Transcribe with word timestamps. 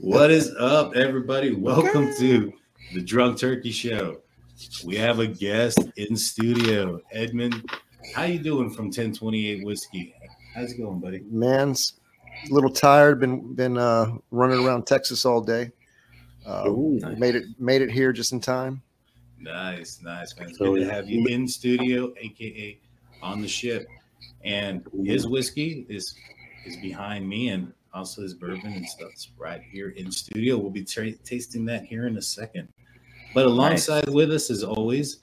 What 0.00 0.30
is 0.30 0.54
up, 0.58 0.96
everybody? 0.96 1.54
Welcome 1.54 2.12
to 2.18 2.52
the 2.94 3.00
Drunk 3.02 3.38
Turkey 3.38 3.70
Show. 3.70 4.20
We 4.84 4.96
have 4.96 5.18
a 5.18 5.26
guest 5.26 5.78
in 5.96 6.16
studio, 6.16 7.00
Edmund. 7.12 7.70
How 8.14 8.24
you 8.24 8.38
doing 8.38 8.70
from 8.70 8.86
1028 8.86 9.64
Whiskey? 9.64 10.14
How's 10.54 10.72
it 10.72 10.78
going, 10.78 11.00
buddy? 11.00 11.22
Man's 11.30 11.94
a 12.50 12.52
little 12.52 12.70
tired. 12.70 13.20
Been 13.20 13.54
been 13.54 13.76
uh, 13.78 14.16
running 14.30 14.64
around 14.66 14.86
Texas 14.86 15.24
all 15.24 15.40
day. 15.40 15.70
Uh, 16.46 16.68
Ooh, 16.68 16.98
nice. 17.00 17.18
Made 17.18 17.34
it 17.36 17.44
made 17.58 17.82
it 17.82 17.90
here 17.90 18.12
just 18.12 18.32
in 18.32 18.40
time. 18.40 18.82
Nice, 19.38 20.00
nice, 20.02 20.36
man. 20.38 20.48
It's 20.48 20.58
So, 20.58 20.74
good 20.74 20.80
to 20.86 20.92
have 20.92 21.08
you 21.08 21.26
in 21.26 21.46
studio, 21.46 22.12
aka 22.18 22.78
on 23.22 23.40
the 23.42 23.48
ship. 23.48 23.86
And 24.44 24.86
his 25.04 25.26
whiskey 25.26 25.86
is 25.88 26.14
is 26.64 26.76
behind 26.78 27.28
me, 27.28 27.48
and 27.50 27.72
also 27.94 28.22
his 28.22 28.34
bourbon 28.34 28.72
and 28.72 28.86
stuff's 28.86 29.30
right 29.38 29.62
here 29.62 29.90
in 29.90 30.10
studio. 30.10 30.56
We'll 30.56 30.70
be 30.70 30.84
ta- 30.84 31.16
tasting 31.24 31.64
that 31.66 31.84
here 31.84 32.06
in 32.06 32.16
a 32.16 32.22
second. 32.22 32.68
But 33.34 33.46
alongside 33.46 34.08
with 34.08 34.30
us, 34.30 34.50
as 34.50 34.62
always, 34.62 35.20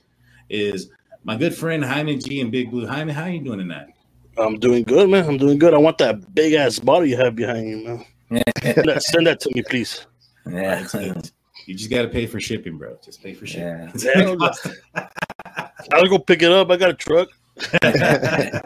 is 0.50 0.90
my 1.23 1.36
good 1.36 1.55
friend 1.55 1.84
Jaime 1.84 2.18
G 2.18 2.42
and 2.42 2.52
Big 2.52 2.72
Blue. 2.72 2.88
Jaime, 2.88 3.14
how 3.14 3.26
you 3.26 3.40
doing 3.40 3.59
tonight? 3.59 3.88
I'm 4.38 4.58
doing 4.58 4.84
good, 4.84 5.09
man. 5.09 5.28
I'm 5.28 5.38
doing 5.38 5.59
good. 5.59 5.73
I 5.73 5.78
want 5.78 5.98
that 6.00 6.34
big 6.34 6.54
ass 6.54 6.80
bottle 6.80 7.05
you 7.05 7.18
have 7.18 7.36
behind 7.36 7.70
you, 7.70 7.78
man. 7.78 8.05
Send 8.62 8.88
that, 8.88 9.02
send 9.02 9.28
that 9.28 9.40
to 9.40 9.50
me, 9.56 9.64
please. 9.64 10.06
Yeah. 10.48 10.86
It's. 10.94 11.34
You 11.66 11.76
just 11.76 11.90
got 11.90 12.04
to 12.04 12.09
pay 12.09 12.26
for 12.26 12.40
shipping, 12.40 12.78
bro. 12.78 12.98
Just 13.04 13.23
pay 13.23 13.34
for 13.34 13.48
shipping. 13.48 13.92
Yeah. 13.95 15.08
I'll 15.94 16.08
go 16.08 16.20
pick 16.20 16.42
it 16.44 16.52
up. 16.52 16.70
I 16.70 16.78
got 16.78 16.92
a 16.92 16.94
truck. 16.94 17.30
the 17.56 18.64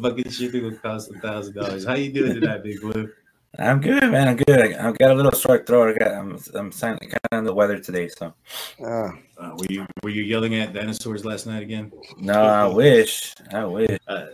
fucking 0.00 0.30
shipping 0.30 0.62
will 0.62 0.76
cost 0.76 1.10
a 1.10 1.18
thousand 1.18 1.54
dollars. 1.54 1.84
How 1.84 1.94
you 1.94 2.12
doing 2.12 2.34
tonight, 2.34 2.62
Big 2.62 2.80
Blue? 2.80 3.10
I'm 3.58 3.80
good, 3.80 4.10
man. 4.10 4.28
I'm 4.28 4.36
good. 4.36 4.74
I- 4.74 4.88
I've 4.88 4.98
got 4.98 5.10
a 5.10 5.14
little 5.14 5.32
sore 5.32 5.64
throat. 5.64 5.94
I 5.94 5.98
got, 5.98 6.12
I'm 6.14 6.38
I'm 6.54 6.70
kind 6.70 6.98
of 7.32 7.38
in 7.38 7.44
the 7.44 7.54
weather 7.54 7.78
today, 7.78 8.08
so 8.08 8.34
Uh, 8.82 9.10
Uh, 9.38 9.54
were 9.56 9.66
you 9.68 9.86
were 10.02 10.10
you 10.10 10.22
yelling 10.22 10.54
at 10.56 10.72
dinosaurs 10.72 11.24
last 11.24 11.46
night 11.46 11.62
again? 11.62 11.92
no. 12.18 12.32
I 12.42 12.66
wish. 12.66 13.34
I 13.52 13.64
wish. 13.64 13.98
Uh, 14.08 14.26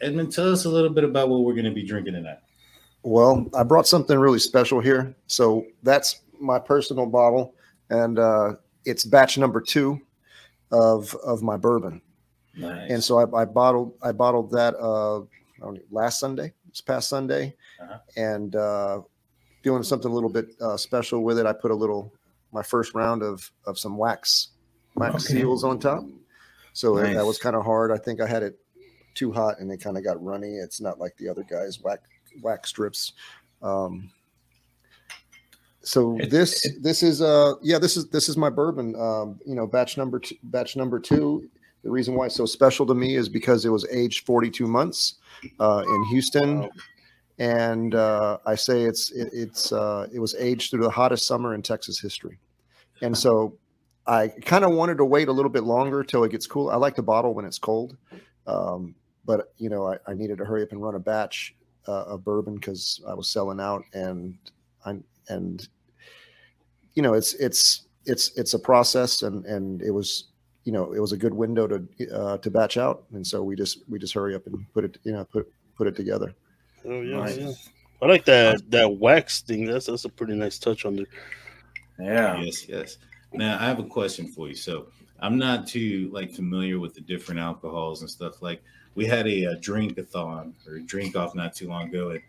Edmund, 0.00 0.32
tell 0.32 0.52
us 0.52 0.64
a 0.64 0.68
little 0.68 0.90
bit 0.90 1.04
about 1.04 1.28
what 1.28 1.40
we're 1.42 1.54
going 1.54 1.64
to 1.64 1.72
be 1.72 1.82
drinking 1.82 2.14
tonight. 2.14 2.38
well, 3.02 3.46
I 3.54 3.62
brought 3.64 3.86
something 3.88 4.16
really 4.18 4.38
special 4.38 4.80
here. 4.80 5.14
So 5.26 5.66
that's 5.82 6.20
my 6.40 6.58
personal 6.58 7.06
bottle, 7.06 7.54
and 7.90 8.18
uh, 8.18 8.54
it's 8.84 9.04
batch 9.04 9.38
number 9.38 9.60
two 9.60 10.00
of 10.70 11.14
of 11.24 11.42
my 11.42 11.56
bourbon. 11.56 12.00
Nice. 12.56 12.90
And 12.90 13.02
so 13.02 13.18
I, 13.18 13.42
I 13.42 13.44
bottled 13.44 13.94
I 14.02 14.12
bottled 14.12 14.50
that 14.52 14.74
uh, 14.76 15.18
I 15.20 15.24
don't 15.62 15.74
know, 15.74 15.80
last 15.90 16.20
Sunday, 16.20 16.52
this 16.68 16.80
past 16.80 17.08
Sunday, 17.08 17.56
Uh-huh. 17.80 17.98
and 18.16 18.56
uh, 18.56 19.00
doing 19.62 19.82
something 19.82 20.10
a 20.10 20.14
little 20.14 20.30
bit 20.30 20.46
uh, 20.60 20.76
special 20.76 21.22
with 21.22 21.38
it. 21.38 21.46
I 21.46 21.52
put 21.52 21.70
a 21.70 21.74
little 21.74 22.12
my 22.52 22.62
first 22.62 22.94
round 22.94 23.22
of 23.22 23.50
of 23.66 23.78
some 23.78 23.96
wax 23.96 24.48
wax 24.96 25.24
Okay. 25.30 25.40
seals 25.40 25.64
on 25.64 25.78
top. 25.78 26.04
So 26.72 26.96
that- 26.96 27.14
that 27.14 27.26
was 27.26 27.38
kind 27.38 27.54
of 27.56 27.64
hard. 27.64 27.90
I 27.92 27.98
think 27.98 28.20
I 28.20 28.26
had 28.26 28.42
it 28.42 28.58
too 29.14 29.32
hot 29.32 29.58
and 29.60 29.70
it 29.72 29.78
kind 29.80 29.96
of 29.96 30.04
got 30.04 30.22
runny. 30.22 30.54
It's 30.56 30.80
not 30.80 30.98
like 31.00 31.16
the 31.16 31.28
other 31.28 31.42
guys 31.42 31.80
wax 31.80 32.02
wax 32.42 32.68
strips. 32.68 33.12
Um, 33.62 34.10
so 35.82 36.18
It- 36.18 36.30
this 36.30 36.66
this 36.80 37.02
is 37.02 37.22
uh 37.22 37.54
yeah 37.62 37.78
this 37.78 37.96
is 37.96 38.08
this 38.08 38.28
is 38.28 38.36
my 38.36 38.50
bourbon 38.50 38.94
um 38.96 39.38
you 39.46 39.54
know 39.54 39.66
batch 39.66 39.96
number 39.96 40.18
two, 40.18 40.34
batch 40.44 40.76
number 40.76 40.98
two 40.98 41.48
the 41.84 41.90
reason 41.90 42.14
why 42.14 42.26
it's 42.26 42.34
so 42.34 42.44
special 42.46 42.84
to 42.86 42.94
me 42.94 43.14
is 43.14 43.28
because 43.28 43.64
it 43.64 43.68
was 43.70 43.86
aged 43.90 44.26
42 44.26 44.66
months 44.66 45.14
uh, 45.60 45.84
in 45.86 46.04
Houston, 46.10 46.60
Wow. 46.62 46.70
And 47.38 47.94
uh, 47.94 48.38
I 48.46 48.54
say 48.54 48.82
it's 48.82 49.10
it, 49.12 49.30
it's 49.32 49.72
uh, 49.72 50.08
it 50.12 50.18
was 50.18 50.34
aged 50.36 50.70
through 50.70 50.82
the 50.82 50.90
hottest 50.90 51.26
summer 51.26 51.54
in 51.54 51.62
Texas 51.62 52.00
history, 52.00 52.38
and 53.00 53.16
so 53.16 53.56
I 54.06 54.28
kind 54.28 54.64
of 54.64 54.72
wanted 54.72 54.98
to 54.98 55.04
wait 55.04 55.28
a 55.28 55.32
little 55.32 55.50
bit 55.50 55.64
longer 55.64 56.02
till 56.02 56.24
it 56.24 56.32
gets 56.32 56.46
cool. 56.46 56.70
I 56.70 56.76
like 56.76 56.96
to 56.96 57.02
bottle 57.02 57.34
when 57.34 57.44
it's 57.44 57.58
cold, 57.58 57.96
um, 58.46 58.94
but 59.24 59.52
you 59.58 59.68
know 59.68 59.86
I, 59.86 59.98
I 60.06 60.14
needed 60.14 60.38
to 60.38 60.44
hurry 60.44 60.62
up 60.62 60.72
and 60.72 60.82
run 60.82 60.96
a 60.96 61.00
batch 61.00 61.54
uh, 61.86 62.04
of 62.04 62.24
bourbon 62.24 62.56
because 62.56 63.00
I 63.08 63.14
was 63.14 63.28
selling 63.28 63.60
out, 63.60 63.84
and 63.94 64.36
I 64.84 64.96
and 65.28 65.66
you 66.94 67.02
know 67.02 67.14
it's 67.14 67.34
it's 67.34 67.86
it's 68.04 68.36
it's 68.36 68.54
a 68.54 68.58
process, 68.58 69.22
and 69.22 69.44
and 69.46 69.80
it 69.82 69.92
was 69.92 70.28
you 70.64 70.72
know 70.72 70.92
it 70.92 70.98
was 70.98 71.12
a 71.12 71.16
good 71.16 71.34
window 71.34 71.68
to 71.68 71.86
uh, 72.12 72.38
to 72.38 72.50
batch 72.50 72.76
out, 72.76 73.04
and 73.12 73.24
so 73.24 73.44
we 73.44 73.54
just 73.54 73.82
we 73.88 73.98
just 73.98 74.14
hurry 74.14 74.34
up 74.34 74.46
and 74.46 74.66
put 74.74 74.84
it 74.84 74.98
you 75.04 75.12
know 75.12 75.24
put 75.24 75.46
put 75.76 75.86
it 75.86 75.94
together. 75.94 76.34
Oh 76.88 77.02
yeah, 77.02 77.16
Nice. 77.18 77.36
yeah. 77.36 77.52
I 78.00 78.06
like 78.06 78.24
that 78.24 78.70
that 78.70 78.96
wax 78.98 79.42
thing. 79.42 79.66
That's 79.66 79.86
that's 79.86 80.04
a 80.04 80.08
pretty 80.08 80.34
nice 80.34 80.58
touch 80.58 80.84
on 80.86 80.96
there. 80.96 81.06
Yeah. 81.98 82.40
Yes, 82.40 82.68
yes. 82.68 82.98
Now 83.32 83.58
I 83.60 83.66
have 83.66 83.78
a 83.78 83.84
question 83.84 84.28
for 84.28 84.48
you. 84.48 84.54
So 84.54 84.86
I'm 85.20 85.36
not 85.36 85.66
too 85.66 86.08
like 86.12 86.32
familiar 86.32 86.78
with 86.78 86.94
the 86.94 87.00
different 87.00 87.40
alcohols 87.40 88.00
and 88.00 88.10
stuff. 88.10 88.40
Like 88.40 88.62
we 88.94 89.04
had 89.04 89.26
a, 89.26 89.44
a 89.44 89.56
drink-a-thon 89.56 90.54
or 90.66 90.76
a 90.76 90.82
drink 90.82 91.16
off 91.16 91.34
not 91.34 91.54
too 91.54 91.68
long 91.68 91.88
ago, 91.88 92.10
and, 92.10 92.22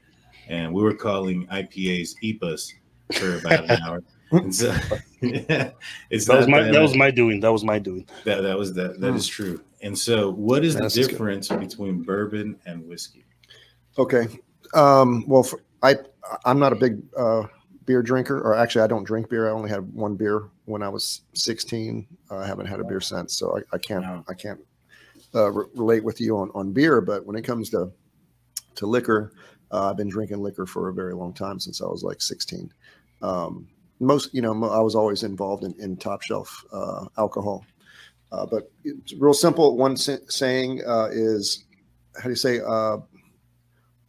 and 0.49 0.73
we 0.73 0.81
were 0.81 0.93
calling 0.93 1.47
IPAs 1.47 2.15
IPAs 2.23 2.73
for 3.13 3.37
about 3.37 3.69
an 3.69 3.81
hour. 3.81 4.03
And 4.31 4.53
so, 4.53 4.71
yeah, 5.21 5.71
it's 6.11 6.27
That 6.27 6.37
was 6.37 6.47
my 6.47 6.61
that 6.61 6.79
was 6.79 6.95
my 6.95 7.09
doing. 7.09 7.39
That 7.39 7.51
was 7.51 7.63
my 7.63 7.79
doing. 7.79 8.07
that 8.25 8.41
that 8.41 8.55
was 8.55 8.75
that 8.75 8.99
that 9.01 9.15
is 9.15 9.27
hmm. 9.27 9.31
true. 9.43 9.63
And 9.81 9.97
so, 9.97 10.29
what 10.31 10.63
is 10.63 10.75
That's 10.75 10.93
the 10.93 11.01
good. 11.01 11.09
difference 11.09 11.47
between 11.47 12.03
bourbon 12.03 12.59
and 12.67 12.87
whiskey? 12.87 13.25
Okay. 13.97 14.27
Um, 14.73 15.25
well, 15.27 15.43
for, 15.43 15.61
I 15.83 15.95
I'm 16.45 16.59
not 16.59 16.73
a 16.73 16.75
big 16.75 17.01
uh, 17.17 17.43
beer 17.85 18.01
drinker, 18.03 18.39
or 18.39 18.55
actually, 18.55 18.83
I 18.83 18.87
don't 18.87 19.03
drink 19.03 19.29
beer. 19.29 19.47
I 19.47 19.51
only 19.51 19.69
had 19.69 19.91
one 19.93 20.15
beer 20.15 20.49
when 20.65 20.83
I 20.83 20.89
was 20.89 21.21
16. 21.33 22.05
Uh, 22.29 22.37
I 22.37 22.45
haven't 22.45 22.67
had 22.67 22.79
a 22.79 22.83
beer 22.83 23.01
since, 23.01 23.37
so 23.37 23.57
I, 23.57 23.75
I 23.75 23.77
can't 23.79 24.03
Wow. 24.03 24.23
I 24.29 24.33
can't 24.33 24.59
uh, 25.33 25.51
re- 25.51 25.65
relate 25.75 26.03
with 26.03 26.21
you 26.21 26.37
on 26.37 26.51
on 26.53 26.71
beer. 26.71 27.01
But 27.01 27.25
when 27.25 27.35
it 27.35 27.43
comes 27.43 27.69
to 27.71 27.91
to 28.75 28.85
liquor, 28.85 29.33
uh, 29.71 29.89
I've 29.89 29.97
been 29.97 30.09
drinking 30.09 30.41
liquor 30.41 30.65
for 30.65 30.89
a 30.89 30.93
very 30.93 31.13
long 31.13 31.33
time 31.33 31.59
since 31.59 31.81
I 31.81 31.85
was 31.85 32.03
like 32.03 32.21
16. 32.21 32.71
Um, 33.21 33.67
most, 33.99 34.33
you 34.33 34.41
know, 34.41 34.51
I 34.69 34.79
was 34.79 34.95
always 34.95 35.23
involved 35.23 35.63
in, 35.63 35.73
in 35.79 35.97
top 35.97 36.21
shelf 36.21 36.63
uh, 36.71 37.05
alcohol. 37.17 37.65
Uh, 38.31 38.45
but 38.45 38.71
it's 38.83 39.13
real 39.13 39.33
simple. 39.33 39.75
One 39.75 39.97
sa- 39.97 40.17
saying 40.27 40.81
uh, 40.87 41.09
is, 41.11 41.65
how 42.15 42.23
do 42.23 42.29
you 42.29 42.35
say? 42.35 42.59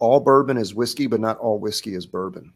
All 0.01 0.21
bourbon 0.21 0.57
is 0.57 0.75
whiskey, 0.75 1.07
but 1.07 1.21
not 1.21 1.39
all 1.39 1.59
whiskey 1.59 1.95
is 1.95 2.07
bourbon. 2.07 2.53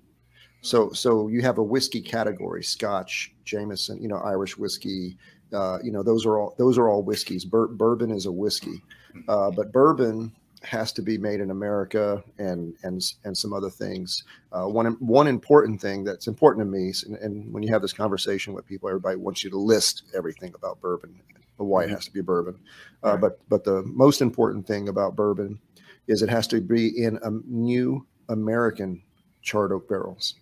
So, 0.62 0.90
so 0.92 1.28
you 1.28 1.42
have 1.42 1.58
a 1.58 1.62
whiskey 1.62 2.00
category: 2.00 2.64
Scotch, 2.64 3.32
Jameson, 3.44 4.02
you 4.02 4.08
know, 4.08 4.16
Irish 4.16 4.56
whiskey. 4.56 5.16
Uh, 5.52 5.78
you 5.82 5.92
know, 5.92 6.02
those 6.02 6.26
are 6.26 6.38
all 6.38 6.54
those 6.58 6.78
are 6.78 6.88
all 6.88 7.02
whiskeys. 7.02 7.44
Bur- 7.44 7.68
bourbon 7.68 8.10
is 8.10 8.26
a 8.26 8.32
whiskey, 8.32 8.82
uh, 9.28 9.50
but 9.50 9.72
bourbon 9.72 10.32
has 10.62 10.92
to 10.92 11.02
be 11.02 11.18
made 11.18 11.40
in 11.40 11.50
America 11.50 12.24
and 12.38 12.74
and 12.82 13.02
and 13.24 13.36
some 13.36 13.52
other 13.52 13.70
things. 13.70 14.24
Uh, 14.52 14.64
one 14.64 14.86
one 15.00 15.28
important 15.28 15.80
thing 15.80 16.02
that's 16.02 16.26
important 16.26 16.64
to 16.64 16.70
me, 16.70 16.92
and, 17.06 17.16
and 17.16 17.52
when 17.52 17.62
you 17.62 17.70
have 17.70 17.82
this 17.82 17.92
conversation 17.92 18.54
with 18.54 18.66
people, 18.66 18.88
everybody 18.88 19.16
wants 19.16 19.44
you 19.44 19.50
to 19.50 19.58
list 19.58 20.04
everything 20.16 20.52
about 20.54 20.80
bourbon, 20.80 21.14
why 21.58 21.84
it 21.84 21.90
has 21.90 22.06
to 22.06 22.10
be 22.12 22.22
bourbon. 22.22 22.58
Uh, 23.04 23.12
Right. 23.12 23.20
But 23.20 23.48
but 23.50 23.64
the 23.64 23.82
most 23.82 24.22
important 24.22 24.66
thing 24.66 24.88
about 24.88 25.14
bourbon 25.14 25.60
is 26.08 26.22
it 26.22 26.28
has 26.28 26.46
to 26.48 26.60
be 26.60 26.88
in 27.02 27.18
a 27.22 27.30
new 27.46 28.06
American 28.28 29.02
charred 29.42 29.72
oak 29.72 29.88
barrels, 29.88 30.34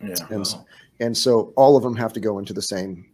Yeah. 0.00 0.14
and 0.30 0.44
Wow. 0.46 0.64
and 1.00 1.16
so 1.16 1.52
all 1.56 1.76
of 1.76 1.82
them 1.82 1.96
have 1.96 2.12
to 2.14 2.20
go 2.20 2.38
into 2.38 2.52
the 2.52 2.62
same 2.62 3.06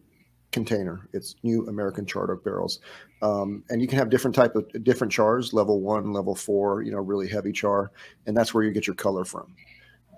container. 0.53 1.09
It's 1.12 1.37
new 1.43 1.66
American 1.69 2.05
charred 2.06 2.31
oak 2.31 2.44
barrels, 2.44 2.81
um, 3.22 3.62
and 3.71 3.81
you 3.81 3.89
can 3.89 3.99
have 3.99 4.10
different 4.10 4.34
type 4.34 4.55
of 4.56 4.66
different 4.84 5.12
chars, 5.12 5.53
level 5.53 5.81
one, 5.81 6.12
level 6.12 6.34
four, 6.34 6.83
you 6.83 6.91
know, 6.91 6.99
really 6.99 7.28
heavy 7.28 7.53
char, 7.53 7.91
and 8.27 8.37
that's 8.37 8.53
where 8.53 8.65
you 8.65 8.71
get 8.72 8.87
your 8.87 8.97
color 8.97 9.25
from. 9.25 9.55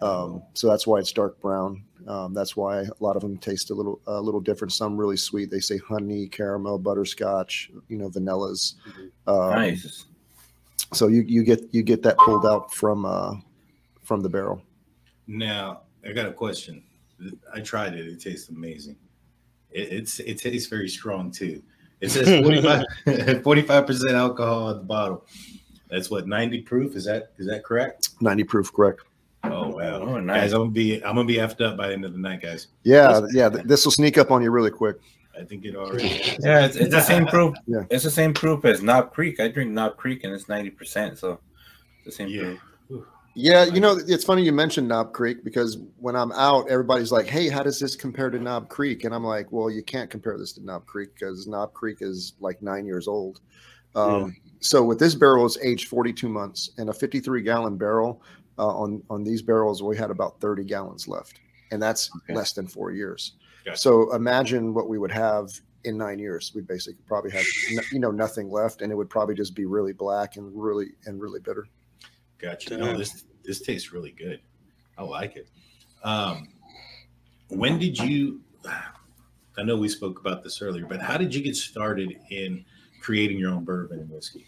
Um, 0.01 0.43
so 0.55 0.67
that's 0.67 0.85
why 0.85 0.99
it's 0.99 1.13
dark 1.13 1.41
brown. 1.41 1.85
Um, 2.09 2.35
that's 2.35 2.57
why 2.57 2.81
a 2.81 2.91
lot 2.99 3.15
of 3.15 3.23
them 3.23 3.39
taste 3.39 3.71
a 3.71 3.75
little 3.75 4.01
a 4.09 4.21
little 4.21 4.41
different. 4.41 4.73
Some 4.73 4.97
really 4.97 5.17
sweet. 5.17 5.49
They 5.49 5.61
say 5.61 5.79
honey, 5.79 6.27
caramel, 6.27 6.79
butterscotch, 6.79 7.71
you 7.89 7.99
know, 7.99 8.09
vanillas. 8.11 8.75
Um, 9.29 9.51
Nice. 9.51 10.07
So 10.93 11.09
you 11.09 11.23
you 11.23 11.43
get 11.43 11.63
you 11.73 11.83
get 11.83 12.03
that 12.03 12.19
pulled 12.19 12.47
out 12.47 12.73
from 12.75 13.05
uh, 13.05 13.35
from 14.03 14.21
the 14.21 14.29
barrel. 14.29 14.63
Now, 15.27 15.83
I 16.07 16.13
got 16.13 16.27
a 16.27 16.33
question. 16.33 16.83
I 17.55 17.61
tried 17.61 17.95
it. 17.95 18.07
It 18.07 18.21
tastes 18.21 18.49
amazing. 18.49 18.97
It, 19.71 19.93
it's 19.93 20.21
it 20.21 20.39
tastes 20.39 20.69
very 20.69 20.89
strong 20.89 21.31
too. 21.31 21.63
It 22.01 22.11
says 22.11 22.29
45 23.43 23.87
percent 23.87 24.13
alcohol 24.15 24.71
at 24.71 24.79
the 24.79 24.85
bottle. 24.85 25.25
That's 25.89 26.11
what 26.11 26.27
90 26.27 26.63
proof. 26.63 26.97
Is 26.97 27.05
that 27.05 27.33
is 27.39 27.47
that 27.47 27.65
correct? 27.65 28.11
Ninety 28.21 28.45
proof, 28.45 28.73
correct? 28.73 29.03
Oh 29.45 29.69
wow. 29.71 30.01
Oh, 30.01 30.21
Guys. 30.25 30.53
I'm 30.53 30.61
gonna 30.61 30.71
be 30.71 31.05
I'm 31.05 31.15
gonna 31.17 31.25
be 31.27 31.37
effed 31.37 31.61
up 31.61 31.77
by 31.77 31.89
the 31.89 31.95
end 31.95 32.05
of 32.05 32.13
the 32.13 32.19
night, 32.19 32.41
guys. 32.43 32.69
Yeah, 32.85 33.21
yeah. 33.33 33.49
th- 33.49 33.65
This 33.65 33.85
will 33.85 33.93
sneak 33.93 34.17
up 34.19 34.31
on 34.31 34.43
you 34.43 34.51
really 34.51 34.71
quick. 34.71 34.97
I 35.39 35.45
think 35.45 35.65
it 35.65 35.75
already. 35.77 36.09
Yeah, 36.41 36.65
it's, 36.67 36.77
it's 36.77 36.93
the 36.93 37.01
same 37.01 37.27
proof. 37.27 37.55
Yeah. 37.67 37.85
It's 37.91 38.05
the 38.05 38.11
same 38.11 38.35
proof 38.35 38.65
as 38.65 38.83
Knob 38.83 39.13
Creek. 39.13 39.41
I 39.41 39.49
drink 39.49 39.71
Knob 39.71 39.97
Creek 39.97 40.25
and 40.25 40.33
it's 40.33 40.49
ninety 40.49 40.71
percent, 40.71 41.19
so 41.19 41.39
it's 41.97 42.05
the 42.05 42.13
same 42.13 42.29
Yeah. 42.29 42.55
proof. 42.89 43.05
Yeah, 43.35 43.65
you 43.65 43.81
know, 43.81 43.99
it's 44.07 44.25
funny 44.25 44.43
you 44.45 44.53
mentioned 44.53 44.89
Knob 44.89 45.15
Creek 45.15 45.43
because 45.43 45.79
when 45.99 46.15
I'm 46.17 46.33
out, 46.33 46.69
everybody's 46.69 47.11
like, 47.11 47.27
"Hey, 47.27 47.49
how 47.49 47.63
does 47.63 47.81
this 47.81 47.97
compare 47.97 48.29
to 48.29 48.39
Knob 48.39 48.69
Creek?" 48.69 49.05
And 49.05 49.15
I'm 49.15 49.25
like, 49.25 49.51
"Well, 49.51 49.71
you 49.71 49.83
can't 49.83 50.11
compare 50.11 50.37
this 50.37 50.53
to 50.55 50.65
Knob 50.65 50.85
Creek 50.85 51.15
because 51.15 51.47
Knob 51.47 51.73
Creek 51.73 51.99
is 52.03 52.35
like 52.41 52.61
nine 52.61 52.85
years 52.85 53.09
old." 53.09 53.41
Um, 53.95 54.37
So 54.61 54.85
with 54.85 54.99
this 55.01 55.15
barrel, 55.17 55.45
it's 55.47 55.59
aged 55.59 55.89
42 55.89 56.29
months, 56.29 56.71
and 56.79 56.89
a 56.89 56.93
53 56.93 57.43
gallon 57.43 57.77
barrel. 57.77 58.23
Uh, 58.59 58.69
on 58.69 59.03
on 59.09 59.25
these 59.25 59.41
barrels, 59.41 59.83
we 59.83 59.97
had 59.97 60.11
about 60.11 60.39
30 60.41 60.63
gallons 60.65 61.09
left, 61.09 61.41
and 61.71 61.83
that's 61.83 62.11
Okay. 62.15 62.35
less 62.35 62.53
than 62.53 62.67
four 62.67 62.93
years. 62.93 63.33
Gotcha. 63.65 63.79
So 63.79 64.15
imagine 64.15 64.75
what 64.75 64.89
we 64.89 64.99
would 64.99 65.13
have 65.13 65.51
in 65.85 65.97
nine 65.97 66.19
years. 66.19 66.53
We'd 66.55 66.67
basically 66.67 67.03
probably 67.07 67.31
have 67.33 67.45
you 67.93 67.99
know 67.99 68.11
nothing 68.11 68.51
left, 68.51 68.83
and 68.83 68.93
it 68.93 68.95
would 68.95 69.11
probably 69.11 69.35
just 69.35 69.55
be 69.55 69.65
really 69.65 69.93
black 69.93 70.37
and 70.37 70.51
really 70.55 70.89
and 71.07 71.21
really 71.21 71.41
bitter. 71.41 71.67
Gotcha. 72.39 72.77
No, 72.77 72.97
this 72.97 73.25
this 73.45 73.61
tastes 73.61 73.93
really 73.93 74.13
good. 74.13 74.41
I 74.99 75.03
like 75.03 75.37
it. 75.37 75.49
Um, 76.05 76.49
when 77.49 77.79
did 77.79 77.99
you? 77.99 78.41
I 79.59 79.63
know 79.63 79.77
we 79.77 79.89
spoke 79.89 80.19
about 80.19 80.43
this 80.43 80.63
earlier, 80.63 80.87
but 80.87 81.03
how 81.03 81.19
did 81.19 81.35
you 81.35 81.43
get 81.43 81.57
started 81.57 82.17
in 82.31 82.65
creating 83.03 83.39
your 83.39 83.51
own 83.53 83.65
bourbon 83.65 83.99
and 83.99 84.09
whiskey? 84.09 84.47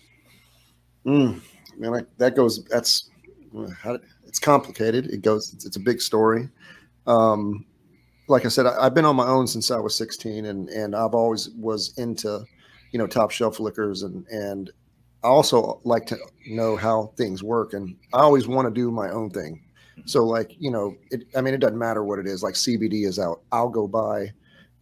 Mm, 1.05 1.43
man, 1.77 1.95
I, 1.95 2.01
that 2.17 2.35
goes. 2.35 2.65
That's 2.65 3.11
how, 3.83 3.99
it's 4.27 4.39
complicated. 4.39 5.07
It 5.07 5.21
goes. 5.21 5.53
It's, 5.53 5.67
it's 5.67 5.77
a 5.77 5.81
big 5.81 6.01
story. 6.01 6.49
Um, 7.07 7.67
like 8.29 8.45
I 8.45 8.49
said, 8.49 8.67
I, 8.67 8.87
I've 8.87 8.95
been 8.95 9.05
on 9.05 9.17
my 9.17 9.27
own 9.27 9.47
since 9.47 9.71
I 9.71 9.79
was 9.79 9.95
16, 9.95 10.47
and 10.47 10.69
and 10.69 10.95
I've 10.95 11.15
always 11.15 11.51
was 11.51 11.97
into, 11.99 12.45
you 12.93 12.99
know, 12.99 13.07
top 13.07 13.31
shelf 13.31 13.61
liquors, 13.61 14.03
and 14.03 14.27
and 14.29 14.71
I 15.23 15.29
also 15.29 15.81
like 15.85 16.07
to 16.07 16.19
know 16.47 16.77
how 16.77 17.13
things 17.17 17.43
work, 17.43 17.73
and 17.73 17.97
I 18.13 18.21
always 18.21 18.47
want 18.47 18.67
to 18.69 18.75
do 18.75 18.91
my 18.91 19.11
own 19.11 19.31
thing. 19.31 19.63
So, 20.07 20.25
like, 20.25 20.55
you 20.59 20.71
know, 20.71 20.97
it. 21.11 21.25
I 21.37 21.41
mean, 21.41 21.55
it 21.55 21.61
doesn't 21.61 21.79
matter 21.79 22.05
what 22.05 22.19
it 22.19 22.27
is. 22.27 22.43
Like 22.43 22.55
CBD 22.55 23.07
is 23.07 23.19
out, 23.19 23.43
I'll 23.53 23.69
go 23.69 23.87
buy 23.87 24.33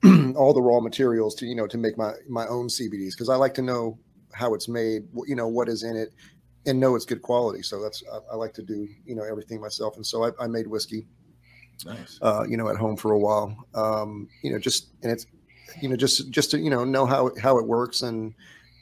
all 0.37 0.53
the 0.53 0.63
raw 0.63 0.81
materials 0.81 1.35
to 1.37 1.47
you 1.47 1.55
know 1.55 1.67
to 1.67 1.79
make 1.79 1.97
my 1.99 2.13
my 2.29 2.47
own 2.47 2.69
CBDs 2.69 3.13
because 3.13 3.29
I 3.29 3.37
like 3.37 3.55
to 3.55 3.63
know 3.63 3.99
how 4.35 4.55
it's 4.55 4.69
made, 4.69 5.03
you 5.27 5.37
know, 5.37 5.49
what 5.49 5.69
is 5.69 5.83
in 5.83 5.97
it, 5.97 6.13
and 6.67 6.81
know 6.81 6.95
it's 6.95 7.05
good 7.05 7.23
quality. 7.23 7.63
So 7.63 7.83
that's 7.83 8.03
I, 8.13 8.33
I 8.33 8.37
like 8.37 8.55
to 8.55 8.63
do, 8.63 8.89
you 9.05 9.15
know, 9.15 9.25
everything 9.25 9.61
myself. 9.61 9.97
And 9.97 10.07
so 10.07 10.25
I, 10.25 10.31
I 10.41 10.47
made 10.47 10.67
whiskey, 10.67 11.07
Nice. 11.85 12.19
uh, 12.23 12.45
you 12.49 12.57
know, 12.57 12.69
at 12.69 12.77
home 12.77 12.97
for 12.97 13.13
a 13.13 13.19
while. 13.19 13.57
Um, 13.75 14.29
you 14.43 14.53
know, 14.53 14.59
just 14.59 14.89
and 15.03 15.11
it's, 15.11 15.27
you 15.81 15.89
know, 15.89 15.97
just 15.97 16.31
just 16.31 16.51
to 16.53 16.59
you 16.59 16.71
know 16.71 16.85
know 16.85 17.07
how 17.07 17.31
how 17.41 17.59
it 17.59 17.67
works 17.67 18.03
and 18.03 18.35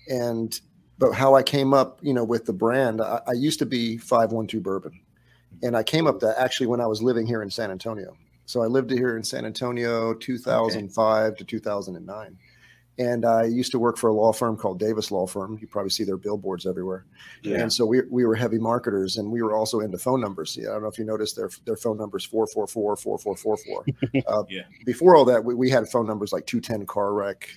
and 0.09 0.61
but 0.99 1.13
how 1.13 1.35
I 1.35 1.43
came 1.43 1.73
up, 1.73 1.99
you 2.03 2.13
know, 2.13 2.25
with 2.25 2.45
the 2.45 2.53
brand. 2.53 3.01
I, 3.01 3.21
I 3.27 3.33
used 3.33 3.59
to 3.61 3.67
be 3.67 3.97
five 3.97 4.33
one 4.33 4.47
two 4.47 4.61
bourbon, 4.61 5.01
and 5.63 5.77
I 5.77 5.83
came 5.83 6.07
up 6.07 6.21
that 6.21 6.39
actually 6.39 6.67
when 6.67 6.81
I 6.81 6.87
was 6.87 7.03
living 7.03 7.27
here 7.27 7.43
in 7.43 7.51
San 7.51 7.71
Antonio. 7.71 8.17
So 8.47 8.63
I 8.63 8.67
lived 8.67 8.91
here 8.91 9.17
in 9.17 9.23
San 9.23 9.47
Antonio 9.47 10.13
2005 10.13 11.37
to 11.37 11.45
2009. 11.45 12.39
And 12.99 13.25
I 13.25 13.45
used 13.45 13.73
to 13.73 13.79
work 13.79 13.97
for 13.97 14.09
a 14.09 14.13
law 14.13 14.33
firm 14.33 14.57
called 14.57 14.79
Davis 14.79 15.11
Law 15.11 15.27
Firm. 15.27 15.59
You 15.61 15.67
probably 15.67 15.91
see 15.91 16.05
their 16.05 16.19
billboards 16.19 16.67
everywhere. 16.67 17.07
Yeah. 17.43 17.61
And 17.61 17.73
so 17.73 17.87
we, 17.87 18.03
we 18.11 18.27
were 18.27 18.35
heavy 18.35 18.59
marketers 18.59 19.17
and 19.17 19.31
we 19.31 19.43
were 19.43 19.55
also 19.55 19.81
into 19.81 19.97
phone 19.97 20.21
numbers. 20.21 20.59
I 20.59 20.65
don't 20.65 20.83
know 20.83 20.89
if 20.89 20.99
you 20.99 21.05
noticed 21.05 21.37
their, 21.37 21.51
their 21.65 21.77
phone 21.77 21.97
numbers 21.97 22.25
444 22.27 22.97
4444. 22.97 24.23
uh, 24.29 24.45
Yeah. 24.51 24.63
Before 24.85 25.17
all 25.17 25.25
that, 25.25 25.43
we, 25.43 25.55
we 25.55 25.71
had 25.71 25.89
phone 25.89 26.07
numbers 26.07 26.33
like 26.33 26.45
210 26.47 26.87
car 26.87 27.15
wreck. 27.15 27.49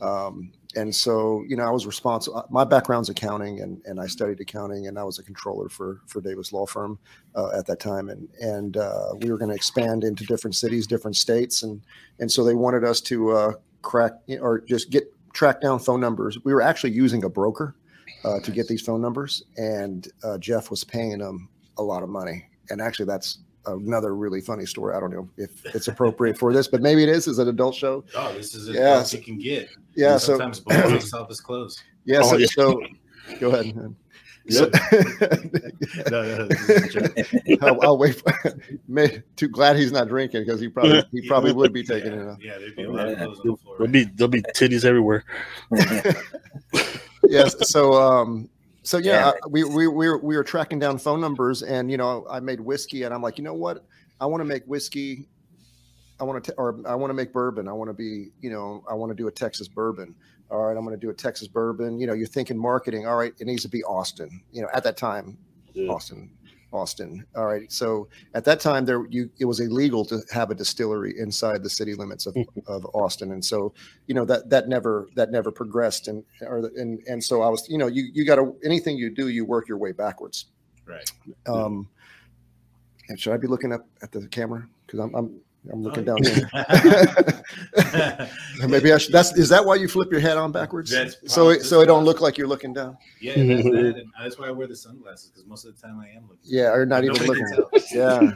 Um, 0.00 0.52
and 0.76 0.94
so, 0.94 1.44
you 1.48 1.56
know, 1.56 1.64
I 1.64 1.70
was 1.70 1.86
responsible. 1.86 2.44
My 2.50 2.64
background's 2.64 3.08
accounting 3.08 3.60
and, 3.60 3.80
and 3.86 4.00
I 4.00 4.06
studied 4.06 4.40
accounting 4.40 4.86
and 4.86 4.98
I 4.98 5.04
was 5.04 5.18
a 5.18 5.22
controller 5.22 5.68
for, 5.68 6.02
for 6.06 6.20
Davis 6.20 6.52
Law 6.52 6.66
Firm 6.66 6.98
uh, 7.34 7.50
at 7.56 7.66
that 7.66 7.80
time. 7.80 8.08
And, 8.10 8.28
and 8.40 8.76
uh, 8.76 9.14
we 9.18 9.30
were 9.30 9.38
going 9.38 9.50
to 9.50 9.54
expand 9.54 10.04
into 10.04 10.24
different 10.24 10.56
cities, 10.56 10.86
different 10.86 11.16
states. 11.16 11.62
And, 11.62 11.80
and 12.18 12.30
so 12.30 12.44
they 12.44 12.54
wanted 12.54 12.84
us 12.84 13.00
to 13.02 13.30
uh, 13.30 13.52
crack 13.84 14.12
or 14.40 14.60
just 14.62 14.90
get 14.90 15.04
track 15.32 15.60
down 15.60 15.78
phone 15.78 16.00
numbers. 16.00 16.38
We 16.44 16.52
were 16.52 16.62
actually 16.62 16.92
using 16.92 17.22
a 17.24 17.28
broker 17.28 17.76
uh, 18.24 18.40
to 18.40 18.50
get 18.50 18.66
these 18.66 18.82
phone 18.82 19.00
numbers, 19.00 19.44
and 19.56 20.08
uh, 20.24 20.38
Jeff 20.38 20.70
was 20.70 20.82
paying 20.82 21.18
them 21.18 21.48
a 21.78 21.82
lot 21.82 22.02
of 22.02 22.08
money. 22.08 22.46
And 22.70 22.80
actually, 22.80 23.06
that's 23.06 23.38
another 23.66 24.14
really 24.16 24.40
funny 24.40 24.66
story. 24.66 24.94
I 24.96 25.00
don't 25.00 25.10
know 25.12 25.28
if 25.36 25.64
it's 25.74 25.88
appropriate 25.88 26.38
for 26.38 26.52
this, 26.52 26.66
but 26.68 26.80
maybe 26.82 27.02
it 27.02 27.08
is. 27.08 27.26
Is 27.28 27.38
an 27.38 27.48
adult 27.48 27.74
show? 27.74 28.04
Oh, 28.16 28.32
this 28.34 28.54
is 28.54 28.68
as 28.68 28.74
Yeah, 28.74 28.80
yeah, 28.96 29.02
so- 29.02 29.16
you 29.18 29.22
can 29.22 29.38
get. 29.38 29.68
Yeah. 29.94 30.12
And 30.12 30.20
So 30.20 30.32
sometimes 30.38 30.60
box 30.60 31.12
office 31.12 31.40
closed. 31.48 31.82
yeah. 32.04 32.20
Oh, 32.22 32.30
So, 32.30 32.36
yeah. 32.38 32.46
so 32.50 32.82
go 33.40 33.50
ahead. 33.50 33.76
man. 33.76 33.96
So- 34.50 34.70
No, 36.10 36.22
no, 36.22 36.46
this 36.48 36.68
is 36.68 36.96
a 36.96 37.00
joke. 37.00 37.62
I'll, 37.62 37.82
I'll 37.82 37.98
wait. 37.98 38.16
For, 38.16 38.32
may, 38.88 39.22
too 39.36 39.48
glad 39.48 39.76
he's 39.76 39.92
not 39.92 40.08
drinking 40.08 40.42
because 40.44 40.60
he 40.60 40.68
probably 40.68 41.02
he 41.12 41.26
probably 41.26 41.52
would 41.52 41.72
be 41.72 41.82
taking 41.82 42.12
yeah, 42.12 42.20
it. 42.20 42.28
Off. 42.28 42.38
Yeah, 42.42 42.58
there'd 42.58 42.76
be 42.76 42.82
a 42.84 42.90
lot 42.90 43.08
of 43.08 43.16
clothes 43.18 43.40
on 43.40 43.46
the 43.50 43.56
floor. 43.56 43.76
There'll 43.78 43.92
be 43.92 44.04
there'll 44.04 44.30
be 44.30 44.42
titties 44.42 44.84
everywhere. 44.84 45.24
yes. 47.28 47.54
So, 47.70 47.94
um, 47.94 48.48
so 48.82 48.98
yeah, 48.98 49.12
Yeah. 49.12 49.28
I- 49.30 49.48
we, 49.48 49.64
we, 49.64 49.88
we 49.88 50.08
were, 50.08 50.18
we 50.18 50.36
were 50.36 50.44
tracking 50.44 50.78
down 50.78 50.98
phone 50.98 51.20
numbers 51.20 51.62
and, 51.62 51.90
you 51.90 51.96
know, 51.96 52.26
I 52.28 52.40
made 52.40 52.60
whiskey 52.60 53.04
and 53.04 53.14
I'm 53.14 53.22
like, 53.22 53.38
you 53.38 53.44
know 53.44 53.54
what? 53.54 53.84
I 54.20 54.26
want 54.26 54.40
to 54.40 54.44
make 54.44 54.64
whiskey. 54.64 55.26
I 56.20 56.24
want 56.24 56.44
to, 56.44 56.54
or 56.54 56.78
I 56.86 56.94
want 56.94 57.10
to 57.10 57.14
make 57.14 57.32
bourbon. 57.32 57.68
I 57.68 57.72
want 57.72 57.88
to 57.90 57.94
be, 57.94 58.28
you 58.40 58.50
know, 58.50 58.84
I 58.88 58.94
want 58.94 59.10
to 59.10 59.16
do 59.16 59.26
a 59.26 59.32
Texas 59.32 59.68
bourbon. 59.68 60.14
All 60.50 60.62
right. 60.64 60.76
I'm 60.76 60.84
going 60.84 60.98
to 60.98 61.00
do 61.06 61.10
a 61.10 61.14
Texas 61.14 61.48
bourbon. 61.48 61.98
You 61.98 62.06
know, 62.06 62.12
you're 62.12 62.26
thinking 62.28 62.56
marketing. 62.58 63.06
All 63.06 63.16
right. 63.16 63.32
It 63.38 63.46
needs 63.46 63.62
to 63.62 63.68
be 63.68 63.82
Austin, 63.84 64.42
you 64.52 64.62
know, 64.62 64.68
at 64.74 64.84
that 64.84 64.96
time, 64.96 65.36
Yeah. 65.72 65.90
Austin, 65.90 66.30
Austin. 66.70 67.24
All 67.34 67.46
right. 67.46 67.70
So 67.72 68.08
at 68.34 68.44
that 68.44 68.60
time 68.60 68.84
there, 68.84 69.06
you, 69.10 69.28
it 69.40 69.46
was 69.46 69.58
illegal 69.60 70.04
to 70.06 70.20
have 70.32 70.50
a 70.50 70.54
distillery 70.54 71.18
inside 71.18 71.62
the 71.64 71.70
city 71.70 71.94
limits 71.94 72.26
of, 72.26 72.36
of 72.68 72.84
Austin. 72.94 73.32
And 73.32 73.44
so, 73.44 73.72
you 74.06 74.14
know 74.14 74.24
that 74.26 74.48
that 74.50 74.68
never 74.68 75.08
that 75.16 75.30
never 75.32 75.50
progressed 75.50 76.06
and 76.08 76.22
or 76.42 76.70
and 76.76 77.00
and 77.08 77.24
so 77.24 77.40
i 77.42 77.48
was 77.48 77.66
you 77.68 77.78
know 77.78 77.86
you 77.86 78.04
you 78.12 78.24
got 78.26 78.36
to 78.36 78.54
anything 78.64 78.96
you 78.98 79.08
do 79.10 79.28
you 79.28 79.44
work 79.46 79.66
your 79.66 79.78
way 79.78 79.92
backwards 79.92 80.46
Right. 80.86 81.10
um 81.46 81.88
and 83.08 83.18
should 83.18 83.32
i 83.32 83.38
be 83.38 83.46
looking 83.46 83.72
up 83.72 83.86
at 84.02 84.12
the 84.12 84.28
camera 84.28 84.68
because 84.86 85.00
i'm 85.00 85.14
i'm 85.14 85.40
i'm 85.72 85.80
oh, 85.80 85.82
looking 85.82 86.08
Oh, 86.08 86.16
down 86.16 86.24
here. 86.24 86.50
Maybe 88.68 88.92
i 88.92 88.98
should 88.98 89.12
that's 89.12 89.36
is 89.36 89.48
that 89.48 89.64
why 89.64 89.76
you 89.76 89.88
flip 89.88 90.10
your 90.10 90.20
head 90.20 90.36
on 90.36 90.52
backwards? 90.52 90.90
That's 90.90 91.16
so 91.32 91.48
it, 91.50 91.62
so 91.62 91.80
it 91.80 91.86
don't 91.86 92.04
look 92.04 92.20
like 92.20 92.36
you're 92.36 92.48
looking 92.48 92.72
down? 92.74 92.96
Yeah, 93.20 93.34
that's, 93.36 93.62
that, 93.64 93.74
and 93.96 94.12
that's 94.22 94.38
why 94.38 94.48
I 94.48 94.50
wear 94.50 94.66
the 94.66 94.76
sunglasses 94.76 95.30
because 95.30 95.46
most 95.46 95.64
of 95.64 95.74
the 95.74 95.80
time 95.80 95.98
I 96.00 96.08
am 96.08 96.22
looking. 96.22 96.38
yeah 96.44 96.72
or 96.72 96.84
not 96.84 97.04
even 97.04 97.16
looking. 97.26 97.46
yeah. 97.92 98.32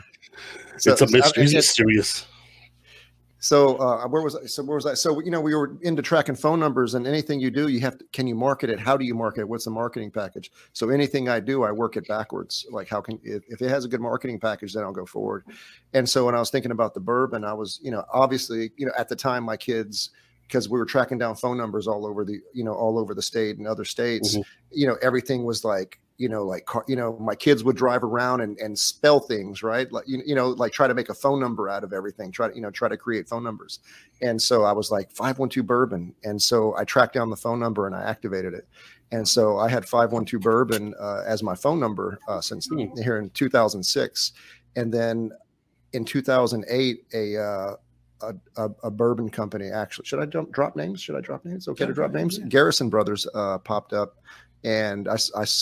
So- 0.78 0.92
it's 0.92 1.02
a 1.02 1.06
so- 1.08 1.16
mystery. 1.16 1.44
and- 1.44 1.54
It's 1.54 1.74
serious. 1.74 2.26
So 3.40 3.76
uh, 3.76 4.06
where 4.08 4.22
was 4.22 4.34
I? 4.34 4.46
So 4.46 4.64
where 4.64 4.74
was 4.74 4.86
I? 4.86 4.94
So 4.94 5.20
you 5.20 5.30
know 5.30 5.40
we 5.40 5.54
were 5.54 5.76
into 5.82 6.02
tracking 6.02 6.34
phone 6.34 6.58
numbers, 6.58 6.94
and 6.94 7.06
anything 7.06 7.38
you 7.38 7.50
do, 7.50 7.68
you 7.68 7.80
have 7.80 7.98
to. 7.98 8.04
Can 8.12 8.26
you 8.26 8.34
market 8.34 8.68
it? 8.68 8.80
How 8.80 8.96
do 8.96 9.04
you 9.04 9.14
market 9.14 9.42
it? 9.42 9.48
What's 9.48 9.64
the 9.64 9.70
marketing 9.70 10.10
package? 10.10 10.50
So 10.72 10.90
anything 10.90 11.28
I 11.28 11.38
do, 11.38 11.62
I 11.62 11.70
work 11.70 11.96
it 11.96 12.08
backwards. 12.08 12.66
Like 12.70 12.88
how 12.88 13.00
can 13.00 13.20
if, 13.22 13.44
if 13.48 13.62
it 13.62 13.68
has 13.68 13.84
a 13.84 13.88
good 13.88 14.00
marketing 14.00 14.40
package, 14.40 14.72
then 14.72 14.82
I'll 14.82 14.92
go 14.92 15.06
forward. 15.06 15.44
And 15.94 16.08
so 16.08 16.26
when 16.26 16.34
I 16.34 16.40
was 16.40 16.50
thinking 16.50 16.72
about 16.72 16.94
the 16.94 17.00
bourbon, 17.00 17.44
I 17.44 17.52
was 17.52 17.78
you 17.82 17.90
know 17.90 18.04
obviously 18.12 18.72
you 18.76 18.86
know 18.86 18.92
at 18.98 19.08
the 19.08 19.16
time 19.16 19.44
my 19.44 19.56
kids 19.56 20.10
because 20.48 20.68
we 20.68 20.78
were 20.78 20.86
tracking 20.86 21.18
down 21.18 21.36
phone 21.36 21.58
numbers 21.58 21.86
all 21.86 22.06
over 22.06 22.24
the 22.24 22.40
you 22.52 22.64
know 22.64 22.72
all 22.72 22.98
over 22.98 23.14
the 23.14 23.22
state 23.22 23.58
and 23.58 23.68
other 23.68 23.84
states. 23.84 24.36
Mhm. 24.36 24.44
You 24.72 24.86
know 24.88 24.96
everything 25.00 25.44
was 25.44 25.64
like 25.64 26.00
you 26.18 26.28
know 26.28 26.42
like 26.44 26.66
car, 26.66 26.84
you 26.88 26.96
know 26.96 27.16
my 27.18 27.34
kids 27.34 27.64
would 27.64 27.76
drive 27.76 28.02
around 28.04 28.40
and, 28.42 28.58
and 28.58 28.78
spell 28.78 29.20
things 29.20 29.62
right? 29.62 29.90
Like 29.92 30.04
you, 30.06 30.22
you 30.26 30.34
know 30.34 30.48
like 30.50 30.72
try 30.72 30.86
to 30.86 30.94
make 30.94 31.08
a 31.08 31.14
phone 31.14 31.40
number 31.40 31.68
out 31.68 31.84
of 31.84 31.92
everything 31.92 32.30
try 32.32 32.48
to 32.48 32.54
you 32.54 32.60
know 32.60 32.70
try 32.70 32.88
to 32.88 32.96
create 32.96 33.28
phone 33.28 33.44
numbers. 33.44 33.78
And 34.20 34.40
so 34.42 34.64
i 34.64 34.72
was 34.72 34.90
like 34.90 35.10
512 35.12 35.66
bourbon. 35.66 36.14
And 36.24 36.40
so 36.42 36.76
i 36.76 36.84
tracked 36.84 37.14
down 37.14 37.30
the 37.30 37.36
phone 37.36 37.60
number 37.60 37.86
and 37.86 37.94
i 37.96 38.02
activated 38.02 38.52
it. 38.52 38.66
And 39.12 39.26
so 39.26 39.58
i 39.58 39.68
had 39.68 39.88
512 39.88 40.42
bourbon 40.42 40.94
uh, 41.00 41.22
as 41.26 41.42
my 41.42 41.54
phone 41.54 41.80
number 41.80 42.18
uh, 42.28 42.40
since 42.40 42.66
Hmm. 42.68 42.86
here 43.02 43.18
in 43.18 43.30
2006 43.30 44.32
and 44.76 44.92
then 44.92 45.30
in 45.94 46.04
2008 46.04 47.04
a 47.14 47.36
uh, 47.36 47.76
a, 48.22 48.34
a, 48.56 48.70
a 48.82 48.90
bourbon 48.90 49.28
company 49.30 49.70
actually 49.70 50.04
should 50.04 50.18
i 50.18 50.26
jump, 50.26 50.50
drop 50.50 50.74
names? 50.74 51.00
Should 51.00 51.14
i 51.14 51.20
drop 51.20 51.44
names? 51.44 51.68
Okay 51.68 51.84
Yeah, 51.84 51.88
to 51.88 51.94
drop 51.94 52.10
names? 52.10 52.38
yeah. 52.38 52.46
garrison 52.46 52.88
brothers 52.90 53.26
uh, 53.34 53.58
popped 53.58 53.92
up 53.92 54.16
and 54.64 55.08
I 55.08 55.16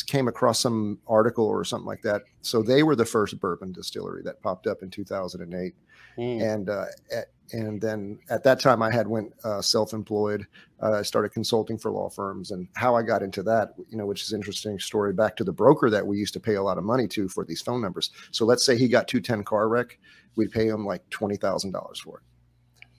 came 0.07 0.29
across 0.29 0.61
some 0.61 0.99
article 1.07 1.45
or 1.47 1.65
something 1.65 1.87
like 1.87 2.03
that. 2.03 2.23
So 2.43 2.62
they 2.62 2.83
were 2.83 2.97
the 2.97 3.05
first 3.05 3.38
bourbon 3.41 3.73
distillery 3.73 4.23
that 4.25 4.43
popped 4.43 4.67
up 4.67 4.83
in 4.83 4.91
2008, 4.91 5.75
Mm. 6.19 6.55
and 6.55 6.71
uh, 6.71 6.87
at, 7.15 7.26
and 7.53 7.79
then 7.79 8.19
at 8.31 8.43
that 8.43 8.59
time 8.59 8.83
I 8.83 8.91
had 8.91 9.07
went 9.07 9.35
uh, 9.45 9.61
self-employed. 9.61 10.47
Uh, 10.83 10.93
I 10.93 11.03
started 11.03 11.29
consulting 11.29 11.76
for 11.76 11.91
law 11.91 12.09
firms, 12.09 12.53
and 12.53 12.67
how 12.75 12.95
I 12.95 13.03
got 13.03 13.23
into 13.23 13.43
that, 13.43 13.75
you 13.91 13.99
know, 13.99 14.07
which 14.07 14.23
is 14.23 14.33
an 14.33 14.41
interesting 14.41 14.79
story. 14.79 15.12
Back 15.12 15.37
to 15.37 15.45
the 15.45 15.53
broker 15.53 15.91
that 15.91 16.07
we 16.07 16.17
used 16.17 16.33
to 16.33 16.41
pay 16.41 16.55
a 16.55 16.62
lot 16.62 16.79
of 16.79 16.85
money 16.85 17.07
to 17.09 17.29
for 17.29 17.45
these 17.45 17.61
phone 17.61 17.83
numbers. 17.83 18.12
So 18.31 18.47
let's 18.47 18.65
say 18.65 18.79
he 18.79 18.88
got 18.88 19.09
210 19.09 19.45
car 19.45 19.69
wreck, 19.69 19.99
we'd 20.37 20.50
pay 20.50 20.67
him 20.69 20.87
like 20.87 21.09
twenty 21.11 21.37
thousand 21.37 21.73
dollars 21.73 22.00
for 22.00 22.19
it 22.19 22.23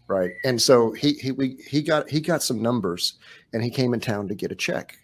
right 0.10 0.32
and 0.46 0.62
so 0.62 0.92
he 0.92 1.14
he 1.14 1.32
we, 1.34 1.58
he 1.68 1.82
got 1.82 2.10
he 2.10 2.22
got 2.22 2.42
some 2.42 2.62
numbers 2.62 3.16
and 3.54 3.62
he 3.64 3.70
came 3.70 3.94
in 3.94 4.00
town 4.00 4.28
to 4.28 4.36
get 4.36 4.52
a 4.52 4.56
check 4.56 4.96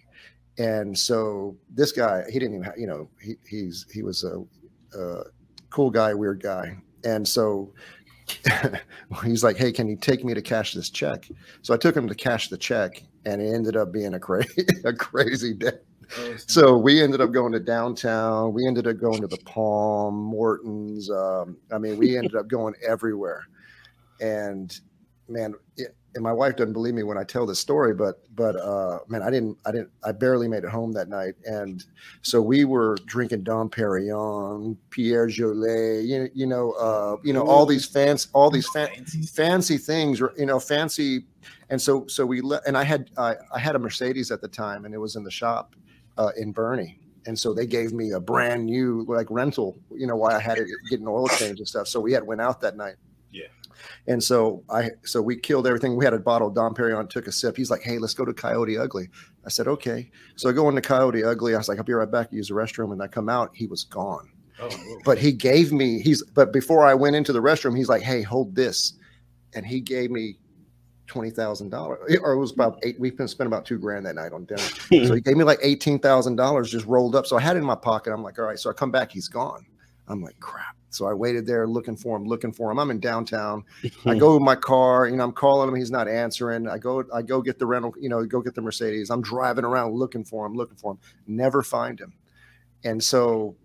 and 0.57 0.97
so 0.97 1.57
this 1.69 1.91
guy 1.91 2.23
he 2.29 2.39
didn't 2.39 2.55
even 2.55 2.63
have, 2.63 2.77
you 2.77 2.87
know 2.87 3.09
he 3.21 3.35
he's 3.47 3.85
he 3.91 4.03
was 4.03 4.23
a 4.23 4.43
uh, 4.97 5.23
cool 5.69 5.89
guy, 5.89 6.13
weird 6.13 6.41
guy, 6.41 6.77
and 7.03 7.27
so 7.27 7.73
he's 9.23 9.43
like, 9.43 9.57
"Hey, 9.57 9.71
can 9.71 9.87
you 9.87 9.95
take 9.95 10.23
me 10.23 10.33
to 10.33 10.41
cash 10.41 10.73
this 10.73 10.89
check?" 10.89 11.27
So 11.61 11.73
I 11.73 11.77
took 11.77 11.95
him 11.95 12.07
to 12.07 12.15
cash 12.15 12.49
the 12.49 12.57
check, 12.57 13.03
and 13.25 13.41
it 13.41 13.53
ended 13.53 13.75
up 13.75 13.91
being 13.91 14.13
a 14.13 14.19
crazy 14.19 14.65
a 14.85 14.93
crazy 14.93 15.53
day. 15.53 15.79
Oh, 16.17 16.35
So 16.47 16.77
we 16.77 17.01
ended 17.01 17.21
up 17.21 17.31
going 17.31 17.53
to 17.53 17.59
downtown. 17.59 18.53
We 18.53 18.67
ended 18.67 18.87
up 18.87 18.97
going 18.97 19.21
to 19.21 19.27
the 19.27 19.39
Palm, 19.45 20.15
Morton's. 20.15 21.09
Um, 21.09 21.57
I 21.71 21.77
mean, 21.77 21.97
we 21.97 22.17
ended 22.17 22.35
up 22.35 22.47
going 22.47 22.75
everywhere. 22.87 23.45
And 24.19 24.77
man, 25.27 25.55
it, 25.77 25.95
and 26.15 26.23
my 26.23 26.31
wife 26.31 26.55
doesn't 26.55 26.73
believe 26.73 26.93
me 26.93 27.03
when 27.03 27.17
I 27.17 27.23
tell 27.23 27.45
this 27.45 27.59
story, 27.59 27.93
but 27.93 28.23
but 28.35 28.55
uh, 28.55 28.99
man, 29.07 29.21
I 29.21 29.29
didn't, 29.29 29.57
I 29.65 29.71
didn't, 29.71 29.89
I 30.03 30.11
barely 30.11 30.47
made 30.47 30.63
it 30.63 30.69
home 30.69 30.91
that 30.93 31.09
night. 31.09 31.35
And 31.45 31.83
so 32.21 32.41
we 32.41 32.65
were 32.65 32.97
drinking 33.05 33.43
Dom 33.43 33.69
Perignon, 33.69 34.77
Perrier-Jouët, 34.89 36.07
you, 36.07 36.29
you 36.33 36.47
know, 36.47 36.71
uh, 36.73 37.17
you 37.23 37.33
know, 37.33 37.45
all 37.47 37.65
these 37.65 37.85
fans, 37.85 38.27
all 38.33 38.49
these 38.49 38.67
fan, 38.69 38.87
fancy. 38.87 39.21
fancy 39.23 39.77
things, 39.77 40.19
you 40.37 40.45
know, 40.45 40.59
fancy. 40.59 41.25
And 41.69 41.81
so, 41.81 42.07
so 42.07 42.25
we 42.25 42.41
let, 42.41 42.65
and 42.67 42.77
I 42.77 42.83
had, 42.83 43.09
I, 43.17 43.35
I 43.53 43.59
had 43.59 43.75
a 43.75 43.79
Mercedes 43.79 44.31
at 44.31 44.41
the 44.41 44.47
time 44.47 44.85
and 44.85 44.93
it 44.93 44.99
was 44.99 45.15
in 45.15 45.23
the 45.23 45.31
shop 45.31 45.75
uh, 46.17 46.31
in 46.37 46.53
Boerne. 46.53 46.95
And 47.25 47.37
so 47.37 47.53
they 47.53 47.65
gave 47.65 47.93
me 47.93 48.11
a 48.11 48.19
brand 48.19 48.65
new 48.65 49.05
like 49.07 49.27
rental, 49.29 49.77
you 49.91 50.07
know, 50.07 50.15
while 50.15 50.35
I 50.35 50.39
had 50.39 50.57
it 50.57 50.67
getting 50.89 51.07
oil 51.07 51.27
change 51.27 51.59
and 51.59 51.67
stuff. 51.67 51.87
So 51.87 51.99
we 51.99 52.11
had 52.11 52.23
went 52.23 52.41
out 52.41 52.59
that 52.61 52.75
night. 52.75 52.95
And 54.07 54.23
so 54.23 54.63
I, 54.69 54.91
so 55.03 55.21
we 55.21 55.35
killed 55.35 55.67
everything. 55.67 55.95
We 55.95 56.05
had 56.05 56.13
a 56.13 56.19
bottle 56.19 56.47
of 56.47 56.55
Dom 56.55 56.73
Perignon, 56.73 57.09
took 57.09 57.27
a 57.27 57.31
sip. 57.31 57.57
He's 57.57 57.71
like, 57.71 57.81
Hey, 57.81 57.97
let's 57.97 58.13
go 58.13 58.25
to 58.25 58.33
Coyote 58.33 58.77
Ugly. 58.77 59.09
I 59.45 59.49
said, 59.49 59.67
okay. 59.67 60.09
So 60.35 60.49
I 60.49 60.53
go 60.53 60.69
into 60.69 60.81
Coyote 60.81 61.23
Ugly. 61.23 61.53
I 61.53 61.57
was 61.57 61.67
like, 61.67 61.77
I'll 61.77 61.83
be 61.83 61.93
right 61.93 62.09
back. 62.09 62.31
Use 62.31 62.47
the 62.47 62.53
restroom. 62.53 62.91
And 62.93 63.01
I 63.01 63.07
come 63.07 63.29
out, 63.29 63.51
he 63.53 63.67
was 63.67 63.83
gone 63.83 64.29
Oh, 64.59 64.69
but 65.03 65.17
he 65.17 65.31
gave 65.31 65.71
me 65.71 65.99
he's 65.99 66.23
but 66.23 66.53
before 66.53 66.85
I 66.85 66.93
went 66.93 67.15
into 67.15 67.33
the 67.33 67.41
restroom, 67.41 67.75
he's 67.75 67.89
like, 67.89 68.01
"Hey, 68.01 68.21
hold 68.21 68.55
this," 68.55 68.93
and 69.55 69.65
he 69.65 69.81
gave 69.81 70.11
me 70.11 70.37
twenty 71.07 71.31
thousand 71.31 71.69
dollars, 71.69 71.99
or 72.21 72.33
it 72.33 72.37
was 72.37 72.51
about 72.51 72.79
eight. 72.83 72.99
We 72.99 73.09
spent 73.09 73.47
about 73.47 73.65
two 73.65 73.79
grand 73.79 74.05
that 74.05 74.15
night 74.15 74.31
on 74.31 74.45
dinner, 74.45 74.61
so 75.07 75.15
he 75.15 75.21
gave 75.21 75.37
me 75.37 75.43
like 75.43 75.59
eighteen 75.63 75.97
thousand 75.97 76.35
dollars 76.35 76.71
just 76.71 76.85
rolled 76.85 77.15
up. 77.15 77.25
So 77.25 77.35
I 77.35 77.41
had 77.41 77.55
it 77.55 77.59
in 77.59 77.65
my 77.65 77.75
pocket. 77.75 78.13
I'm 78.13 78.21
like, 78.21 78.37
all 78.37 78.45
right. 78.45 78.59
So 78.59 78.69
I 78.69 78.73
come 78.73 78.91
back, 78.91 79.11
he's 79.11 79.27
gone. 79.27 79.65
I'm 80.07 80.21
like, 80.21 80.39
crap. 80.39 80.75
So 80.93 81.07
I 81.07 81.13
waited 81.13 81.45
there 81.45 81.67
looking 81.67 81.95
for 81.95 82.15
him, 82.15 82.25
looking 82.25 82.51
for 82.51 82.71
him. 82.71 82.79
I'm 82.79 82.91
in 82.91 82.99
downtown. 82.99 83.63
I 84.05 84.15
go 84.19 84.35
with 84.35 84.43
my 84.43 84.55
car, 84.55 85.07
you 85.07 85.15
know, 85.15 85.23
I'm 85.23 85.31
calling 85.31 85.69
him. 85.69 85.75
He's 85.75 85.91
not 85.91 86.07
answering. 86.07 86.67
I 86.67 86.77
go, 86.77 87.03
I 87.13 87.21
go 87.21 87.41
get 87.41 87.59
the 87.59 87.65
rental, 87.65 87.93
you 87.99 88.09
know, 88.09 88.23
go 88.25 88.41
get 88.41 88.55
the 88.55 88.61
Mercedes. 88.61 89.09
I'm 89.09 89.21
driving 89.21 89.65
around 89.65 89.93
looking 89.93 90.23
for 90.23 90.45
him, 90.45 90.53
looking 90.53 90.77
for 90.77 90.91
him, 90.93 90.99
never 91.27 91.63
find 91.63 91.99
him. 91.99 92.13
And 92.83 93.03
so 93.03 93.55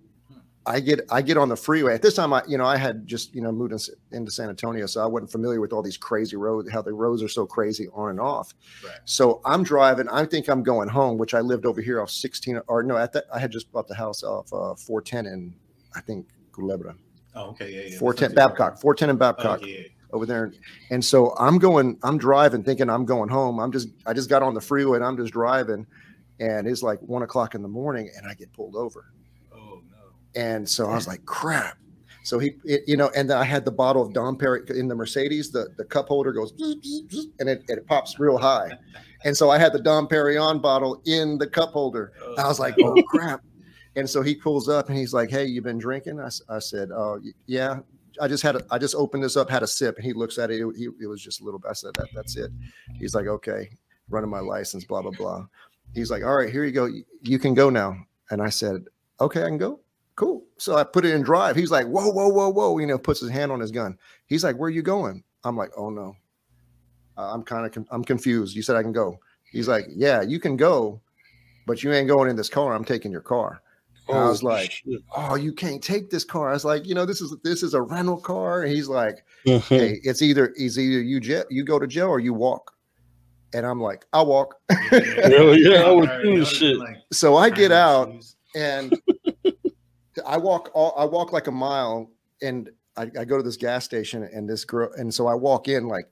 I 0.67 0.81
get, 0.81 1.01
I 1.11 1.23
get 1.23 1.39
on 1.39 1.49
the 1.49 1.57
freeway 1.57 1.95
at 1.95 2.03
this 2.03 2.15
time. 2.15 2.33
I, 2.33 2.43
you 2.47 2.59
know, 2.59 2.67
I 2.67 2.77
had 2.77 3.07
just, 3.07 3.35
you 3.35 3.41
know, 3.41 3.51
moved 3.51 3.73
in, 3.73 3.79
into 4.13 4.31
San 4.31 4.51
Antonio. 4.51 4.87
So 4.87 5.03
I 5.03 5.07
wasn't 5.07 5.33
familiar 5.33 5.61
with 5.61 5.73
all 5.73 5.83
these 5.83 5.97
crazy 5.97 6.37
roads, 6.37 6.71
how 6.71 6.83
the 6.83 6.93
roads 6.93 7.23
are 7.23 7.29
so 7.29 7.47
crazy 7.47 7.89
on 7.95 8.11
and 8.11 8.21
off. 8.21 8.55
Right. 8.85 8.99
So 9.07 9.41
I'm 9.47 9.63
driving. 9.63 10.09
I 10.09 10.27
think 10.27 10.49
I'm 10.49 10.63
going 10.63 10.89
home, 10.89 11.17
which 11.17 11.33
I 11.33 11.41
lived 11.41 11.65
over 11.65 11.81
here 11.81 12.03
off 12.03 12.11
16 12.11 12.61
or 12.69 12.83
no, 12.83 12.99
at 12.99 13.13
that, 13.15 13.25
I 13.33 13.39
had 13.39 13.51
just 13.51 13.73
bought 13.73 13.89
the 13.89 13.95
house 13.95 14.23
off 14.23 14.53
uh, 14.53 14.75
410 14.75 15.27
and 15.27 15.55
I 15.95 16.01
think, 16.01 16.29
Culebra. 16.53 16.97
Oh, 17.39 17.51
okay. 17.51 17.71
Yeah. 17.73 17.93
yeah. 17.93 17.99
410 17.99 18.01
That's 18.01 18.21
not 18.21 18.29
too 18.29 18.35
far. 18.35 18.49
Babcock, 18.71 18.81
410 18.81 19.11
and 19.11 19.17
Oh, 19.17 19.21
Babcock 19.21 19.67
yeah. 19.67 19.83
over 20.13 20.27
there. 20.27 20.53
And 20.91 21.05
so 21.05 21.35
I'm 21.39 21.59
going, 21.59 21.99
I'm 22.03 22.19
driving, 22.19 22.63
thinking 22.63 22.91
I'm 22.91 23.05
going 23.05 23.29
home. 23.29 23.61
I'm 23.61 23.73
just, 23.73 23.89
I 24.07 24.13
just 24.13 24.29
got 24.29 24.43
on 24.43 24.55
the 24.55 24.61
freeway 24.61 24.97
and 24.97 25.05
I'm 25.05 25.17
just 25.17 25.33
driving. 25.33 25.87
And 26.41 26.67
it's 26.67 26.83
like 26.83 27.01
one 27.01 27.23
o'clock 27.23 27.55
in 27.55 27.63
the 27.63 27.69
morning 27.69 28.11
and 28.17 28.27
I 28.27 28.35
get 28.35 28.53
pulled 28.53 28.77
over. 28.77 29.07
Oh 29.53 29.83
no. 29.91 30.41
And 30.41 30.69
so 30.69 30.87
I 30.89 30.95
was 30.95 31.07
like, 31.09 31.25
crap. 31.27 31.79
So 32.25 32.39
he, 32.39 32.57
it, 32.65 32.83
you 32.87 32.97
know, 32.97 33.11
and 33.17 33.31
then 33.31 33.39
I 33.39 33.45
had 33.45 33.65
the 33.65 33.71
bottle 33.73 34.03
of 34.05 34.13
Dom 34.13 34.37
Perry 34.37 34.61
in 34.69 34.87
the 34.87 34.95
Mercedes. 34.95 35.51
The 35.51 35.69
the 35.79 35.85
cup 35.85 36.09
holder 36.09 36.31
goes 36.33 36.53
and 37.41 37.49
it, 37.49 37.65
it 37.69 37.87
pops 37.87 38.19
real 38.19 38.37
high. 38.37 38.71
And 39.25 39.37
so 39.37 39.51
I 39.51 39.59
had 39.59 39.73
the 39.73 39.81
Dom 39.81 40.07
Perignon 40.07 40.61
bottle 40.61 41.01
in 41.07 41.39
the 41.39 41.47
cup 41.47 41.71
holder. 41.71 42.13
I 42.37 42.47
was 42.47 42.61
like, 42.61 42.75
oh 42.83 43.03
crap. 43.05 43.41
And 43.99 44.09
so 44.09 44.23
he 44.23 44.37
pulls 44.37 44.69
up 44.69 44.89
and 44.89 44.97
he's 44.97 45.13
like, 45.13 45.29
hey, 45.29 45.45
you 45.45 45.61
been 45.61 45.77
drinking? 45.79 46.21
I 46.21 46.59
said, 46.61 46.91
oh 46.93 47.21
yeah. 47.47 47.81
I 48.21 48.29
just 48.29 48.45
had 48.45 48.55
a, 48.57 48.65
I 48.71 48.79
just 48.79 48.95
opened 48.95 49.25
this 49.25 49.37
up, 49.37 49.51
had 49.51 49.63
a 49.65 49.67
sip, 49.67 49.97
and 49.97 50.05
he 50.05 50.13
looks 50.13 50.39
at 50.39 50.51
it. 50.53 50.65
He- 50.77 50.89
it 51.01 51.07
was 51.09 51.21
just 51.23 51.41
a 51.41 51.45
little 51.45 51.59
bit. 51.59 51.71
I 51.71 51.75
said, 51.75 51.95
that, 51.95 52.09
that's 52.15 52.37
it. 52.37 52.51
He's 52.99 53.15
like, 53.15 53.27
okay, 53.27 53.71
running 54.09 54.31
my 54.31 54.39
license, 54.41 54.85
blah 54.85 55.03
blah 55.03 55.11
blah. 55.11 55.47
He's 55.95 56.11
like, 56.13 56.23
all 56.25 56.37
right, 56.37 56.51
here 56.51 56.65
you 56.65 56.71
go. 56.73 56.89
You- 57.23 57.39
can 57.41 57.55
go 57.55 57.71
now. 57.71 57.97
And 58.31 58.41
I 58.41 58.51
said, 58.51 58.85
okay, 59.21 59.43
I 59.43 59.47
can 59.47 59.59
go. 59.59 59.81
Cool. 60.15 60.45
So 60.59 60.77
I 60.77 60.85
put 60.85 61.05
it 61.05 61.15
in 61.15 61.23
drive. 61.23 61.57
He's 61.57 61.71
like, 61.73 61.87
whoa, 61.87 62.09
whoa, 62.11 62.29
whoa, 62.29 62.51
whoa. 62.51 62.79
You 62.79 62.87
know, 62.87 62.99
puts 62.99 63.21
his 63.21 63.31
hand 63.31 63.51
on 63.53 63.61
his 63.61 63.71
gun. 63.73 63.99
He's 64.27 64.45
like, 64.45 64.57
where 64.57 64.69
are 64.69 64.71
you 64.71 64.83
going? 64.83 65.25
I'm 65.45 65.57
like, 65.57 65.71
oh 65.77 65.91
no. 65.91 66.17
I'm 67.17 67.43
kind 67.43 67.67
of, 67.67 67.87
I'm 67.91 68.05
confused. 68.05 68.55
You 68.55 68.63
said 68.63 68.77
I 68.77 68.83
can 68.83 68.93
go. 68.93 69.19
He's 69.51 69.67
like, 69.67 69.87
yeah, 69.91 70.23
you 70.23 70.39
can 70.39 70.57
go, 70.57 71.01
but 71.67 71.83
you 71.83 71.93
ain't 71.93 72.09
going 72.09 72.31
in 72.31 72.37
this 72.37 72.49
car. 72.49 72.75
I'm 72.75 72.85
taking 72.85 73.11
your 73.11 73.21
car. 73.23 73.61
And 74.09 74.17
I 74.19 74.29
was 74.29 74.43
Oh, 74.43 74.47
like, 74.47 74.71
shit. 74.71 75.01
oh, 75.17 75.35
you 75.35 75.53
can't 75.53 75.83
take 75.83 76.09
this 76.11 76.25
car. 76.25 76.49
I 76.51 76.53
was 76.55 76.65
like, 76.65 76.87
you 76.87 76.95
know, 76.95 77.05
this 77.05 77.21
is 77.21 77.37
this 77.45 77.63
is 77.63 77.75
a 77.75 77.83
rental 77.83 78.17
car. 78.21 78.63
And 78.63 78.73
he's 78.73 78.89
like, 78.89 79.19
Mhm. 79.47 79.61
hey, 79.63 80.01
it's 80.03 80.23
either 80.23 80.53
it's 80.57 80.79
either 80.79 81.03
you 81.03 81.21
jail, 81.21 81.45
you 81.51 81.65
go 81.65 81.79
to 81.79 81.87
jail 81.87 82.09
or 82.09 82.19
you 82.21 82.33
walk. 82.35 82.73
And 83.55 83.65
I'm 83.67 83.81
like, 83.81 84.07
I'll 84.13 84.27
walk. 84.27 84.55
Hell 84.71 85.57
yeah, 85.59 85.83
I 85.85 85.91
would 85.91 86.11
do 86.23 86.45
shit. 86.45 86.77
So 87.13 87.37
I 87.37 87.51
get 87.51 87.73
out 87.73 88.11
and 88.55 88.99
I 90.27 90.37
walk 90.37 90.71
all 90.75 90.95
I 90.97 91.05
walk 91.05 91.33
like 91.33 91.47
a 91.47 91.53
mile 91.53 92.11
and 92.43 92.71
I, 92.97 93.11
I 93.21 93.25
go 93.25 93.37
to 93.37 93.43
this 93.43 93.57
gas 93.57 93.85
station 93.85 94.23
and 94.33 94.49
this 94.49 94.65
girl 94.65 94.91
and 94.97 95.13
so 95.13 95.27
I 95.27 95.35
walk 95.35 95.69
in 95.69 95.87
like 95.89 96.07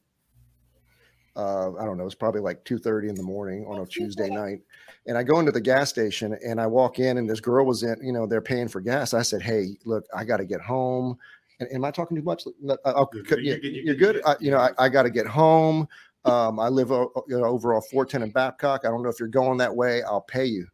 uh, 1.36 1.74
I 1.76 1.84
don't 1.84 1.96
know, 1.98 2.06
it's 2.06 2.14
probably 2.14 2.40
like 2.40 2.64
2:30 2.64 3.08
in 3.10 3.14
the 3.14 3.22
morning 3.22 3.64
on 3.66 3.78
a 3.80 3.86
Tuesday 3.86 4.28
night. 4.30 4.60
And 5.06 5.16
I 5.16 5.22
go 5.22 5.38
into 5.38 5.52
the 5.52 5.60
gas 5.60 5.88
station 5.90 6.36
and 6.44 6.60
I 6.60 6.66
walk 6.66 6.98
in 6.98 7.18
and 7.18 7.28
this 7.28 7.40
girl 7.40 7.64
was 7.66 7.82
in, 7.82 7.96
you 8.02 8.12
know, 8.12 8.26
they're 8.26 8.40
paying 8.40 8.68
for 8.68 8.80
gas. 8.80 9.14
I 9.14 9.22
said, 9.22 9.42
Hey, 9.42 9.76
look, 9.84 10.04
I 10.14 10.24
got 10.24 10.38
to 10.38 10.44
get 10.44 10.60
home. 10.60 11.16
And 11.60 11.68
am 11.72 11.84
I 11.84 11.90
talking 11.90 12.16
too 12.16 12.22
much? 12.22 12.44
No, 12.60 12.76
I- 12.84 12.90
I'll, 12.90 13.10
You're 13.12 13.22
cut- 13.24 13.36
good, 13.36 13.44
yeah, 13.44 13.54
you're 13.62 13.72
you're 13.72 13.84
you're 13.84 13.94
good. 13.94 14.14
good, 14.16 14.22
I, 14.26 14.36
you 14.40 14.50
know, 14.50 14.58
I, 14.58 14.70
I 14.78 14.88
got 14.88 15.04
to 15.04 15.10
get 15.10 15.26
home. 15.26 15.86
Um, 16.24 16.58
I 16.58 16.68
live 16.68 16.90
o- 16.90 17.12
you 17.28 17.38
know, 17.38 17.44
over 17.44 17.74
off 17.74 17.86
410 17.90 18.22
in 18.22 18.30
Babcock. 18.30 18.80
I 18.84 18.88
don't 18.88 19.02
know 19.02 19.08
if 19.08 19.20
you're 19.20 19.28
going 19.28 19.58
that 19.58 19.74
way. 19.74 20.02
I'll 20.02 20.20
pay 20.22 20.44
you. 20.46 20.66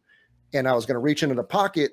And 0.53 0.67
I 0.67 0.73
was 0.73 0.85
going 0.85 0.95
to 0.95 0.99
reach 0.99 1.23
into 1.23 1.35
the 1.35 1.43
pocket 1.43 1.91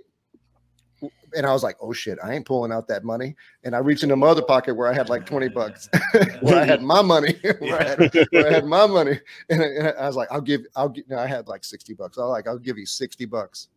and 1.36 1.46
I 1.46 1.52
was 1.52 1.62
like, 1.62 1.76
oh 1.80 1.92
shit, 1.92 2.18
I 2.22 2.34
ain't 2.34 2.46
pulling 2.46 2.72
out 2.72 2.88
that 2.88 3.04
money. 3.04 3.36
And 3.64 3.74
I 3.74 3.78
reached 3.78 4.02
into 4.02 4.16
my 4.16 4.28
other 4.28 4.42
pocket 4.42 4.74
where 4.74 4.88
I 4.88 4.94
had 4.94 5.08
like 5.08 5.26
20 5.26 5.48
bucks, 5.48 5.88
where 6.40 6.60
I 6.60 6.64
had 6.64 6.82
my 6.82 7.02
money, 7.02 7.36
where, 7.58 7.80
I 7.80 7.84
had, 7.84 8.28
where 8.30 8.48
I 8.48 8.52
had 8.52 8.64
my 8.66 8.86
money. 8.86 9.20
And, 9.48 9.62
and 9.62 9.88
I 9.88 10.06
was 10.06 10.16
like, 10.16 10.28
I'll 10.30 10.40
give, 10.40 10.62
I'll 10.76 10.88
give, 10.88 11.08
no, 11.08 11.18
I 11.18 11.26
had 11.26 11.48
like 11.48 11.64
60 11.64 11.94
bucks. 11.94 12.18
I 12.18 12.22
was 12.22 12.30
like, 12.30 12.48
I'll 12.48 12.58
give 12.58 12.78
you 12.78 12.86
60 12.86 13.24
bucks. 13.26 13.68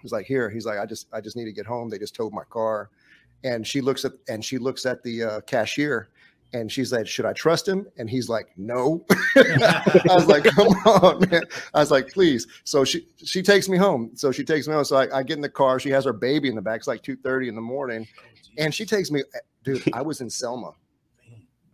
He's 0.00 0.12
like, 0.12 0.26
here. 0.26 0.48
He's 0.50 0.66
like, 0.66 0.78
I 0.78 0.86
just, 0.86 1.08
I 1.12 1.20
just 1.20 1.36
need 1.36 1.46
to 1.46 1.52
get 1.52 1.66
home. 1.66 1.88
They 1.88 1.98
just 1.98 2.14
towed 2.14 2.32
my 2.32 2.44
car. 2.50 2.90
And 3.44 3.66
she 3.66 3.80
looks 3.80 4.04
at, 4.04 4.12
and 4.28 4.44
she 4.44 4.58
looks 4.58 4.86
at 4.86 5.02
the 5.02 5.22
uh, 5.22 5.40
cashier 5.42 6.08
and 6.52 6.70
she's 6.72 6.92
like, 6.92 7.06
should 7.06 7.26
I 7.26 7.32
trust 7.32 7.68
him? 7.68 7.86
And 7.98 8.08
he's 8.08 8.28
like, 8.28 8.48
no. 8.56 9.04
I 9.36 10.02
was 10.08 10.26
like, 10.26 10.44
come 10.44 10.68
on, 10.68 11.28
man. 11.30 11.42
I 11.74 11.80
was 11.80 11.90
like, 11.90 12.08
please. 12.12 12.46
So 12.64 12.84
she 12.84 13.06
she 13.24 13.42
takes 13.42 13.68
me 13.68 13.76
home. 13.76 14.10
So 14.14 14.32
she 14.32 14.44
takes 14.44 14.66
me 14.66 14.74
home. 14.74 14.84
So 14.84 14.96
I, 14.96 15.18
I 15.18 15.22
get 15.22 15.36
in 15.36 15.42
the 15.42 15.48
car. 15.48 15.78
She 15.78 15.90
has 15.90 16.04
her 16.04 16.12
baby 16.12 16.48
in 16.48 16.54
the 16.54 16.62
back. 16.62 16.78
It's 16.78 16.86
like 16.88 17.02
2:30 17.02 17.48
in 17.48 17.54
the 17.54 17.60
morning. 17.60 18.06
And 18.56 18.74
she 18.74 18.84
takes 18.86 19.10
me, 19.10 19.22
dude. 19.62 19.82
I 19.92 20.02
was 20.02 20.20
in 20.20 20.30
Selma. 20.30 20.72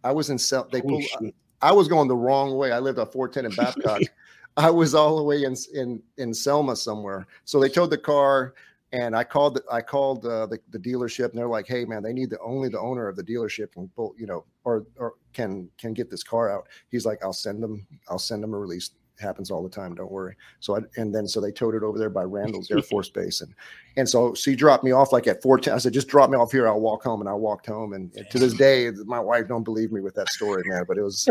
I 0.03 0.13
was 0.13 0.31
in 0.31 0.39
Sel. 0.39 0.69
They 0.71 0.81
Oh, 0.81 0.89
pulled. 0.89 1.03
shit. 1.03 1.35
I 1.63 1.73
was 1.73 1.89
going 1.89 2.09
the 2.09 2.17
wrong 2.17 2.57
way. 2.57 2.73
I 2.73 2.79
lived 2.79 2.99
at 2.99 3.13
410 3.13 3.47
in 3.47 3.53
Babcock. 3.57 4.03
I 4.57 4.71
was 4.71 4.95
all 4.95 5.17
the 5.17 5.23
way 5.23 5.45
in 5.45 5.55
in 5.73 6.03
in 6.19 6.35
Selma 6.35 6.77
somewhere. 6.77 7.27
So 7.45 7.59
they 7.59 7.69
towed 7.69 7.91
the 7.91 7.99
car, 7.99 8.55
and 8.93 9.17
I 9.17 9.25
called 9.25 9.55
the, 9.57 9.63
I 9.73 9.81
called 9.81 10.27
uh, 10.27 10.47
the 10.47 10.59
the 10.71 10.79
dealership, 10.79 11.31
and 11.31 11.39
they're 11.39 11.49
like, 11.49 11.67
"Hey, 11.67 11.85
man, 11.85 12.03
they 12.03 12.13
need 12.13 12.31
the 12.31 12.39
only 12.41 12.69
the 12.69 12.79
owner 12.81 13.09
of 13.09 13.17
the 13.17 13.25
dealership 13.25 13.73
can 13.73 13.89
pull, 13.97 14.15
you 14.19 14.27
know, 14.27 14.45
or 14.65 14.87
or 14.97 15.15
can 15.33 15.69
can 15.79 15.95
get 15.95 16.11
this 16.11 16.23
car 16.23 16.51
out." 16.51 16.69
He's 16.91 17.07
like, 17.07 17.23
"I'll 17.23 17.33
send 17.33 17.63
them. 17.63 17.87
I'll 18.09 18.19
send 18.19 18.43
them 18.43 18.55
a 18.55 18.59
release." 18.59 18.91
Happens 19.21 19.49
all 19.49 19.63
the 19.63 19.69
time. 19.69 19.95
Don't 19.95 20.11
worry. 20.11 20.35
So 20.59 20.77
I 20.77 20.81
and 20.97 21.15
then 21.15 21.29
so 21.29 21.41
they 21.41 21.53
towed 21.53 21.77
it 21.77 21.85
over 21.85 22.01
there 22.01 22.11
by 22.11 22.25
Randolph's 22.25 22.71
Air 22.73 22.83
Force 22.91 23.09
Base, 23.09 23.43
and 23.43 23.55
and 23.97 24.09
so 24.09 24.35
she 24.35 24.57
dropped 24.57 24.83
me 24.83 24.91
off 24.91 25.13
like 25.13 25.29
at 25.29 25.41
410. 25.41 25.75
I 25.75 25.79
said, 25.79 25.93
just 25.93 26.09
drop 26.09 26.31
me 26.31 26.37
off 26.37 26.51
here. 26.51 26.67
I'll 26.67 26.81
walk 26.81 27.05
home. 27.05 27.21
And 27.21 27.29
I 27.29 27.33
walked 27.33 27.67
home. 27.67 27.93
And, 27.93 28.13
and 28.17 28.29
to 28.31 28.41
this 28.41 28.55
day, 28.55 28.91
my 29.05 29.21
wife 29.21 29.47
don't 29.47 29.63
believe 29.63 29.93
me 29.93 30.01
with 30.01 30.17
that 30.17 30.31
story, 30.31 30.65
man. 30.67 30.85
But 30.89 30.99
it 30.99 31.03
was 31.03 31.29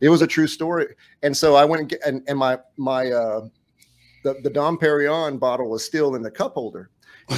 it 0.00 0.10
was 0.10 0.20
a 0.20 0.26
true 0.26 0.46
story. 0.46 0.94
And 1.22 1.34
so 1.34 1.54
I 1.54 1.64
went 1.64 1.80
and, 1.80 1.88
get, 1.88 2.00
and, 2.04 2.22
and 2.28 2.38
my 2.38 2.58
my 2.76 3.10
uh 3.10 3.48
the, 4.24 4.34
the 4.42 4.50
Dom 4.50 4.78
Perignon 4.78 5.38
bottle 5.38 5.68
was 5.68 5.84
still 5.84 6.14
in 6.14 6.22
the 6.22 6.30
cup 6.30 6.54
holder. 6.54 6.90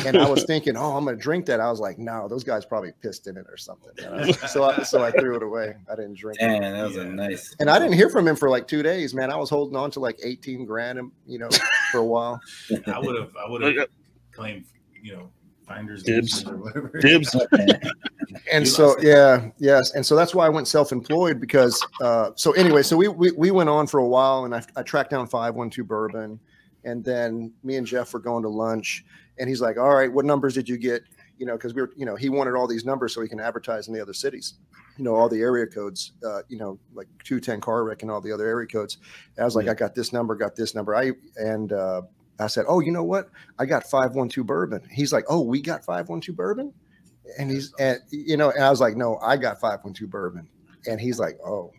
And 0.07 0.17
I 0.17 0.29
was 0.29 0.45
thinking, 0.47 0.77
oh, 0.77 0.97
I'm 0.97 1.05
gonna 1.05 1.17
drink 1.17 1.47
that. 1.47 1.61
I 1.61 1.71
was 1.71 1.81
like, 1.81 1.99
no, 1.99 2.29
those 2.29 2.45
guys 2.45 2.65
probably 2.65 2.93
pissed 3.03 3.27
in 3.27 3.37
it 3.37 3.47
or 3.49 3.57
something. 3.57 3.91
you 3.99 4.05
know? 4.05 4.33
So 4.49 4.65
I 4.65 4.83
so 4.83 5.03
I 5.03 5.11
threw 5.11 5.37
it 5.37 5.43
away. 5.43 5.75
I 5.91 5.97
didn't 5.97 6.15
drink 6.19 6.39
it. 6.41 6.61
That 6.61 6.83
was 6.85 6.97
Yeah. 6.97 7.03
a 7.03 7.07
nice. 7.07 7.55
And 7.61 7.69
I 7.71 7.79
didn't 7.79 7.95
hear 7.95 8.11
from 8.11 8.27
him 8.29 8.37
for 8.37 8.51
like 8.51 8.67
two 8.69 8.83
days, 8.83 9.15
man. 9.15 9.31
I 9.31 9.37
was 9.37 9.51
holding 9.51 9.77
on 9.77 9.91
to 9.93 10.01
like 10.01 10.19
18 10.23 10.65
grand, 10.65 10.99
you 11.27 11.39
know, 11.39 11.49
for 11.93 11.99
a 11.99 12.05
while. 12.05 12.41
I 12.87 12.99
would 12.99 13.19
have, 13.21 13.33
I 13.37 13.49
would 13.51 13.63
have 13.63 13.89
claimed, 14.33 14.65
you 15.03 15.17
know, 15.17 15.31
finders 15.67 16.03
Dibs. 16.03 16.45
or 16.47 16.57
whatever. 16.57 16.89
Dibs. 17.01 17.35
and 18.53 18.65
You 18.65 18.71
so 18.71 18.97
yeah 19.01 19.49
yes 19.59 19.95
and 19.95 20.05
so 20.05 20.15
that's 20.17 20.35
why 20.35 20.45
i 20.45 20.49
went 20.49 20.69
self-employed 20.69 21.41
because 21.41 21.85
uh 22.03 22.31
so 22.35 22.53
anyway 22.53 22.83
so 22.83 22.97
we 22.97 23.09
we, 23.09 23.31
we 23.33 23.51
went 23.51 23.69
on 23.71 23.87
for 23.87 24.01
a 24.01 24.07
while 24.07 24.45
and 24.45 24.55
I, 24.55 24.63
I 24.77 24.83
tracked 24.83 25.11
down 25.11 25.27
512 25.27 25.87
bourbon 25.89 26.39
and 26.85 27.03
then 27.05 27.53
me 27.63 27.77
and 27.77 27.87
jeff 27.87 28.13
were 28.13 28.19
going 28.21 28.43
to 28.43 28.49
lunch 28.49 29.05
and 29.39 29.49
he's 29.49 29.61
like 29.61 29.77
all 29.79 29.95
right 29.95 30.13
what 30.13 30.25
numbers 30.25 30.55
did 30.55 30.69
you 30.69 30.77
get? 30.79 31.03
You 31.39 31.47
know 31.47 31.55
because 31.57 31.75
we 31.75 31.83
were 31.83 31.91
you 31.97 32.07
know 32.07 32.17
he 32.17 32.29
wanted 32.29 32.55
all 32.55 32.67
these 32.69 32.85
numbers 32.85 33.15
so 33.15 33.21
he 33.21 33.29
can 33.29 33.41
advertise 33.41 33.89
in 33.89 33.95
the 33.95 34.01
other 34.01 34.13
cities. 34.15 34.55
You 34.97 35.05
know 35.05 35.15
all 35.15 35.29
the 35.29 35.41
area 35.41 35.67
codes 35.67 36.13
uh 36.25 36.43
you 36.49 36.59
know 36.59 36.79
like 36.95 37.09
210 37.25 37.61
car 37.61 37.85
wreck 37.85 38.03
and 38.03 38.11
all 38.11 38.21
the 38.21 38.33
other 38.33 38.47
area 38.47 38.67
codes. 38.69 38.99
And 39.37 39.43
i 39.43 39.45
was 39.45 39.57
like 39.57 39.67
Yeah. 39.67 39.73
i 39.73 39.75
got 39.75 39.95
this 39.95 40.13
number 40.13 40.35
got 40.37 40.55
this 40.57 40.75
number. 40.75 40.95
I 40.95 41.13
and 41.37 41.73
uh 41.73 42.03
i 42.39 42.47
said 42.47 42.65
oh 42.69 42.81
you 42.81 42.93
know 42.93 43.03
what? 43.05 43.31
I 43.59 43.67
got 43.67 43.83
512 43.85 44.47
bourbon. 44.47 44.81
He's 44.91 45.13
like 45.13 45.25
oh 45.29 45.41
we 45.41 45.61
got 45.61 45.85
512 45.85 46.37
bourbon? 46.37 46.73
And 47.39 47.51
he's 47.51 47.73
and 47.81 47.99
you 48.11 48.37
know, 48.37 48.51
and 48.51 48.63
I 48.63 48.69
was 48.71 48.81
like, 48.83 48.97
no, 48.97 49.19
I 49.23 49.37
got 49.39 49.59
five 49.59 49.81
point 49.81 49.97
two 49.97 50.07
bourbon, 50.07 50.47
and 50.87 51.01
he's 51.01 51.19
like, 51.19 51.39
oh, 51.45 51.73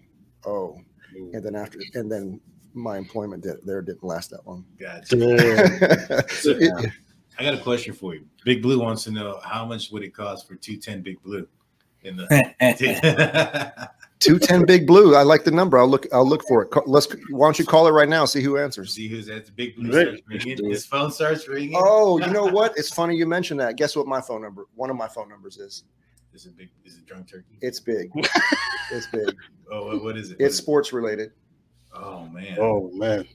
oh, 0.44 0.76
and 1.14 1.44
then 1.44 1.56
after, 1.56 1.78
and 1.94 2.12
then 2.12 2.42
my 2.74 2.98
employment 2.98 3.44
did, 3.44 3.58
there 3.64 3.84
didn't 3.84 4.04
last 4.04 4.32
that 4.32 4.46
long. 4.48 4.66
Gotcha. 4.80 5.16
So, 6.30 6.50
It- 6.58 6.92
I 7.38 7.44
got 7.44 7.54
a 7.54 7.58
question 7.58 7.94
for 7.94 8.16
you. 8.16 8.26
Big 8.44 8.62
Blue 8.62 8.80
wants 8.80 9.04
to 9.06 9.12
know 9.12 9.40
how 9.44 9.66
much 9.66 9.92
would 9.92 10.04
it 10.04 10.14
cost 10.16 10.48
for 10.48 10.56
210 10.56 11.02
Big 11.02 11.22
Blue 11.24 11.48
in 12.06 12.16
the 12.18 12.28
eh, 12.32 12.54
eh, 12.60 13.00
eh. 13.04 13.86
Two 14.20 14.40
ten 14.40 14.66
big 14.66 14.88
blue. 14.88 15.14
I 15.16 15.24
like 15.24 15.44
the 15.44 15.52
number. 15.52 15.78
I'll 15.78 15.90
look. 15.90 16.08
I'll 16.14 16.28
look 16.28 16.48
for 16.48 16.64
it. 16.64 16.70
Let's. 16.88 17.06
Why 17.30 17.48
don't 17.48 17.60
you 17.60 17.66
call 17.66 17.86
it 17.86 17.92
right 17.92 18.08
now? 18.08 18.24
See 18.26 18.42
who 18.42 18.58
answers. 18.58 18.94
See 18.94 19.08
who's 19.08 19.28
at 19.30 19.46
the 19.46 19.52
Big 19.52 19.76
Blue 19.76 19.92
Right. 19.92 20.24
ringing. 20.28 20.70
His 20.70 20.86
phone 20.86 21.12
starts 21.12 21.48
ringing. 21.48 21.74
Oh, 21.76 22.18
you 22.20 22.32
know 22.32 22.46
what? 22.52 22.76
It's 22.78 22.90
funny 22.90 23.16
you 23.16 23.26
mentioned 23.28 23.60
that. 23.60 23.76
Guess 23.76 23.96
what? 23.96 24.08
My 24.08 24.22
phone 24.22 24.42
number. 24.42 24.66
One 24.74 24.90
of 24.90 24.96
my 24.96 25.08
phone 25.08 25.28
numbers 25.30 25.58
is. 25.58 25.84
Is 26.34 26.46
it 26.46 26.58
big? 26.58 26.70
Is 26.86 26.98
it 26.98 27.06
drunk 27.06 27.30
turkey? 27.30 27.58
It's 27.62 27.80
big. 27.80 28.10
It's 28.92 29.08
big. 29.08 29.36
Oh, 29.72 29.88
what, 29.88 30.04
what 30.04 30.18
is 30.18 30.30
it? 30.32 30.38
It's 30.40 30.56
sports 30.56 30.94
related. 30.94 31.32
oh 31.94 32.28
man. 32.28 32.58
Oh 32.60 32.92
man. 32.94 33.28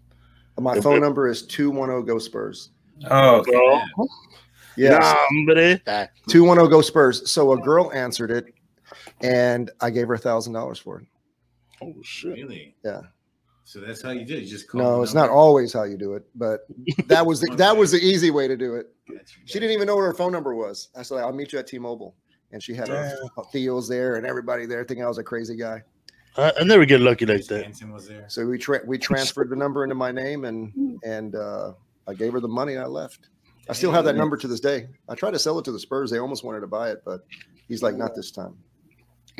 My 0.59 0.81
phone 0.81 1.01
number 1.01 1.29
is 1.29 1.45
two 1.47 1.71
one 1.71 1.89
zero 1.89 2.03
go 2.03 2.19
Spurs. 2.19 2.71
Oh, 3.09 3.37
okay. 3.37 3.53
Bro. 3.53 3.81
Yes. 4.77 5.03
Hombre. 5.03 5.81
Ah, 5.87 6.07
210 6.29 6.71
go 6.71 6.81
Spurs. 6.81 7.31
So 7.31 7.53
a 7.53 7.61
girl 7.61 7.93
answered 7.93 8.31
it 8.31 8.47
and 9.21 9.71
I 9.81 9.91
gave 9.91 10.09
her 10.09 10.15
a 10.15 10.19
thousand 10.19 10.53
dollars 10.53 10.79
for 10.79 11.01
it. 11.01 11.07
Oh 11.83 11.95
shit. 12.03 12.33
Really? 12.33 12.75
Yeah. 12.85 13.01
So 13.65 13.81
that's 13.81 14.03
how 14.03 14.11
you 14.11 14.25
do 14.25 14.37
it. 14.37 14.43
You 14.43 14.49
just 14.49 14.69
call 14.69 14.81
No, 14.81 14.97
the 14.97 15.03
it's 15.03 15.15
not 15.15 15.29
always 15.31 15.73
how 15.73 15.85
you 15.85 15.97
do 15.97 16.15
it, 16.15 16.25
but 16.35 16.67
that 17.07 17.25
was 17.25 17.41
the, 17.41 17.55
that 17.57 17.77
was 17.77 17.93
the 17.93 17.99
easy 17.99 18.31
way 18.31 18.49
to 18.49 18.57
do 18.57 18.75
it. 18.75 18.87
She 19.45 19.61
didn't 19.61 19.71
even 19.73 19.87
know 19.87 19.97
what 19.97 20.03
her 20.03 20.15
phone 20.15 20.33
number 20.33 20.55
was. 20.55 20.89
I 20.97 21.03
said, 21.03 21.19
I'll 21.19 21.33
meet 21.33 21.53
you 21.53 21.59
at 21.59 21.67
T-Mobile. 21.67 22.15
And 22.53 22.61
she 22.61 22.75
had 22.75 22.89
her 22.89 23.17
Theo's 23.53 23.87
there 23.87 24.17
and 24.17 24.27
everybody 24.27 24.67
there 24.67 24.85
thinking 24.85 25.05
I 25.05 25.09
was 25.09 25.19
a 25.19 25.23
crazy 25.23 25.57
guy. 25.57 25.83
I, 26.37 26.53
I 26.61 26.65
never 26.65 26.85
get 26.85 27.01
lucky 27.01 27.27
like 27.27 27.47
that. 27.47 27.61
Stanton 27.61 27.93
was 27.93 28.09
there. 28.09 28.25
So 28.29 28.45
we 28.47 28.59
tra- 28.59 28.83
we 28.87 28.99
transferred 28.99 29.51
the 29.51 29.57
number 29.57 29.85
into 29.85 29.95
my 29.95 30.11
name 30.11 30.45
and 30.45 30.99
and 31.05 31.35
uh, 31.37 31.73
I 32.11 32.15
gave 32.15 32.33
her 32.33 32.41
the 32.41 32.49
money 32.49 32.75
and 32.75 32.83
I 32.83 32.87
left. 32.87 33.29
I 33.69 33.73
still 33.73 33.93
have 33.93 34.05
that 34.05 34.17
number 34.17 34.37
to 34.37 34.49
this 34.49 34.61
day. 34.61 34.89
I 35.09 35.15
tried 35.15 35.31
to 35.33 35.39
sell 35.39 35.59
it 35.59 35.65
to 35.67 35.73
the 35.73 35.79
Spurs. 35.79 36.11
They 36.11 36.19
almost 36.19 36.43
wanted 36.43 36.61
to 36.61 36.67
buy 36.67 36.91
it, 36.91 37.03
but 37.05 37.21
he's 37.69 37.83
like, 37.83 37.95
not 37.95 38.15
this 38.17 38.31
time. 38.33 38.57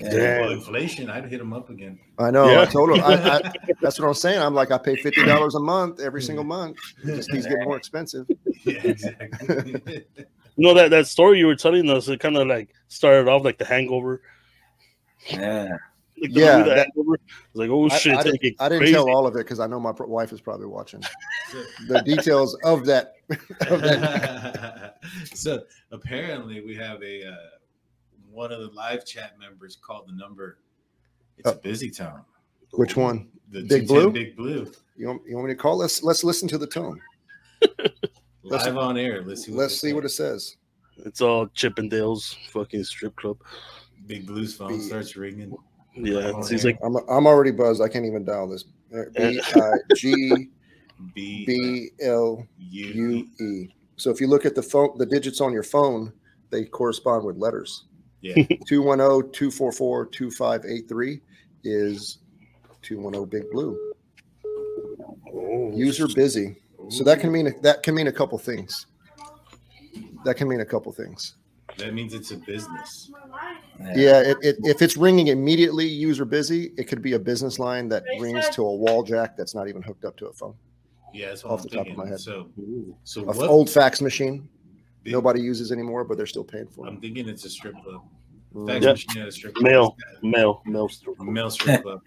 Well, 0.01 0.11
Damn. 0.13 0.53
inflation, 0.53 1.11
I'd 1.11 1.27
hit 1.27 1.41
him 1.41 1.53
up 1.53 1.69
again. 1.69 1.99
I 2.19 2.31
know. 2.31 2.51
Yeah. 2.51 2.63
I 2.63 2.65
told 2.65 2.91
him. 2.91 3.05
I, 3.05 3.15
I, 3.15 3.53
that's 3.83 3.99
what 3.99 4.07
I'm 4.07 4.15
saying. 4.15 4.41
I'm 4.41 4.55
like, 4.55 4.71
I 4.71 4.79
pay 4.79 4.97
fifty 4.97 5.25
dollars 5.25 5.57
a 5.57 5.61
month 5.61 6.01
every 6.01 6.23
single 6.23 6.45
month. 6.45 6.79
It 7.03 7.17
just 7.17 7.31
keeps 7.31 7.45
getting 7.45 7.65
more 7.65 7.77
expensive. 7.77 8.27
yeah, 8.65 8.81
exactly. 8.85 10.07
You 10.57 10.67
know 10.67 10.75
that 10.75 10.91
that 10.91 11.07
story 11.07 11.39
you 11.39 11.47
were 11.47 11.57
telling 11.57 11.89
us, 11.89 12.09
it 12.09 12.21
kind 12.21 12.37
of 12.37 12.47
like 12.47 12.75
started 12.89 13.31
off 13.31 13.45
like 13.45 13.57
the 13.57 13.65
Hangover. 13.65 14.21
Yeah. 15.31 15.77
Like 16.21 16.33
the 16.33 16.41
Yeah, 16.41 16.59
movie 16.59 16.69
The 16.71 16.75
that- 16.77 16.87
Hangover. 16.95 17.15
It's 17.15 17.55
like, 17.55 17.71
oh 17.71 17.89
I, 17.89 17.97
shit, 17.99 18.15
I 18.17 18.21
it's 18.21 18.39
didn't, 18.39 18.57
I 18.61 18.69
didn't 18.69 18.93
tell 18.93 19.09
all 19.11 19.27
of 19.27 19.35
it 19.37 19.39
because 19.39 19.61
I 19.61 19.67
know 19.67 19.81
my 19.81 19.93
pro- 19.93 20.07
wife 20.07 20.33
is 20.33 20.41
probably 20.41 20.67
watching 20.67 21.01
the 21.89 22.01
details 22.03 22.55
of 22.65 22.85
that. 22.87 23.15
Of 23.69 23.81
that. 23.83 24.97
so 25.35 25.63
apparently 25.93 26.61
we 26.61 26.75
have 26.77 27.03
a 27.03 27.27
uh, 27.27 27.35
one 28.31 28.53
of 28.53 28.61
the 28.61 28.69
live 28.69 29.05
chat 29.05 29.39
members 29.39 29.77
called 29.77 30.09
the 30.09 30.13
number. 30.13 30.59
It's 31.39 31.49
a 31.49 31.55
Oh. 31.55 31.61
busy 31.63 31.91
town. 31.91 32.23
Which 32.73 32.97
one? 32.97 33.29
The 33.51 33.63
Big 33.63 33.89
Blue? 33.89 34.11
Big 34.13 34.37
Blue. 34.37 34.71
You 34.97 35.09
want, 35.09 35.23
you 35.27 35.35
want 35.37 35.49
me 35.49 35.55
to 35.55 35.59
call? 35.59 35.77
Let's 35.79 36.03
let's 36.03 36.23
listen 36.23 36.47
to 36.49 36.59
the 36.59 36.67
tone. 36.67 37.01
Let's- 37.63 37.95
Live 38.67 38.77
on 38.77 38.97
air. 38.99 39.23
Let's 39.25 39.45
see. 39.45 39.53
What 39.53 39.59
Let's 39.63 39.81
see 39.81 39.89
say. 39.89 39.93
what 39.95 40.05
it 40.05 40.11
says. 40.11 40.57
It's 41.05 41.21
all 41.21 41.47
Chippendales 41.49 42.37
fucking 42.51 42.85
strip 42.85 43.17
club. 43.17 43.39
Big 44.07 44.27
Blue's 44.27 44.55
phone 44.55 44.79
Be- 44.79 44.81
starts 44.81 45.17
ringing. 45.17 45.55
Yeah, 45.95 46.33
Oh, 46.35 46.47
he's 46.47 46.65
like, 46.65 46.79
I'm 46.83 46.97
I'm 47.09 47.27
already 47.27 47.51
buzzed. 47.51 47.83
I 47.83 47.89
can't 47.89 48.07
even 48.07 48.25
dial 48.25 48.49
this. 48.49 48.65
Uh, 48.95 49.03
B 49.15 49.41
I 49.55 49.71
G 49.97 50.49
B 51.15 51.45
B 51.47 51.91
L 52.03 52.47
U 52.59 52.87
U 52.87 53.27
E. 53.45 53.69
So 53.97 54.11
if 54.11 54.21
you 54.21 54.27
look 54.29 54.47
at 54.47 54.55
the 54.55 54.63
phone, 54.63 54.97
the 54.99 55.07
digits 55.07 55.41
on 55.41 55.53
your 55.53 55.63
phone, 55.63 56.13
they 56.51 56.65
correspond 56.65 57.25
with 57.25 57.37
letters. 57.37 57.85
Yeah. 58.23 58.35
210-244-2583 58.71 61.21
is 61.65 62.19
210 62.83 63.25
Big 63.29 63.51
Blue. 63.51 63.79
oh, 65.33 65.73
User 65.75 66.07
busy. 66.09 66.57
So 66.89 67.05
that 67.05 67.21
can 67.21 67.31
mean 67.33 67.55
that 67.63 67.83
can 67.83 67.95
mean 67.95 68.07
a 68.09 68.13
couple 68.13 68.37
things. 68.39 68.87
That 70.25 70.37
can 70.37 70.49
mean 70.49 70.61
a 70.61 70.67
couple 70.67 70.93
things. 70.93 71.37
That 71.81 71.95
means 71.95 72.15
it's 72.15 72.31
a 72.31 72.37
business. 72.37 73.11
Yeah, 73.95 74.21
it, 74.21 74.37
it, 74.43 74.57
if 74.65 74.83
it's 74.83 74.97
ringing 74.97 75.29
immediately, 75.29 75.87
user 75.87 76.25
busy, 76.25 76.73
it 76.77 76.85
could 76.85 77.03
be 77.03 77.15
a 77.15 77.19
business 77.19 77.59
line 77.59 77.89
that 77.89 78.05
rings 78.21 78.49
to 78.51 78.63
a 78.67 78.75
wall 78.75 79.03
jack 79.03 79.37
that's 79.37 79.55
not 79.55 79.69
even 79.69 79.83
hooked 79.83 80.05
up 80.05 80.17
to 80.19 80.27
a 80.27 80.33
phone. 80.33 80.55
Yeah, 81.13 81.29
that's 81.29 81.43
what 81.45 81.53
Off 81.55 81.61
I'm 81.63 81.69
the 81.69 81.77
top 81.77 81.87
of 81.89 81.97
my 81.97 82.07
head. 82.09 82.21
So, 82.21 82.49
so 83.05 83.23
A 83.23 83.25
what? 83.27 83.49
old 83.49 83.69
fax 83.71 84.01
machine 84.01 84.49
big- 85.03 85.13
nobody 85.13 85.41
uses 85.41 85.73
anymore, 85.73 86.05
but 86.05 86.17
they're 86.17 86.27
still 86.27 86.45
paying 86.45 86.69
for 86.69 86.87
it. 86.87 86.91
I'm 86.91 87.01
thinking 87.01 87.29
it's 87.29 87.45
a 87.45 87.51
strip 87.51 87.75
club. 87.83 88.03
Mm. 88.55 88.67
Fax 88.69 88.85
Yeah. 88.85 88.93
machine 88.93 89.23
at 89.23 89.29
a 89.29 89.33
strip 89.33 89.55
club. 89.55 89.65
Mail. 89.71 89.97
male, 90.23 90.63
male 90.67 90.89
strip. 90.89 91.19
A 91.21 91.25
male 91.25 91.51
strip 91.51 91.83
club. 91.83 92.01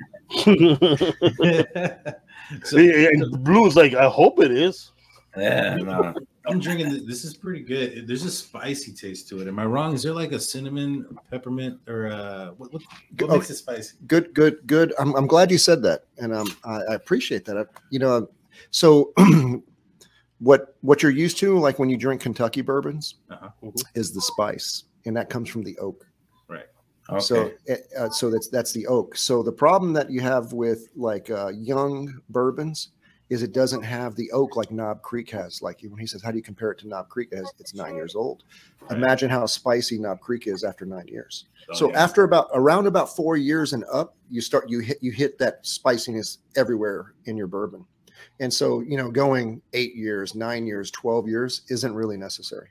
so 2.63 2.77
Yeah, 2.77 3.07
and 3.13 3.43
Blue's 3.43 3.75
like, 3.75 3.93
I 3.93 4.07
hope 4.07 4.39
it 4.39 4.51
is. 4.51 4.91
Yeah, 5.38 5.77
no. 5.77 6.13
I'm 6.45 6.60
drinking. 6.60 6.89
This. 6.89 7.03
this 7.06 7.25
is 7.25 7.36
pretty 7.36 7.62
good. 7.62 8.06
There's 8.08 8.25
a 8.25 8.32
spicy 8.32 8.91
taste 8.93 9.29
to 9.29 9.41
it. 9.41 9.47
Am 9.47 9.60
I 9.60 9.65
wrong? 9.65 9.93
Is 9.93 10.03
there 10.03 10.13
like 10.13 10.34
a 10.34 10.39
cinnamon, 10.39 11.17
peppermint, 11.32 11.79
or 11.88 12.08
uh, 12.08 12.47
what? 12.58 12.73
What, 12.73 12.82
what 12.82 13.23
Okay. 13.23 13.34
makes 13.38 13.49
it 13.49 13.56
spicy? 13.56 13.97
Good, 14.08 14.34
good, 14.34 14.58
good. 14.65 14.93
I'm, 14.99 15.15
I'm 15.15 15.27
glad 15.27 15.51
you 15.51 15.58
said 15.58 15.82
that, 15.84 16.01
and 16.17 16.34
um, 16.34 16.51
I, 16.65 16.82
I 16.89 16.93
appreciate 16.95 17.45
that. 17.45 17.58
I, 17.58 17.63
you 17.91 17.99
know, 17.99 18.27
so 18.71 19.13
what 20.39 20.75
what 20.82 21.01
you're 21.01 21.12
used 21.12 21.38
to, 21.39 21.58
like 21.58 21.79
when 21.79 21.89
you 21.89 21.97
drink 21.97 22.21
Kentucky 22.21 22.62
bourbons, 22.62 23.15
Uh-huh. 23.29 23.49
is 23.95 24.12
the 24.12 24.21
spice, 24.21 24.84
and 25.06 25.15
that 25.15 25.29
comes 25.29 25.49
from 25.49 25.63
the 25.63 25.77
oak. 25.77 26.06
Right. 26.49 26.65
Okay. 27.10 27.21
So, 27.21 27.51
uh, 27.97 28.10
so 28.10 28.29
that's 28.29 28.49
that's 28.49 28.73
the 28.73 28.86
oak. 28.88 29.15
So 29.15 29.43
the 29.43 29.51
problem 29.51 29.93
that 29.93 30.12
you 30.12 30.19
have 30.21 30.51
with 30.51 30.89
like 30.95 31.29
uh, 31.29 31.49
young 31.56 32.13
bourbons 32.29 32.89
is 33.34 33.43
it 33.43 33.52
doesn't 33.54 33.82
have 33.84 34.15
the 34.15 34.32
oak 34.32 34.56
like 34.56 34.72
Knob 34.72 35.02
Creek 35.02 35.30
has. 35.32 35.62
Like 35.62 35.82
when 35.82 36.00
he 36.00 36.08
says, 36.08 36.22
"How 36.22 36.32
do 36.32 36.38
you 36.38 36.43
compare 36.43 36.72
it 36.72 36.80
to 36.80 36.88
Knob 36.88 37.10
Creek?" 37.10 37.34
As 37.34 37.52
it's 37.60 37.74
nine 37.74 37.96
years 37.96 38.15
old. 38.15 38.43
Right. 38.82 38.98
Imagine 38.98 39.30
how 39.30 39.46
spicy 39.46 39.98
Knob 40.00 40.19
Creek 40.22 40.48
is 40.48 40.63
after 40.63 40.86
nine 40.86 41.08
years. 41.08 41.46
Oh, 41.69 41.74
so 41.74 41.89
yeah. 41.89 42.02
after 42.04 42.24
about 42.24 42.50
around 42.54 42.88
about 42.88 43.15
four 43.15 43.36
years 43.36 43.74
and 43.74 43.84
up, 43.91 44.15
you 44.30 44.39
start 44.41 44.69
you 44.69 44.80
hit 44.80 44.98
you 45.02 45.12
hit 45.12 45.38
that 45.39 45.65
spiciness 45.65 46.38
everywhere 46.56 47.13
in 47.26 47.36
your 47.36 47.48
bourbon. 47.48 47.86
And 48.39 48.54
so 48.54 48.80
you 48.82 48.98
know, 48.98 49.12
going 49.12 49.62
eight 49.74 49.96
years, 49.96 50.36
nine 50.36 50.65
years, 50.65 50.89
twelve 50.91 51.28
years 51.28 51.63
isn't 51.69 51.93
really 51.93 52.17
necessary 52.17 52.69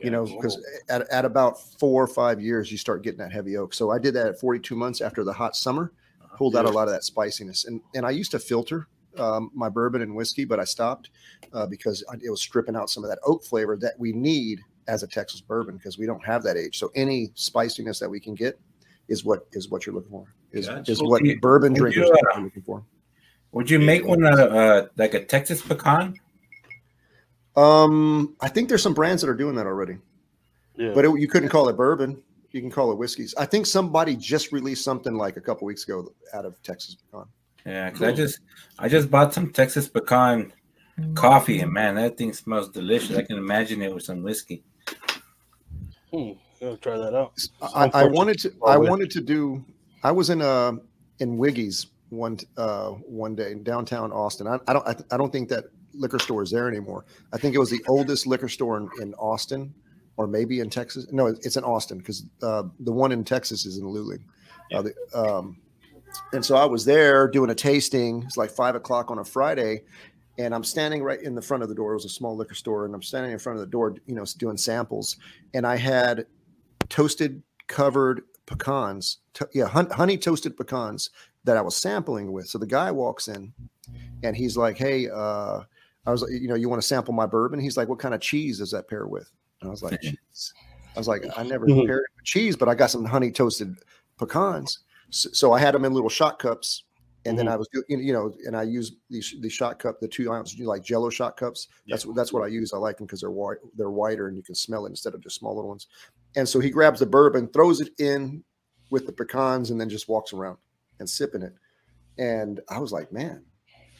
you 0.00 0.10
know, 0.10 0.24
because 0.24 0.64
at, 0.88 1.08
at 1.10 1.24
about 1.24 1.60
four 1.80 2.04
or 2.04 2.06
five 2.06 2.40
years, 2.40 2.70
you 2.70 2.78
start 2.78 3.02
getting 3.02 3.18
that 3.18 3.32
heavy 3.32 3.56
oak. 3.56 3.74
So 3.74 3.90
I 3.90 3.98
did 3.98 4.14
that 4.14 4.28
at 4.28 4.38
42 4.38 4.76
months 4.76 5.00
after 5.00 5.24
the 5.24 5.32
hot 5.32 5.56
summer, 5.56 5.92
Uh-huh. 6.22 6.36
pulled 6.36 6.54
out 6.54 6.66
a 6.66 6.70
lot 6.70 6.86
of 6.86 6.94
that 6.94 7.02
spiciness. 7.02 7.64
And, 7.64 7.80
and 7.96 8.06
I 8.06 8.10
used 8.10 8.30
to 8.30 8.38
filter 8.38 8.86
um, 9.16 9.50
my 9.54 9.68
bourbon 9.68 10.02
and 10.02 10.14
whiskey, 10.14 10.44
but 10.44 10.60
I 10.60 10.64
stopped 10.64 11.10
uh, 11.52 11.66
because 11.66 12.04
it 12.22 12.30
was 12.30 12.40
stripping 12.40 12.76
out 12.76 12.90
some 12.90 13.04
of 13.04 13.10
that 13.10 13.18
oak 13.24 13.44
flavor 13.44 13.76
that 13.76 13.94
we 13.98 14.12
need 14.12 14.60
as 14.86 15.02
a 15.02 15.06
Texas 15.06 15.40
bourbon 15.40 15.76
because 15.76 15.98
we 15.98 16.06
don't 16.06 16.24
have 16.24 16.42
that 16.42 16.56
age. 16.56 16.78
So 16.78 16.90
any 16.94 17.30
spiciness 17.34 17.98
that 17.98 18.08
we 18.08 18.20
can 18.20 18.34
get 18.34 18.58
is 19.08 19.24
what 19.24 19.46
is 19.52 19.68
what 19.70 19.86
you're 19.86 19.94
looking 19.94 20.10
for. 20.10 20.26
Is, 20.52 20.68
Gotcha. 20.68 20.92
is 20.92 21.02
what 21.02 21.22
Okay. 21.22 21.34
bourbon 21.34 21.72
Would 21.74 21.94
you, 21.94 22.02
drinkers 22.02 22.10
uh, 22.10 22.38
are 22.38 22.42
looking 22.42 22.62
for. 22.62 22.84
Would 23.52 23.70
you 23.70 23.78
make 23.78 24.04
one 24.06 24.24
uh, 24.24 24.30
uh, 24.30 24.86
like 24.96 25.14
a 25.14 25.24
Texas 25.24 25.62
pecan? 25.62 26.18
Um, 27.56 28.36
I 28.40 28.48
think 28.48 28.68
there's 28.68 28.82
some 28.82 28.94
brands 28.94 29.22
that 29.22 29.28
are 29.28 29.34
doing 29.34 29.56
that 29.56 29.66
already. 29.66 29.98
Yeah. 30.76 30.92
but 30.94 31.04
it, 31.04 31.18
you 31.18 31.26
couldn't 31.26 31.48
call 31.48 31.68
it 31.68 31.76
bourbon. 31.76 32.22
You 32.52 32.60
can 32.60 32.70
call 32.70 32.92
it 32.92 32.98
whiskeys. 32.98 33.34
I 33.36 33.46
think 33.46 33.66
somebody 33.66 34.14
just 34.16 34.52
released 34.52 34.84
something 34.84 35.14
like 35.14 35.36
a 35.36 35.40
couple 35.40 35.66
weeks 35.66 35.84
ago 35.84 36.12
out 36.32 36.44
of 36.46 36.62
Texas 36.62 36.94
pecan. 36.94 37.26
Yeah, 37.68 37.90
because 37.90 38.02
I 38.08 38.12
just 38.12 38.40
I 38.78 38.88
just 38.88 39.10
bought 39.10 39.34
some 39.34 39.52
Texas 39.52 39.88
pecan 39.88 40.52
coffee, 41.14 41.60
and 41.60 41.72
man, 41.72 41.96
that 41.96 42.16
thing 42.16 42.32
smells 42.32 42.70
delicious. 42.70 43.16
I 43.16 43.22
can 43.22 43.36
imagine 43.36 43.82
it 43.82 43.94
with 43.94 44.04
some 44.04 44.22
whiskey. 44.22 44.64
Hmm, 46.12 46.32
gotta 46.60 46.78
try 46.78 46.96
that 46.96 47.14
out. 47.14 47.34
I, 47.60 47.90
I 47.92 48.04
wanted 48.04 48.38
to. 48.40 48.52
I 48.66 48.78
wanted 48.78 49.10
to 49.10 49.20
do. 49.20 49.62
I 50.02 50.12
was 50.12 50.30
in 50.30 50.40
uh 50.40 50.72
in 51.18 51.36
Wiggy's 51.36 51.88
one 52.08 52.38
uh 52.56 52.90
one 52.90 53.34
day 53.34 53.52
in 53.52 53.62
downtown 53.64 54.12
Austin. 54.12 54.46
I, 54.46 54.58
I 54.66 54.72
don't. 54.72 54.88
I, 54.88 54.94
I 55.10 55.16
don't 55.18 55.30
think 55.30 55.50
that 55.50 55.64
liquor 55.92 56.18
store 56.18 56.42
is 56.42 56.50
there 56.50 56.68
anymore. 56.68 57.04
I 57.34 57.38
think 57.38 57.54
it 57.54 57.58
was 57.58 57.70
the 57.70 57.84
oldest 57.86 58.26
liquor 58.26 58.48
store 58.48 58.78
in, 58.78 58.88
in 59.02 59.14
Austin, 59.14 59.74
or 60.16 60.26
maybe 60.26 60.60
in 60.60 60.70
Texas. 60.70 61.06
No, 61.12 61.26
it's 61.26 61.58
in 61.58 61.64
Austin 61.64 61.98
because 61.98 62.24
uh, 62.42 62.62
the 62.80 62.92
one 62.92 63.12
in 63.12 63.24
Texas 63.24 63.66
is 63.66 63.76
in 63.76 63.84
Luling. 63.84 64.22
Uh, 64.72 64.82
the, 64.82 64.94
um, 65.14 65.58
and 66.32 66.44
so 66.44 66.56
I 66.56 66.64
was 66.64 66.84
there 66.84 67.28
doing 67.28 67.50
a 67.50 67.54
tasting. 67.54 68.22
It's 68.24 68.36
like 68.36 68.50
five 68.50 68.74
o'clock 68.74 69.10
on 69.10 69.18
a 69.18 69.24
Friday, 69.24 69.82
and 70.38 70.54
I'm 70.54 70.64
standing 70.64 71.02
right 71.02 71.20
in 71.20 71.34
the 71.34 71.42
front 71.42 71.62
of 71.62 71.68
the 71.68 71.74
door. 71.74 71.92
It 71.92 71.96
was 71.96 72.04
a 72.04 72.10
small 72.10 72.36
liquor 72.36 72.54
store, 72.54 72.84
and 72.84 72.94
I'm 72.94 73.02
standing 73.02 73.32
in 73.32 73.38
front 73.38 73.58
of 73.58 73.60
the 73.60 73.70
door, 73.70 73.96
you 74.06 74.14
know, 74.14 74.24
doing 74.38 74.56
samples. 74.56 75.16
And 75.54 75.66
I 75.66 75.76
had 75.76 76.26
toasted 76.88 77.42
covered 77.66 78.22
pecans, 78.46 79.18
to, 79.34 79.48
yeah, 79.52 79.66
hun- 79.66 79.90
honey 79.90 80.16
toasted 80.16 80.56
pecans 80.56 81.10
that 81.44 81.56
I 81.56 81.60
was 81.60 81.76
sampling 81.76 82.32
with. 82.32 82.46
So 82.48 82.58
the 82.58 82.66
guy 82.66 82.90
walks 82.90 83.28
in, 83.28 83.52
and 84.22 84.36
he's 84.36 84.56
like, 84.56 84.78
"Hey, 84.78 85.08
uh, 85.08 85.62
I 86.06 86.10
was, 86.10 86.22
like, 86.22 86.32
you 86.32 86.48
know, 86.48 86.54
you 86.54 86.68
want 86.68 86.80
to 86.80 86.86
sample 86.86 87.12
my 87.14 87.26
bourbon?" 87.26 87.60
He's 87.60 87.76
like, 87.76 87.88
"What 87.88 87.98
kind 87.98 88.14
of 88.14 88.20
cheese 88.20 88.58
does 88.58 88.70
that 88.70 88.88
pair 88.88 89.06
with?" 89.06 89.30
And 89.60 89.68
I 89.68 89.70
was 89.70 89.82
like, 89.82 90.00
"Cheese." 90.02 90.54
I 90.96 90.98
was 90.98 91.08
like, 91.08 91.24
"I 91.36 91.42
never 91.42 91.66
Mhm. 91.66 91.86
paired 91.86 92.04
it 92.04 92.16
with 92.16 92.24
cheese, 92.24 92.56
but 92.56 92.68
I 92.68 92.74
got 92.74 92.90
some 92.90 93.04
honey 93.04 93.30
toasted 93.30 93.76
pecans." 94.18 94.78
So, 95.10 95.30
so 95.32 95.52
I 95.52 95.58
had 95.58 95.74
them 95.74 95.84
in 95.84 95.92
little 95.92 96.10
shot 96.10 96.38
cups, 96.38 96.84
and 97.24 97.38
then 97.38 97.46
Mhm. 97.46 97.52
I 97.52 97.56
was, 97.56 97.68
you 97.88 98.12
know, 98.12 98.32
and 98.46 98.56
I 98.56 98.62
use 98.62 98.96
these 99.10 99.34
the 99.40 99.48
shot 99.48 99.78
cup, 99.78 100.00
the 100.00 100.08
two 100.08 100.32
ounce, 100.32 100.58
like 100.58 100.82
Jello 100.82 101.10
shot 101.10 101.36
cups. 101.36 101.68
That's 101.88 102.06
what 102.06 102.14
that's 102.16 102.32
what 102.32 102.42
I 102.42 102.46
use. 102.48 102.72
I 102.72 102.78
like 102.78 102.98
them 102.98 103.06
because 103.06 103.20
they're 103.20 103.30
white, 103.30 103.58
they're 103.76 103.90
whiter, 103.90 104.28
and 104.28 104.36
you 104.36 104.42
can 104.42 104.54
smell 104.54 104.86
it 104.86 104.90
instead 104.90 105.14
of 105.14 105.20
just 105.20 105.36
small 105.36 105.54
little 105.54 105.68
ones. 105.68 105.88
And 106.36 106.48
so 106.48 106.60
he 106.60 106.70
grabs 106.70 107.00
the 107.00 107.06
bourbon, 107.06 107.48
throws 107.48 107.80
it 107.80 107.90
in 107.98 108.44
with 108.90 109.06
the 109.06 109.12
pecans, 109.12 109.70
and 109.70 109.80
then 109.80 109.88
just 109.88 110.08
walks 110.08 110.32
around 110.32 110.58
and 111.00 111.08
sipping 111.08 111.42
it. 111.42 111.54
And 112.18 112.60
I 112.68 112.78
was 112.78 112.92
like, 112.92 113.12
man, 113.12 113.44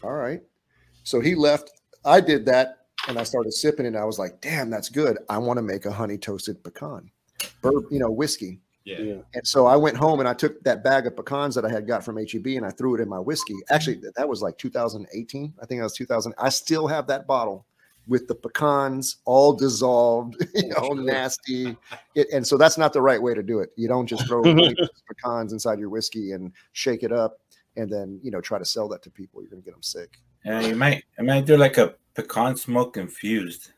all 0.02 0.12
right. 0.14 0.42
So 1.04 1.20
he 1.20 1.34
left. 1.34 1.70
I 2.04 2.20
did 2.20 2.44
that, 2.46 2.86
and 3.08 3.18
I 3.18 3.22
started 3.22 3.52
sipping 3.52 3.86
it. 3.86 3.88
And 3.88 3.98
I 3.98 4.04
was 4.04 4.18
like, 4.18 4.40
damn, 4.40 4.70
that's 4.70 4.88
good. 4.88 5.18
I 5.28 5.38
want 5.38 5.58
to 5.58 5.62
make 5.62 5.86
a 5.86 5.92
honey 5.92 6.18
toasted 6.18 6.62
pecan, 6.62 7.10
bourbon, 7.62 7.86
you 7.90 7.98
know, 7.98 8.10
whiskey. 8.10 8.60
Yeah. 8.88 9.00
Yeah. 9.00 9.20
And 9.34 9.46
so 9.46 9.66
I 9.66 9.76
went 9.76 9.98
home 9.98 10.18
and 10.20 10.28
I 10.28 10.32
took 10.32 10.62
that 10.64 10.82
bag 10.82 11.06
of 11.06 11.14
pecans 11.14 11.54
that 11.54 11.64
I 11.66 11.70
had 11.70 11.86
got 11.86 12.02
from 12.02 12.16
HEB 12.16 12.46
and 12.46 12.64
I 12.64 12.70
threw 12.70 12.94
it 12.94 13.00
in 13.00 13.08
my 13.08 13.18
whiskey. 13.18 13.54
Actually, 13.68 14.00
that 14.16 14.26
was 14.26 14.40
like 14.40 14.56
2018. 14.56 15.52
I 15.60 15.66
think 15.66 15.80
that 15.80 15.84
was 15.84 15.92
2000. 15.92 16.34
I 16.38 16.48
still 16.48 16.86
have 16.86 17.06
that 17.08 17.26
bottle 17.26 17.66
with 18.06 18.26
the 18.28 18.34
pecans 18.34 19.18
all 19.26 19.52
dissolved, 19.52 20.36
you 20.54 20.68
know, 20.68 20.88
nasty. 20.94 21.76
It, 22.14 22.28
and 22.32 22.46
so 22.46 22.56
that's 22.56 22.78
not 22.78 22.94
the 22.94 23.02
right 23.02 23.20
way 23.20 23.34
to 23.34 23.42
do 23.42 23.60
it. 23.60 23.70
You 23.76 23.88
don't 23.88 24.06
just 24.06 24.26
throw 24.26 24.42
pecans 24.42 25.52
inside 25.52 25.78
your 25.78 25.90
whiskey 25.90 26.32
and 26.32 26.52
shake 26.72 27.02
it 27.02 27.12
up 27.12 27.40
and 27.76 27.92
then, 27.92 28.18
you 28.22 28.30
know, 28.30 28.40
try 28.40 28.58
to 28.58 28.64
sell 28.64 28.88
that 28.88 29.02
to 29.02 29.10
people. 29.10 29.42
You're 29.42 29.50
going 29.50 29.62
to 29.62 29.66
get 29.66 29.74
them 29.74 29.82
sick. 29.82 30.18
Yeah, 30.46 30.60
you 30.60 30.76
might 30.76 31.04
you 31.18 31.24
might 31.24 31.44
do 31.44 31.58
like 31.58 31.76
a 31.76 31.94
pecan 32.14 32.56
smoke 32.56 32.96
infused. 32.96 33.72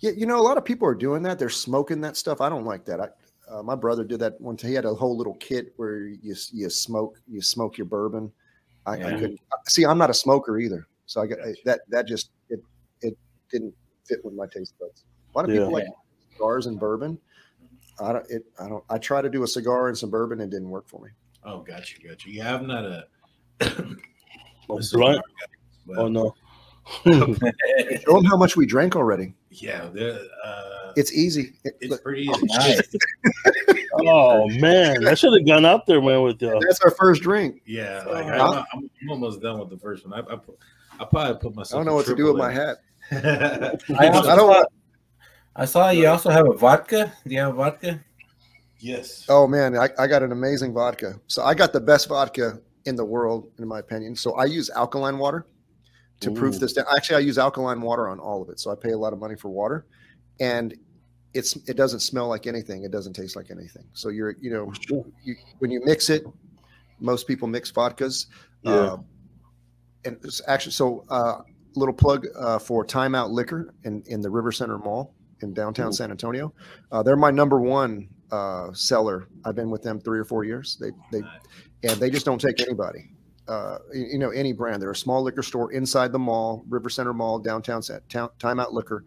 Yeah, 0.00 0.10
you 0.10 0.26
know, 0.26 0.38
a 0.38 0.42
lot 0.42 0.58
of 0.58 0.66
people 0.66 0.86
are 0.86 0.94
doing 0.94 1.22
that. 1.22 1.38
They're 1.38 1.48
smoking 1.48 2.02
that 2.02 2.18
stuff. 2.18 2.42
I 2.42 2.50
don't 2.50 2.64
like 2.64 2.84
that. 2.84 3.00
I, 3.00 3.08
uh, 3.50 3.62
my 3.62 3.74
brother 3.74 4.04
did 4.04 4.20
that 4.20 4.40
one 4.40 4.56
time. 4.56 4.70
He 4.70 4.74
had 4.74 4.84
a 4.84 4.94
whole 4.94 5.16
little 5.16 5.34
kit 5.34 5.72
where 5.76 6.06
you 6.06 6.34
you 6.52 6.70
smoke 6.70 7.20
you 7.28 7.40
smoke 7.42 7.76
your 7.78 7.86
bourbon. 7.86 8.32
I, 8.86 8.92
I 8.92 9.10
couldn't 9.18 9.40
see. 9.68 9.84
I'm 9.84 9.98
not 9.98 10.10
a 10.10 10.14
smoker 10.14 10.58
either, 10.58 10.86
so 11.06 11.22
I 11.22 11.26
got 11.26 11.38
that. 11.64 11.80
That 11.88 12.06
just 12.06 12.30
it 12.50 12.60
it 13.00 13.16
didn't 13.50 13.74
fit 14.06 14.24
with 14.24 14.34
my 14.34 14.46
taste 14.46 14.74
buds. 14.78 15.04
A 15.34 15.38
lot 15.38 15.48
of 15.48 15.54
people 15.54 15.72
like 15.72 15.86
cigars 16.32 16.66
and 16.66 16.78
bourbon. 16.78 17.18
I 18.00 18.12
don't. 18.12 18.30
It. 18.30 18.44
I 18.58 18.68
don't. 18.68 18.84
I 18.90 18.98
tried 18.98 19.22
to 19.22 19.30
do 19.30 19.42
a 19.42 19.46
cigar 19.46 19.88
and 19.88 19.96
some 19.96 20.10
bourbon. 20.10 20.40
and 20.40 20.52
It 20.52 20.56
didn't 20.56 20.70
work 20.70 20.88
for 20.88 21.02
me. 21.02 21.10
Oh, 21.44 21.60
got 21.60 21.92
you, 21.92 22.08
got 22.08 22.24
you. 22.24 22.32
Yeah, 22.32 22.54
I'm 22.54 22.66
not 22.66 22.84
a. 22.84 23.06
Oh, 24.68 24.78
a 24.78 24.82
cigar 24.82 25.12
blunt? 25.12 25.24
guy, 25.40 25.46
but 25.86 25.98
Oh 25.98 26.08
no. 26.08 26.34
Show 27.06 28.14
them 28.14 28.24
how 28.24 28.36
much 28.36 28.56
we 28.56 28.66
drank 28.66 28.94
already. 28.94 29.34
Yeah, 29.50 29.84
uh, 29.84 30.83
It's 30.96 31.12
easy. 31.12 31.54
It- 31.64 31.76
it's 31.80 31.90
look, 31.90 32.02
pretty 32.02 32.22
easy. 32.22 32.46
Nice. 32.46 32.82
oh 34.02 34.48
man, 34.60 35.06
I 35.06 35.14
should 35.14 35.32
have 35.32 35.46
gone 35.46 35.64
out 35.64 35.86
there, 35.86 36.00
man, 36.00 36.22
with 36.22 36.40
you. 36.42 36.58
that's 36.66 36.80
our 36.80 36.90
first 36.90 37.22
drink. 37.22 37.62
Yeah, 37.66 38.02
like 38.06 38.26
Uh, 38.26 38.30
I'm, 38.30 38.64
I'm, 38.72 38.90
I'm 39.02 39.10
almost 39.10 39.40
done 39.40 39.58
with 39.58 39.70
the 39.70 39.78
first 39.78 40.06
one. 40.06 40.14
I, 40.14 40.32
I, 40.32 40.36
put, 40.36 40.58
I 41.00 41.04
probably 41.04 41.34
put 41.40 41.54
myself. 41.54 41.74
I 41.74 41.84
don't 41.84 41.86
know 41.86 41.94
what 41.94 42.06
to 42.06 42.16
do 42.16 42.26
with 42.26 42.36
my 42.36 42.52
hat. 42.52 42.78
hat. 43.10 43.82
I, 43.98 44.08
also 44.08 44.30
I 44.30 44.36
don't- 44.36 44.52
saw, 44.54 44.64
I 45.56 45.64
saw 45.66 45.90
you 45.90 46.08
also 46.08 46.30
have 46.30 46.48
a 46.48 46.54
vodka. 46.54 47.12
Do 47.26 47.34
you 47.34 47.40
have 47.40 47.54
vodka? 47.54 48.00
yes. 48.78 49.24
Oh 49.28 49.46
man, 49.46 49.76
I, 49.76 49.88
I 49.98 50.06
got 50.06 50.22
an 50.22 50.32
amazing 50.32 50.72
vodka. 50.72 51.20
So 51.26 51.42
I 51.42 51.54
got 51.54 51.72
the 51.72 51.80
best 51.80 52.08
vodka 52.08 52.60
in 52.86 52.96
the 52.96 53.04
world, 53.04 53.50
in 53.58 53.66
my 53.68 53.78
opinion. 53.78 54.16
So 54.16 54.34
I 54.34 54.44
use 54.46 54.68
alkaline 54.70 55.18
water 55.18 55.46
to 56.20 56.30
proof 56.30 56.58
this 56.58 56.72
down. 56.72 56.86
Actually, 56.96 57.16
I 57.16 57.20
use 57.20 57.38
alkaline 57.38 57.80
water 57.80 58.08
on 58.08 58.18
all 58.18 58.42
of 58.42 58.48
it. 58.48 58.58
So 58.60 58.70
I 58.70 58.74
pay 58.74 58.90
a 58.92 58.98
lot 58.98 59.12
of 59.12 59.18
money 59.18 59.36
for 59.36 59.48
water, 59.48 59.86
and 60.40 60.74
it's 61.32 61.56
it 61.68 61.76
doesn't 61.76 62.00
smell 62.00 62.28
like 62.28 62.46
anything. 62.46 62.84
It 62.84 62.90
doesn't 62.92 63.12
taste 63.14 63.34
like 63.36 63.50
anything. 63.50 63.84
So 63.92 64.08
you're 64.08 64.36
you 64.40 64.50
know 64.50 64.72
Sure. 64.88 65.04
you, 65.24 65.34
when 65.58 65.70
you 65.70 65.80
mix 65.84 66.10
it, 66.10 66.24
most 67.00 67.26
people 67.26 67.48
mix 67.48 67.70
vodkas. 67.72 68.26
Yeah. 68.62 68.72
Uh, 68.72 68.96
and 70.04 70.16
it's 70.22 70.40
actually 70.46 70.72
so 70.72 71.04
uh, 71.08 71.40
little 71.74 71.94
plug 71.94 72.26
uh, 72.38 72.58
for 72.58 72.84
Timeout 72.84 73.30
Liquor 73.30 73.74
in 73.84 74.02
in 74.06 74.20
the 74.20 74.30
River 74.30 74.52
Center 74.52 74.78
Mall 74.78 75.14
in 75.40 75.52
downtown 75.54 75.90
Mhm. 75.90 75.94
San 75.94 76.10
Antonio. 76.10 76.52
Uh, 76.92 77.02
they're 77.02 77.16
my 77.16 77.30
number 77.30 77.60
one 77.60 78.08
uh, 78.30 78.72
seller. 78.72 79.26
I've 79.44 79.54
been 79.54 79.70
with 79.70 79.82
them 79.82 80.00
three 80.00 80.18
or 80.18 80.24
four 80.24 80.44
years. 80.44 80.76
They 80.80 80.90
they 81.10 81.26
and 81.88 81.98
they 82.00 82.10
just 82.10 82.24
don't 82.26 82.40
take 82.40 82.60
anybody. 82.60 83.10
Uh, 83.46 83.76
you, 83.92 84.06
you 84.12 84.18
know, 84.18 84.30
any 84.30 84.52
brand. 84.52 84.80
They're 84.80 84.90
a 84.90 84.96
small 84.96 85.22
liquor 85.22 85.42
store 85.42 85.72
inside 85.72 86.12
the 86.12 86.18
mall, 86.18 86.64
River 86.68 86.88
Center 86.88 87.12
Mall, 87.12 87.38
downtown 87.38 87.82
town, 88.08 88.30
Timeout 88.38 88.72
Liquor. 88.72 89.04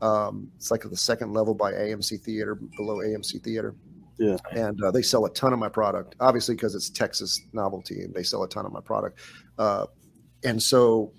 Um, 0.00 0.50
it's 0.56 0.70
like 0.70 0.82
the 0.82 0.96
second 0.96 1.32
level 1.32 1.54
by 1.54 1.72
AMC 1.72 2.20
Theater, 2.20 2.54
below 2.76 2.98
AMC 2.98 3.42
Theater. 3.42 3.74
Yeah. 4.18 4.36
And 4.52 4.82
uh, 4.82 4.90
they 4.90 5.02
sell 5.02 5.26
a 5.26 5.30
ton 5.30 5.52
of 5.52 5.58
my 5.58 5.68
product, 5.68 6.16
obviously 6.20 6.54
because 6.54 6.74
it's 6.74 6.90
Texas 6.90 7.40
novelty, 7.52 8.02
and 8.02 8.12
they 8.14 8.22
sell 8.22 8.42
a 8.42 8.48
ton 8.48 8.66
of 8.66 8.72
my 8.72 8.80
product. 8.80 9.20
Uh, 9.58 9.86
and 10.44 10.60
so, 10.60 11.12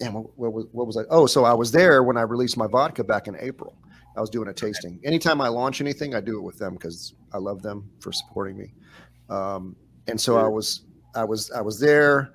and 0.00 0.14
what, 0.14 0.26
what 0.36 0.52
was 0.52 0.66
what 0.72 0.86
was 0.86 0.96
I? 0.96 1.02
Oh, 1.10 1.26
so 1.26 1.44
I 1.44 1.52
was 1.52 1.72
there 1.72 2.02
when 2.02 2.16
I 2.16 2.22
released 2.22 2.56
my 2.56 2.66
vodka 2.66 3.02
back 3.02 3.26
in 3.26 3.36
April. 3.40 3.76
I 4.16 4.20
was 4.20 4.30
doing 4.30 4.48
a 4.48 4.52
tasting. 4.52 5.00
Anytime 5.04 5.40
I 5.40 5.48
launch 5.48 5.80
anything, 5.80 6.14
I 6.14 6.20
do 6.20 6.38
it 6.38 6.42
with 6.42 6.58
them 6.58 6.74
because 6.74 7.14
I 7.32 7.38
love 7.38 7.62
them 7.62 7.90
for 8.00 8.12
supporting 8.12 8.56
me. 8.56 8.72
Um, 9.28 9.76
and 10.06 10.20
so 10.20 10.36
I 10.36 10.48
was 10.48 10.84
I 11.14 11.24
was 11.24 11.50
I 11.50 11.60
was 11.60 11.80
there. 11.80 12.32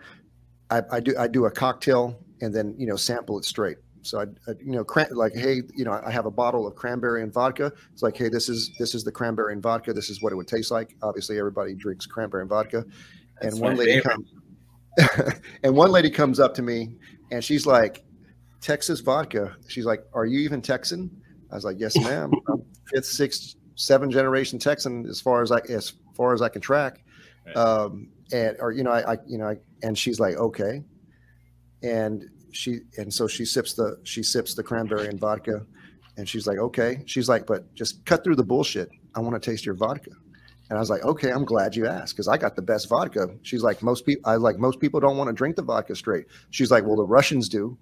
I, 0.69 0.81
I 0.91 0.99
do 0.99 1.15
I 1.17 1.27
do 1.27 1.45
a 1.45 1.51
cocktail 1.51 2.19
and 2.41 2.53
then 2.53 2.75
you 2.77 2.87
know 2.87 2.95
sample 2.95 3.37
it 3.37 3.45
straight. 3.45 3.77
So 4.01 4.19
I, 4.19 4.23
I 4.49 4.55
you 4.59 4.71
know 4.71 4.83
cran- 4.83 5.13
like 5.13 5.33
hey 5.33 5.61
you 5.75 5.85
know 5.85 6.01
I 6.05 6.11
have 6.11 6.25
a 6.25 6.31
bottle 6.31 6.67
of 6.67 6.75
cranberry 6.75 7.23
and 7.23 7.33
vodka. 7.33 7.71
It's 7.93 8.01
like 8.01 8.17
hey 8.17 8.29
this 8.29 8.49
is 8.49 8.71
this 8.79 8.95
is 8.95 9.03
the 9.03 9.11
cranberry 9.11 9.53
and 9.53 9.61
vodka. 9.61 9.93
This 9.93 10.09
is 10.09 10.21
what 10.21 10.31
it 10.31 10.35
would 10.35 10.47
taste 10.47 10.71
like. 10.71 10.95
Obviously 11.01 11.37
everybody 11.37 11.73
drinks 11.75 12.05
cranberry 12.05 12.41
and 12.41 12.49
vodka. 12.49 12.85
That's 13.41 13.55
and 13.55 13.63
one 13.63 13.77
lady 13.77 14.01
favorite. 14.01 14.11
comes 14.97 15.41
and 15.63 15.75
one 15.75 15.91
lady 15.91 16.09
comes 16.09 16.39
up 16.39 16.53
to 16.55 16.61
me 16.61 16.95
and 17.31 17.43
she's 17.43 17.65
like 17.65 18.03
Texas 18.59 18.99
vodka. 18.99 19.55
She's 19.67 19.85
like 19.85 20.03
are 20.13 20.25
you 20.25 20.39
even 20.39 20.61
Texan? 20.61 21.09
I 21.51 21.55
was 21.55 21.65
like 21.65 21.79
yes 21.79 21.95
ma'am. 22.03 22.31
I'm 22.49 22.63
fifth, 22.87 23.05
sixth, 23.05 23.55
seven 23.75 24.09
generation 24.11 24.59
Texan 24.59 25.05
as 25.07 25.21
far 25.21 25.41
as 25.41 25.51
I 25.51 25.59
as 25.69 25.93
far 26.15 26.33
as 26.33 26.41
I 26.41 26.49
can 26.49 26.61
track. 26.61 27.03
Right. 27.45 27.55
Um, 27.55 28.09
and 28.33 28.57
or 28.59 28.71
you 28.71 28.83
know 28.83 28.91
I, 28.91 29.13
I 29.13 29.17
you 29.27 29.37
know 29.37 29.47
I, 29.47 29.57
and 29.83 29.97
she's 29.97 30.19
like 30.19 30.35
okay 30.35 30.83
and 31.83 32.29
she 32.51 32.79
and 32.97 33.13
so 33.13 33.27
she 33.27 33.45
sips 33.45 33.73
the 33.73 33.97
she 34.03 34.21
sips 34.23 34.53
the 34.55 34.63
cranberry 34.63 35.07
and 35.07 35.19
vodka 35.19 35.65
and 36.17 36.27
she's 36.27 36.45
like 36.47 36.57
okay 36.57 37.01
she's 37.05 37.29
like 37.29 37.45
but 37.47 37.73
just 37.73 38.05
cut 38.05 38.23
through 38.23 38.35
the 38.35 38.43
bullshit 38.43 38.89
i 39.15 39.19
want 39.19 39.33
to 39.41 39.49
taste 39.51 39.65
your 39.65 39.75
vodka 39.75 40.11
and 40.69 40.77
i 40.77 40.79
was 40.79 40.89
like 40.89 41.03
okay 41.03 41.31
i'm 41.31 41.45
glad 41.45 41.75
you 41.75 41.87
asked 41.87 42.13
because 42.15 42.27
i 42.27 42.37
got 42.37 42.55
the 42.55 42.61
best 42.61 42.89
vodka 42.89 43.27
she's 43.43 43.63
like 43.63 43.81
most 43.81 44.05
people 44.05 44.29
i 44.29 44.35
like 44.35 44.57
most 44.57 44.79
people 44.79 44.99
don't 44.99 45.17
want 45.17 45.27
to 45.29 45.33
drink 45.33 45.55
the 45.55 45.61
vodka 45.61 45.95
straight 45.95 46.25
she's 46.49 46.69
like 46.71 46.83
well 46.85 46.95
the 46.97 47.03
russians 47.05 47.47
do 47.47 47.77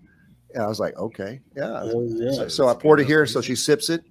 and 0.53 0.63
i 0.63 0.67
was 0.67 0.79
like 0.79 0.95
okay 0.97 1.39
yeah 1.55 1.81
Oh, 1.83 2.05
yeah. 2.09 2.31
so, 2.31 2.47
so 2.47 2.67
I 2.67 2.73
poured 2.75 2.99
it 2.99 3.07
here. 3.07 3.25
So 3.25 3.41
she 3.41 3.55
sips 3.55 3.89
it, 3.89 4.03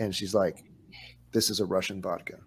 and 0.00 0.14
she's 0.14 0.34
like, 0.34 0.64
"This 1.32 1.50
is 1.50 1.60
a 1.60 1.64
Russian 1.66 2.00
vodka. 2.02 2.38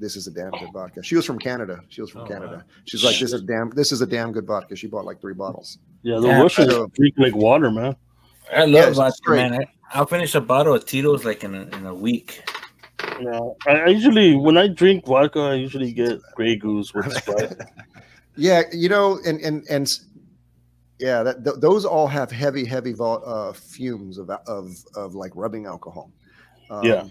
This 0.00 0.14
is 0.16 0.26
a 0.26 0.30
damn 0.30 0.50
good 0.50 0.72
vodka." 0.72 1.02
She 1.02 1.16
was 1.16 1.24
from 1.24 1.38
Canada. 1.38 1.80
She 1.88 2.00
was 2.00 2.10
from 2.10 2.22
Oh, 2.22 2.26
Canada. 2.26 2.56
wow. 2.66 2.74
She's 2.84 3.02
like, 3.04 3.18
"This 3.18 3.32
is 3.32 3.42
damn. 3.42 3.70
This 3.70 3.90
is 3.92 4.00
a 4.00 4.06
damn 4.06 4.30
good 4.32 4.46
vodka." 4.46 4.76
She 4.76 4.86
bought 4.86 5.04
like 5.04 5.20
three 5.20 5.34
bottles. 5.34 5.78
Yeah, 6.06 6.20
the 6.20 6.28
Yeah, 6.28 6.42
Russians 6.42 6.70
so- 6.72 6.86
drink 6.94 7.14
like 7.18 7.34
water, 7.34 7.68
man. 7.70 7.96
I 8.54 8.64
love 8.64 8.72
Yeah, 8.72 8.90
vodka, 8.92 9.18
great. 9.24 9.50
man. 9.50 9.60
I, 9.60 9.66
I'll 9.98 10.06
finish 10.06 10.36
a 10.36 10.40
bottle 10.40 10.72
of 10.74 10.86
Tito's 10.86 11.24
like 11.24 11.42
in 11.42 11.52
a, 11.56 11.62
in 11.76 11.84
a 11.84 11.92
week. 11.94 12.42
Yeah, 13.20 13.40
I, 13.66 13.72
I 13.72 13.86
usually 13.88 14.36
when 14.36 14.56
I 14.56 14.68
drink 14.68 15.04
vodka, 15.04 15.40
I 15.40 15.54
usually 15.54 15.92
get 15.92 16.20
Grey 16.36 16.54
Goose 16.54 16.94
with 16.94 17.12
Sprite. 17.18 17.56
Yeah, 18.36 18.62
you 18.72 18.88
know, 18.88 19.18
and 19.26 19.40
and 19.40 19.64
and 19.68 19.92
yeah, 21.00 21.24
that 21.24 21.42
th- 21.44 21.56
those 21.58 21.84
all 21.84 22.06
have 22.06 22.30
heavy, 22.30 22.64
heavy 22.64 22.92
vol- 22.92 23.24
uh, 23.26 23.52
fumes 23.52 24.16
of 24.18 24.30
of 24.46 24.76
of 24.94 25.16
like 25.16 25.32
rubbing 25.34 25.66
alcohol. 25.66 26.12
Um, 26.70 26.84
Yeah. 26.84 27.04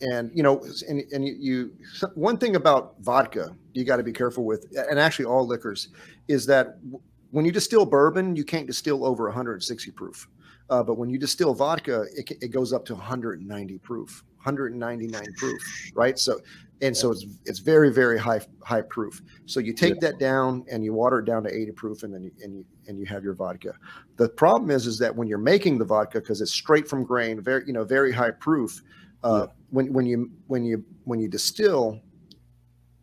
And 0.00 0.30
you 0.34 0.42
know, 0.42 0.64
and, 0.88 1.02
and 1.12 1.24
you, 1.26 1.34
you 1.38 1.72
one 2.14 2.36
thing 2.38 2.56
about 2.56 2.94
vodka 3.00 3.54
you 3.74 3.84
got 3.84 3.96
to 3.98 4.02
be 4.02 4.12
careful 4.12 4.44
with, 4.44 4.66
and 4.90 4.98
actually 4.98 5.26
all 5.26 5.46
liquors, 5.46 5.88
is 6.28 6.46
that 6.46 6.80
w- 6.82 7.00
when 7.34 7.44
you 7.44 7.50
distill 7.50 7.84
bourbon, 7.84 8.36
you 8.36 8.44
can't 8.44 8.64
distill 8.64 9.04
over 9.04 9.24
160 9.24 9.90
proof. 9.90 10.28
Uh, 10.70 10.84
but 10.84 10.94
when 10.94 11.10
you 11.10 11.18
distill 11.18 11.52
vodka, 11.52 12.04
it, 12.14 12.30
it 12.40 12.52
goes 12.52 12.72
up 12.72 12.84
to 12.84 12.94
190 12.94 13.78
proof, 13.78 14.22
199 14.36 15.26
proof, 15.36 15.60
right? 15.96 16.16
So, 16.16 16.38
and 16.80 16.96
so 16.96 17.10
it's 17.10 17.26
it's 17.44 17.58
very 17.58 17.92
very 17.92 18.18
high 18.18 18.40
high 18.62 18.82
proof. 18.82 19.20
So 19.46 19.58
you 19.58 19.72
take 19.72 19.98
that 19.98 20.20
down 20.20 20.64
and 20.70 20.84
you 20.84 20.94
water 20.94 21.18
it 21.18 21.24
down 21.24 21.42
to 21.42 21.52
80 21.52 21.72
proof, 21.72 22.02
and 22.04 22.14
then 22.14 22.22
you, 22.22 22.30
and 22.40 22.54
you 22.54 22.64
and 22.86 23.00
you 23.00 23.04
have 23.06 23.24
your 23.24 23.34
vodka. 23.34 23.74
The 24.16 24.28
problem 24.28 24.70
is 24.70 24.86
is 24.86 24.96
that 25.00 25.14
when 25.14 25.26
you're 25.26 25.38
making 25.38 25.78
the 25.78 25.84
vodka, 25.84 26.20
because 26.20 26.40
it's 26.40 26.52
straight 26.52 26.86
from 26.86 27.02
grain, 27.02 27.42
very 27.42 27.64
you 27.66 27.72
know 27.72 27.84
very 27.84 28.12
high 28.12 28.30
proof. 28.30 28.80
Uh, 29.24 29.48
when 29.70 29.92
when 29.92 30.06
you 30.06 30.30
when 30.46 30.64
you 30.64 30.84
when 31.02 31.18
you 31.18 31.28
distill, 31.28 32.00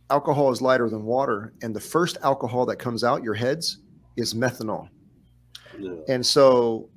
alcohol 0.10 0.52
is 0.52 0.62
lighter 0.62 0.89
than 0.89 1.04
water, 1.04 1.54
and 1.62 1.76
the 1.76 1.82
first 1.82 2.17
alcohol 2.24 2.65
that 2.67 2.78
comes 2.78 3.04
out 3.04 3.24
your 3.24 3.34
heads 3.34 3.80
is 4.17 4.34
methanol. 4.34 4.89
Yeah. 5.80 5.93
And 6.10 6.26
so 6.26 6.89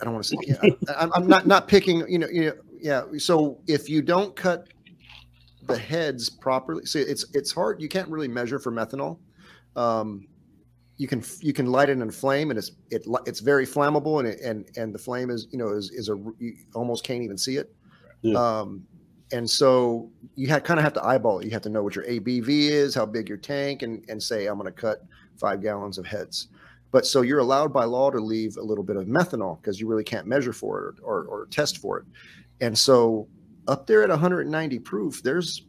I 0.00 0.04
don't 0.04 0.14
want 0.14 0.24
to 0.24 0.30
say 0.30 0.36
yeah, 0.42 0.70
I, 0.88 0.92
I'm- 0.92 1.12
I'm 1.14 1.26
not 1.26 1.46
not 1.46 1.68
picking, 1.68 2.04
you 2.08 2.18
know, 2.18 2.28
you 2.28 2.46
know, 2.46 2.54
yeah. 2.80 3.02
So 3.18 3.58
if 3.66 3.88
you 3.88 4.02
don't 4.02 4.34
cut 4.36 4.68
the 5.66 5.78
heads 5.78 6.28
properly, 6.28 6.84
see 6.84 7.00
it's 7.00 7.24
it's 7.32 7.52
hard. 7.52 7.80
You 7.80 7.88
can't 7.88 8.08
really 8.08 8.28
measure 8.28 8.58
for 8.58 8.72
methanol. 8.72 9.18
Um, 9.76 10.26
you 10.96 11.08
can 11.08 11.22
you 11.40 11.52
can 11.52 11.66
light 11.66 11.88
it 11.88 11.92
in 11.92 12.02
a 12.02 12.12
flame 12.12 12.50
and 12.50 12.58
it's 12.58 12.72
it 12.90 13.04
it's 13.26 13.40
very 13.40 13.66
flammable 13.66 14.20
and 14.20 14.28
it, 14.28 14.40
and 14.42 14.64
and 14.76 14.94
the 14.94 14.98
flame 14.98 15.30
is 15.30 15.48
you 15.50 15.58
know 15.58 15.68
is 15.70 15.90
is 15.90 16.08
a 16.08 16.16
you 16.38 16.54
almost 16.74 17.04
can't 17.04 17.22
even 17.22 17.38
see 17.38 17.56
it. 17.56 17.72
Yeah. 18.22 18.38
Um, 18.38 18.86
and 19.32 19.48
so 19.48 20.10
you 20.34 20.46
kind 20.48 20.78
of 20.78 20.84
have 20.84 20.92
to 20.94 21.04
eyeball 21.04 21.40
it. 21.40 21.46
You 21.46 21.50
have 21.52 21.62
to 21.62 21.68
know 21.68 21.82
what 21.82 21.96
your 21.96 22.04
ABV 22.04 22.48
is, 22.48 22.94
how 22.94 23.06
big 23.06 23.28
your 23.28 23.38
tank, 23.38 23.82
and 23.82 24.04
and 24.08 24.22
say 24.22 24.46
I'm 24.46 24.58
going 24.58 24.66
to 24.66 24.72
cut 24.72 25.04
five 25.36 25.60
gallons 25.60 25.98
of 25.98 26.06
heads. 26.06 26.48
But 26.94 27.06
so 27.06 27.22
you're 27.22 27.40
allowed 27.40 27.72
by 27.72 27.84
law 27.86 28.10
to 28.10 28.20
leave 28.20 28.56
a 28.56 28.62
little 28.62 28.84
bit 28.84 28.96
of 28.96 29.06
methanol 29.06 29.60
because 29.60 29.80
you 29.80 29.88
really 29.88 30.04
can't 30.04 30.28
measure 30.28 30.52
for 30.52 30.90
it 30.90 31.02
or, 31.02 31.22
or, 31.22 31.24
or 31.24 31.46
test 31.46 31.78
for 31.78 31.98
it. 31.98 32.04
And 32.60 32.78
so 32.78 33.26
up 33.66 33.88
there 33.88 34.04
at 34.04 34.10
190 34.10 34.78
proof, 34.78 35.20
there's 35.22 35.62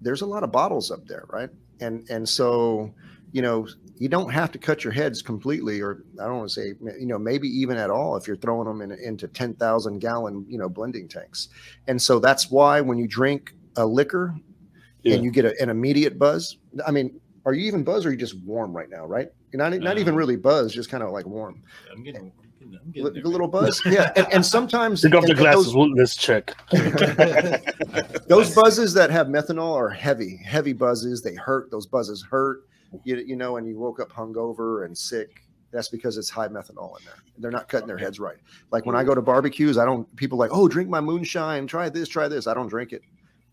there's 0.00 0.22
a 0.22 0.26
lot 0.26 0.44
of 0.44 0.52
bottles 0.52 0.90
up 0.90 1.06
there, 1.06 1.24
right? 1.30 1.50
And 1.80 2.08
and 2.10 2.28
so 2.28 2.94
you 3.32 3.42
know 3.42 3.66
you 3.98 4.08
don't 4.08 4.30
have 4.30 4.50
to 4.52 4.58
cut 4.58 4.82
your 4.84 4.92
heads 4.92 5.22
completely, 5.22 5.80
or 5.80 6.04
I 6.20 6.24
don't 6.24 6.38
want 6.38 6.48
to 6.50 6.54
say 6.54 6.74
you 6.98 7.06
know 7.06 7.18
maybe 7.18 7.48
even 7.48 7.76
at 7.76 7.90
all 7.90 8.16
if 8.16 8.26
you're 8.26 8.36
throwing 8.36 8.66
them 8.66 8.80
in, 8.82 8.92
into 8.98 9.28
10,000 9.28 9.98
gallon 10.00 10.44
you 10.48 10.58
know 10.58 10.68
blending 10.68 11.08
tanks. 11.08 11.48
And 11.88 12.00
so 12.00 12.18
that's 12.18 12.50
why 12.50 12.80
when 12.80 12.98
you 12.98 13.06
drink 13.06 13.54
a 13.76 13.86
liquor 13.86 14.34
Yeah. 15.02 15.14
and 15.16 15.24
you 15.24 15.30
get 15.30 15.44
a, 15.44 15.54
an 15.62 15.68
immediate 15.68 16.18
buzz. 16.18 16.56
I 16.86 16.90
mean, 16.90 17.20
are 17.46 17.52
you 17.54 17.66
even 17.66 17.84
buzz 17.84 18.04
or 18.04 18.08
are 18.08 18.12
you 18.12 18.18
just 18.18 18.38
warm 18.44 18.72
right 18.76 18.88
now, 18.90 19.04
right? 19.06 19.28
You're 19.52 19.58
not, 19.68 19.76
not 19.80 19.98
even 19.98 20.14
really 20.14 20.36
buzz, 20.36 20.72
just 20.72 20.88
kind 20.90 21.02
of 21.02 21.10
like 21.10 21.26
warm. 21.26 21.62
I'm 21.92 22.02
getting, 22.02 22.32
I'm 22.62 22.78
I'm 22.84 22.90
getting 22.92 23.12
there, 23.14 23.22
A 23.24 23.28
little 23.28 23.48
buzz. 23.48 23.82
Yeah. 23.86 24.12
And, 24.16 24.26
and 24.32 24.46
sometimes 24.46 25.02
Take 25.02 25.14
off 25.14 25.22
the 25.24 25.30
and- 25.30 25.38
and 25.38 25.38
glasses. 25.40 25.64
those, 25.66 25.74
Well, 25.76 25.92
Let's 25.94 26.16
check. 26.16 26.54
those 28.28 28.54
buzzes 28.54 28.94
that 28.94 29.10
have 29.10 29.26
methanol 29.26 29.74
are 29.74 29.88
heavy, 29.90 30.36
heavy 30.44 30.72
buzzes. 30.72 31.22
They 31.22 31.34
hurt. 31.34 31.70
Those 31.70 31.86
buzzes 31.86 32.22
hurt. 32.22 32.62
You, 33.04 33.16
you 33.16 33.36
know, 33.36 33.56
and 33.56 33.66
you 33.66 33.78
woke 33.78 34.00
up 34.00 34.12
hungover 34.12 34.84
and 34.84 34.96
sick. 34.96 35.42
That's 35.70 35.88
because 35.88 36.18
it's 36.18 36.28
high 36.28 36.48
methanol 36.48 36.98
in 36.98 37.04
there. 37.06 37.14
They're 37.38 37.50
not 37.50 37.68
cutting 37.68 37.86
their 37.86 37.96
heads 37.96 38.20
right. 38.20 38.36
Like 38.70 38.84
when 38.84 38.94
I 38.94 39.02
mm. 39.02 39.06
go 39.06 39.14
to 39.14 39.22
barbecues, 39.22 39.78
I 39.78 39.86
don't, 39.86 40.14
people 40.16 40.36
like, 40.36 40.50
oh, 40.52 40.68
drink 40.68 40.90
my 40.90 41.00
moonshine, 41.00 41.66
try 41.66 41.88
this, 41.88 42.08
try 42.08 42.28
this. 42.28 42.46
I 42.46 42.52
don't 42.52 42.68
drink 42.68 42.92
it 42.92 43.02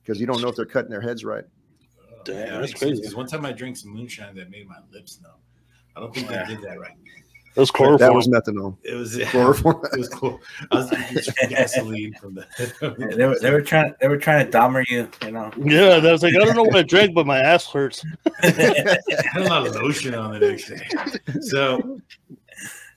because 0.04 0.20
you 0.20 0.28
don't 0.28 0.42
know 0.42 0.50
if 0.50 0.56
they're 0.56 0.66
cutting 0.66 0.92
their 0.92 1.00
heads 1.02 1.24
right. 1.24 1.46
Damn, 2.26 2.36
that's 2.36 2.60
makes 2.60 2.72
sense, 2.72 2.80
crazy. 2.80 3.04
'cause 3.04 3.16
one 3.16 3.28
time 3.28 3.46
I 3.46 3.54
drank 3.54 3.78
some 3.78 3.92
moonshine 3.92 4.36
that 4.36 4.50
made 4.50 4.68
my 4.68 4.80
lips 4.92 5.22
numb. 5.22 5.32
I 5.96 6.02
don't 6.02 6.14
think 6.14 6.28
they 6.28 6.44
did 6.46 6.62
that 6.62 6.80
right. 6.80 6.98
That's 7.56 7.72
That 7.72 7.78
chloroform. 7.78 8.16
was 8.16 8.28
methanol. 8.28 8.78
It 8.84 8.94
was 8.96 9.18
Chloroform. 9.30 9.82
It 9.94 9.98
was 9.98 10.10
cool. 10.10 10.40
I 10.72 10.76
was 10.78 10.90
drinking 10.90 11.50
gasoline 11.50 12.14
from 12.14 12.36
the. 12.36 12.46
They 13.18 13.26
were, 13.28 13.40
they 13.40 13.52
were 13.52 13.62
trying 13.62 13.94
they 14.00 14.08
were 14.08 14.18
trying 14.18 14.50
to 14.50 14.58
Dahmer 14.58 14.84
you, 14.88 15.10
you 15.26 15.32
know. 15.32 15.52
yeah, 15.58 16.00
I 16.08 16.12
was 16.12 16.24
like 16.24 16.36
I 16.36 16.40
don't 16.46 16.56
know 16.56 16.64
what 16.64 16.76
I 16.76 16.84
drank, 16.84 17.14
but 17.16 17.26
my 17.26 17.40
ass 17.40 17.68
hurts. 17.68 18.06
I 18.44 18.48
had 18.52 19.42
a 19.42 19.50
lot 19.50 19.68
of 19.68 19.76
lotion 19.76 20.14
on 20.16 20.32
the 20.34 20.40
next 20.40 20.70
day. 20.70 20.88
So, 21.42 22.00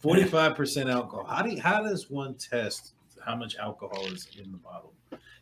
forty-five 0.01 0.55
percent 0.57 0.89
alcohol. 0.91 1.25
How 1.27 1.43
do 1.43 1.51
you, 1.51 1.61
how 1.61 1.83
does 1.83 2.11
one 2.11 2.35
test 2.35 2.93
how 3.25 3.35
much 3.37 3.57
alcohol 3.57 4.05
is 4.07 4.29
in 4.41 4.51
the 4.53 4.59
bottle, 4.59 4.93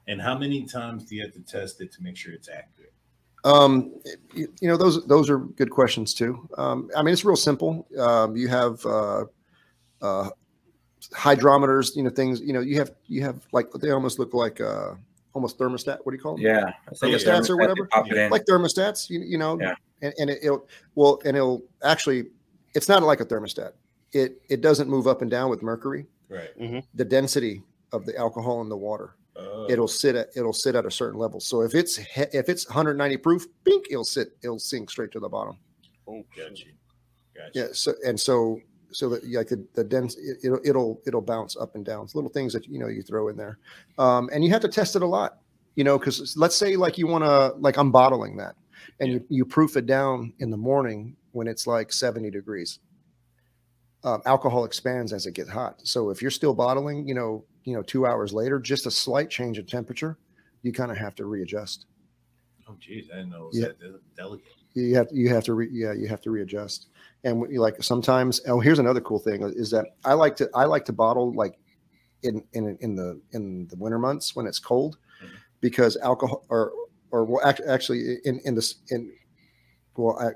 and 0.08 0.20
how 0.20 0.36
many 0.38 0.64
times 0.64 1.04
do 1.04 1.16
you 1.16 1.22
have 1.22 1.32
to 1.32 1.40
test 1.40 1.80
it 1.80 1.92
to 1.92 2.02
make 2.02 2.16
sure 2.16 2.32
it's 2.32 2.48
accurate? 2.48 2.79
Um, 3.44 3.92
you, 4.34 4.52
you 4.60 4.68
know, 4.68 4.76
those 4.76 5.06
those 5.06 5.30
are 5.30 5.38
good 5.38 5.70
questions 5.70 6.14
too. 6.14 6.48
Um, 6.58 6.90
I 6.96 7.02
mean, 7.02 7.12
it's 7.12 7.24
real 7.24 7.36
simple. 7.36 7.86
Um, 7.98 8.36
you 8.36 8.48
have 8.48 8.84
uh, 8.84 9.24
uh, 10.02 10.30
hydrometers. 11.12 11.96
You 11.96 12.02
know, 12.02 12.10
things. 12.10 12.40
You 12.40 12.52
know, 12.52 12.60
you 12.60 12.76
have 12.78 12.92
you 13.06 13.22
have 13.22 13.46
like 13.52 13.70
they 13.72 13.90
almost 13.90 14.18
look 14.18 14.34
like 14.34 14.60
uh, 14.60 14.94
almost 15.32 15.58
thermostat. 15.58 15.98
What 16.02 16.12
do 16.12 16.16
you 16.16 16.22
call 16.22 16.36
them? 16.36 16.44
Yeah, 16.44 16.72
I 16.88 16.94
think 16.94 17.14
Thermostats 17.14 17.50
or 17.50 17.56
whatever? 17.56 17.82
they 17.82 17.88
Pop 17.88 18.10
it 18.10 18.18
in. 18.18 18.30
Like 18.30 18.44
thermostats. 18.44 19.08
You, 19.08 19.20
you 19.20 19.38
know. 19.38 19.58
Yeah. 19.60 19.74
And, 20.02 20.14
and 20.18 20.30
it, 20.30 20.38
it'll 20.42 20.66
well, 20.94 21.20
and 21.26 21.36
it'll 21.36 21.62
actually, 21.84 22.26
it's 22.74 22.88
not 22.88 23.02
like 23.02 23.20
a 23.20 23.26
thermostat. 23.26 23.72
It 24.12 24.40
it 24.48 24.60
doesn't 24.60 24.88
move 24.88 25.06
up 25.06 25.22
and 25.22 25.30
down 25.30 25.50
with 25.50 25.62
mercury. 25.62 26.06
Right. 26.28 26.50
The 26.94 27.04
density 27.04 27.62
of 27.92 28.06
the 28.06 28.16
alcohol 28.16 28.60
in 28.62 28.68
the 28.68 28.76
water 28.76 29.14
Oh, 29.40 29.66
it'll 29.68 29.88
sit 29.88 30.16
at 30.16 30.28
it'll 30.36 30.52
sit 30.52 30.74
at 30.74 30.86
a 30.86 30.90
certain 30.90 31.18
level. 31.18 31.40
So 31.40 31.62
if 31.62 31.74
it's 31.74 31.98
if 32.16 32.48
it's 32.48 32.68
190 32.68 33.16
proof, 33.18 33.46
bink, 33.64 33.86
it'll 33.90 34.04
sit 34.04 34.28
it'll 34.42 34.58
sink 34.58 34.90
straight 34.90 35.10
to 35.12 35.20
the 35.20 35.28
bottom. 35.28 35.58
Oh, 36.08 36.22
Gotcha. 36.36 36.66
Gotcha. 37.34 37.50
Yeah. 37.54 37.66
So 37.72 37.94
and 38.06 38.18
so 38.18 38.60
so 38.92 39.08
that 39.08 39.24
like 39.30 39.48
the, 39.48 39.64
the 39.74 39.84
dense 39.84 40.16
it, 40.16 40.38
it'll 40.42 40.60
it'll 40.64 41.00
it'll 41.06 41.20
bounce 41.20 41.56
up 41.56 41.74
and 41.74 41.84
down. 41.84 42.04
It's 42.04 42.14
little 42.14 42.30
things 42.30 42.52
that 42.52 42.66
you 42.66 42.78
know 42.78 42.88
you 42.88 43.02
throw 43.02 43.28
in 43.28 43.36
there, 43.36 43.58
um, 43.98 44.28
and 44.32 44.44
you 44.44 44.50
have 44.50 44.62
to 44.62 44.68
test 44.68 44.96
it 44.96 45.02
a 45.02 45.06
lot. 45.06 45.38
You 45.76 45.84
know, 45.84 45.98
because 45.98 46.36
let's 46.36 46.56
say 46.56 46.76
like 46.76 46.98
you 46.98 47.06
want 47.06 47.24
to 47.24 47.54
like 47.58 47.76
I'm 47.76 47.90
bottling 47.90 48.36
that, 48.38 48.56
and 48.98 49.12
you 49.12 49.24
you 49.28 49.44
proof 49.44 49.76
it 49.76 49.86
down 49.86 50.32
in 50.40 50.50
the 50.50 50.56
morning 50.56 51.16
when 51.32 51.46
it's 51.46 51.66
like 51.66 51.92
70 51.92 52.30
degrees. 52.30 52.80
Um, 54.02 54.22
alcohol 54.24 54.64
expands 54.64 55.12
as 55.12 55.26
it 55.26 55.34
gets 55.34 55.50
hot. 55.50 55.80
So 55.84 56.08
if 56.10 56.22
you're 56.22 56.30
still 56.30 56.54
bottling, 56.54 57.06
you 57.06 57.14
know, 57.14 57.44
you 57.64 57.74
know, 57.74 57.82
two 57.82 58.06
hours 58.06 58.32
later, 58.32 58.58
just 58.58 58.86
a 58.86 58.90
slight 58.90 59.30
change 59.30 59.58
in 59.58 59.66
temperature, 59.66 60.18
you 60.62 60.72
kind 60.72 60.90
of 60.90 60.96
have 60.96 61.14
to 61.16 61.24
readjust. 61.26 61.86
Oh, 62.68 62.76
geez, 62.80 63.08
I 63.12 63.16
didn't 63.16 63.30
know 63.30 63.44
it 63.44 63.48
was 63.48 63.58
Yeah. 63.58 63.66
that 63.68 64.00
delicate. 64.16 64.46
you 64.74 64.94
have 64.94 65.08
you 65.12 65.28
have 65.28 65.42
to 65.44 65.54
re, 65.54 65.68
yeah 65.72 65.92
you 65.92 66.06
have 66.06 66.20
to 66.20 66.30
readjust 66.30 66.90
and 67.24 67.44
you 67.50 67.60
like 67.60 67.82
sometimes 67.82 68.40
oh 68.46 68.60
here's 68.60 68.78
another 68.78 69.00
cool 69.00 69.18
thing 69.18 69.42
is 69.42 69.68
that 69.68 69.84
i 70.04 70.12
like 70.12 70.36
to 70.36 70.48
i 70.54 70.64
like 70.64 70.84
to 70.84 70.92
bottle 70.92 71.34
like 71.34 71.58
in 72.22 72.40
in 72.52 72.78
in 72.80 72.94
the 72.94 73.20
in 73.32 73.66
the 73.66 73.74
winter 73.76 73.98
months 73.98 74.36
when 74.36 74.46
it's 74.46 74.60
cold 74.60 74.96
Mhm. 75.20 75.28
because 75.60 75.96
alcohol 75.96 76.44
or 76.50 76.70
or 77.10 77.24
well 77.24 77.44
act- 77.44 77.62
actually 77.66 78.18
in 78.24 78.38
in 78.44 78.54
this 78.54 78.76
in 78.90 79.12
well 79.96 80.16
I, 80.20 80.30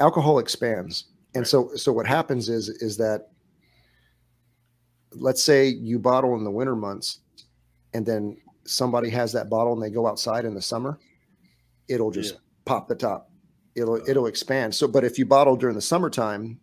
alcohol 0.00 0.38
expands 0.38 1.08
and 1.34 1.42
Right. 1.42 1.46
so 1.46 1.70
so 1.76 1.92
what 1.92 2.06
happens 2.06 2.48
is 2.48 2.70
is 2.70 2.96
that 2.96 3.28
let's 5.16 5.42
say 5.42 5.68
you 5.68 5.98
bottle 5.98 6.34
in 6.36 6.44
the 6.44 6.50
winter 6.50 6.76
months 6.76 7.20
and 7.92 8.04
then 8.04 8.36
somebody 8.64 9.10
has 9.10 9.32
that 9.32 9.48
bottle 9.50 9.72
and 9.72 9.82
they 9.82 9.90
go 9.90 10.06
outside 10.06 10.44
in 10.44 10.54
the 10.54 10.62
summer 10.62 10.98
it'll 11.88 12.10
just 12.10 12.34
Yeah. 12.34 12.40
pop 12.64 12.88
the 12.88 12.94
top. 12.94 13.30
It'll 13.74 13.96
it'll 14.08 14.26
expand. 14.26 14.74
So 14.74 14.88
but 14.88 15.04
if 15.04 15.18
you 15.18 15.26
bottle 15.26 15.56
during 15.56 15.74
the 15.74 15.82
summertime 15.82 16.58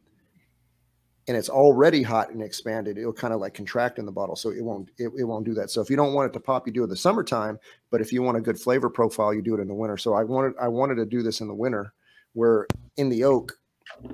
and 1.27 1.37
it's 1.37 1.49
already 1.49 2.01
hot 2.01 2.31
and 2.31 2.41
expanded 2.41 2.97
it'll 2.97 3.13
kind 3.13 3.33
of 3.33 3.39
like 3.39 3.53
contract 3.53 3.99
in 3.99 4.05
the 4.05 4.11
bottle. 4.11 4.35
So 4.35 4.49
it 4.49 4.63
won't 4.63 4.89
it, 4.97 5.11
it 5.17 5.23
won't 5.25 5.45
do 5.45 5.53
that. 5.53 5.69
So 5.69 5.81
if 5.81 5.89
you 5.89 5.95
don't 5.95 6.13
want 6.13 6.29
it 6.29 6.33
to 6.33 6.39
pop 6.39 6.65
you 6.65 6.73
do 6.73 6.81
it 6.81 6.85
in 6.85 6.89
the 6.89 6.97
summertime. 6.97 7.59
But 7.91 8.01
if 8.01 8.11
you 8.11 8.23
want 8.23 8.37
a 8.37 8.41
good 8.41 8.59
flavor 8.59 8.89
profile 8.89 9.33
you 9.33 9.41
do 9.41 9.53
it 9.55 9.61
in 9.61 9.67
the 9.67 9.73
winter. 9.75 9.97
So 9.97 10.13
i 10.13 10.23
wanted 10.23 10.53
i 10.59 10.67
wanted 10.67 10.95
to 10.95 11.05
do 11.05 11.21
this 11.21 11.41
in 11.41 11.47
the 11.47 11.53
winter 11.53 11.93
where 12.33 12.65
in 12.97 13.09
the 13.09 13.23
oak 13.23 13.53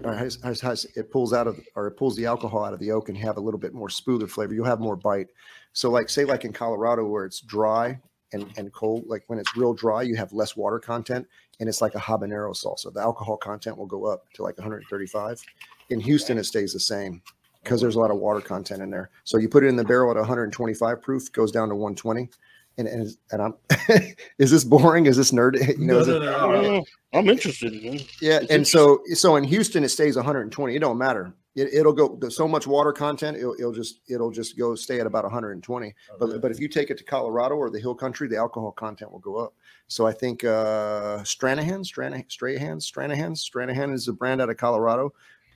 has, 0.04 0.38
has, 0.44 0.62
has, 0.62 0.86
it 0.96 1.12
pulls 1.12 1.34
out 1.34 1.48
of 1.48 1.60
or 1.76 1.88
it 1.88 1.92
pulls 1.92 2.16
the 2.16 2.26
alcohol 2.26 2.66
out 2.66 2.74
of 2.74 2.80
the 2.80 2.92
oak 2.92 3.10
and 3.10 3.18
have 3.18 3.38
a 3.38 3.42
little 3.42 3.60
bit 3.60 3.74
more 3.74 3.90
smoother 3.90 4.28
flavor 4.28 4.54
you'll 4.54 4.66
have 4.66 4.80
more 4.80 4.96
bite 4.96 5.28
so 5.74 5.90
like 5.90 6.10
say 6.10 6.26
like 6.26 6.46
in 6.46 6.54
colorado 6.54 7.06
where 7.06 7.26
it's 7.26 7.42
dry 7.42 8.00
and, 8.34 8.52
and 8.58 8.74
cold 8.74 9.04
like 9.08 9.24
when 9.28 9.40
it's 9.40 9.56
real 9.56 9.74
dry 9.74 10.02
you 10.02 10.16
have 10.16 10.34
less 10.34 10.58
water 10.58 10.80
content 10.80 11.26
and 11.60 11.68
it's 11.68 11.82
like 11.82 11.96
a 11.96 12.00
habanero 12.00 12.54
salsa. 12.54 12.94
The 12.94 13.02
alcohol 13.02 13.38
content 13.38 13.78
will 13.78 13.86
go 13.86 14.06
up 14.06 14.32
to 14.34 14.44
like 14.44 14.58
135. 14.58 15.42
In 15.90 16.00
Houston, 16.00 16.38
it 16.38 16.46
stays 16.46 16.74
the 16.74 16.80
same 16.80 17.22
because 17.64 17.82
there's 17.82 17.96
a 17.96 18.00
lot 18.00 18.12
of 18.12 18.18
water 18.18 18.42
content 18.42 18.82
in 18.82 18.90
there. 18.90 19.10
So 19.24 19.38
you 19.38 19.50
put 19.50 19.64
it 19.64 19.68
in 19.68 19.76
the 19.76 19.84
barrel 19.84 20.12
at 20.12 20.18
125 20.18 21.02
proof, 21.02 21.32
goes 21.32 21.52
down 21.52 21.70
to 21.70 21.76
120. 21.76 22.30
And 22.78 22.88
and, 22.88 23.10
and 23.32 23.42
I'm 23.42 23.54
is 24.38 24.52
this 24.52 24.64
boring? 24.64 25.08
Is 25.08 25.18
this 25.18 25.32
nerd? 25.32 25.56
You 25.80 25.86
know, 25.86 26.04
No, 26.04 26.06
no, 26.06 26.20
no, 26.20 26.52
no, 26.52 26.62
no. 26.62 26.86
I'm 27.14 27.28
interested. 27.30 27.74
Man. 27.84 28.00
yeah. 28.22 28.40
It's 28.42 28.52
And 28.52 28.68
so 28.68 29.02
so 29.14 29.36
in 29.36 29.44
Houston, 29.44 29.84
it 29.84 29.90
stays 29.90 30.16
120. 30.16 30.76
It 30.76 30.80
don't 30.80 30.98
matter. 30.98 31.34
it, 31.56 31.74
it'll 31.74 31.94
go 31.94 32.20
so 32.30 32.48
much 32.48 32.68
water 32.68 32.94
content. 32.94 33.38
It'll, 33.38 33.56
it'll 33.56 33.72
just 33.72 34.02
it'll 34.08 34.30
just 34.32 34.58
go 34.58 34.76
stay 34.76 35.00
at 35.00 35.08
about 35.08 35.24
120. 35.24 35.96
But 36.20 36.42
but 36.42 36.52
if 36.52 36.60
you 36.60 36.68
take 36.68 36.92
it 36.92 36.98
to 37.00 37.04
Colorado 37.04 37.56
or 37.56 37.70
the 37.72 37.80
hill 37.80 37.96
country, 37.96 38.28
the 38.28 38.38
alcohol 38.38 38.72
content 38.72 39.12
will 39.12 39.20
go 39.20 39.38
up. 39.38 39.54
So 39.88 40.06
I 40.06 40.12
think 40.12 40.44
uh, 40.44 41.20
Stranahan, 41.24 41.80
Stranahan, 41.84 42.30
Strahan, 42.30 42.78
Stranahan, 42.80 43.32
Stranahan 43.36 43.94
is 43.94 44.08
a 44.08 44.14
brand 44.14 44.42
out 44.42 44.50
of 44.50 44.58
Colorado, 44.58 45.14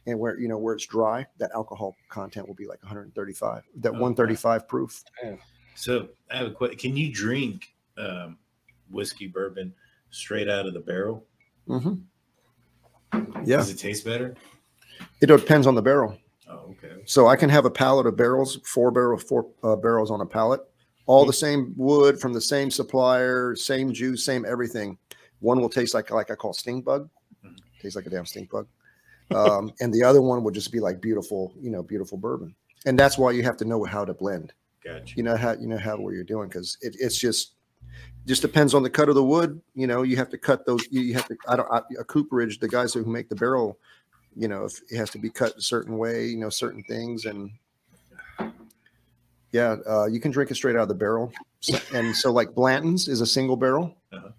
and 0.08 0.18
where 0.18 0.40
you 0.40 0.48
know 0.48 0.58
where 0.58 0.74
it's 0.74 0.86
dry, 0.88 1.28
that 1.38 1.52
alcohol 1.54 1.96
content 2.10 2.48
will 2.48 2.56
be 2.56 2.66
like 2.66 2.82
135. 2.82 3.64
That 3.82 3.90
Oh, 3.90 4.00
135 4.00 4.68
proof. 4.68 5.04
So 5.76 6.10
I 6.30 6.38
have 6.38 6.48
a 6.48 6.52
question. 6.52 6.78
Can 6.78 6.98
you 6.98 7.12
drink 7.12 7.74
um, 7.98 8.38
whiskey 8.90 9.28
bourbon 9.28 9.74
straight 10.10 10.50
out 10.50 10.66
of 10.66 10.74
the 10.74 10.80
barrel? 10.80 11.26
Mm-hmm. 11.68 11.94
Yeah, 13.44 13.58
Does 13.58 13.70
it 13.70 13.78
taste 13.80 14.06
better? 14.06 14.36
it 15.22 15.26
depends 15.28 15.68
on 15.68 15.76
the 15.76 15.82
barrel. 15.82 16.18
Oh, 16.50 16.72
okay. 16.72 17.02
So 17.06 17.28
I 17.28 17.36
can 17.36 17.50
have 17.50 17.66
a 17.66 17.70
pallet 17.70 18.06
of 18.08 18.16
barrels, 18.16 18.60
four 18.66 18.92
barrel, 18.92 19.18
four 19.18 19.48
uh, 19.64 19.76
barrels 19.76 20.12
on 20.12 20.22
a 20.22 20.26
pallet, 20.26 20.62
all 21.06 21.26
the 21.26 21.34
same 21.34 21.74
wood 21.76 22.20
from 22.20 22.34
the 22.34 22.42
same 22.42 22.70
supplier, 22.72 23.56
same 23.56 23.92
juice, 23.94 24.24
same 24.26 24.46
everything. 24.46 24.98
One 25.40 25.60
will 25.60 25.70
taste 25.70 25.94
like 25.94 26.12
like 26.12 26.30
I 26.32 26.36
call 26.36 26.54
stink 26.54 26.86
bug, 26.86 27.10
Mhm. 27.46 27.58
tastes 27.82 27.96
like 27.96 28.06
a 28.06 28.10
damn 28.10 28.26
stink 28.26 28.50
bug, 28.52 28.68
um, 29.32 29.72
and 29.80 29.94
the 29.94 30.04
other 30.04 30.22
one 30.22 30.44
will 30.44 30.52
just 30.52 30.72
be 30.72 30.80
like 30.80 31.02
beautiful, 31.02 31.54
you 31.60 31.72
know, 31.72 31.82
beautiful 31.82 32.18
bourbon. 32.18 32.56
And 32.86 32.98
that's 32.98 33.18
why 33.18 33.32
you 33.32 33.44
have 33.44 33.58
to 33.58 33.66
know 33.66 33.84
how 33.84 34.06
to 34.06 34.14
blend. 34.14 34.54
Gotcha. 34.84 35.16
You 35.16 35.24
know 35.24 35.36
how 35.38 35.54
you 35.54 35.68
know 35.68 35.78
how 35.78 35.98
what 35.98 36.14
you're 36.14 36.24
doing 36.24 36.48
because 36.50 36.78
it, 36.82 36.96
it's 37.00 37.18
just 37.18 37.54
just 38.26 38.42
depends 38.42 38.74
on 38.74 38.84
the 38.84 38.90
cut 38.90 39.10
of 39.10 39.16
the 39.16 39.24
wood. 39.24 39.62
You 39.76 39.88
know, 39.88 40.04
you 40.04 40.16
have 40.18 40.30
to 40.30 40.38
cut 40.38 40.66
those. 40.66 40.86
You, 40.92 41.14
have 41.14 41.28
to. 41.28 41.36
I 41.48 41.56
don't. 41.56 41.72
I, 41.72 41.82
a 42.00 42.04
cooperage, 42.04 42.60
the 42.60 42.68
guys 42.68 42.94
who 42.94 43.04
make 43.06 43.30
the 43.30 43.36
barrel, 43.36 43.78
you 44.36 44.48
know, 44.48 44.66
if 44.66 44.80
it 44.92 44.98
has 44.98 45.10
to 45.12 45.18
be 45.20 45.30
cut 45.30 45.56
a 45.58 45.62
certain 45.62 45.98
way, 45.98 46.26
you 46.26 46.38
know, 46.38 46.50
certain 46.50 46.84
things, 46.84 47.26
and 47.26 47.52
yeah, 49.52 49.76
uh, 49.88 50.06
you 50.06 50.20
can 50.20 50.32
drink 50.32 50.52
it 50.52 50.56
straight 50.56 50.76
out 50.76 50.84
of 50.84 50.88
the 50.88 50.96
barrel. 50.96 51.32
So, 51.60 51.78
and 51.94 52.16
so, 52.16 52.32
like 52.32 52.54
Blanton's 52.56 53.08
is 53.08 53.22
a 53.22 53.26
single 53.28 53.56
barrel, 53.58 53.96
Uh-huh. 54.12 54.30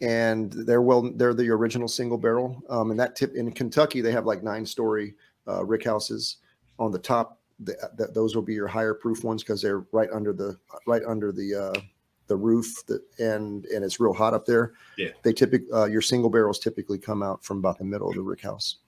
and 0.00 0.52
they're 0.52 0.82
well, 0.82 1.10
they're 1.14 1.34
the 1.34 1.48
original 1.50 1.88
single 1.88 2.18
barrel. 2.18 2.62
Um, 2.68 2.90
and 2.90 3.00
that 3.00 3.16
tip 3.16 3.34
in 3.34 3.50
Kentucky, 3.52 4.00
they 4.00 4.12
have 4.12 4.26
like 4.26 4.42
nine 4.42 4.66
story 4.66 5.14
uh, 5.48 5.64
rick 5.64 5.84
houses 5.84 6.36
on 6.78 6.92
the 6.92 6.98
top. 6.98 7.40
The, 7.60 7.74
that 7.96 8.12
those 8.12 8.34
will 8.34 8.42
be 8.42 8.52
your 8.54 8.66
higher 8.66 8.92
proof 8.92 9.24
ones 9.24 9.42
because 9.42 9.62
they're 9.62 9.86
right 9.92 10.10
under 10.12 10.32
the 10.34 10.58
right 10.86 11.02
under 11.06 11.32
the 11.32 11.54
uh, 11.54 11.80
the 12.26 12.36
roof 12.36 12.66
that 12.86 13.00
and 13.18 13.64
and 13.66 13.82
it's 13.84 13.98
real 13.98 14.12
hot 14.12 14.34
up 14.34 14.44
there. 14.44 14.72
Yeah. 14.98 15.08
They 15.22 15.32
typically 15.32 15.72
uh, 15.72 15.86
your 15.86 16.02
single 16.02 16.28
barrels 16.28 16.58
typically 16.58 16.98
come 16.98 17.22
out 17.22 17.42
from 17.44 17.58
about 17.58 17.78
the 17.78 17.84
middle 17.84 18.08
of 18.10 18.14
the 18.14 18.20
rick 18.22 18.42
house. 18.42 18.78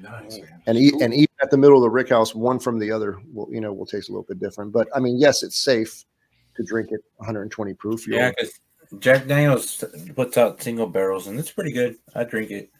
Nice, 0.00 0.38
man. 0.40 0.62
And 0.66 0.78
e- 0.78 0.94
and 1.00 1.14
even 1.14 1.28
at 1.42 1.50
the 1.52 1.56
middle 1.56 1.76
of 1.76 1.82
the 1.82 1.90
rick 1.90 2.08
house, 2.08 2.34
one 2.34 2.58
from 2.58 2.78
the 2.80 2.90
other 2.90 3.20
will 3.32 3.48
you 3.52 3.60
know 3.60 3.72
will 3.72 3.86
taste 3.86 4.08
a 4.08 4.12
little 4.12 4.26
bit 4.28 4.40
different. 4.40 4.72
But 4.72 4.88
I 4.94 4.98
mean, 5.00 5.16
yes, 5.18 5.42
it's 5.44 5.58
safe 5.58 6.04
to 6.56 6.64
drink 6.64 6.90
it 6.90 7.00
120 7.18 7.74
proof. 7.74 8.04
You'll- 8.06 8.16
Yeah, 8.18 8.30
because 8.30 8.58
Jack 9.00 9.26
Daniels 9.28 9.84
puts 10.16 10.36
out 10.36 10.60
single 10.62 10.86
barrels, 10.88 11.26
and 11.28 11.38
it's 11.38 11.52
pretty 11.52 11.72
good. 11.72 11.96
I 12.16 12.24
drink 12.24 12.50
it. 12.50 12.70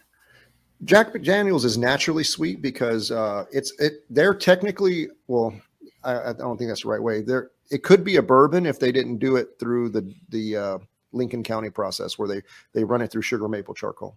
Jack 0.85 1.21
Daniels 1.23 1.65
is 1.65 1.77
naturally 1.77 2.25
sweet 2.25 2.63
because 2.63 3.11
uh, 3.11 3.45
it's 3.51 3.73
it. 3.81 4.05
They're 4.11 4.35
technically 4.35 5.09
well, 5.27 5.53
I, 6.05 6.31
I 6.31 6.33
don't 6.33 6.57
think 6.57 6.71
that's 6.71 6.83
the 6.83 6.89
right 6.89 7.03
way. 7.03 7.23
There, 7.23 7.51
it 7.71 7.83
could 7.83 8.05
be 8.05 8.17
a 8.17 8.23
bourbon 8.23 8.65
if 8.65 8.79
they 8.79 8.93
didn't 8.93 9.19
do 9.19 9.37
it 9.37 9.49
through 9.59 9.89
the 9.91 10.15
the 10.29 10.57
uh, 10.57 10.79
Lincoln 11.13 11.43
County 11.43 11.71
process 11.71 12.19
where 12.19 12.29
they 12.29 12.43
they 12.75 12.85
run 12.85 13.03
it 13.03 13.11
through 13.11 13.23
sugar 13.23 13.49
maple 13.49 13.75
charcoal. 13.75 14.17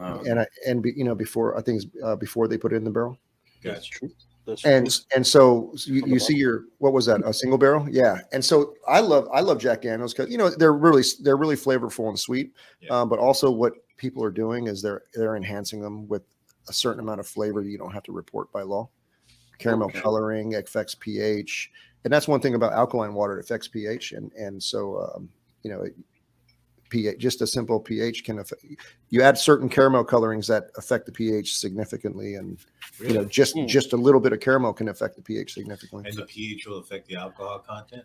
Oh. 0.00 0.22
And 0.24 0.38
I, 0.40 0.46
and 0.66 0.80
be, 0.80 0.92
you 0.96 1.02
know 1.02 1.14
before 1.14 1.58
I 1.58 1.62
think 1.62 1.82
it's, 1.82 2.04
uh, 2.04 2.14
before 2.14 2.46
they 2.46 2.56
put 2.56 2.72
it 2.72 2.76
in 2.76 2.84
the 2.84 2.90
barrel. 2.90 3.18
That's 3.64 3.86
true. 3.86 4.10
That's 4.46 4.64
and 4.64 4.88
true. 4.88 5.02
and 5.14 5.26
so 5.26 5.74
you, 5.86 6.04
you 6.06 6.18
see 6.18 6.36
your 6.36 6.64
what 6.78 6.92
was 6.92 7.06
that 7.06 7.20
a 7.24 7.34
single 7.34 7.58
barrel 7.58 7.86
yeah 7.90 8.20
and 8.32 8.42
so 8.42 8.72
i 8.86 8.98
love 8.98 9.28
i 9.30 9.40
love 9.40 9.58
jack 9.58 9.82
daniels 9.82 10.14
because 10.14 10.30
you 10.32 10.38
know 10.38 10.48
they're 10.48 10.72
really 10.72 11.02
they're 11.20 11.36
really 11.36 11.54
flavorful 11.54 12.08
and 12.08 12.18
sweet 12.18 12.52
Yeah. 12.80 12.98
um, 12.98 13.10
but 13.10 13.18
also 13.18 13.50
what 13.50 13.74
people 13.98 14.24
are 14.24 14.30
doing 14.30 14.66
is 14.66 14.80
they're 14.80 15.02
they're 15.14 15.36
enhancing 15.36 15.80
them 15.80 16.08
with 16.08 16.22
a 16.68 16.72
certain 16.72 17.00
amount 17.00 17.20
of 17.20 17.26
flavor 17.26 17.62
that 17.62 17.68
you 17.68 17.78
don't 17.78 17.92
have 17.92 18.02
to 18.04 18.12
report 18.12 18.50
by 18.52 18.62
law 18.62 18.88
caramel 19.58 19.88
Okay. 19.88 20.00
coloring 20.00 20.54
affects 20.54 20.94
ph 20.94 21.70
and 22.04 22.12
that's 22.12 22.28
one 22.28 22.40
thing 22.40 22.54
about 22.54 22.72
alkaline 22.72 23.12
water 23.12 23.38
it 23.38 23.44
affects 23.44 23.68
ph 23.68 24.12
and 24.12 24.32
and 24.32 24.62
so 24.62 25.12
um, 25.14 25.28
you 25.62 25.70
know 25.70 25.82
it, 25.82 25.94
pH, 26.88 27.18
just 27.18 27.42
a 27.42 27.46
simple 27.46 27.78
pH 27.78 28.24
can 28.24 28.38
affect. 28.38 28.64
You 29.10 29.22
add 29.22 29.36
certain 29.38 29.68
caramel 29.68 30.04
colorings 30.04 30.46
that 30.46 30.70
affect 30.76 31.06
the 31.06 31.12
pH 31.12 31.56
significantly, 31.56 32.36
and 32.36 32.58
you 32.98 33.12
know 33.12 33.24
just 33.24 33.54
Hmm. 33.56 33.66
just 33.66 33.92
a 33.92 33.96
little 33.96 34.20
bit 34.20 34.32
of 34.32 34.40
caramel 34.40 34.72
can 34.72 34.88
affect 34.88 35.16
the 35.16 35.22
pH 35.22 35.54
significantly. 35.54 36.08
And 36.08 36.16
the 36.18 36.24
pH 36.24 36.66
will 36.66 36.78
affect 36.78 37.06
the 37.08 37.16
alcohol 37.16 37.58
content. 37.58 38.04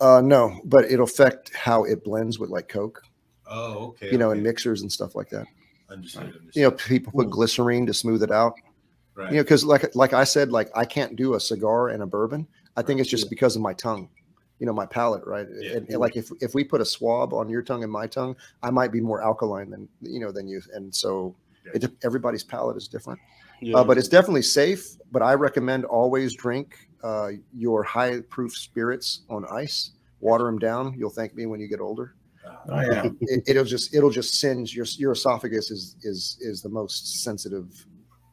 Uh, 0.00 0.20
no, 0.22 0.60
but 0.64 0.84
it'll 0.90 1.04
affect 1.04 1.54
how 1.54 1.84
it 1.84 2.04
blends 2.04 2.38
with 2.38 2.50
like 2.50 2.68
Coke, 2.68 3.02
Oh, 3.50 3.88
okay. 3.88 4.10
you 4.10 4.18
know, 4.18 4.30
okay. 4.30 4.38
in 4.38 4.44
mixers 4.44 4.82
and 4.82 4.90
stuff 4.90 5.14
like 5.14 5.28
that. 5.30 5.46
Understood. 5.90 6.22
understood. 6.22 6.50
You 6.54 6.62
know, 6.62 6.70
people 6.70 7.12
put 7.12 7.26
Hmm. 7.26 7.30
glycerine 7.30 7.86
to 7.86 7.94
smooth 7.94 8.22
it 8.22 8.30
out. 8.30 8.54
right. 9.16 9.30
You 9.30 9.38
know, 9.38 9.42
because 9.42 9.64
like 9.64 9.94
like 9.94 10.12
I 10.12 10.24
said, 10.24 10.50
like 10.52 10.70
I 10.74 10.84
can't 10.84 11.16
do 11.16 11.34
a 11.34 11.40
cigar 11.40 11.88
and 11.88 12.02
a 12.02 12.06
bourbon. 12.06 12.46
I 12.76 12.82
think 12.82 13.00
it's 13.00 13.10
just 13.10 13.28
because 13.28 13.56
of 13.56 13.62
my 13.62 13.74
tongue, 13.74 14.08
you 14.60 14.66
know, 14.66 14.72
my 14.72 14.86
palate, 14.86 15.26
right? 15.26 15.48
Yeah. 15.58 15.78
And, 15.78 15.88
and, 15.88 15.98
like 15.98 16.16
if 16.16 16.30
if 16.40 16.54
we 16.54 16.62
put 16.62 16.80
a 16.80 16.84
swab 16.84 17.34
on 17.34 17.48
your 17.48 17.60
tongue 17.60 17.82
and 17.82 17.92
my 17.92 18.06
tongue, 18.06 18.36
I 18.62 18.70
might 18.70 18.92
be 18.92 19.00
more 19.00 19.20
alkaline 19.20 19.70
than 19.70 19.88
you 20.00 20.20
know 20.20 20.30
than 20.30 20.46
you, 20.46 20.62
and 20.72 20.94
so 20.94 21.34
it, 21.74 21.90
everybody's 22.04 22.44
palate 22.44 22.76
is 22.76 22.86
different. 22.88 23.18
Yeah. 23.60 23.78
Uh, 23.78 23.84
but 23.84 23.98
it's 23.98 24.08
definitely 24.08 24.42
safe. 24.42 24.96
But 25.12 25.22
I 25.22 25.34
recommend 25.34 25.84
always 25.84 26.34
drink 26.34 26.88
uh, 27.02 27.30
your 27.52 27.82
high 27.82 28.20
proof 28.20 28.56
spirits 28.56 29.22
on 29.28 29.44
ice. 29.50 29.90
Water 30.20 30.44
them 30.44 30.58
down. 30.58 30.94
You'll 30.96 31.10
thank 31.10 31.34
me 31.34 31.46
when 31.46 31.60
you 31.60 31.66
get 31.66 31.80
older. 31.80 32.14
Oh 32.68 32.80
yeah. 32.80 33.06
It, 33.20 33.44
it'll 33.46 33.64
just 33.64 33.94
it'll 33.94 34.10
just 34.10 34.34
singe 34.40 34.74
your 34.74 34.86
your 34.98 35.12
esophagus 35.12 35.70
is 35.70 35.96
is 36.02 36.36
is 36.40 36.62
the 36.62 36.68
most 36.68 37.22
sensitive, 37.24 37.86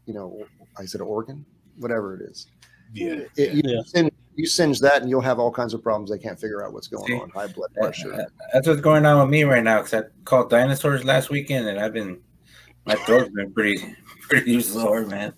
you 0.05 0.13
know. 0.13 0.43
I 0.79 0.85
said 0.85 1.01
organ, 1.01 1.45
whatever 1.79 2.15
it 2.15 2.21
is. 2.29 2.47
yeah. 2.93 3.21
It, 3.35 3.53
you, 3.55 3.61
Yeah. 3.65 3.81
singe, 3.85 4.11
you 4.35 4.45
singe 4.45 4.79
that, 4.81 5.01
and 5.01 5.09
you'll 5.09 5.21
have 5.21 5.39
all 5.39 5.51
kinds 5.51 5.73
of 5.73 5.81
problems. 5.81 6.11
They 6.11 6.19
can't 6.19 6.39
figure 6.39 6.63
out 6.63 6.71
what's 6.73 6.87
going 6.87 7.07
See? 7.07 7.13
on. 7.15 7.29
High 7.31 7.47
blood 7.47 7.71
That- 7.75 7.81
pressure. 7.81 8.27
That's 8.53 8.67
what's 8.67 8.81
going 8.81 9.05
on 9.05 9.19
with 9.19 9.29
me 9.29 9.43
right 9.43 9.63
now. 9.63 9.81
Because 9.81 9.93
I 9.95 10.07
called 10.25 10.49
dinosaurs 10.51 11.03
last 11.03 11.29
weekend, 11.31 11.67
and 11.67 11.79
I've 11.79 11.93
been 11.93 12.19
my 12.85 12.95
throat's 12.95 13.29
been 13.29 13.51
pretty 13.53 13.95
pretty 14.29 14.61
sore, 14.61 15.05
man. 15.05 15.33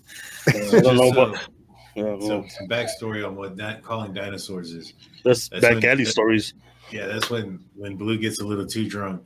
I 0.48 0.52
don't 0.52 0.96
know 0.96 1.10
So- 1.12 1.30
what. 1.30 1.48
Yeah, 1.96 2.04
So, 2.20 2.28
well, 2.28 2.48
some 2.48 2.68
backstory 2.68 3.26
on 3.26 3.34
what 3.34 3.56
that 3.56 3.82
calling 3.82 4.12
dinosaurs 4.14 4.70
is. 4.72 4.92
that's, 5.24 5.48
that's 5.48 5.60
back 5.62 5.82
alley 5.82 6.04
stories. 6.04 6.54
Yeah, 6.92 7.06
that's 7.06 7.30
when 7.30 7.64
when 7.76 7.96
Blue 7.96 8.18
gets 8.18 8.40
a 8.40 8.46
little 8.46 8.66
too 8.66 8.88
drunk 8.88 9.22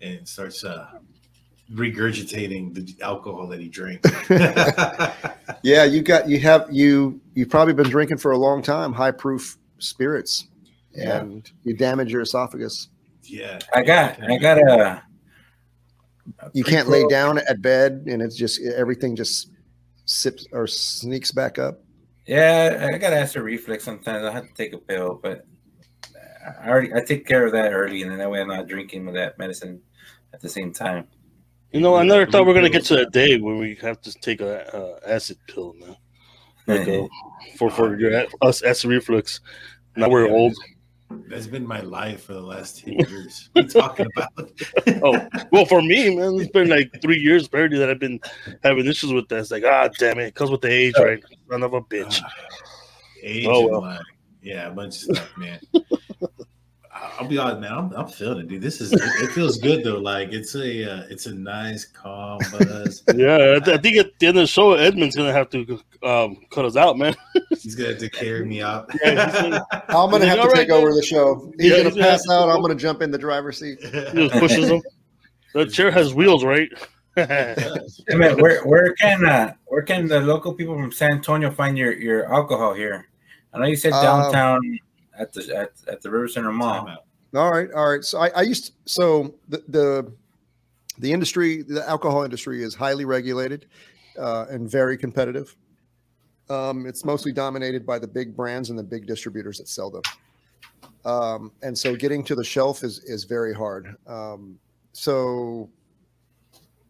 and 0.00 0.26
starts 0.26 0.64
uh, 0.64 0.86
regurgitating 1.72 2.74
the 2.74 2.96
alcohol 3.02 3.46
that 3.48 3.60
he 3.60 3.68
drank. 3.68 4.04
Yeah, 5.62 5.84
you 5.84 6.00
got 6.00 6.26
you 6.26 6.40
have 6.40 6.68
you 6.70 7.20
you've 7.34 7.50
probably 7.50 7.74
been 7.74 7.90
drinking 7.90 8.16
for 8.16 8.30
a 8.32 8.38
long 8.38 8.62
time. 8.62 8.94
High 8.94 9.10
proof 9.10 9.58
spirits, 9.78 10.46
Yeah. 10.94 11.18
and 11.20 11.50
you 11.64 11.76
damage 11.76 12.10
your 12.10 12.22
esophagus. 12.22 12.88
yeah, 13.24 13.58
I 13.74 13.82
got 13.82 14.22
I 14.22 14.38
got 14.38 14.56
a. 14.56 14.62
a 14.72 15.02
You 16.54 16.64
can't 16.64 16.88
lay 16.88 17.04
down 17.08 17.38
at 17.38 17.60
bed, 17.60 18.04
and 18.06 18.22
it's 18.22 18.36
just 18.36 18.58
everything 18.62 19.16
just 19.16 19.50
sips 20.06 20.46
or 20.52 20.66
sneaks 20.66 21.30
back 21.30 21.58
up. 21.58 21.80
Yeah, 22.26 22.88
I 22.90 22.96
got 22.96 23.12
acid 23.12 23.42
reflux 23.42 23.84
sometimes. 23.84 24.24
I 24.24 24.32
have 24.32 24.48
to 24.48 24.54
take 24.54 24.72
a 24.72 24.78
pill, 24.78 25.20
but 25.22 25.44
I 26.62 26.68
already 26.68 26.94
I 26.94 27.00
take 27.00 27.26
care 27.26 27.44
of 27.46 27.52
that 27.52 27.72
early, 27.72 28.02
and 28.02 28.10
then 28.10 28.18
that 28.18 28.30
way 28.30 28.40
I'm 28.40 28.48
not 28.48 28.66
drinking 28.66 29.06
with 29.06 29.14
that 29.14 29.38
medicine 29.38 29.82
at 30.32 30.40
the 30.40 30.48
same 30.48 30.72
time. 30.72 31.06
You 31.72 31.80
know, 31.80 31.94
I 31.96 32.02
never 32.02 32.26
thought 32.30 32.46
we 32.46 32.52
are 32.52 32.54
gonna 32.54 32.68
get 32.70 32.84
to 32.86 32.94
pills. 32.94 33.06
that 33.06 33.12
day 33.12 33.38
where 33.38 33.56
we 33.56 33.74
have 33.76 34.00
to 34.02 34.12
take 34.14 34.40
a 34.40 34.74
uh, 34.76 34.98
acid 35.06 35.38
pill, 35.46 35.74
man. 35.74 35.96
Like 36.66 36.88
uh, 36.88 37.06
for 37.58 37.70
for 37.70 37.98
your 37.98 38.24
us 38.42 38.62
acid 38.62 38.90
reflux. 38.90 39.40
Now 39.96 40.08
we're 40.08 40.26
Yeah, 40.26 40.32
old. 40.32 40.54
That's 41.28 41.46
been 41.46 41.66
my 41.66 41.80
life 41.80 42.24
for 42.24 42.34
the 42.34 42.40
last 42.40 42.84
10 42.84 42.94
years. 42.94 43.50
What 43.52 43.62
are 43.62 43.66
you 43.66 43.72
talking 43.72 44.06
about? 44.16 44.30
Oh 45.02 45.28
well, 45.50 45.64
for 45.64 45.80
me, 45.80 46.14
man, 46.14 46.38
it's 46.38 46.50
been 46.52 46.68
like 46.68 46.90
three 47.00 47.18
years 47.18 47.48
barely 47.48 47.78
that 47.78 47.88
I've 47.88 47.98
been 47.98 48.20
having 48.62 48.86
issues 48.86 49.12
with 49.12 49.28
that. 49.28 49.38
It's 49.38 49.50
like, 49.50 49.64
ah, 49.64 49.88
damn 49.98 50.18
it, 50.18 50.26
it 50.28 50.34
comes 50.34 50.50
with 50.50 50.60
the 50.60 50.70
age, 50.70 50.94
right? 50.98 51.22
Son 51.50 51.62
of 51.62 51.72
a 51.74 51.80
bitch. 51.80 52.20
Age 53.22 53.46
Oh, 53.46 53.68
and 53.68 53.82
well. 53.82 54.00
yeah, 54.42 54.68
a 54.68 54.70
bunch 54.70 54.96
of 54.96 55.14
stuff, 55.16 55.36
man. 55.36 55.60
I- 57.00 57.12
I'll 57.18 57.28
be 57.28 57.38
honest, 57.38 57.60
man. 57.60 57.72
I'm, 57.72 57.92
I'm 57.94 58.08
feeling 58.08 58.38
it, 58.40 58.48
dude. 58.48 58.62
This 58.62 58.80
is 58.80 58.92
it, 58.92 59.00
it 59.02 59.30
feels 59.32 59.58
good 59.58 59.84
though. 59.84 59.98
Like 59.98 60.32
it's 60.32 60.54
a 60.54 60.90
uh, 60.92 61.02
it's 61.10 61.26
a 61.26 61.34
nice 61.34 61.84
calm 61.84 62.38
buzz. 62.52 63.02
Yeah, 63.14 63.56
I, 63.56 63.64
th- 63.64 63.78
I 63.78 63.80
think 63.80 63.96
at 63.96 64.18
the 64.18 64.26
end 64.26 64.36
of 64.38 64.42
the 64.42 64.46
show, 64.46 64.72
Edmund's 64.74 65.16
gonna 65.16 65.32
have 65.32 65.50
to 65.50 65.80
um, 66.02 66.36
cut 66.50 66.64
us 66.64 66.76
out, 66.76 66.96
man. 66.98 67.14
He's 67.50 67.74
gonna 67.74 67.90
have 67.90 67.98
to 67.98 68.08
carry 68.10 68.44
me 68.44 68.62
out. 68.62 68.88
Yeah, 69.02 69.30
gonna- 69.32 69.66
I'm 69.88 70.10
gonna 70.10 70.26
have 70.26 70.36
to 70.36 70.42
all 70.42 70.50
take 70.50 70.68
right, 70.68 70.76
over 70.76 70.92
the 70.94 71.02
show. 71.02 71.52
He's 71.58 71.70
Yeah, 71.70 71.78
gonna 71.78 71.90
he's 71.90 71.98
pass 71.98 72.10
have 72.10 72.22
to 72.22 72.32
out. 72.32 72.46
go. 72.46 72.50
I'm 72.50 72.60
gonna 72.62 72.74
jump 72.74 73.02
in 73.02 73.10
the 73.10 73.18
driver's 73.18 73.58
seat. 73.58 73.78
He 73.82 73.90
just 73.90 74.34
pushes 74.34 74.68
him. 74.70 74.82
The 75.54 75.66
chair 75.66 75.90
has 75.90 76.14
wheels, 76.14 76.44
right? 76.44 76.68
I 77.16 77.84
mean, 78.10 78.38
where 78.40 78.62
where 78.64 78.94
can 78.94 79.24
uh, 79.26 79.52
where 79.66 79.82
can 79.82 80.06
the 80.06 80.20
local 80.20 80.54
people 80.54 80.74
from 80.76 80.92
San 80.92 81.12
Antonio 81.12 81.50
find 81.50 81.76
your, 81.76 81.92
your 81.92 82.32
alcohol 82.32 82.72
here? 82.72 83.08
I 83.52 83.58
know 83.58 83.66
you 83.66 83.76
said 83.76 83.92
Um, 83.92 84.02
downtown 84.04 84.60
at 85.20 85.32
the 85.32 85.54
at, 85.54 85.72
at 85.86 86.02
the 86.02 86.10
River 86.10 86.26
Center 86.28 86.50
Mall. 86.52 86.88
All 87.34 87.50
right, 87.52 87.70
all 87.72 87.88
right. 87.88 88.02
So 88.04 88.18
I, 88.18 88.28
I 88.30 88.42
used 88.42 88.66
to, 88.66 88.72
so 88.86 89.34
the, 89.48 89.62
the 89.68 90.12
the 90.98 91.12
industry, 91.12 91.62
the 91.62 91.88
alcohol 91.88 92.24
industry, 92.24 92.62
is 92.62 92.74
highly 92.74 93.04
regulated 93.04 93.66
uh, 94.18 94.46
and 94.50 94.68
very 94.68 94.96
competitive. 94.96 95.54
Um, 96.48 96.86
it's 96.86 97.04
mostly 97.04 97.30
dominated 97.32 97.86
by 97.86 97.98
the 98.00 98.08
big 98.08 98.34
brands 98.34 98.70
and 98.70 98.78
the 98.78 98.82
big 98.82 99.06
distributors 99.06 99.58
that 99.58 99.68
sell 99.68 99.90
them. 99.90 100.02
Um, 101.04 101.52
and 101.62 101.78
so 101.78 101.94
getting 101.94 102.24
to 102.24 102.34
the 102.34 102.44
shelf 102.44 102.82
is 102.82 102.98
is 103.04 103.24
very 103.24 103.54
hard. 103.54 103.94
Um, 104.06 104.58
so 104.92 105.70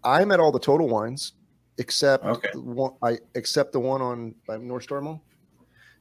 I'm 0.02 0.32
at 0.32 0.40
all 0.40 0.52
the 0.52 0.58
total 0.60 0.88
wines 0.88 1.34
except 1.78 2.24
Okay. 2.24 2.50
one, 2.54 2.92
I 3.02 3.18
except 3.34 3.72
the 3.72 3.80
one 3.80 4.00
on 4.00 4.34
by 4.46 4.56
North 4.56 4.84
Star 4.84 5.00
Mall 5.00 5.22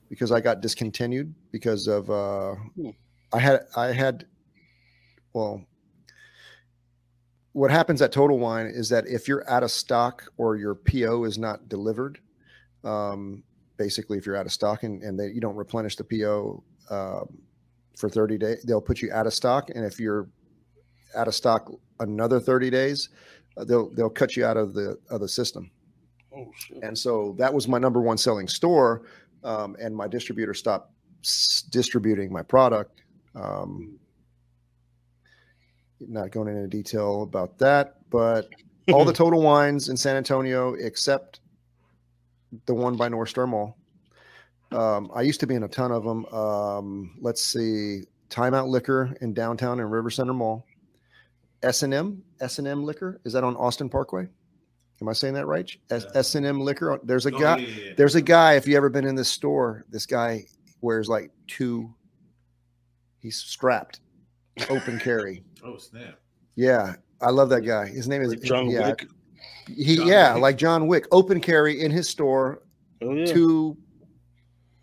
because 0.10 0.32
I 0.32 0.42
got 0.42 0.62
discontinued 0.62 1.34
because 1.52 1.88
of 1.88 2.10
uh, 2.10 2.56
Hmm. 2.76 2.90
I 3.32 3.40
had 3.40 3.62
I 3.76 3.88
had 3.88 4.26
well 5.34 5.64
what 7.54 7.72
happens 7.72 8.02
at 8.02 8.12
Total 8.12 8.38
Wine 8.38 8.68
is 8.68 8.90
that 8.90 9.08
if 9.08 9.28
you're 9.28 9.50
out 9.50 9.64
of 9.64 9.72
stock 9.72 10.24
or 10.38 10.56
your 10.56 10.76
PO 10.76 11.24
is 11.24 11.38
not 11.38 11.68
delivered, 11.68 12.20
um, 12.84 13.44
basically 13.78 14.18
if 14.18 14.26
you're 14.26 14.38
out 14.38 14.46
of 14.46 14.52
stock 14.52 14.84
and, 14.84 15.02
and 15.02 15.20
they, 15.20 15.28
you 15.28 15.42
don't 15.42 15.56
replenish 15.56 15.96
the 15.96 16.04
PO 16.04 16.64
um, 16.90 17.38
for 17.98 18.10
30 18.10 18.38
days, 18.38 18.64
they'll 18.64 18.82
put 18.82 19.02
you 19.02 19.12
out 19.12 19.26
of 19.26 19.34
stock. 19.34 19.70
And 19.72 19.84
if 19.84 20.00
you're 20.00 20.30
out 21.16 21.28
of 21.28 21.36
stock 21.36 21.72
another 22.00 22.40
30 22.40 22.70
days, 22.70 23.10
uh, 23.58 23.64
they'll 23.66 23.90
they'll 23.96 24.10
cut 24.10 24.38
you 24.38 24.46
out 24.46 24.58
of 24.58 24.74
the 24.74 24.98
of 25.10 25.22
the 25.22 25.28
system. 25.28 25.72
oh 26.36 26.52
shit. 26.56 26.84
And 26.84 26.98
so 26.98 27.36
that 27.40 27.54
was 27.54 27.68
my 27.68 27.80
number 27.80 28.00
one 28.00 28.18
selling 28.18 28.48
store, 28.48 29.04
um, 29.44 29.76
and 29.80 29.96
my 29.96 30.08
distributor 30.08 30.54
stopped 30.54 30.92
s- 31.24 31.64
distributing 31.70 32.32
my 32.32 32.42
product. 32.42 33.02
Um, 33.36 34.00
not 36.00 36.32
going 36.32 36.48
into 36.48 36.68
detail 36.68 37.24
about 37.24 37.58
that, 37.60 37.98
but 38.10 38.50
all 38.94 39.06
the 39.06 39.14
total 39.24 39.42
wines 39.42 39.90
in 39.90 39.98
San 39.98 40.16
Antonio 40.16 40.74
except 40.76 41.42
the 42.66 42.74
one 42.74 42.96
by 42.96 43.10
North 43.10 43.30
Star 43.30 43.46
Mall. 43.46 43.78
Um, 44.72 45.12
I 45.14 45.22
used 45.22 45.40
to 45.40 45.48
be 45.48 45.56
in 45.56 45.64
a 45.64 45.68
ton 45.68 45.92
of 45.92 46.04
them. 46.04 46.26
Um, 46.28 47.18
let's 47.20 47.44
see, 47.44 48.04
Timeout 48.30 48.68
Liquor 48.68 49.16
in 49.22 49.34
downtown 49.34 49.80
and 49.80 49.92
River 49.92 50.10
Center 50.10 50.34
Mall. 50.34 50.66
S 51.62 51.84
and 51.84 51.94
M, 51.94 52.24
S 52.40 52.60
and 52.60 52.68
M 52.68 52.84
Liquor 52.84 53.20
is 53.26 53.34
that 53.34 53.44
on 53.44 53.56
Austin 53.58 53.90
Parkway? 53.90 54.28
Am 55.02 55.08
I 55.08 55.14
saying 55.14 55.34
that 55.36 55.46
right? 55.46 55.70
S 55.92 56.06
S 56.14 56.36
and 56.36 56.46
M 56.46 56.60
Liquor. 56.60 57.00
There's 57.04 57.26
a 57.26 57.34
Oh, 57.34 57.40
guy. 57.40 57.58
yeah, 57.58 57.68
yeah, 57.68 57.84
yeah. 57.86 57.94
There's 57.96 58.16
a 58.16 58.22
guy. 58.22 58.54
If 58.56 58.68
you 58.68 58.76
ever 58.76 58.90
been 58.90 59.06
in 59.06 59.16
this 59.16 59.30
store, 59.30 59.86
this 59.90 60.06
guy 60.06 60.46
wears 60.82 61.08
like 61.08 61.32
two. 61.48 61.94
He's 63.20 63.38
strapped, 63.38 64.02
open 64.70 65.00
carry. 65.04 65.44
Oh 65.64 65.78
snap! 65.78 66.20
Yeah, 66.56 66.96
I 67.22 67.30
love 67.30 67.50
that 67.50 67.62
guy. 67.62 67.88
His 67.88 68.08
name 68.08 68.22
is 68.22 68.30
Like 68.30 68.42
John 68.42 68.70
yeah, 68.70 68.88
Wick. 68.90 69.08
He 69.68 69.98
John 69.98 70.08
yeah, 70.08 70.34
Wick. 70.34 70.42
like 70.42 70.58
John 70.58 70.88
Wick, 70.88 71.06
open 71.12 71.40
carry 71.40 71.82
in 71.82 71.92
his 71.92 72.08
store. 72.10 72.64
Oh 73.02 73.14
yeah. 73.14 73.26
Two, 73.26 73.78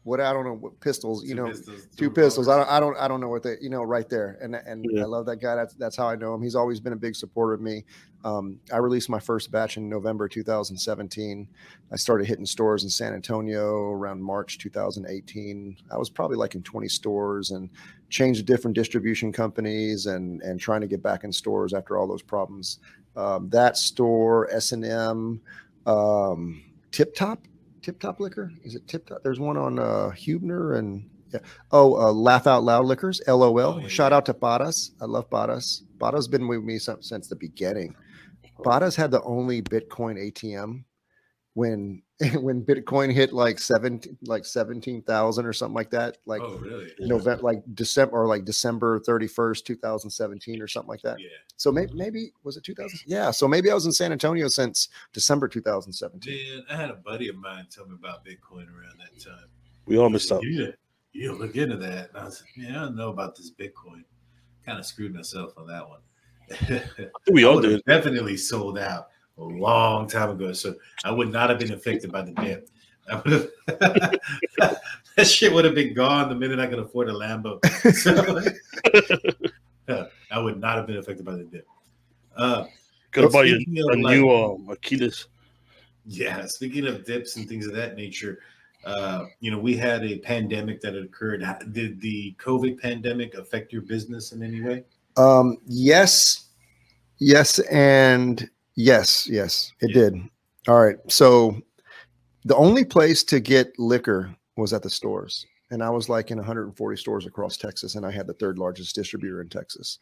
what 0.07 0.21
I 0.21 0.33
don't 0.33 0.45
know 0.45 0.53
what 0.55 0.79
pistols. 0.79 1.25
You 1.25 1.31
Two 1.31 1.35
know, 1.35 1.49
pistols, 1.49 1.87
two 1.97 2.11
pistols. 2.11 2.49
I 2.49 2.57
don't, 2.57 2.71
I 2.71 2.79
don't, 2.79 2.97
I 2.97 3.09
don't 3.09 3.21
know 3.21 3.29
what 3.29 3.43
they, 3.43 3.57
you 3.61 3.69
know, 3.69 3.83
right 3.83 4.09
there. 4.09 4.39
And 4.41 4.55
and 4.55 4.87
Yeah. 4.89 5.03
I 5.03 5.07
love 5.07 5.27
that 5.27 5.39
guy. 5.39 5.57
That's 5.57 5.75
that's 5.75 5.97
how 5.97 6.09
I 6.09 6.15
know 6.15 6.33
him. 6.33 6.43
He's 6.43 6.55
always 6.55 6.79
been 6.79 6.93
a 6.93 6.97
big 6.97 7.17
supporter 7.17 7.55
of 7.55 7.61
me. 7.61 7.85
Um, 8.25 8.61
I 8.73 8.77
released 8.77 9.09
my 9.09 9.19
first 9.19 9.51
batch 9.51 9.77
in 9.79 9.89
November 9.89 10.29
2017. 10.29 11.49
I 11.91 11.97
started 11.97 12.27
hitting 12.29 12.47
stores 12.47 12.85
in 12.85 12.89
San 12.91 13.15
Antonio 13.15 13.91
around 13.91 14.23
March 14.23 14.59
2018. 14.59 15.77
I 15.91 15.99
was 15.99 16.09
probably 16.09 16.37
like 16.37 16.55
in 16.55 16.63
20 16.63 16.87
stores 16.89 17.51
and 17.51 17.69
changed 18.09 18.47
different 18.47 18.77
distribution 18.77 19.33
companies 19.33 20.07
and 20.07 20.41
and 20.43 20.61
trying 20.61 20.83
to 20.83 20.87
get 20.87 21.03
back 21.03 21.25
in 21.25 21.33
stores 21.33 21.75
after 21.75 21.99
all 21.99 22.07
those 22.07 22.23
problems. 22.23 22.79
Um, 23.17 23.49
that 23.51 23.77
store, 23.77 24.49
S 24.53 24.71
and 24.71 24.85
M, 24.85 25.41
um, 25.85 26.63
Tip 26.93 27.15
Top, 27.17 27.41
Tip 27.87 28.01
Top 28.01 28.19
Liquor. 28.19 28.51
Is 28.65 28.75
it 28.75 28.89
Tip 28.89 29.07
Top? 29.07 29.23
There's 29.23 29.39
one 29.39 29.57
on 29.57 29.79
uh, 29.79 30.11
Huebner 30.11 30.75
and 30.75 31.09
yeah. 31.33 31.39
Oh, 31.71 31.95
uh, 31.95 32.13
Laugh 32.13 32.49
Out 32.49 32.65
Loud 32.65 32.85
Liquors, 32.85 33.21
LOL. 33.29 33.61
Oh, 33.61 33.79
yeah, 33.79 33.87
Shout 33.87 34.11
yeah. 34.11 34.17
out 34.17 34.27
to 34.27 34.35
Badas. 34.35 34.91
I 35.01 35.05
love 35.05 35.31
Badas. 35.31 35.83
Badas 35.97 36.29
been 36.29 36.49
with 36.49 36.65
me 36.65 36.81
since, 36.81 37.09
since 37.09 37.29
the 37.29 37.37
beginning. 37.37 37.95
Badas 38.59 38.97
had 38.97 39.13
the 39.13 39.23
only 39.23 39.63
Bitcoin 39.63 40.19
ATM 40.19 40.83
when 41.55 42.03
when 42.41 42.65
Bitcoin 42.65 43.13
hit 43.13 43.33
like 43.33 43.59
seven 43.59 44.01
like 44.23 44.47
seventeen 44.47 45.03
thousand 45.03 45.45
or 45.45 45.53
something 45.53 45.75
like 45.75 45.91
that. 45.91 46.17
Like 46.25 46.41
oh 46.43 46.57
really? 46.57 46.91
November, 46.99 47.43
like 47.43 47.63
December 47.75 48.23
or 48.23 48.27
like 48.27 48.47
December 48.47 49.01
thirty 49.01 49.27
first, 49.27 49.67
two 49.67 49.77
thousand 49.77 50.09
seventeen 50.09 50.63
or 50.63 50.67
something 50.67 50.89
like 50.89 51.03
that. 51.03 51.21
Yeah. 51.21 51.29
So 51.57 51.71
maybe 51.71 51.93
maybe 51.95 52.33
was 52.43 52.57
it 52.57 52.65
two 52.65 52.75
thousand? 52.75 53.01
Yeah. 53.07 53.31
So 53.31 53.47
maybe 53.47 53.71
I 53.71 53.75
was 53.75 53.85
in 53.85 53.93
San 53.93 54.13
Antonio 54.13 54.49
since 54.49 54.89
December 55.13 55.47
two 55.47 55.61
thousand 55.61 55.93
seventeen. 55.93 56.39
Man, 56.55 56.65
I 56.71 56.77
had 56.77 56.91
a 56.91 56.95
buddy 56.95 57.29
of 57.29 57.37
mine 57.37 57.67
tell 57.71 57.87
me 57.87 57.95
about 57.99 58.25
Bitcoin 58.25 58.67
around 58.69 58.99
that 58.99 59.23
time. 59.23 59.49
We 59.85 59.99
all 59.99 60.09
missed 60.09 60.33
out. 60.33 60.43
You 60.43 60.59
need 60.59 60.75
you 61.17 61.33
look 61.33 61.57
into 61.57 61.77
that. 61.77 62.11
And 62.11 62.19
I 62.19 62.25
was 62.25 62.43
like, 62.43 62.57
man, 62.57 62.77
I 62.77 62.85
don't 62.85 62.97
know 62.97 63.11
about 63.11 63.37
this 63.37 63.51
Bitcoin. 63.51 64.05
Kind 64.65 64.79
of 64.79 64.87
screwed 64.87 65.15
myself 65.15 65.53
on 65.57 65.67
that 65.67 65.89
one. 65.89 66.01
We 67.33 67.45
I 67.45 67.49
all 67.49 67.57
would've 67.57 67.71
did. 67.71 67.85
Definitely 67.87 68.37
sold 68.37 68.79
out 68.79 69.09
a 69.39 69.45
long 69.45 70.09
time 70.09 70.31
ago. 70.31 70.53
So 70.53 70.75
I 71.05 71.11
would 71.11 71.31
not 71.31 71.51
have 71.51 71.59
been 71.59 71.73
affected 71.73 72.13
by 72.13 72.23
the 72.23 72.33
dip. 72.33 72.69
I 73.11 73.17
would 73.17 73.33
have 73.33 73.49
that 75.17 75.27
shit 75.27 75.53
would 75.53 75.65
have 75.65 75.75
been 75.75 75.95
gone 75.95 76.29
the 76.29 76.35
minute 76.35 76.59
I 76.59 76.67
could 76.67 76.79
afford 76.79 77.09
a 77.09 77.13
Lambo. 77.13 77.65
So, 77.95 78.43
I 80.31 80.39
would 80.39 80.61
not 80.61 80.77
have 80.77 80.87
been 80.87 80.99
affected 80.99 81.25
by 81.25 81.37
the 81.37 81.45
dip. 81.45 81.67
Uh, 82.37 82.67
Could 83.13 83.25
have 83.25 83.33
bought 83.33 83.47
you 83.47 83.61
speaking 83.61 83.79
a 83.79 83.87
like- 83.87 84.17
new 84.17 84.31
um, 84.31 84.69
Achilles. 84.69 85.29
Yeah, 86.05 86.47
speaking 86.47 86.87
of 86.87 87.05
dips 87.05 87.37
and 87.37 87.49
things 87.49 87.67
of 87.67 87.75
that 87.75 87.97
nature, 87.97 88.41
uh, 88.85 89.25
you 89.41 89.51
know, 89.51 89.59
we 89.59 89.77
had 89.77 90.05
a 90.05 90.19
pandemic 90.19 90.81
that 90.83 90.95
had 90.95 91.03
occurred. 91.03 91.45
Did 91.73 92.01
the 92.01 92.37
COVID 92.39 92.81
pandemic 92.81 93.35
affect 93.35 93.73
your 93.73 93.83
business 93.83 94.33
in 94.33 94.43
any 94.43 94.61
way? 94.61 94.85
Um, 95.17 95.57
yes, 95.67 96.51
yes, 97.19 97.59
and 97.71 98.49
yes, 98.77 99.29
yes, 99.29 99.73
it 99.81 99.91
Yeah. 99.91 100.03
did. 100.11 100.15
All 100.69 100.81
right. 100.81 100.97
So 101.09 101.61
the 102.45 102.57
only 102.57 102.85
place 102.85 103.25
to 103.25 103.41
get 103.41 103.79
liquor 103.79 104.35
was 104.57 104.73
at 104.73 104.83
the 104.83 104.91
stores. 104.91 105.47
And 105.71 105.83
I 105.83 105.91
was 105.91 106.09
like 106.09 106.31
in 106.31 106.39
140 106.39 106.97
stores 106.97 107.27
across 107.27 107.57
Texas, 107.57 107.97
and 107.97 108.07
I 108.07 108.11
had 108.13 108.29
the 108.29 108.35
third 108.35 108.57
largest 108.57 108.95
distributor 108.95 109.41
in 109.41 109.49
Texas. 109.49 109.99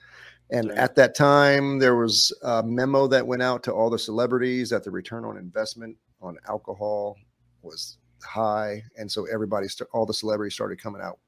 And 0.50 0.70
Okay. 0.70 0.78
at 0.78 0.94
that 0.96 1.14
time, 1.14 1.78
there 1.78 1.96
was 1.96 2.32
a 2.42 2.62
memo 2.62 3.06
that 3.06 3.26
went 3.26 3.40
out 3.42 3.62
to 3.64 3.72
all 3.72 3.88
the 3.88 3.98
celebrities 3.98 4.68
that 4.70 4.84
the 4.84 4.90
return 4.90 5.24
on 5.24 5.38
investment 5.38 5.96
on 6.20 6.36
alcohol 6.48 7.16
was 7.62 7.96
high. 8.22 8.82
And 8.98 9.10
so 9.10 9.24
everybody, 9.24 9.68
st- 9.68 9.88
all 9.94 10.04
the 10.04 10.12
celebrities 10.12 10.52
started 10.52 10.78
coming 10.78 11.00
out 11.00 11.18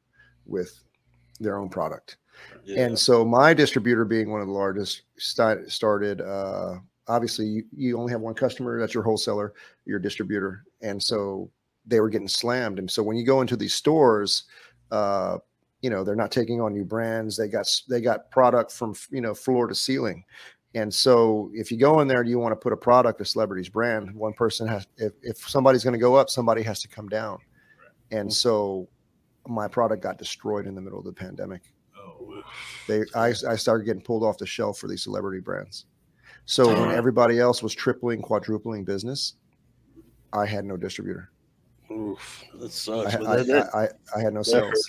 with 0.44 0.82
their 1.40 1.56
own 1.56 1.70
product. 1.70 2.18
Yeah. 2.64 2.84
And 2.84 2.98
so 2.98 3.24
my 3.24 3.54
distributor 3.54 4.04
being 4.04 4.30
one 4.30 4.42
of 4.42 4.46
the 4.48 4.52
largest 4.52 5.02
sti- 5.18 5.66
started 5.66 6.20
uh 6.20 6.76
obviously 7.08 7.46
you, 7.46 7.64
you 7.72 7.98
only 7.98 8.12
have 8.12 8.20
one 8.20 8.34
customer 8.34 8.80
that's 8.80 8.94
your 8.94 9.02
wholesaler, 9.02 9.54
your 9.84 9.98
distributor. 9.98 10.64
And 10.82 11.02
so 11.02 11.50
they 11.86 12.00
were 12.00 12.10
getting 12.10 12.28
slammed. 12.28 12.78
And 12.78 12.90
so 12.90 13.02
when 13.02 13.16
you 13.16 13.24
go 13.24 13.40
into 13.40 13.56
these 13.56 13.74
stores, 13.74 14.44
uh 14.90 15.38
you 15.82 15.90
know, 15.90 16.02
they're 16.02 16.16
not 16.16 16.32
taking 16.32 16.60
on 16.60 16.72
new 16.72 16.84
brands. 16.84 17.36
They 17.36 17.48
got 17.48 17.68
they 17.88 18.00
got 18.00 18.30
product 18.30 18.72
from 18.72 18.94
you 19.10 19.20
know 19.20 19.34
floor 19.34 19.66
to 19.66 19.74
ceiling. 19.74 20.24
And 20.74 20.92
so 20.92 21.50
if 21.54 21.70
you 21.70 21.78
go 21.78 22.00
in 22.00 22.08
there 22.08 22.20
and 22.20 22.28
you 22.28 22.38
want 22.38 22.52
to 22.52 22.56
put 22.56 22.72
a 22.72 22.76
product, 22.76 23.20
a 23.20 23.24
celebrity's 23.24 23.68
brand, 23.68 24.14
one 24.14 24.32
person 24.32 24.66
has 24.66 24.86
if, 24.96 25.12
if 25.22 25.48
somebody's 25.48 25.84
going 25.84 25.94
to 25.94 26.00
go 26.00 26.14
up, 26.16 26.28
somebody 26.28 26.62
has 26.62 26.80
to 26.80 26.88
come 26.88 27.08
down. 27.08 27.38
And 28.10 28.32
so 28.32 28.88
my 29.46 29.68
product 29.68 30.02
got 30.02 30.18
destroyed 30.18 30.66
in 30.66 30.74
the 30.74 30.80
middle 30.80 30.98
of 30.98 31.04
the 31.04 31.12
pandemic 31.12 31.62
Oh, 31.98 32.42
they 32.88 33.04
I, 33.14 33.28
I 33.48 33.56
started 33.56 33.84
getting 33.84 34.02
pulled 34.02 34.22
off 34.22 34.38
the 34.38 34.46
shelf 34.46 34.78
for 34.78 34.88
these 34.88 35.02
celebrity 35.02 35.40
brands 35.40 35.86
so 36.46 36.68
when 36.68 36.90
everybody 36.92 37.38
else 37.38 37.62
was 37.62 37.74
tripling 37.74 38.22
quadrupling 38.22 38.84
business 38.84 39.34
i 40.32 40.46
had 40.46 40.64
no 40.64 40.76
distributor. 40.76 41.30
Oof, 41.90 42.44
that 42.54 42.66
i, 42.66 42.68
sucks. 42.68 43.16
but 43.16 43.26
I, 43.26 43.42
that, 43.42 43.74
I, 43.74 43.82
I, 43.84 43.88
I 44.16 44.20
had 44.20 44.34
no 44.34 44.42
sales. 44.42 44.88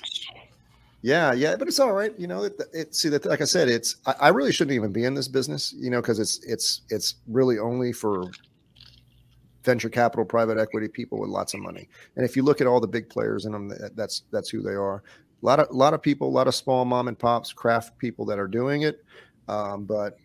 yeah 1.01 1.33
yeah 1.33 1.55
but 1.55 1.67
it's 1.67 1.79
all 1.79 1.93
right 1.93 2.17
you 2.17 2.27
know 2.27 2.43
it, 2.43 2.61
it 2.73 2.95
see 2.95 3.09
that 3.09 3.25
like 3.25 3.41
i 3.41 3.45
said 3.45 3.67
it's 3.67 3.97
I, 4.05 4.15
I 4.21 4.27
really 4.29 4.51
shouldn't 4.51 4.75
even 4.75 4.91
be 4.91 5.03
in 5.03 5.13
this 5.13 5.27
business 5.27 5.73
you 5.77 5.89
know 5.89 6.01
because 6.01 6.19
it's 6.19 6.43
it's 6.45 6.81
it's 6.89 7.15
really 7.27 7.59
only 7.59 7.91
for 7.91 8.31
venture 9.67 9.89
capital 9.89 10.23
private 10.23 10.57
equity 10.57 10.87
people 10.87 11.19
with 11.19 11.29
lots 11.29 11.53
of 11.53 11.59
money. 11.59 11.89
And 12.15 12.23
if 12.23 12.37
you 12.37 12.41
look 12.41 12.61
at 12.61 12.67
all 12.67 12.79
the 12.79 12.87
big 12.87 13.09
players 13.09 13.45
in 13.45 13.51
them 13.51 13.67
that, 13.67 13.97
that's 13.97 14.23
that's 14.31 14.49
who 14.49 14.61
they 14.61 14.71
are. 14.71 15.03
A 15.43 15.45
lot 15.45 15.59
of 15.59 15.69
a 15.69 15.73
lot 15.73 15.93
of 15.93 16.01
people 16.01 16.29
a 16.29 16.35
lot 16.39 16.47
of 16.47 16.55
small 16.55 16.85
mom 16.85 17.09
and 17.09 17.19
pops 17.19 17.51
craft 17.51 17.97
people 17.99 18.25
that 18.27 18.39
are 18.39 18.47
doing 18.47 18.83
it 18.83 19.03
um, 19.49 19.83
but 19.83 20.17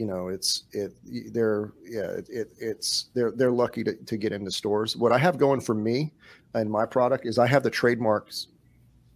you 0.00 0.06
know, 0.06 0.28
it's 0.28 0.64
it. 0.72 0.94
They're 1.34 1.72
yeah, 1.84 2.06
it, 2.20 2.26
it 2.30 2.48
it's 2.58 3.10
they're 3.12 3.32
they're 3.32 3.50
lucky 3.50 3.84
to, 3.84 3.94
to 3.94 4.16
get 4.16 4.32
into 4.32 4.50
stores. 4.50 4.96
What 4.96 5.12
I 5.12 5.18
have 5.18 5.36
going 5.36 5.60
for 5.60 5.74
me 5.74 6.14
and 6.54 6.70
my 6.70 6.86
product 6.86 7.26
is 7.26 7.38
I 7.38 7.46
have 7.46 7.62
the 7.62 7.68
trademarks. 7.70 8.46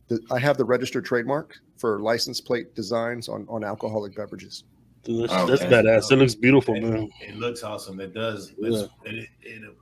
The, 0.09 0.21
I 0.31 0.39
have 0.41 0.59
the 0.59 0.65
registered 0.67 1.07
trademark 1.07 1.57
for 1.79 2.01
license 2.01 2.39
plate 2.39 2.75
designs 2.75 3.31
on 3.31 3.47
on 3.49 3.65
alcoholic 3.65 4.15
beverages. 4.15 4.65
Dude, 5.05 5.23
that's, 5.23 5.33
Okay. 5.33 5.51
that's 5.51 5.63
badass. 5.65 6.13
It 6.13 6.17
looks 6.17 6.35
beautiful, 6.35 6.75
It, 6.75 6.83
man. 6.83 7.11
it 7.23 7.37
looks 7.37 7.63
awesome. 7.63 7.99
It 8.01 8.13
does. 8.13 8.53
Yeah. 8.59 8.85
It, 9.07 9.29
it, 9.43 9.75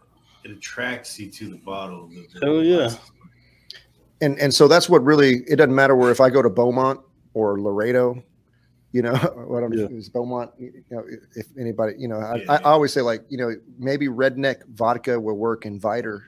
it 0.44 0.50
attracts 0.52 1.18
you 1.18 1.30
to 1.32 1.48
the 1.48 1.56
bottle. 1.58 2.06
The, 2.06 2.26
the 2.38 2.46
Hell 2.46 2.62
yeah. 2.62 2.90
and 4.20 4.38
and 4.38 4.54
so 4.54 4.68
that's 4.68 4.88
what 4.88 5.02
really 5.04 5.42
it 5.48 5.56
doesn't 5.56 5.74
matter 5.74 5.96
where 5.96 6.12
if 6.12 6.20
I 6.20 6.30
go 6.30 6.42
to 6.42 6.48
Beaumont 6.50 7.00
or 7.34 7.60
Laredo, 7.60 8.22
you 8.92 9.02
know 9.02 9.14
what 9.46 9.62
I'm 9.64 9.72
Yeah. 9.72 9.86
is 9.90 10.08
Beaumont. 10.08 10.50
You 10.58 10.84
know, 10.90 11.02
if 11.34 11.46
anybody, 11.58 11.94
you 11.98 12.08
know, 12.08 12.18
I, 12.18 12.36
Yeah, 12.36 12.52
I 12.52 12.56
always 12.62 12.92
say 12.92 13.00
like, 13.00 13.24
you 13.28 13.38
know, 13.38 13.50
maybe 13.78 14.08
redneck 14.08 14.66
vodka 14.68 15.18
will 15.18 15.36
work 15.36 15.66
in 15.66 15.80
Vidor, 15.80 16.20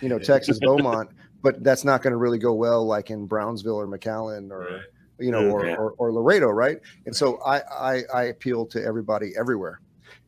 you 0.00 0.08
know, 0.08 0.18
Texas 0.18 0.58
Beaumont, 0.62 1.10
but 1.42 1.62
that's 1.64 1.84
not 1.84 2.02
going 2.02 2.12
to 2.12 2.16
really 2.16 2.38
go 2.38 2.52
well 2.52 2.84
like 2.86 3.10
in 3.10 3.26
Brownsville 3.26 3.76
or 3.80 3.86
McAllen 3.86 4.50
or 4.50 4.60
Right. 4.60 4.80
you 5.18 5.30
know, 5.30 5.42
Yeah. 5.62 5.76
or, 5.76 5.76
or, 5.76 5.94
or 5.98 6.12
Laredo, 6.12 6.48
right? 6.48 6.78
And 7.06 7.14
so 7.14 7.38
I, 7.42 7.60
I 7.60 8.02
I 8.14 8.22
appeal 8.24 8.66
to 8.66 8.82
everybody 8.82 9.32
everywhere, 9.38 9.80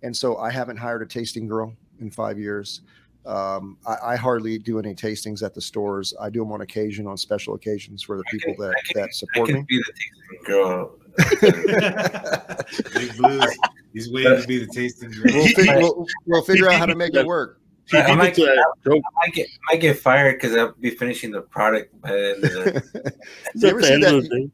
and 0.03 0.17
so 0.17 0.37
I 0.39 0.51
haven't 0.51 0.77
hired 0.77 1.03
a 1.03 1.07
tasting 1.07 1.47
girl 1.49 1.75
in 2.01 2.11
five 2.11 2.39
years. 2.39 2.83
Um, 3.25 3.79
I, 3.87 3.97
I 4.13 4.17
hardly 4.17 4.59
do 4.59 4.79
any 4.81 4.95
tastings 4.97 5.43
at 5.45 5.55
the 5.55 5.61
stores. 5.61 6.13
I 6.21 6.29
do 6.29 6.41
them 6.41 6.51
on 6.53 6.61
occasion, 6.63 7.07
on 7.07 7.17
special 7.17 7.55
occasions 7.55 8.03
for 8.03 8.17
the 8.17 8.25
people 8.25 8.55
that 8.59 8.71
I 8.77 8.81
can- 8.93 9.01
that 9.01 9.09
I 9.09 9.13
support 9.13 9.47
can 9.49 9.57
me. 9.59 9.65
be 9.69 9.79
the 9.79 9.93
tasting 9.93 10.45
girl. 10.45 10.99
Big 12.95 13.17
Blues. 13.17 13.59
He's 13.93 14.11
waiting 14.11 14.41
to 14.41 14.47
be 14.47 14.65
the 14.65 14.67
tasting 14.73 15.11
girl. 15.11 15.23
We'll, 15.35 15.47
fig- 15.49 15.69
we'll, 15.77 16.07
we'll 16.27 16.43
figure 16.43 16.71
out 16.71 16.79
how 16.79 16.87
to 16.87 16.95
make 16.95 17.15
it 17.15 17.27
work. 17.27 17.61
I 17.93 18.15
might, 18.15 18.29
it 18.29 18.35
to 18.37 18.43
that 18.47 18.67
joke. 18.85 19.03
I 19.05 19.27
might 19.27 19.35
get 19.35 19.49
might 19.71 19.81
get 19.81 19.99
fired 19.99 20.37
because 20.37 20.57
I'll 20.57 20.73
be 20.81 20.91
finishing 20.91 21.31
the 21.31 21.43
product 21.43 22.01
by 22.01 22.13
the 22.13 22.35
end 22.35 22.45
of 22.45 22.51
the 22.53 23.13
you 23.55 23.69
ever 23.69 23.83
see 23.83 23.93
end 23.93 24.05
of 24.05 24.13
the 24.13 24.21
that? 24.23 24.29
day. 24.31 24.51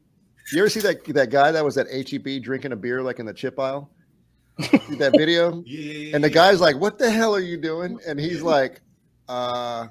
You 0.51 0.59
ever 0.59 0.69
see 0.69 0.79
that 0.81 1.05
that 1.13 1.29
guy 1.29 1.51
that 1.51 1.63
was 1.63 1.77
at 1.77 1.87
HEB 1.89 2.41
drinking 2.41 2.71
a 2.71 2.75
beer 2.75 3.01
like 3.03 3.19
in 3.19 3.25
the 3.25 3.33
chip 3.33 3.59
aisle? 3.59 3.91
That 4.97 5.13
video? 5.15 5.63
Yeah, 5.65 5.79
yeah, 5.79 5.93
yeah, 6.09 6.15
And 6.15 6.23
the 6.23 6.27
yeah. 6.29 6.33
guy's 6.33 6.59
like, 6.59 6.75
"What 6.77 6.97
the 6.97 7.09
hell 7.09 7.33
are 7.33 7.39
you 7.39 7.55
doing?" 7.55 7.97
And 8.05 8.19
he's 8.19 8.41
like, 8.41 8.81
"Uh, 9.29 9.87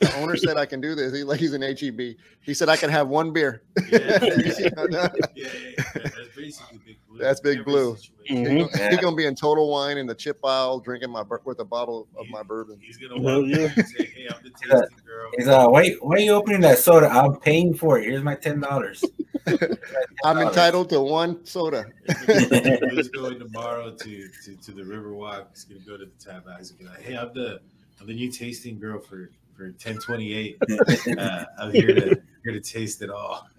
the 0.00 0.14
owner 0.16 0.36
said 0.36 0.56
I 0.56 0.66
can 0.66 0.80
do 0.80 0.94
this." 0.94 1.12
He 1.14 1.22
like 1.24 1.38
he's 1.40 1.52
an 1.52 1.62
HEB. 1.62 2.16
He 2.40 2.54
said 2.54 2.68
I 2.68 2.76
can 2.76 2.90
have 2.90 3.08
one 3.08 3.32
beer. 3.32 3.62
Yeah, 3.90 4.22
You 4.36 4.50
see, 4.52 4.68
no, 4.76 4.84
no. 4.86 5.02
yeah, 5.02 5.08
yeah, 5.34 5.48
yeah. 5.78 5.84
That's 5.94 6.36
basically 6.36 6.78
Big 6.84 6.96
Blue. 7.08 7.18
That's 7.18 7.40
Big 7.40 7.58
Every 7.60 7.64
Blue. 7.64 7.96
situation. 7.96 8.14
Mhm. 8.30 8.50
He 8.50 8.58
gonna, 8.78 8.90
he 8.90 8.96
gonna 8.98 9.16
be 9.16 9.26
in 9.26 9.34
total 9.34 9.68
wine 9.70 9.98
in 9.98 10.06
the 10.06 10.14
chip 10.14 10.38
aisle, 10.44 10.78
drinking 10.80 11.10
my 11.10 11.24
with 11.44 11.58
a 11.60 11.64
bottle 11.64 12.06
of 12.16 12.28
my 12.28 12.42
bourbon. 12.42 12.78
He's 12.80 12.96
gonna 12.96 13.20
Hell 13.20 13.40
walk 13.42 13.50
yeah. 13.50 13.68
say, 13.84 14.04
"Hey, 14.04 14.28
I'm 14.30 14.42
the 14.42 14.50
tasting 14.50 14.98
girl." 15.06 15.30
He's 15.36 15.48
uh, 15.48 15.66
wait, 15.68 16.02
why 16.04 16.16
are 16.16 16.18
you 16.20 16.32
opening 16.32 16.60
that 16.62 16.78
soda? 16.78 17.08
I'm 17.08 17.36
paying 17.36 17.74
for 17.74 17.98
it. 17.98 18.04
Here's 18.04 18.22
my 18.22 18.36
ten 18.36 18.60
dollars. 18.60 19.04
I'm 20.24 20.38
entitled 20.38 20.90
to 20.90 21.00
one 21.00 21.44
soda. 21.44 21.86
He's 22.26 23.08
going 23.08 23.38
tomorrow 23.38 23.90
to, 23.92 24.28
to 24.44 24.56
to 24.56 24.72
the 24.72 24.82
Riverwalk. 24.82 25.46
He's 25.52 25.64
gonna 25.64 25.80
go 25.80 25.96
to 25.96 26.04
the 26.04 26.24
tap 26.24 26.46
house 26.46 26.70
and 26.70 26.78
be 26.78 26.84
like, 26.84 27.00
"Hey, 27.00 27.16
I'm 27.16 27.32
the 27.34 27.60
I'm 28.00 28.06
the 28.06 28.14
new 28.14 28.30
tasting 28.30 28.78
girl 28.78 29.00
for 29.00 29.30
for 29.60 29.66
1028. 29.66 30.56
Uh, 31.18 31.44
I'm 31.58 31.72
here 31.72 31.94
to 31.94 32.22
here 32.44 32.52
to 32.52 32.60
taste 32.60 33.02
it 33.02 33.10
all." 33.10 33.46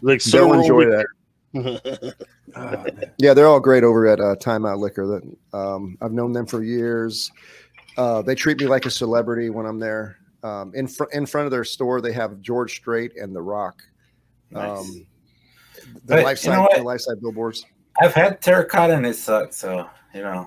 Like 0.00 0.20
so 0.20 0.38
They'll 0.38 0.60
enjoy 0.60 0.86
that. 0.86 1.06
Oh. 2.54 2.84
Yeah, 3.16 3.32
they're 3.32 3.46
all 3.46 3.60
great 3.60 3.82
over 3.82 4.06
at 4.06 4.20
uh, 4.20 4.36
Timeout 4.36 4.78
Liquor. 4.78 5.06
That 5.06 5.56
um, 5.58 5.96
I've 6.02 6.12
known 6.12 6.32
them 6.34 6.44
for 6.44 6.62
years. 6.62 7.30
Uh, 7.96 8.20
they 8.20 8.34
treat 8.34 8.60
me 8.60 8.66
like 8.66 8.84
a 8.84 8.90
celebrity 8.90 9.48
when 9.48 9.64
I'm 9.64 9.78
there. 9.78 10.18
Um, 10.42 10.70
in 10.74 10.86
front 10.86 11.14
in 11.14 11.24
front 11.24 11.46
of 11.46 11.50
their 11.50 11.64
store, 11.64 12.02
they 12.02 12.12
have 12.12 12.42
George 12.42 12.74
Strait 12.74 13.16
and 13.16 13.34
The 13.34 13.40
Rock. 13.40 13.82
Nice. 14.50 14.80
Um, 14.80 15.06
the 15.94 16.00
But 16.04 16.24
life 16.24 16.44
you 16.44 16.50
know 16.50 16.68
side, 16.70 16.80
the 16.80 16.84
life 16.84 17.00
side 17.00 17.22
billboards. 17.22 17.64
I've 18.02 18.12
had 18.12 18.42
terracotta 18.42 18.94
and 18.96 19.06
it 19.06 19.16
sucked. 19.16 19.54
So 19.54 19.88
you 20.14 20.20
know 20.20 20.46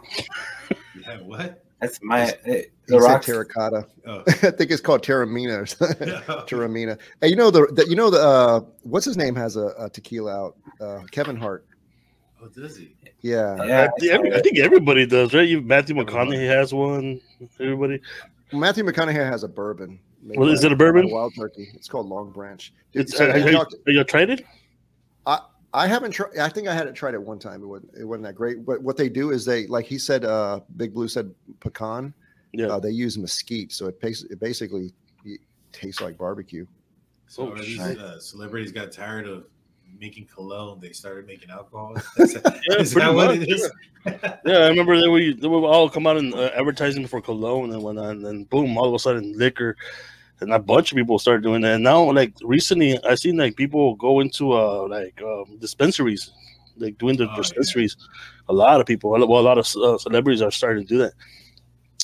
Yeah, 1.02 1.22
what? 1.24 1.65
That's 1.86 2.00
my 2.04 2.34
it, 2.46 2.72
the 2.88 3.00
rock. 3.00 3.22
terracotta. 3.24 3.86
Oh. 4.06 4.24
I 4.28 4.32
think 4.52 4.72
it's 4.72 4.82
called 4.82 5.04
Teremana. 5.04 5.62
or 5.62 5.66
something. 5.66 6.08
Teremana. 6.48 6.98
Hey, 7.22 7.28
you 7.30 7.36
know 7.36 7.52
the, 7.52 7.68
the 7.74 7.86
you 7.88 7.96
know 7.96 8.10
the 8.10 8.20
uh, 8.22 8.60
what's 8.84 9.06
his 9.06 9.18
name 9.18 9.36
has 9.36 9.56
a, 9.56 9.74
a 9.80 9.90
tequila 9.90 10.34
out. 10.34 10.58
Uh, 10.82 11.02
Kevin 11.12 11.36
Hart. 11.36 11.66
oh, 12.42 12.48
does 12.48 12.78
he? 12.78 12.96
Yeah. 13.22 13.56
Yeah, 13.66 13.88
I, 14.02 14.06
every- 14.08 14.34
I 14.36 14.42
think 14.42 14.60
everybody 14.60 15.06
does, 15.06 15.34
right? 15.34 15.48
You 15.48 15.62
Matthew 15.62 15.98
Everybody. 16.00 16.32
McConaughey 16.38 16.48
has 16.48 16.74
one. 16.74 17.22
Everybody. 17.60 18.02
Matthew 18.54 18.84
McConaughey 18.84 19.14
has 19.16 19.44
a 19.44 19.48
bourbon. 19.48 20.00
Well, 20.24 20.50
is 20.50 20.64
it 20.64 20.72
a 20.72 20.76
bourbon? 20.76 21.08
by 21.08 21.14
Wild 21.14 21.34
Turkey. 21.36 21.70
It's 21.76 21.88
called 21.88 22.10
Longbranch. 22.10 22.72
Dude, 22.94 23.04
It's, 23.04 23.18
so 23.18 23.26
uh, 23.26 23.28
have 23.28 23.36
have, 23.38 23.46
you 23.46 23.52
you, 23.52 23.58
talked- 23.58 23.74
have 23.86 23.96
you 23.96 24.04
tried 24.04 24.30
it? 24.32 24.46
I 25.26 25.40
haven't 25.88 26.12
tried. 26.12 26.38
I 26.38 26.50
think 26.50 26.68
I 26.68 26.74
had 26.74 26.88
it 26.88 26.96
tried 26.96 27.14
it 27.14 27.22
one 27.22 27.40
time. 27.40 27.64
It 27.64 27.68
wasn't. 27.68 27.92
It 28.00 28.06
wasn't 28.06 28.24
that 28.26 28.36
great. 28.36 28.66
But 28.66 28.82
what 28.82 28.98
they 28.98 29.10
do 29.10 29.32
is 29.32 29.46
they, 29.46 29.68
like 29.68 29.86
he 29.86 29.98
said, 29.98 30.26
uh, 30.26 30.62
Big 30.78 30.94
Blue 30.94 31.08
said 31.08 31.34
pecan. 31.60 32.14
Yeah. 32.54 32.68
Uh, 32.68 32.80
they 32.80 32.92
use 32.92 33.18
mesquite, 33.18 33.74
so 33.74 33.88
it, 33.88 34.00
bas- 34.00 34.24
it 34.24 34.40
basically 34.40 34.94
it 35.26 35.42
tastes 35.74 36.00
like 36.00 36.18
barbecue. 36.18 36.66
So 37.28 37.52
Oh, 37.52 37.56
these 37.58 37.80
uh, 37.80 38.20
celebrities 38.20 38.72
got 38.72 38.94
tired 38.94 39.28
of 39.28 39.46
making 40.00 40.26
cologne? 40.26 40.80
They 40.80 40.92
started 40.92 41.28
making 41.28 41.50
alcohol. 41.50 41.96
Is 42.18 42.34
that, 42.34 42.62
Yeah, 42.70 42.78
is 42.78 42.94
pretty 42.94 43.08
that 43.08 43.14
what 43.14 43.28
much, 43.38 43.48
it 43.48 43.50
is? 43.50 43.72
Yeah, 44.46 44.58
I 44.60 44.68
remember 44.68 45.00
they 45.00 45.08
would, 45.08 45.42
they 45.42 45.48
would 45.48 45.66
all 45.66 45.90
come 45.90 46.08
out 46.08 46.18
and 46.18 46.34
uh, 46.34 46.52
advertising 46.56 47.08
for 47.08 47.22
cologne 47.22 47.74
and 47.74 47.82
whatnot, 47.82 48.12
and 48.12 48.26
then 48.26 48.44
boom, 48.46 48.78
all 48.78 48.88
of 48.88 48.94
a 48.94 49.00
sudden 49.00 49.38
liquor, 49.38 49.76
and 50.42 50.52
a 50.54 50.60
bunch 50.60 50.92
of 50.92 50.96
people 50.98 51.20
started 51.20 51.44
doing 51.44 51.62
that. 51.62 51.76
And 51.76 51.84
now, 51.84 52.12
like 52.12 52.34
recently, 52.44 53.02
I 53.04 53.16
seen 53.16 53.38
like 53.38 53.56
people 53.56 53.96
go 53.96 54.20
into 54.20 54.54
uh 54.54 54.88
like 54.88 55.20
um, 55.22 55.58
dispensaries, 55.60 56.32
like 56.78 56.98
doing 56.98 57.18
the 57.18 57.26
Oh, 57.26 57.30
yeah. 57.30 57.36
dispensaries. 57.36 57.96
A 58.50 58.54
lot 58.54 58.80
of 58.80 58.86
people, 58.88 59.10
well, 59.12 59.24
a 59.24 59.26
lot 59.26 59.58
of 59.58 59.66
uh, 59.78 59.98
celebrities 59.98 60.42
are 60.42 60.52
starting 60.52 60.84
to 60.86 60.90
do 60.94 60.98
that. 61.00 61.14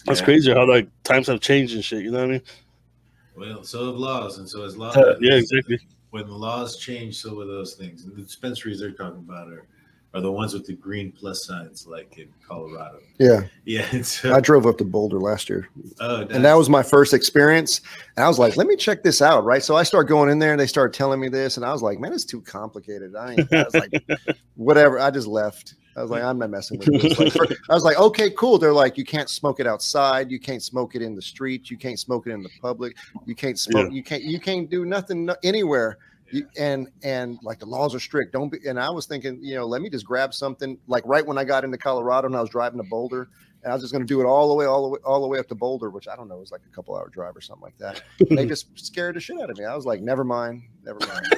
That's 0.06 0.20
Yeah. 0.20 0.26
crazy 0.26 0.52
how 0.52 0.68
like 0.68 0.90
times 1.04 1.28
have 1.28 1.42
changed 1.42 1.76
and 1.76 1.84
shit. 1.84 2.04
You 2.04 2.12
know 2.12 2.20
what 2.20 2.30
I 2.30 2.32
mean? 2.32 2.42
Well, 3.36 3.64
so 3.64 3.88
have 3.88 3.96
laws, 3.96 4.38
and 4.38 4.48
so 4.50 4.64
as 4.66 4.78
laws. 4.78 4.96
Uh, 4.96 5.16
Yeah, 5.20 5.36
exactly. 5.36 5.80
When 6.12 6.28
the 6.28 6.34
laws 6.34 6.78
change, 6.78 7.18
so 7.18 7.40
are 7.40 7.46
those 7.46 7.76
things. 7.76 8.04
And 8.04 8.16
the 8.16 8.22
dispensaries 8.22 8.80
they're 8.80 8.92
talking 8.92 9.20
about 9.20 9.48
are, 9.48 9.68
are 10.14 10.22
the 10.22 10.32
ones 10.32 10.54
with 10.54 10.66
the 10.66 10.74
green 10.74 11.12
plus 11.12 11.46
signs, 11.46 11.88
like 11.88 12.18
in 12.18 12.28
Colorado. 12.46 13.00
Yeah, 13.18 13.44
Yeah, 13.66 13.86
and 13.92 14.06
so, 14.06 14.32
uh, 14.32 14.38
I 14.38 14.42
drove 14.42 14.66
up 14.66 14.78
to 14.80 14.84
Boulder 14.84 15.20
last 15.20 15.50
year, 15.50 15.70
oh, 16.00 16.22
and 16.22 16.44
that 16.44 16.56
was 16.56 16.70
my 16.70 16.84
first 16.84 17.14
experience. 17.14 17.82
And 18.18 18.26
I 18.26 18.28
was 18.28 18.40
like, 18.40 18.58
"Let 18.58 18.68
me 18.68 18.76
check 18.76 19.04
this 19.04 19.22
out." 19.22 19.46
Right, 19.46 19.64
so 19.64 19.76
I 19.76 19.84
start 19.84 20.08
going 20.08 20.30
in 20.30 20.40
there, 20.40 20.52
and 20.52 20.60
they 20.60 20.68
start 20.68 20.94
telling 20.94 21.20
me 21.20 21.30
this, 21.30 21.58
and 21.58 21.66
I 21.66 21.72
was 21.72 21.82
like, 21.82 22.00
"Man, 22.00 22.14
it's 22.14 22.26
too 22.26 22.42
complicated." 22.42 23.16
I, 23.16 23.34
ain't, 23.34 23.54
I 23.54 23.64
was 23.64 23.74
like, 23.74 23.92
"Whatever." 24.56 25.00
I 25.00 25.12
just 25.12 25.28
left. 25.28 25.76
I 25.96 26.02
was 26.02 26.12
like, 26.12 26.24
"I'm 26.24 26.38
not 26.38 26.50
messing 26.50 26.80
with 26.80 27.02
this." 27.02 27.36
Like, 27.36 27.52
I 27.70 27.74
was 27.74 27.84
like, 27.84 27.98
"Okay, 27.98 28.32
cool." 28.32 28.58
They're 28.58 28.74
like, 28.74 28.98
"You 28.98 29.06
can't 29.06 29.30
smoke 29.30 29.62
it 29.62 29.68
outside. 29.68 30.30
You 30.30 30.40
can't 30.40 30.64
smoke 30.64 30.96
it 30.96 31.02
in 31.02 31.16
the 31.16 31.22
street. 31.22 31.70
You 31.70 31.78
can't 31.78 32.00
smoke 32.00 32.28
it 32.28 32.32
in 32.32 32.44
the 32.44 32.50
public. 32.62 32.98
You 33.26 33.36
can't 33.36 33.58
smoke. 33.58 33.92
You 33.92 34.04
can't. 34.04 34.24
You 34.24 34.40
can't 34.40 34.70
do 34.70 34.84
nothing 34.84 35.30
anywhere." 35.44 35.98
You, 36.32 36.48
and 36.58 36.88
and 37.04 37.40
like 37.44 37.60
the 37.60 37.66
laws 37.66 37.94
are 37.94 38.00
strict. 38.00 38.34
Don't 38.34 38.50
be. 38.50 38.60
And 38.68 38.80
I 38.80 38.90
was 38.90 39.06
thinking, 39.06 39.40
you 39.42 39.56
know, 39.56 39.66
let 39.66 39.82
me 39.82 39.90
just 39.90 40.06
grab 40.06 40.34
something. 40.34 40.78
Like 40.88 41.04
right 41.06 41.26
when 41.26 41.38
I 41.38 41.44
got 41.44 41.64
into 41.64 41.78
Colorado 41.78 42.28
and 42.28 42.36
I 42.36 42.42
was 42.42 42.50
driving 42.50 42.82
to 42.82 42.88
Boulder, 42.90 43.30
and 43.64 43.72
I 43.72 43.76
was 43.76 43.84
just 43.84 43.94
going 43.94 44.06
to 44.06 44.08
do 44.08 44.22
it 44.22 44.26
all 44.26 44.50
the 44.50 44.56
way, 44.56 44.66
all 44.66 44.84
the 44.84 44.90
way, 44.90 45.00
all 45.06 45.22
the 45.22 45.28
way 45.28 45.40
up 45.40 45.48
to 45.50 45.56
Boulder, 45.56 45.90
which 45.90 46.08
I 46.08 46.16
don't 46.16 46.28
know, 46.28 46.38
it 46.38 46.40
was 46.40 46.52
like 46.52 46.62
a 46.66 46.76
couple 46.76 46.96
hour 46.96 47.10
drive 47.10 47.36
or 47.36 47.42
something 47.42 47.64
like 47.64 47.78
that. 47.78 48.02
And 48.30 48.38
they 48.38 48.46
just 48.46 48.68
scared 48.80 49.16
the 49.16 49.20
shit 49.20 49.40
out 49.40 49.50
of 49.50 49.58
me. 49.58 49.66
I 49.66 49.76
was 49.76 49.86
like, 49.86 50.02
never 50.02 50.24
mind, 50.24 50.64
never 50.84 51.00
mind. 51.00 51.26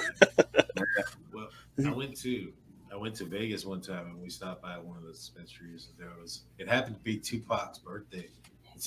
Well, 1.33 1.49
I 1.87 1.91
went 1.91 2.15
to 2.17 2.53
I 2.91 2.95
went 2.95 3.15
to 3.15 3.25
Vegas 3.25 3.65
one 3.65 3.81
time 3.81 4.05
and 4.05 4.21
we 4.21 4.29
stopped 4.29 4.61
by 4.61 4.77
one 4.77 4.97
of 4.97 5.03
the 5.03 5.11
dispensaries. 5.11 5.89
And 5.89 6.07
there 6.07 6.13
was 6.21 6.43
it 6.59 6.69
happened 6.69 6.97
to 6.97 7.01
be 7.01 7.17
Tupac's 7.17 7.79
birthday. 7.79 8.27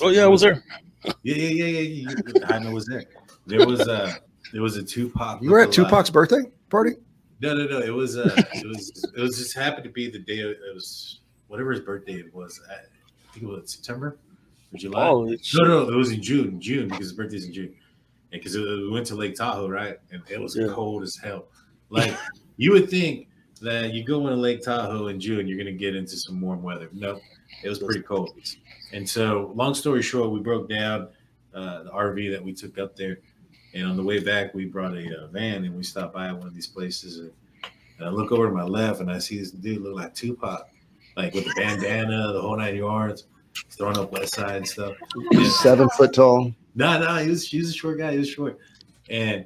Oh 0.00 0.10
yeah, 0.10 0.24
I 0.24 0.28
was 0.28 0.42
there. 0.42 0.62
Yeah, 1.22 1.34
yeah, 1.34 1.64
yeah, 1.64 1.80
yeah. 1.80 2.10
yeah. 2.34 2.46
I 2.48 2.58
know 2.60 2.70
was 2.70 2.86
there. 2.86 3.04
There 3.46 3.66
was 3.66 3.80
a 3.80 4.16
there 4.52 4.62
was 4.62 4.76
a 4.76 4.82
Tupac. 4.82 5.42
You 5.42 5.50
were 5.50 5.60
at 5.60 5.68
lookalike. 5.68 5.72
Tupac's 5.72 6.10
birthday 6.10 6.42
party? 6.70 6.92
No, 7.40 7.54
no, 7.54 7.66
no. 7.66 7.80
It 7.80 7.92
was 7.92 8.16
uh 8.16 8.30
it 8.54 8.66
was 8.66 9.04
it 9.16 9.20
was 9.20 9.38
just 9.38 9.54
happened 9.56 9.84
to 9.84 9.90
be 9.90 10.10
the 10.10 10.18
day 10.18 10.38
it 10.40 10.58
was 10.74 11.20
whatever 11.48 11.70
his 11.72 11.80
birthday 11.80 12.14
it 12.14 12.34
was. 12.34 12.60
I 12.70 12.76
think 13.32 13.44
it 13.44 13.48
was 13.48 13.70
September 13.72 14.18
or 14.72 14.78
July. 14.78 15.06
Oh, 15.08 15.28
it's, 15.30 15.54
No, 15.54 15.64
no, 15.64 15.88
it 15.90 15.94
was 15.96 16.12
in 16.12 16.22
June. 16.22 16.60
June 16.60 16.88
because 16.88 17.06
his 17.06 17.12
birthday's 17.12 17.44
in 17.46 17.52
June. 17.52 17.74
And 18.32 18.40
because 18.42 18.56
we 18.56 18.90
went 18.90 19.06
to 19.08 19.14
Lake 19.14 19.34
Tahoe, 19.36 19.68
right? 19.68 19.98
And 20.10 20.22
it 20.30 20.40
was 20.40 20.56
Yeah. 20.56 20.68
cold 20.68 21.02
as 21.02 21.16
hell. 21.16 21.48
Like 21.90 22.16
you 22.56 22.72
would 22.72 22.88
think 22.90 23.28
that 23.60 23.92
you 23.94 24.02
go 24.04 24.20
into 24.26 24.36
Lake 24.40 24.62
Tahoe 24.62 25.08
in 25.08 25.20
June, 25.20 25.46
you're 25.46 25.58
gonna 25.58 25.72
get 25.72 25.94
into 25.94 26.16
some 26.16 26.40
warm 26.40 26.62
weather. 26.62 26.88
Nope, 26.92 27.20
it 27.62 27.68
was 27.68 27.78
pretty 27.78 28.02
cold. 28.02 28.30
And 28.92 29.08
so, 29.08 29.52
long 29.54 29.74
story 29.74 30.00
short, 30.02 30.30
we 30.30 30.40
broke 30.40 30.68
down 30.68 31.08
uh, 31.54 31.82
the 31.84 31.90
RV 31.90 32.30
that 32.32 32.42
we 32.42 32.52
took 32.52 32.78
up 32.78 32.96
there. 32.96 33.18
And 33.76 33.86
on 33.86 33.96
the 33.96 34.02
way 34.02 34.20
back, 34.20 34.54
we 34.54 34.64
brought 34.64 34.96
a 34.96 35.24
uh, 35.24 35.26
van 35.26 35.64
and 35.66 35.76
we 35.76 35.82
stopped 35.82 36.14
by 36.14 36.32
one 36.32 36.46
of 36.46 36.54
these 36.54 36.66
places. 36.66 37.18
And, 37.18 37.30
and 37.98 38.08
I 38.08 38.10
look 38.10 38.32
over 38.32 38.46
to 38.46 38.52
my 38.54 38.62
left 38.62 39.00
and 39.00 39.10
I 39.10 39.18
see 39.18 39.38
this 39.38 39.50
dude 39.50 39.82
look 39.82 39.94
like 39.94 40.14
Tupac. 40.14 40.66
like 41.14 41.34
with 41.34 41.44
a 41.46 41.52
bandana, 41.56 42.32
the 42.32 42.40
whole 42.40 42.56
nine 42.56 42.76
yards, 42.76 43.26
throwing 43.70 43.98
up 43.98 44.12
West 44.12 44.34
Side 44.34 44.56
and 44.56 44.66
stuff. 44.66 44.96
And- 45.14 45.46
Seven 45.46 45.90
foot 45.90 46.14
tall. 46.14 46.54
no, 46.74 46.98
no, 46.98 47.16
he 47.16 47.28
was 47.28 47.46
he 47.46 47.58
was 47.58 47.68
a 47.68 47.74
short 47.74 47.98
guy. 47.98 48.12
He 48.12 48.18
was 48.18 48.30
short, 48.30 48.58
and 49.10 49.44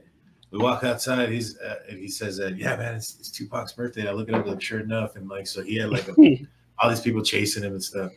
we 0.53 0.59
walk 0.59 0.85
outside. 0.85 1.29
He's 1.31 1.59
uh, 1.59 1.81
and 1.89 1.99
he 1.99 2.09
says, 2.09 2.39
uh, 2.39 2.53
"Yeah, 2.57 2.77
man, 2.77 2.95
it's, 2.95 3.17
it's 3.19 3.31
Tupac's 3.31 3.73
birthday." 3.73 4.03
And 4.03 4.11
I 4.11 4.13
look 4.13 4.29
it 4.29 4.35
up, 4.37 4.47
like 4.47 4.63
sure 4.63 4.81
enough, 4.81 5.17
and 5.17 5.29
like 5.29 5.47
so 5.49 5.63
he 5.63 5.77
had 5.77 5.91
like 5.91 6.09
a, 6.09 6.47
all 6.79 6.89
these 6.91 7.01
people 7.01 7.23
chasing 7.23 7.65
him 7.65 7.73
and 7.73 7.83
stuff. 7.83 8.13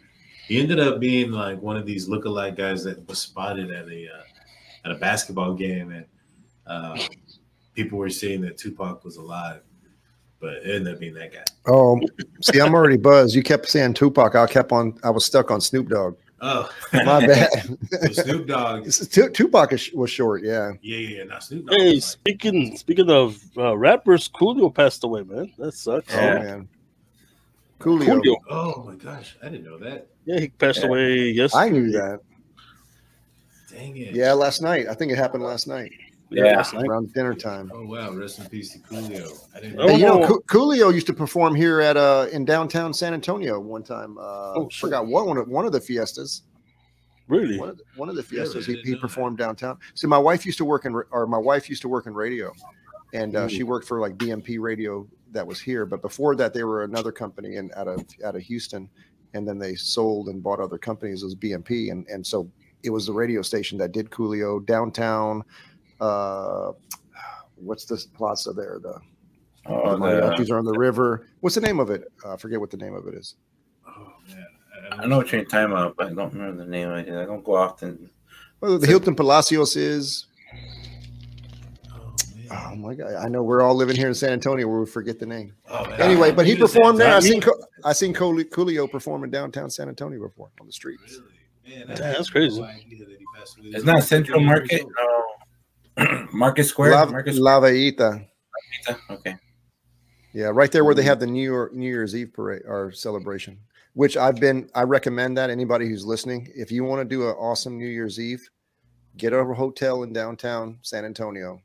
He 0.48 0.60
ended 0.60 0.80
up 0.80 1.00
being 1.00 1.32
like 1.32 1.60
one 1.62 1.78
of 1.78 1.86
these 1.86 2.08
lookalike 2.08 2.58
guys 2.58 2.84
that 2.84 3.08
was 3.08 3.20
spotted 3.20 3.72
at 3.72 3.88
a 3.88 4.08
uh, 4.08 4.24
at 4.86 4.92
a 4.92 4.96
basketball 4.96 5.54
game, 5.54 5.92
and 5.92 6.06
uh, 6.68 6.98
people 7.74 7.98
were 7.98 8.10
saying 8.10 8.42
that 8.42 8.58
Tupac 8.58 9.04
was 9.04 9.18
alive, 9.18 9.62
but 10.40 10.54
it 10.56 10.76
ended 10.76 10.94
up 10.94 11.00
being 11.00 11.14
that 11.16 11.32
guy. 11.34 11.44
Oh, 11.66 12.00
see, 12.42 12.60
I'm 12.60 12.74
already 12.74 12.98
buzzed. 12.98 13.36
You 13.36 13.44
kept 13.44 13.68
saying 13.70 13.94
Tupac. 13.96 14.36
I 14.36 14.46
kept 14.48 14.72
on. 14.72 14.98
I 15.04 15.10
was 15.10 15.26
stuck 15.26 15.52
on 15.52 15.62
Snoop 15.62 15.90
Dogg. 15.90 16.18
Oh, 16.46 16.70
My 16.92 17.26
bad. 17.26 17.50
So 18.14 18.24
Snoop 18.24 18.48
Dogg. 18.48 18.84
Tu- 18.92 19.30
Tupac 19.30 19.72
was 19.94 20.10
short. 20.12 20.44
Yeah. 20.44 20.74
Yeah, 20.82 20.98
yeah, 20.98 21.18
yeah. 21.20 21.24
Now 21.24 21.40
Snoop 21.40 21.68
Dogg. 21.68 21.80
Hey, 21.80 21.86
was 21.96 21.96
like- 21.96 22.04
speaking 22.04 22.76
speaking 22.78 23.10
of 23.10 23.42
uh, 23.58 23.78
rappers, 23.78 24.28
Coolio 24.30 24.74
passed 24.74 25.06
away, 25.06 25.24
man. 25.24 25.54
That 25.58 25.72
sucks. 25.74 26.14
Oh 26.14 26.20
Yeah. 26.20 26.40
man. 26.40 26.68
Coolio. 27.80 28.06
Coolio. 28.22 28.36
oh 28.50 28.84
my 28.84 28.96
gosh, 28.96 29.38
I 29.42 29.48
didn't 29.50 29.64
know 29.66 29.78
that. 29.78 30.08
Yeah, 30.26 30.40
he 30.42 30.48
passed 30.50 30.80
Yeah. 30.82 30.88
away 30.88 31.16
yesterday. 31.30 31.64
I 31.64 31.70
knew 31.70 31.92
that. 31.92 32.20
Dang 33.74 33.98
it. 33.98 34.14
Yeah, 34.14 34.34
last 34.34 34.62
night. 34.62 34.88
I 34.88 34.94
think 34.94 35.12
it 35.12 35.18
happened 35.18 35.44
last 35.44 35.68
night 35.68 35.92
Yeah. 36.30 36.58
last 36.58 36.74
night. 36.74 36.86
around 36.88 37.14
dinner 37.14 37.34
time. 37.34 37.72
Oh 37.74 37.86
wow, 37.86 38.12
rest 38.14 38.40
in 38.40 38.46
peace 38.48 38.72
to 38.74 38.80
Coolio. 38.80 39.38
I 39.56 39.60
didn't 39.60 39.80
Oh, 39.80 39.88
Hey, 39.88 39.96
you 39.98 40.06
know, 40.06 40.20
Coolio 40.48 40.94
used 40.94 41.08
to 41.08 41.14
perform 41.14 41.56
here 41.56 41.80
at 41.82 41.98
uh 41.98 42.28
in 42.32 42.46
downtown 42.46 42.94
San 42.94 43.14
Antonio 43.14 43.60
one 43.60 43.84
time. 43.84 44.18
Uh, 44.18 44.54
Oh, 44.56 44.70
shit. 44.70 44.80
forgot 44.82 45.08
what 45.08 45.26
one 45.28 45.38
of 45.38 45.48
one 45.48 45.66
of 45.66 45.72
the 45.72 45.82
fiestas. 45.82 46.44
Really? 47.28 47.58
One 47.58 47.70
of 47.70 47.78
the, 47.78 47.84
one 47.96 48.10
of 48.10 48.16
the 48.16 48.24
fiestas 48.24 48.68
I 48.68 48.74
he, 48.74 48.78
he 48.82 48.84
know 48.92 48.96
that. 48.98 49.02
performed 49.02 49.38
downtown. 49.38 49.78
See, 49.96 50.08
my 50.08 50.18
wife 50.18 50.46
used 50.46 50.58
to 50.58 50.66
work 50.66 50.86
in, 50.86 50.94
or 51.10 51.26
my 51.26 51.38
wife 51.38 51.70
used 51.70 51.82
to 51.84 51.88
work 51.90 52.06
in 52.06 52.14
radio, 52.14 52.52
and 53.14 53.36
uh, 53.36 53.48
she 53.48 53.64
worked 53.64 53.88
for 53.88 54.00
like 54.02 54.18
BMP 54.18 54.60
Radio 54.60 55.08
that 55.32 55.48
was 55.48 55.60
here. 55.62 55.86
But 55.86 56.02
before 56.02 56.36
that, 56.36 56.54
they 56.54 56.64
were 56.66 56.84
another 56.84 57.12
company 57.14 57.56
in 57.56 57.72
out 57.78 57.88
of 57.88 58.06
out 58.26 58.36
of 58.36 58.42
Houston, 58.42 58.90
and 59.34 59.48
then 59.48 59.58
they 59.58 59.74
sold 59.76 60.28
and 60.28 60.44
bought 60.44 60.60
other 60.60 60.78
companies 60.78 61.24
as 61.24 61.34
BMP, 61.34 61.92
and 61.92 62.06
and 62.08 62.28
so 62.28 62.52
it 62.84 62.90
was 62.90 63.06
the 63.06 63.14
radio 63.14 63.42
station 63.42 63.78
that 63.80 63.92
did 63.92 64.10
Coolio 64.10 64.66
downtown. 64.66 65.44
Uh, 66.00 66.74
what's 67.56 67.86
this 67.86 68.06
plaza 68.06 68.54
there? 68.54 68.80
The, 68.82 69.00
Oh, 69.66 69.92
the 69.92 69.98
mariachis 69.98 70.52
are 70.52 70.58
on 70.58 70.66
the 70.66 70.78
river. 70.78 71.28
What's 71.40 71.56
the 71.56 71.62
name 71.62 71.80
of 71.80 71.90
it? 71.90 72.12
Uh, 72.26 72.34
I 72.34 72.38
forget 72.38 72.60
what 72.60 72.70
the 72.70 72.76
name 72.76 72.94
of 72.96 73.08
it 73.08 73.14
is. 73.14 73.36
Oh 73.88 74.12
man, 74.28 74.46
I 74.92 75.06
know 75.06 75.18
what 75.18 75.32
you're 75.32 75.46
talking 75.46 75.72
about, 75.72 75.96
but 75.96 76.08
I 76.08 76.14
don't 76.14 76.34
remember 76.34 76.66
the 76.66 76.70
name. 76.70 76.90
I 76.90 77.02
don't 77.04 77.46
go 77.46 77.56
often. 77.56 78.10
Well, 78.60 78.78
the 78.78 78.88
Hilton 78.88 79.16
Palacios 79.16 79.78
is. 79.78 80.26
Oh, 81.90 82.14
man. 82.36 82.48
Oh 82.52 82.76
my 82.76 82.94
god! 82.94 83.16
I 83.16 83.30
know 83.30 83.42
we're 83.42 83.62
all 83.62 83.74
living 83.74 83.96
here 83.96 84.10
in 84.10 84.14
San 84.14 84.34
Antonio 84.34 84.68
where 84.68 84.82
we 84.82 84.86
forget 84.86 85.18
the 85.18 85.26
name. 85.26 85.54
Oh, 85.70 85.86
man. 85.90 86.02
Anyway, 86.02 86.34
but 86.34 86.46
he 86.46 86.58
performed 86.58 87.00
there. 87.00 87.16
I 87.16 87.22
seen 87.22 87.42
I 87.86 87.94
seen 87.94 88.14
Coolio, 88.14 88.44
Coolio 88.44 88.92
perform 88.92 89.24
in 89.24 89.32
downtown 89.32 89.70
San 89.70 89.88
Antonio 89.88 90.20
before 90.20 90.50
on 90.60 90.68
the 90.68 90.74
streets. 90.74 91.20
Really? 91.20 91.32
Man, 91.68 91.84
I 91.84 91.96
Damn, 91.96 92.14
that's 92.14 92.30
crazy. 92.30 92.62
idea 92.62 93.06
that 93.06 93.18
he 93.18 93.26
passed 93.38 93.58
away. 93.60 93.70
It's 93.70 93.86
not 93.86 94.04
Central 94.04 94.42
Market. 94.42 94.86
No. 95.98 96.06
Um, 96.06 96.30
Market 96.34 96.64
Square. 96.66 96.92
La, 96.92 97.06
Market 97.06 97.36
La 97.36 97.60
Villita. 97.62 98.26
Square. 98.82 99.00
Okay. 99.10 99.38
Yeah, 100.34 100.48
right 100.48 100.72
there 100.72 100.84
where 100.84 100.96
they 100.96 101.04
have 101.04 101.20
mm-hmm. 101.20 101.28
the 101.28 101.32
New 101.32 101.44
York 101.44 101.74
New 101.74 101.88
Year's 101.88 102.16
Eve 102.16 102.34
parade 102.34 102.64
or 102.66 102.92
celebration. 102.92 103.60
Which 103.94 104.18
I've 104.18 104.38
been. 104.38 104.70
I 104.74 104.84
recommend 104.84 105.38
that 105.38 105.52
anybody 105.52 105.88
who's 105.88 106.06
listening, 106.06 106.52
if 106.56 106.72
you 106.72 106.84
want 106.84 107.02
to 107.02 107.06
do 107.06 107.30
an 107.30 107.36
awesome 107.36 107.78
New 107.78 107.88
Year's 107.88 108.20
Eve, 108.20 108.50
get 109.18 109.34
a 109.34 109.44
hotel 109.44 110.02
in 110.02 110.12
downtown 110.12 110.80
San 110.82 111.06
Antonio 111.06 111.62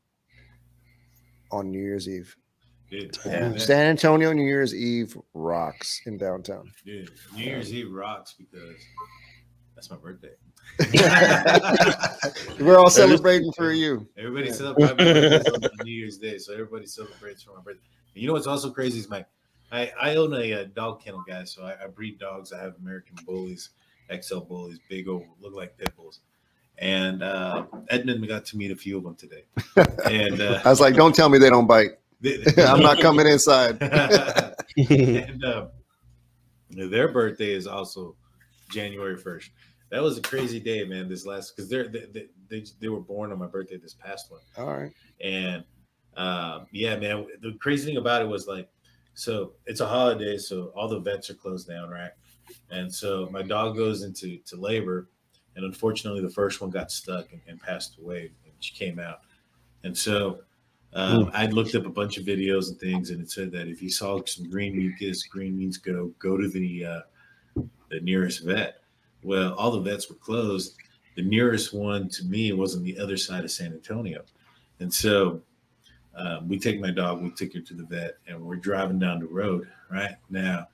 on 1.50 1.70
New 1.70 1.80
Year's 1.80 2.06
Eve. 2.08 2.36
Dude, 2.90 3.16
Yeah. 3.24 3.56
San 3.56 3.86
Antonio 3.86 4.32
New 4.32 4.44
Year's 4.44 4.74
Eve 4.74 5.16
rocks 5.34 6.00
in 6.06 6.16
downtown. 6.16 6.70
dude, 6.84 7.10
New 7.34 7.44
Year's 7.44 7.72
Eve 7.72 7.92
rocks 7.92 8.34
because 8.38 8.76
that's 9.78 9.90
my 9.90 9.96
birthday. 9.96 10.32
We're 12.60 12.78
all 12.78 12.90
celebrating 12.90 13.52
for 13.52 13.70
you. 13.70 14.08
Everybody 14.16 14.48
Yeah. 14.48 14.52
celebrates 14.52 14.90
my 14.90 14.96
birthday 14.96 15.50
on 15.52 15.70
New 15.84 15.92
Year's 15.92 16.18
Day, 16.18 16.38
so 16.38 16.52
everybody 16.52 16.84
celebrates 16.86 17.44
for 17.44 17.54
my 17.54 17.62
birthday. 17.62 17.86
And 18.14 18.22
you 18.22 18.26
know 18.26 18.32
what's 18.32 18.48
also 18.48 18.70
crazy 18.70 18.98
is 18.98 19.08
my, 19.08 19.24
I, 19.70 19.92
I 20.00 20.16
own 20.16 20.34
a, 20.34 20.52
uh 20.52 20.64
dog 20.74 21.00
kennel, 21.00 21.22
guys. 21.28 21.52
So 21.52 21.62
I, 21.62 21.84
I 21.84 21.86
breed 21.86 22.18
dogs. 22.18 22.52
I 22.52 22.60
have 22.60 22.74
American 22.80 23.18
bullies, 23.24 23.70
XL 24.20 24.40
bullies, 24.40 24.80
big 24.88 25.06
old, 25.06 25.26
look 25.40 25.54
like 25.54 25.78
pit 25.78 25.94
bulls. 25.96 26.22
And 26.78 27.22
uh, 27.22 27.66
Edmund 27.88 28.26
got 28.26 28.44
to 28.46 28.56
meet 28.56 28.72
a 28.72 28.76
few 28.76 28.98
of 28.98 29.04
them 29.04 29.14
today. 29.14 29.44
And 30.06 30.40
uh, 30.40 30.60
I 30.64 30.70
was 30.70 30.80
like, 30.80 30.96
don't 30.96 31.14
tell 31.14 31.28
me 31.28 31.38
they 31.38 31.50
don't 31.50 31.68
bite. 31.68 31.90
I'm 32.58 32.80
not 32.80 32.98
coming 32.98 33.28
inside. 33.28 33.80
and 33.80 35.44
um, 35.44 35.68
their 36.68 37.12
birthday 37.12 37.52
is 37.52 37.68
also 37.68 38.16
January 38.68 39.16
1st. 39.16 39.50
That 39.90 40.02
was 40.02 40.18
a 40.18 40.22
crazy 40.22 40.60
day, 40.60 40.84
man. 40.84 41.08
This 41.08 41.24
last 41.24 41.56
because 41.56 41.70
they're 41.70 41.88
they, 41.88 42.06
they, 42.12 42.26
they 42.48 42.64
they 42.80 42.88
were 42.88 43.00
born 43.00 43.32
on 43.32 43.38
my 43.38 43.46
birthday 43.46 43.78
this 43.78 43.94
past 43.94 44.30
one, 44.30 44.40
All 44.58 44.76
right. 44.76 44.92
and 45.22 45.64
uh, 46.16 46.64
yeah, 46.72 46.96
man. 46.96 47.26
The 47.40 47.56
crazy 47.60 47.86
thing 47.86 47.96
about 47.96 48.20
it 48.20 48.28
was 48.28 48.46
like, 48.46 48.68
so 49.14 49.52
it's 49.66 49.80
a 49.80 49.86
holiday, 49.86 50.36
so 50.36 50.72
all 50.76 50.88
the 50.88 51.00
vets 51.00 51.30
are 51.30 51.34
closed 51.34 51.68
down, 51.68 51.88
right? 51.88 52.10
And 52.70 52.92
so 52.92 53.28
my 53.30 53.42
dog 53.42 53.76
goes 53.76 54.02
into 54.02 54.38
to 54.46 54.56
labor, 54.56 55.08
and 55.56 55.64
unfortunately, 55.64 56.20
the 56.20 56.30
first 56.30 56.60
one 56.60 56.70
got 56.70 56.90
stuck 56.92 57.32
and, 57.32 57.40
and 57.46 57.58
passed 57.58 57.98
away. 57.98 58.30
And 58.44 58.52
she 58.60 58.74
came 58.74 58.98
out, 58.98 59.20
and 59.84 59.96
so 59.96 60.40
um, 60.92 61.30
I 61.32 61.46
looked 61.46 61.74
up 61.74 61.86
a 61.86 61.90
bunch 61.90 62.18
of 62.18 62.24
videos 62.24 62.68
and 62.68 62.78
things, 62.78 63.10
and 63.10 63.20
it 63.20 63.30
said 63.30 63.52
that 63.52 63.68
if 63.68 63.82
you 63.82 63.90
saw 63.90 64.20
some 64.24 64.48
green 64.50 64.76
mucus, 64.76 65.22
green 65.24 65.56
means 65.56 65.76
go. 65.78 66.12
Go 66.18 66.36
to 66.36 66.48
the 66.48 66.84
uh, 66.84 67.00
the 67.90 68.00
nearest 68.00 68.44
vet. 68.44 68.82
Well, 69.22 69.54
all 69.54 69.70
the 69.70 69.80
vets 69.80 70.08
were 70.08 70.16
closed. 70.16 70.76
The 71.16 71.22
nearest 71.22 71.74
one 71.74 72.08
to 72.10 72.24
me 72.24 72.52
was 72.52 72.76
on 72.76 72.82
the 72.82 72.98
other 72.98 73.16
side 73.16 73.44
of 73.44 73.50
San 73.50 73.72
Antonio, 73.72 74.24
and 74.80 74.92
so 74.92 75.42
um, 76.14 76.48
we 76.48 76.58
take 76.58 76.80
my 76.80 76.90
dog. 76.90 77.22
We 77.22 77.30
took 77.30 77.52
her 77.54 77.60
to 77.60 77.74
the 77.74 77.84
vet, 77.84 78.18
and 78.26 78.40
we're 78.40 78.56
driving 78.56 78.98
down 78.98 79.20
the 79.20 79.26
road. 79.26 79.68
Right 79.90 80.16
now, 80.30 80.68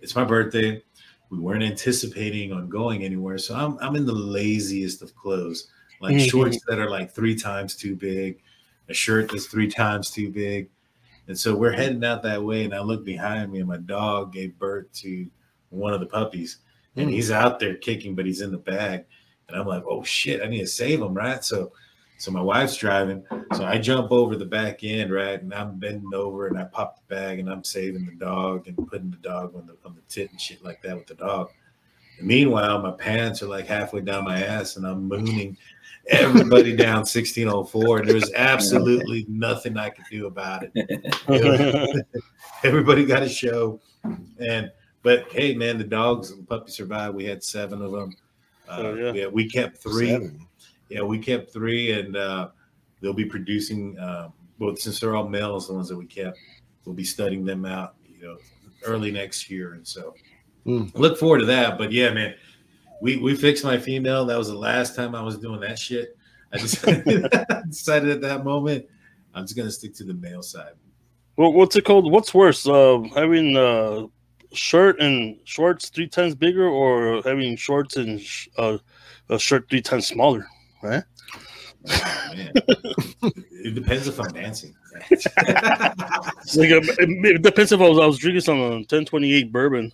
it's 0.00 0.16
my 0.16 0.24
birthday. 0.24 0.82
We 1.30 1.38
weren't 1.38 1.62
anticipating 1.62 2.52
on 2.52 2.68
going 2.68 3.04
anywhere, 3.04 3.38
so 3.38 3.54
I'm 3.54 3.78
I'm 3.78 3.94
in 3.96 4.06
the 4.06 4.12
laziest 4.12 5.02
of 5.02 5.14
clothes, 5.14 5.68
like 6.00 6.16
Mhm. 6.16 6.30
shorts 6.30 6.58
that 6.66 6.78
are 6.78 6.90
like 6.90 7.12
three 7.12 7.36
times 7.36 7.76
too 7.76 7.94
big, 7.94 8.40
a 8.88 8.94
shirt 8.94 9.30
that's 9.30 9.46
three 9.46 9.68
times 9.68 10.10
too 10.10 10.30
big. 10.30 10.70
And 11.28 11.38
so 11.38 11.54
we're 11.54 11.72
heading 11.72 12.02
out 12.04 12.22
that 12.22 12.42
way. 12.42 12.64
And 12.64 12.74
I 12.74 12.80
look 12.80 13.04
behind 13.04 13.52
me, 13.52 13.58
and 13.58 13.68
my 13.68 13.76
dog 13.76 14.32
gave 14.32 14.58
birth 14.58 14.90
to 14.94 15.28
one 15.70 15.92
of 15.94 16.00
the 16.00 16.06
puppies. 16.06 16.58
And 16.96 17.08
Mm. 17.08 17.12
he's 17.12 17.30
out 17.30 17.58
there 17.60 17.76
kicking, 17.76 18.14
but 18.14 18.26
he's 18.26 18.40
in 18.40 18.50
the 18.50 18.58
bag. 18.58 19.04
And 19.48 19.56
I'm 19.56 19.66
like, 19.66 19.84
oh 19.88 20.02
shit, 20.02 20.42
I 20.42 20.46
need 20.48 20.60
to 20.60 20.66
save 20.66 21.00
him, 21.00 21.14
right? 21.14 21.44
So 21.44 21.72
so 22.20 22.32
my 22.32 22.40
wife's 22.40 22.76
driving. 22.76 23.24
So 23.54 23.64
I 23.64 23.78
jump 23.78 24.10
over 24.10 24.34
the 24.34 24.44
back 24.44 24.82
end, 24.82 25.12
right? 25.12 25.40
And 25.40 25.54
I'm 25.54 25.78
bending 25.78 26.12
over 26.12 26.48
and 26.48 26.58
I 26.58 26.64
pop 26.64 26.96
the 26.96 27.14
bag 27.14 27.38
and 27.38 27.48
I'm 27.48 27.62
saving 27.62 28.06
the 28.06 28.12
dog 28.12 28.66
and 28.66 28.76
putting 28.88 29.12
the 29.12 29.16
dog 29.18 29.54
on 29.54 29.68
the 29.68 29.76
on 29.88 29.94
the 29.94 30.02
tit 30.08 30.30
and 30.32 30.40
shit 30.40 30.64
like 30.64 30.82
that 30.82 30.96
with 30.96 31.06
the 31.06 31.14
dog. 31.14 31.50
And 32.18 32.26
meanwhile, 32.26 32.82
my 32.82 32.90
pants 32.90 33.40
are 33.42 33.46
like 33.46 33.66
halfway 33.68 34.00
down 34.00 34.24
my 34.24 34.42
ass 34.42 34.76
and 34.76 34.84
I'm 34.84 35.06
mooning 35.06 35.56
everybody 36.08 36.74
down 36.74 37.04
1604. 37.06 38.00
And 38.00 38.08
there's 38.08 38.32
absolutely 38.36 39.24
nothing 39.28 39.76
I 39.78 39.90
could 39.90 40.06
do 40.10 40.26
about 40.26 40.64
it. 40.74 42.06
Everybody 42.64 43.04
got 43.04 43.22
a 43.22 43.28
show. 43.28 43.80
And 44.40 44.72
but 45.02 45.30
hey, 45.32 45.54
man, 45.54 45.78
the 45.78 45.84
dogs 45.84 46.30
and 46.30 46.48
puppies 46.48 46.74
survived. 46.74 47.14
We 47.14 47.24
had 47.24 47.42
seven 47.42 47.82
of 47.82 47.92
them. 47.92 48.16
Uh, 48.68 48.76
Oh, 48.80 48.94
yeah. 48.94 49.12
yeah, 49.12 49.26
we 49.26 49.48
kept 49.48 49.78
three. 49.78 50.10
Seven. 50.10 50.46
Yeah, 50.90 51.02
we 51.02 51.18
kept 51.18 51.52
three, 51.52 51.92
and 51.92 52.16
uh, 52.16 52.48
they'll 53.00 53.12
be 53.14 53.24
producing. 53.24 53.98
Um, 53.98 54.32
both 54.58 54.80
since 54.80 54.98
they're 55.00 55.14
all 55.14 55.28
males, 55.28 55.68
the 55.68 55.74
ones 55.74 55.88
that 55.88 55.96
we 55.96 56.06
kept, 56.06 56.36
we'll 56.84 56.94
be 56.94 57.04
studying 57.04 57.44
them 57.44 57.64
out. 57.64 57.94
You 58.06 58.22
know, 58.26 58.36
early 58.84 59.10
next 59.10 59.48
year, 59.50 59.74
and 59.74 59.86
so 59.86 60.14
Hmm. 60.64 60.86
look 60.94 61.18
forward 61.18 61.38
to 61.40 61.46
that. 61.46 61.78
But 61.78 61.92
yeah, 61.92 62.10
man, 62.12 62.34
we 63.00 63.16
we 63.16 63.34
fixed 63.36 63.64
my 63.64 63.78
female. 63.78 64.24
That 64.26 64.36
was 64.36 64.48
the 64.48 64.58
last 64.58 64.96
time 64.96 65.14
I 65.14 65.22
was 65.22 65.38
doing 65.38 65.60
that 65.60 65.78
shit. 65.78 66.16
I 66.52 66.58
just 66.58 66.82
decided 67.68 68.08
at 68.10 68.20
that 68.22 68.44
moment 68.44 68.86
I'm 69.34 69.44
just 69.44 69.56
gonna 69.56 69.70
stick 69.70 69.94
to 69.96 70.04
the 70.04 70.14
male 70.14 70.42
side. 70.42 70.72
Well, 71.36 71.52
what's 71.52 71.76
it 71.76 71.84
called? 71.84 72.10
What's 72.10 72.34
worse, 72.34 72.66
uh, 72.66 73.00
having 73.14 73.56
a 73.56 74.06
shirt 74.52 75.00
and 75.00 75.38
shorts 75.44 75.88
three 75.88 76.08
times 76.08 76.34
bigger, 76.34 76.66
or 76.66 77.22
having 77.22 77.56
shorts 77.56 77.96
and 77.96 78.20
sh- 78.20 78.48
uh, 78.56 78.78
a 79.28 79.38
shirt 79.38 79.68
three 79.68 79.82
times 79.82 80.06
smaller? 80.06 80.46
Oh, 80.82 81.02
it 81.84 83.74
depends 83.74 84.06
if 84.08 84.20
I'm 84.20 84.32
dancing. 84.32 84.74
Like 86.56 86.70
uh, 86.70 86.80
it, 86.80 87.36
it 87.36 87.42
depends 87.42 87.72
if 87.72 87.80
I 87.80 87.88
was, 87.88 87.98
I 87.98 88.06
was 88.06 88.18
drinking 88.18 88.40
some 88.40 88.60
uh, 88.60 88.70
1028 88.70 89.52
bourbon. 89.52 89.92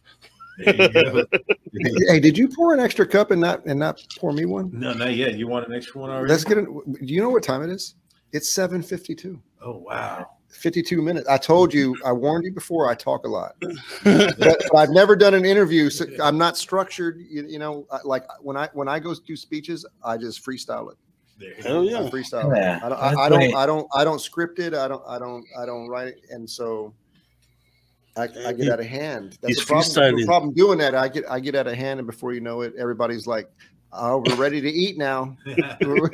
There 0.58 0.74
you 0.74 0.88
go. 0.88 1.24
hey, 2.08 2.20
did 2.20 2.38
you 2.38 2.48
pour 2.48 2.72
an 2.72 2.80
extra 2.80 3.06
cup 3.06 3.32
and 3.32 3.40
not 3.40 3.64
and 3.66 3.78
not 3.78 4.00
pour 4.18 4.32
me 4.32 4.44
one? 4.44 4.70
No, 4.72 4.92
not 4.92 5.14
yet. 5.14 5.34
You 5.34 5.48
want 5.48 5.66
an 5.66 5.74
extra 5.74 6.00
one 6.00 6.10
already? 6.10 6.28
Let's 6.28 6.44
get 6.44 6.58
it. 6.58 6.64
Do 6.64 7.12
you 7.12 7.20
know 7.20 7.30
what 7.30 7.42
time 7.42 7.62
it 7.62 7.70
is? 7.70 7.96
It's 8.32 8.50
seven 8.50 8.82
fifty-two. 8.82 9.40
Oh 9.62 9.78
wow. 9.78 10.33
52 10.54 11.02
minutes. 11.02 11.28
I 11.28 11.36
told 11.36 11.74
you, 11.74 11.96
I 12.04 12.12
warned 12.12 12.44
you 12.44 12.52
before. 12.52 12.88
I 12.88 12.94
talk 12.94 13.26
a 13.26 13.28
lot, 13.28 13.56
but, 14.04 14.38
but 14.38 14.76
I've 14.76 14.90
never 14.90 15.16
done 15.16 15.34
an 15.34 15.44
interview. 15.44 15.90
So 15.90 16.06
I'm 16.22 16.38
not 16.38 16.56
structured. 16.56 17.18
You, 17.28 17.46
you 17.46 17.58
know, 17.58 17.86
like 18.04 18.24
when 18.40 18.56
I 18.56 18.68
when 18.72 18.88
I 18.88 18.98
go 18.98 19.14
do 19.14 19.36
speeches, 19.36 19.84
I 20.04 20.16
just 20.16 20.44
freestyle 20.44 20.90
it. 20.92 20.98
There 21.38 21.48
you 21.48 21.62
Hell 21.62 21.84
yeah. 21.84 21.98
I 22.04 22.10
freestyle. 22.10 22.52
it. 22.52 22.58
Yeah, 22.58 22.80
I 22.82 22.88
don't. 22.88 22.98
I, 22.98 23.08
I 23.08 23.28
don't. 23.28 23.54
I 23.54 23.66
don't. 23.66 23.88
I 23.94 24.04
don't 24.04 24.20
script 24.20 24.58
it. 24.58 24.74
I 24.74 24.88
don't. 24.88 25.02
I 25.06 25.18
don't. 25.18 25.44
I 25.58 25.66
don't 25.66 25.88
write 25.88 26.08
it. 26.08 26.20
And 26.30 26.48
so, 26.48 26.94
I, 28.16 28.24
I 28.46 28.52
get 28.52 28.70
out 28.70 28.80
of 28.80 28.86
hand. 28.86 29.38
That's 29.42 29.58
He's 29.58 29.66
the 29.66 29.66
problem. 29.66 30.16
The 30.16 30.26
problem 30.26 30.54
doing 30.54 30.78
that. 30.78 30.94
I 30.94 31.08
get. 31.08 31.24
I 31.28 31.40
get 31.40 31.56
out 31.56 31.66
of 31.66 31.74
hand, 31.74 31.98
and 31.98 32.06
before 32.06 32.32
you 32.32 32.40
know 32.40 32.60
it, 32.60 32.74
everybody's 32.78 33.26
like, 33.26 33.50
"Oh, 33.94 34.22
we're 34.26 34.36
ready 34.36 34.60
to 34.60 34.70
eat 34.70 34.98
now. 34.98 35.36
we're 35.80 36.10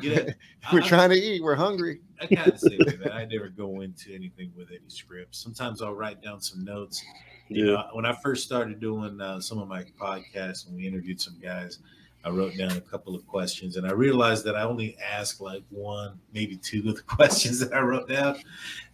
You 0.00 0.14
know, 0.14 0.26
I- 0.70 0.80
trying 0.80 1.10
to 1.10 1.16
eat. 1.16 1.42
We're 1.42 1.54
hungry." 1.54 2.00
I 2.20 2.26
kind 2.26 2.52
of 2.52 2.58
say 2.60 2.76
that 2.78 3.12
I 3.12 3.24
never 3.24 3.48
go 3.48 3.80
into 3.80 4.14
anything 4.14 4.52
with 4.56 4.68
any 4.70 4.88
scripts. 4.88 5.38
Sometimes 5.38 5.82
I'll 5.82 5.94
write 5.94 6.22
down 6.22 6.40
some 6.40 6.64
notes. 6.64 7.04
You 7.48 7.66
Yeah. 7.66 7.72
know, 7.72 7.84
when 7.92 8.06
I 8.06 8.12
first 8.22 8.44
started 8.44 8.78
doing 8.80 9.20
uh, 9.20 9.40
some 9.40 9.58
of 9.58 9.66
my 9.68 9.84
podcasts 10.00 10.66
and 10.68 10.76
we 10.76 10.86
interviewed 10.86 11.20
some 11.20 11.36
guys, 11.42 11.80
I 12.24 12.30
wrote 12.30 12.56
down 12.56 12.70
a 12.76 12.80
couple 12.80 13.16
of 13.16 13.26
questions 13.26 13.76
and 13.76 13.84
I 13.86 13.90
realized 13.90 14.44
that 14.44 14.54
I 14.54 14.62
only 14.62 14.96
asked 15.04 15.40
like 15.40 15.64
one, 15.70 16.18
maybe 16.32 16.56
two 16.56 16.88
of 16.88 16.94
the 16.94 17.02
questions 17.16 17.58
that 17.58 17.72
I 17.74 17.80
wrote 17.80 18.08
down. 18.08 18.36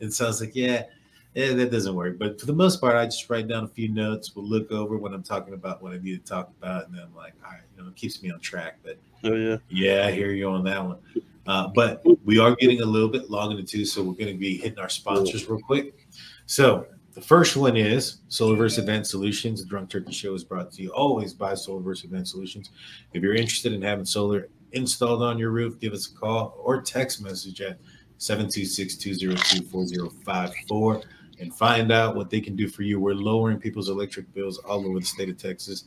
And 0.00 0.12
so 0.12 0.24
I 0.24 0.28
was 0.28 0.40
like, 0.40 0.56
yeah, 0.56 0.84
yeah, 1.34 1.52
that 1.52 1.70
doesn't 1.70 1.94
work. 1.94 2.18
But 2.18 2.40
for 2.40 2.46
the 2.46 2.52
most 2.52 2.80
part, 2.80 2.96
I 2.96 3.04
just 3.04 3.28
write 3.30 3.46
down 3.48 3.64
a 3.64 3.68
few 3.68 3.88
notes. 3.88 4.34
We'll 4.34 4.46
look 4.46 4.72
over 4.72 4.96
when 4.98 5.14
I'm 5.14 5.22
talking 5.22 5.54
about 5.54 5.82
what 5.82 5.92
I 5.92 5.98
need 5.98 6.24
to 6.24 6.28
talk 6.30 6.50
about. 6.60 6.86
And 6.86 6.94
then 6.94 7.02
I'm 7.04 7.14
like, 7.14 7.34
all 7.44 7.52
right, 7.52 7.60
you 7.76 7.82
know, 7.82 7.88
it 7.88 7.96
keeps 7.96 8.22
me 8.22 8.30
on 8.30 8.40
track. 8.40 8.78
But 8.82 8.98
Oh 9.24 9.34
yeah. 9.34 9.56
yeah, 9.68 10.06
I 10.06 10.12
hear 10.12 10.30
you 10.30 10.48
on 10.48 10.62
that 10.64 10.84
one. 10.84 10.98
Uh, 11.46 11.68
but 11.74 12.02
we 12.24 12.38
are 12.38 12.54
getting 12.56 12.82
a 12.82 12.84
little 12.84 13.08
bit 13.08 13.30
long 13.30 13.50
in 13.50 13.56
the 13.56 13.62
tooth, 13.62 13.88
so 13.88 14.02
we're 14.02 14.12
going 14.12 14.32
to 14.32 14.38
be 14.38 14.58
hitting 14.58 14.78
our 14.78 14.88
sponsors 14.90 15.48
real 15.48 15.58
quick. 15.60 16.06
So 16.46 16.86
the 17.14 17.20
first 17.22 17.56
one 17.56 17.76
is 17.76 18.18
Solarverse 18.28 18.78
Advanced 18.78 19.10
Solutions. 19.10 19.62
The 19.62 19.68
Drunk 19.68 19.88
Turkey 19.90 20.12
Show 20.12 20.34
is 20.34 20.44
brought 20.44 20.70
to 20.72 20.82
you 20.82 20.90
always 20.90 21.32
by 21.32 21.52
Solarverse 21.54 22.04
Advanced 22.04 22.32
Solutions. 22.32 22.70
If 23.14 23.22
you're 23.22 23.34
interested 23.34 23.72
in 23.72 23.80
having 23.82 24.04
solar 24.04 24.48
installed 24.72 25.22
on 25.22 25.38
your 25.38 25.50
roof, 25.50 25.80
give 25.80 25.94
us 25.94 26.06
a 26.06 26.14
call 26.14 26.54
or 26.62 26.82
text 26.82 27.22
message 27.22 27.60
at 27.62 27.78
726-202-4054 28.18 31.02
and 31.40 31.54
find 31.54 31.92
out 31.92 32.16
what 32.16 32.30
they 32.30 32.40
can 32.40 32.56
do 32.56 32.68
for 32.68 32.82
you. 32.82 32.98
We're 33.00 33.14
lowering 33.14 33.58
people's 33.58 33.88
electric 33.88 34.32
bills 34.34 34.58
all 34.58 34.86
over 34.86 34.98
the 34.98 35.06
state 35.06 35.28
of 35.28 35.38
Texas 35.38 35.84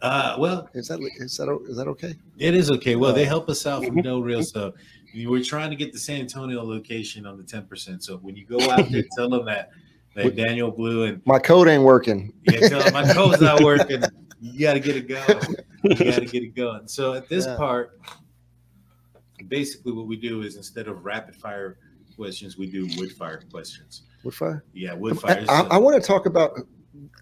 Uh, 0.00 0.36
well, 0.38 0.68
Is 0.74 0.86
that 0.88 1.00
is 1.00 1.36
that 1.38 1.48
o- 1.48 1.64
is 1.68 1.76
that 1.76 1.88
okay? 1.88 2.14
it 2.38 2.54
is 2.54 2.70
okay. 2.70 2.94
Well, 2.94 3.10
Uh, 3.10 3.14
they 3.14 3.24
help 3.24 3.48
us 3.48 3.66
out 3.66 3.84
from. 3.84 3.96
No 3.96 4.20
Real 4.20 4.44
Stuff. 4.44 4.74
We're 5.14 5.42
trying 5.42 5.70
to 5.70 5.76
get 5.76 5.92
the 5.92 5.98
San 5.98 6.20
Antonio 6.20 6.62
location 6.62 7.26
on 7.26 7.36
the 7.36 7.42
10%. 7.42 8.02
So 8.02 8.18
when 8.18 8.36
you 8.36 8.44
go 8.44 8.58
out 8.70 8.88
there, 8.90 9.04
tell 9.16 9.28
them 9.30 9.44
that 9.46 9.70
that 10.14 10.34
Daniel 10.36 10.70
Blue 10.70 11.04
and 11.04 11.22
My 11.26 11.38
code 11.38 11.68
ain't 11.68 11.82
working. 11.84 12.32
yeah, 12.50 12.68
tell 12.68 12.80
them 12.82 12.92
my 12.92 13.12
code's 13.12 13.40
not 13.40 13.60
working. 13.64 14.02
You 14.40 14.60
got 14.60 14.74
to 14.74 14.80
get 14.80 14.96
it 14.96 15.08
going. 15.08 15.56
You 15.84 15.94
got 15.94 16.20
to 16.20 16.24
get 16.26 16.42
it 16.42 16.54
going. 16.54 16.88
So 16.88 17.14
at 17.14 17.28
this 17.28 17.46
Yeah. 17.46 17.56
part, 17.56 18.00
basically 19.48 19.92
what 19.92 20.06
we 20.06 20.16
do 20.16 20.42
is 20.42 20.56
instead 20.56 20.88
of 20.88 21.04
rapid 21.04 21.34
fire 21.36 21.78
questions, 22.16 22.58
we 22.58 22.66
do 22.66 22.88
wood 22.96 23.12
fire 23.12 23.42
questions. 23.50 24.02
Wood 24.24 24.34
fire. 24.34 24.64
Yeah, 24.72 24.94
wood 24.94 25.12
um, 25.12 25.18
I, 25.24 25.44
fire. 25.44 25.66
I, 25.70 25.78
want 25.78 26.00
to 26.00 26.06
talk 26.06 26.26
about. 26.26 26.58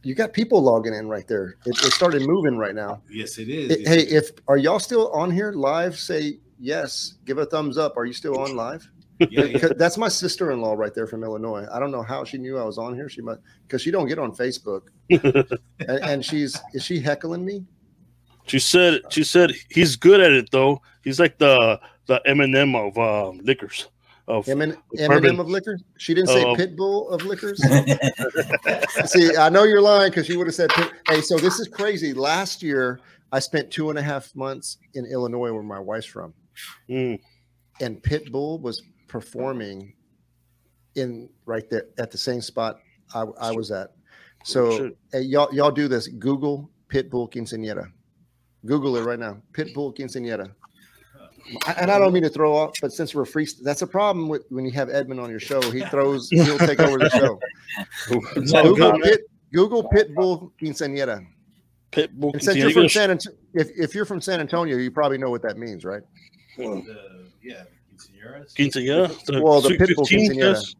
You 0.02 0.14
got 0.14 0.32
people 0.32 0.62
logging 0.62 0.94
in 0.94 1.06
right 1.08 1.28
there. 1.28 1.56
It, 1.66 1.76
it 1.84 1.92
started 1.92 2.26
moving 2.26 2.56
right 2.56 2.74
now. 2.74 3.02
yes, 3.10 3.38
it 3.38 3.48
is. 3.50 3.70
It- 3.70 3.86
hey, 3.86 4.00
if 4.02 4.30
are 4.48 4.56
y'all 4.56 4.78
still 4.78 5.10
on 5.12 5.30
here 5.30 5.52
live? 5.52 5.98
Say 5.98 6.38
yes. 6.58 7.14
Give 7.24 7.38
a 7.38 7.46
thumbs 7.46 7.78
up. 7.78 7.96
Are 7.96 8.04
you 8.04 8.12
still 8.12 8.38
on 8.38 8.56
live? 8.56 8.88
yeah, 9.30 9.68
That's 9.76 9.96
my 9.96 10.08
sister-in-law 10.08 10.74
right 10.74 10.94
there 10.94 11.06
from 11.06 11.24
Illinois. 11.24 11.66
I 11.72 11.78
don't 11.78 11.90
know 11.90 12.02
how 12.02 12.22
she 12.24 12.36
knew 12.36 12.58
I 12.58 12.64
was 12.64 12.76
on 12.76 12.94
here. 12.94 13.08
She 13.08 13.22
must 13.22 13.40
because 13.66 13.80
she 13.80 13.90
don't 13.90 14.08
get 14.08 14.18
on 14.18 14.32
Facebook. 14.32 14.88
and, 15.10 15.58
and 15.88 16.24
she's 16.24 16.60
is 16.74 16.84
she 16.84 17.00
heckling 17.00 17.44
me? 17.44 17.64
She 18.46 18.58
said 18.58 19.00
she 19.08 19.24
said 19.24 19.52
he's 19.70 19.96
good 19.96 20.20
at 20.20 20.32
it 20.32 20.50
though. 20.50 20.82
He's 21.02 21.18
like 21.18 21.38
the 21.38 21.80
the 22.06 22.20
Eminem 22.26 22.76
of 22.76 22.98
um, 22.98 23.40
liquors. 23.42 23.88
Of 24.28 24.48
Emin, 24.48 24.76
Eminem 24.98 25.38
of 25.38 25.48
liquor? 25.48 25.78
She 25.98 26.12
didn't 26.12 26.30
say 26.30 26.44
Oh. 26.44 26.56
Pitbull 26.56 27.10
of 27.12 27.24
liquors. 27.24 27.62
See, 29.10 29.36
I 29.36 29.48
know 29.48 29.62
you're 29.62 29.80
lying 29.80 30.10
because 30.10 30.28
you 30.28 30.36
would 30.38 30.48
have 30.48 30.54
said, 30.54 30.70
Pit- 30.70 30.90
"Hey, 31.08 31.20
so 31.20 31.38
this 31.38 31.60
is 31.60 31.68
crazy." 31.68 32.12
Last 32.12 32.60
year, 32.60 32.98
I 33.30 33.38
spent 33.38 33.70
two 33.70 33.88
and 33.88 33.96
a 33.96 34.02
half 34.02 34.34
months 34.34 34.78
in 34.94 35.06
Illinois, 35.06 35.52
where 35.52 35.62
my 35.62 35.78
wife's 35.78 36.06
from, 36.06 36.34
Mm, 36.88 37.20
and 37.80 38.02
Pitbull 38.02 38.60
was 38.60 38.82
performing 39.08 39.94
in 40.94 41.28
right 41.44 41.68
there 41.70 41.86
at 41.98 42.10
the 42.10 42.18
same 42.18 42.40
spot 42.40 42.78
I, 43.14 43.24
I 43.40 43.52
was 43.52 43.70
at. 43.70 43.92
So, 44.44 44.92
hey, 45.12 45.22
y'all, 45.22 45.52
y'all 45.52 45.70
do 45.70 45.88
this. 45.88 46.08
Google 46.08 46.70
Pitbull 46.88 47.32
quinceañera. 47.32 47.90
Google 48.64 48.96
it 48.96 49.04
right 49.04 49.18
now. 49.18 49.42
Pitbull 49.52 49.96
quinceañera. 49.96 50.52
And 51.78 51.90
I 51.90 51.98
don't 51.98 52.12
mean 52.12 52.24
to 52.24 52.28
throw 52.28 52.56
off, 52.56 52.74
but 52.80 52.92
since 52.92 53.14
we're 53.14 53.24
free, 53.24 53.46
that's 53.62 53.82
a 53.82 53.86
problem 53.86 54.28
with 54.28 54.44
when 54.48 54.64
you 54.64 54.72
have 54.72 54.90
Edmund 54.90 55.20
on 55.20 55.30
your 55.30 55.40
show. 55.40 55.60
He 55.70 55.80
throws, 55.84 56.28
he'll 56.30 56.58
take 56.58 56.80
over 56.80 56.98
the 56.98 57.10
show. 57.10 57.38
all 58.56 58.74
Google. 58.74 59.00
Pit, 59.00 59.20
Google 59.52 59.88
Pitbull 59.90 60.50
quinceañera. 60.60 61.24
Pitbull. 61.92 62.32
And 62.34 62.42
since 62.42 62.56
you're 62.56 62.70
from 62.70 62.88
San 62.88 63.10
if, 63.54 63.68
if 63.76 63.94
you're 63.94 64.04
from 64.04 64.20
San 64.20 64.40
Antonio, 64.40 64.76
you 64.76 64.90
probably 64.90 65.18
know 65.18 65.30
what 65.30 65.42
that 65.42 65.56
means, 65.56 65.84
right? 65.84 66.02
The- 66.56 67.26
yeah, 67.42 67.64
quinceañeras. 67.94 68.54
Quinceañera. 68.54 69.24
The 69.26 69.42
Well, 69.42 69.60
the 69.60 69.76
Pitbull 69.76 70.06
quinceañera. 70.08 70.74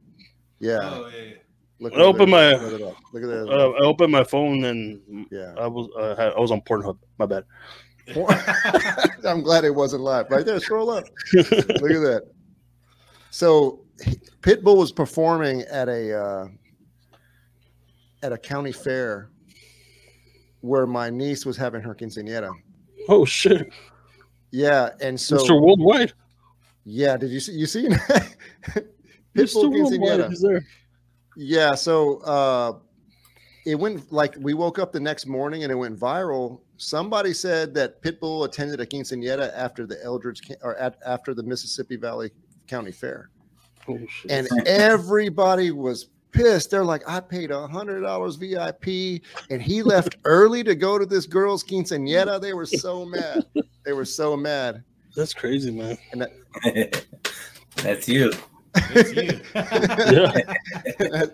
Yeah. 0.59 0.79
Oh, 0.83 1.11
yeah, 1.15 1.23
yeah. 1.23 1.35
Look 1.79 1.93
I 1.93 1.97
opened 2.01 2.31
my- 2.31 2.55
look. 2.55 2.97
Look 3.13 3.23
at 3.23 3.29
that. 3.29 3.49
Uh, 3.49 3.71
I 3.73 3.81
opened 3.81 4.11
my 4.13 4.25
phone 4.25 4.65
and 4.65 5.27
yeah. 5.31 5.53
I 5.59 5.67
was 5.67 5.89
uh, 5.99 6.17
had- 6.17 6.33
I 6.33 6.41
was 6.41 6.51
on 6.51 6.61
Pornhub. 6.63 6.97
My 7.19 7.27
bad. 7.27 7.45
I'm 9.27 9.43
glad 9.43 9.65
it 9.65 9.75
wasn't 9.75 10.03
live. 10.03 10.31
Right 10.31 10.47
there, 10.47 10.61
scroll 10.61 10.91
up. 10.91 11.05
Look 11.35 11.51
at 11.53 11.81
that. 11.81 12.23
So 13.31 13.81
Pitbull 14.43 14.77
was 14.77 14.93
performing 14.93 15.63
at 15.63 15.89
a 15.89 16.17
uh, 16.19 16.47
at 18.23 18.33
a 18.33 18.39
county 18.39 18.73
fair 18.73 19.31
where 20.61 20.87
my 20.87 21.11
niece 21.11 21.45
was 21.45 21.57
having 21.57 21.83
her 21.83 21.95
quinceañera. 21.95 22.51
Oh 23.09 23.25
shit, 23.25 23.71
Yeah, 24.51 24.91
and 25.01 25.19
so 25.21 25.37
Mr. 25.39 25.61
Worldwide. 25.61 26.13
yeah, 26.85 27.17
did 27.17 27.31
you 27.31 27.41
see 27.41 27.53
you 27.53 27.67
seen. 27.67 27.93
Pitbull 29.35 29.71
Worldwide 29.71 30.33
is 30.33 30.41
there. 30.41 30.65
Yeah, 31.37 31.75
so 31.75 32.19
uh 32.21 32.79
it 33.67 33.75
went 33.75 34.13
like 34.13 34.35
we 34.41 34.55
woke 34.55 34.79
up 34.79 34.93
the 34.93 35.01
next 35.01 35.27
morning 35.27 35.65
and 35.65 35.73
it 35.73 35.75
went 35.75 35.99
viral. 35.99 36.61
Somebody 36.79 37.33
said 37.35 37.75
that 37.75 38.01
Pitbull 38.03 38.45
attended 38.45 38.81
a 38.81 38.87
quinceañera 38.87 39.53
after 39.55 39.87
the 39.87 40.03
Eldridge 40.05 40.41
or 40.63 40.77
at, 40.77 40.97
after 41.05 41.35
the 41.35 41.43
Mississippi 41.43 41.97
Valley 41.97 42.31
County 42.69 42.93
Fair, 42.93 43.31
Oh 43.89 43.99
shit. 44.09 44.31
and 44.31 44.49
everybody 44.67 45.71
was 45.73 46.07
pissed. 46.37 46.71
They're 46.71 46.85
like, 46.85 47.03
"I 47.09 47.21
paid 47.21 47.51
a 47.51 47.67
hundred 47.67 48.01
dollars 48.01 48.37
VIP, 48.37 49.23
and 49.51 49.61
he 49.61 49.83
left 49.83 50.17
early 50.25 50.63
to 50.65 50.75
go 50.75 50.99
to 50.99 51.07
this 51.07 51.27
girl's 51.27 51.65
quinceañera." 51.65 52.41
They 52.41 52.55
were 52.55 52.67
so 52.67 53.05
mad. 53.07 53.47
They 53.85 53.93
were 53.93 54.05
so 54.05 54.37
mad. 54.37 54.85
That's 55.15 55.33
crazy, 55.33 55.71
man. 55.71 55.99
That's 57.77 58.09
you. 58.09 58.33
It's 58.91 59.13
you. 59.15 59.41
Yeah. 61.01 61.27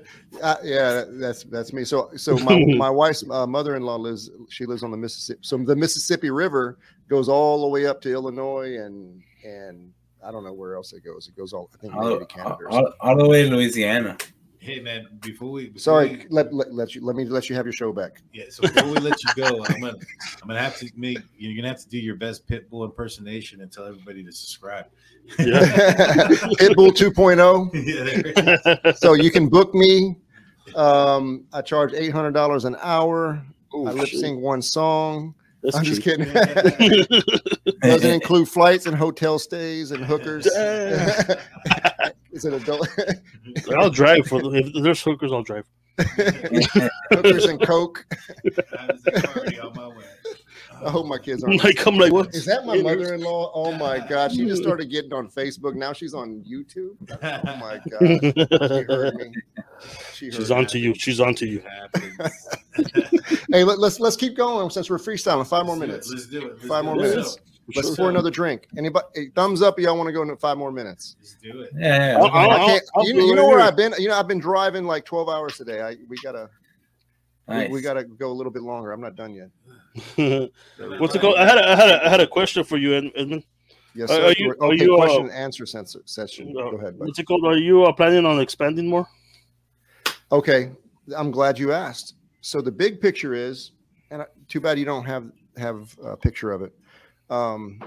uh, 0.43 0.57
yeah, 0.63 1.05
that's 1.09 1.43
that's 1.45 1.73
me. 1.73 1.85
So 1.85 2.11
so 2.17 2.37
my 2.39 2.65
my 2.77 2.91
wife's 2.91 3.25
uh, 3.29 3.47
mother-in-law 3.47 3.97
lives 3.97 4.31
she 4.49 4.65
lives 4.65 4.85
on 4.85 4.93
the 4.93 4.97
Mississippi. 4.97 5.41
So 5.43 5.59
the 5.59 5.75
Mississippi 5.75 6.31
River 6.31 6.79
goes 7.09 7.29
all 7.29 7.63
the 7.63 7.69
way 7.69 7.87
up 7.87 8.01
to 8.03 8.13
Illinois 8.13 8.77
and 8.79 9.23
and 9.45 9.93
I 10.25 10.31
don't 10.31 10.45
know 10.45 10.53
where 10.53 10.77
else 10.77 10.93
it 10.93 11.05
goes. 11.05 11.29
It 11.29 11.37
goes 11.37 11.53
all 11.53 11.69
I 11.75 11.79
think 11.79 11.95
All, 11.95 12.11
maybe 12.11 12.27
Canada. 12.27 12.57
Or 12.61 12.71
all, 12.71 12.93
all 13.01 13.17
the 13.17 13.29
way 13.29 13.49
to 13.49 13.55
Louisiana. 13.55 14.17
Hey 14.63 14.79
man, 14.81 15.07
before 15.21 15.51
we 15.51 15.67
before 15.67 15.81
Sorry, 15.81 16.09
we- 16.11 16.27
let, 16.31 16.55
let 16.55 16.73
let 16.73 16.95
you 16.95 17.05
let 17.05 17.17
me 17.17 17.25
let 17.25 17.51
you 17.51 17.57
have 17.57 17.67
your 17.67 17.73
show 17.73 17.93
back. 17.93 18.23
yeah. 18.33 18.45
So 18.49 18.63
before 18.63 18.85
we 18.91 18.99
let 18.99 19.23
you 19.23 19.31
go, 19.35 19.65
I'm 19.69 19.81
gonna 19.81 19.95
I'm 20.41 20.49
gonna 20.49 20.61
have 20.61 20.79
to 20.79 20.91
make 20.97 21.19
you're 21.37 21.55
gonna 21.57 21.69
have 21.69 21.81
to 21.83 21.89
do 21.89 21.99
your 21.99 22.15
best 22.17 22.47
Pitbull 22.49 22.85
impersonation 22.85 23.61
and 23.61 23.71
tell 23.73 23.85
everybody 23.87 24.23
to 24.25 24.33
subscribe. 24.33 24.87
Yeah. 25.39 25.47
Pitbull 26.59 26.93
2.0. 26.93 27.71
yeah, 27.75 28.05
there 28.05 28.23
it 28.27 28.81
is. 28.87 28.99
So 29.01 29.15
you 29.15 29.31
can 29.31 29.49
book 29.49 29.75
me. 29.75 30.17
Um, 30.77 31.45
I 31.53 31.61
charge 31.61 31.93
eight 31.93 32.11
hundred 32.13 32.33
dollars 32.33 32.65
an 32.65 32.77
hour. 32.81 33.43
Oh, 33.75 33.87
I 33.87 33.93
lip 33.93 34.07
shit. 34.09 34.21
sync 34.21 34.41
one 34.41 34.63
song. 34.63 35.35
That's 35.63 35.77
I'm 35.77 35.85
just 35.85 36.03
kidding. 36.03 36.33
Doesn't 37.83 38.11
include 38.11 38.49
flights 38.49 38.87
and 38.87 38.97
hotel 38.97 39.39
stays 39.39 39.91
and 39.93 40.05
hookers. 40.05 40.47
Damn. 42.33 42.37
Is 42.37 42.45
it 42.45 42.55
adult 42.55 42.89
I'll 43.79 43.91
drive 43.91 44.27
for 44.27 44.41
the, 44.41 44.51
if 44.51 44.83
there's 44.83 45.03
hookers. 45.03 45.33
I'll 45.33 45.43
drive. 45.43 45.67
hookers 45.99 47.45
and 47.45 47.61
coke? 47.61 48.07
I 48.79 48.87
was 48.87 49.07
already 49.37 49.59
on 49.61 49.75
my. 49.75 49.93
I 50.85 50.91
hope 50.91 51.07
my 51.07 51.19
kids 51.19 51.45
aren't. 51.45 51.63
like, 51.63 51.87
I'm 51.87 51.97
like, 51.97 52.13
what? 52.13 52.35
Is 52.35 52.45
that 52.47 52.67
my 52.67 52.77
mother-in-law? 52.81 53.53
Oh 53.55 53.73
my 53.73 54.05
god, 54.09 54.33
she 54.33 54.47
just 54.47 54.63
started 54.63 54.91
getting 54.91 55.13
on 55.13 55.29
Facebook. 55.29 55.75
Now 55.75 55.93
she's 55.93 56.15
on 56.15 56.43
YouTube. 56.49 56.97
Oh 57.23 57.57
my 57.57 57.81
god, 57.89 58.01
she 58.01 58.83
heard 58.93 59.15
me. 59.15 59.33
She 60.13 60.27
heard 60.27 60.35
She's 60.35 60.51
me. 60.51 60.57
on 60.57 60.67
to 60.67 60.79
you. 60.79 60.95
She's 60.95 61.21
on 61.21 61.35
to 61.37 61.47
you. 61.47 61.63
Hey, 63.51 63.65
let, 63.65 63.79
us 63.79 64.01
let's 64.01 64.17
keep 64.17 64.37
going 64.37 64.71
since 64.71 64.91
we're 64.91 64.99
freestyling. 64.99 65.47
Five 65.47 65.67
more 65.67 65.77
minutes. 65.77 66.11
Let's 66.11 66.27
do 66.27 66.47
it. 66.47 66.55
Let's 66.55 66.67
Five 66.67 66.85
do 66.85 66.95
more 66.95 67.05
it. 67.05 67.41
Minutes. 67.75 67.77
Let's 67.77 67.97
Sure. 67.97 68.05
pour 68.05 68.11
another 68.11 68.31
drink. 68.31 68.67
Anybody? 68.77 69.31
Thumbs 69.35 69.63
up. 69.63 69.79
Y'all 69.79 69.97
want 69.97 70.09
to 70.09 70.13
go 70.13 70.23
into 70.23 70.37
five 70.37 70.57
more 70.59 70.73
minutes? 70.73 71.17
Let's 71.21 71.37
do 71.43 71.61
it. 71.63 71.71
Yeah, 71.77 72.17
I'll- 72.19 72.27
yeah. 72.27 72.33
I'll- 72.33 72.51
I 72.51 72.59
can't. 72.67 72.83
I'll 72.95 73.07
you, 73.07 73.15
you 73.27 73.35
know 73.35 73.47
where. 73.49 73.61
I've 73.61 73.77
been? 73.77 73.93
You 73.99 74.09
know, 74.09 74.15
I've 74.19 74.29
been 74.29 74.39
driving 74.41 74.85
like 74.85 75.05
twelve 75.05 75.29
hours 75.29 75.57
today. 75.57 75.81
I 75.81 75.97
we 76.09 76.17
gotta 76.23 76.49
we, 77.49 77.55
Nice. 77.55 77.71
we 77.71 77.81
gotta 77.81 78.05
go 78.05 78.31
a 78.31 78.33
little 78.33 78.53
bit 78.53 78.63
longer. 78.63 78.93
I'm 78.93 79.01
not 79.01 79.17
done 79.17 79.35
yet. 79.35 79.49
What's 80.99 81.15
it 81.15 81.21
called? 81.21 81.37
I 81.37 81.45
had 81.47 81.59
a, 81.59 81.69
I 81.69 81.77
had 81.77 81.89
a, 81.91 82.07
I 82.07 82.09
had 82.09 82.21
a 82.21 82.27
question 82.27 82.65
for 82.65 82.77
you, 82.77 82.95
Edmund. 82.95 83.45
Yes, 83.95 84.11
Are- 84.11 84.15
sir. 84.17 84.25
are 84.27 84.33
you- 84.39 84.51
are 84.61 84.67
okay, 84.73 84.85
you, 84.85 84.95
uh, 84.97 85.05
question 85.05 85.23
and 85.25 85.33
answer 85.33 85.67
sensor, 85.67 86.01
session. 86.07 86.49
Uh, 86.57 86.71
Go 86.71 86.77
ahead. 86.79 86.99
bud. 86.99 87.07
What's 87.09 87.19
it 87.19 87.25
called? 87.25 87.45
Are 87.45 87.59
you 87.59 87.85
uh, 87.85 87.93
planning 87.93 88.25
on 88.25 88.41
expanding 88.41 88.89
more? 88.89 89.07
Okay, 90.31 90.71
I'm 91.17 91.31
glad 91.31 91.59
you 91.59 91.73
asked. 91.73 92.15
So 92.41 92.61
the 92.63 92.73
big 92.73 93.01
picture 93.01 93.35
is, 93.35 93.73
and 94.11 94.23
I- 94.23 94.27
too 94.49 94.61
bad 94.61 94.79
you 94.79 94.85
don't 94.85 95.05
have 95.05 95.31
have 95.59 95.95
a 96.03 96.17
picture 96.17 96.53
of 96.53 96.63
it. 96.63 96.73
Um, 97.31 97.81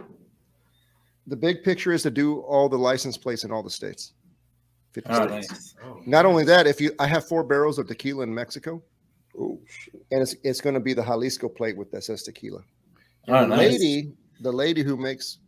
the 1.28 1.36
big 1.36 1.64
picture 1.64 1.92
is 1.92 2.04
to 2.04 2.12
do 2.12 2.40
all 2.42 2.70
the 2.70 2.78
license 2.78 3.18
plates 3.18 3.44
in 3.44 3.52
all 3.52 3.64
the 3.64 3.70
states. 3.70 4.14
50 4.94 5.14
Oh, 5.14 5.26
states. 5.26 5.32
nice. 5.32 5.76
Oh, 5.84 6.02
Not 6.06 6.26
only 6.26 6.44
that, 6.46 6.68
if 6.68 6.80
you, 6.80 6.92
I 7.00 7.08
have 7.08 7.28
four 7.28 7.44
barrels 7.44 7.80
of 7.80 7.88
tequila 7.88 8.24
in 8.24 8.34
Mexico, 8.34 8.82
Oh 9.38 9.60
shit! 9.68 9.94
and 10.12 10.22
it's 10.22 10.36
it's 10.44 10.62
going 10.62 10.76
to 10.76 10.80
be 10.80 10.94
the 10.94 11.04
Jalisco 11.04 11.50
plate 11.50 11.76
with 11.78 11.92
that 11.92 12.04
says 12.04 12.24
tequila. 12.24 12.62
Oh, 13.28 13.42
the 13.42 13.48
nice. 13.48 13.58
lady, 13.58 14.14
the 14.40 14.52
lady 14.52 14.84
who 14.84 14.96
makes 14.96 15.40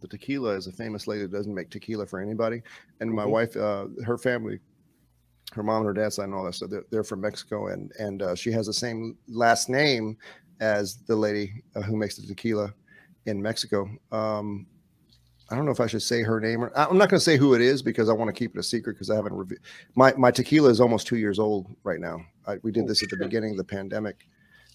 the 0.00 0.08
tequila 0.08 0.54
is 0.54 0.66
a 0.66 0.72
famous 0.72 1.06
lady 1.06 1.22
that 1.22 1.32
doesn't 1.32 1.54
make 1.54 1.70
tequila 1.70 2.06
for 2.06 2.20
anybody. 2.20 2.62
And 3.00 3.10
my 3.10 3.24
Mhm. 3.24 3.30
wife, 3.30 3.56
uh, 3.56 3.88
her 4.04 4.16
family, 4.16 4.60
her 5.52 5.62
mom 5.62 5.78
and 5.78 5.86
her 5.86 5.92
dad 5.92 6.12
side 6.12 6.24
and 6.24 6.34
all 6.34 6.44
that 6.44 6.54
stuff, 6.54 6.70
they're, 6.70 6.84
they're 6.90 7.04
from 7.04 7.20
Mexico, 7.20 7.66
and 7.66 7.92
and 7.98 8.22
uh, 8.22 8.34
she 8.34 8.50
has 8.52 8.66
the 8.66 8.72
same 8.72 9.18
last 9.28 9.68
name 9.68 10.16
as 10.60 10.96
the 11.06 11.16
lady 11.16 11.62
uh, 11.74 11.82
who 11.82 11.96
makes 11.96 12.16
the 12.16 12.26
tequila 12.26 12.72
in 13.26 13.40
Mexico. 13.42 13.88
Um, 14.12 14.66
I 15.50 15.56
don't 15.56 15.66
know 15.66 15.72
if 15.72 15.80
I 15.80 15.86
should 15.86 16.02
say 16.02 16.22
her 16.22 16.40
name 16.40 16.64
or 16.64 16.72
I'm 16.78 16.96
not 16.96 17.10
going 17.10 17.18
to 17.18 17.24
say 17.24 17.36
who 17.36 17.54
it 17.54 17.60
is 17.60 17.82
because 17.82 18.08
I 18.08 18.12
want 18.14 18.28
to 18.28 18.32
keep 18.38 18.56
it 18.56 18.58
a 18.58 18.62
secret 18.62 18.94
because 18.94 19.10
I 19.10 19.14
haven't 19.16 19.34
reviewed 19.34 19.60
my 19.94 20.14
my 20.16 20.30
tequila 20.30 20.70
is 20.70 20.80
almost 20.80 21.06
two 21.06 21.16
years 21.16 21.38
old 21.38 21.66
right 21.84 22.00
now. 22.00 22.20
I, 22.46 22.56
we 22.62 22.72
did 22.72 22.84
Oh, 22.84 22.88
this 22.88 23.02
at 23.02 23.10
the 23.10 23.16
beginning 23.18 23.50
of 23.52 23.56
the 23.58 23.64
pandemic. 23.64 24.26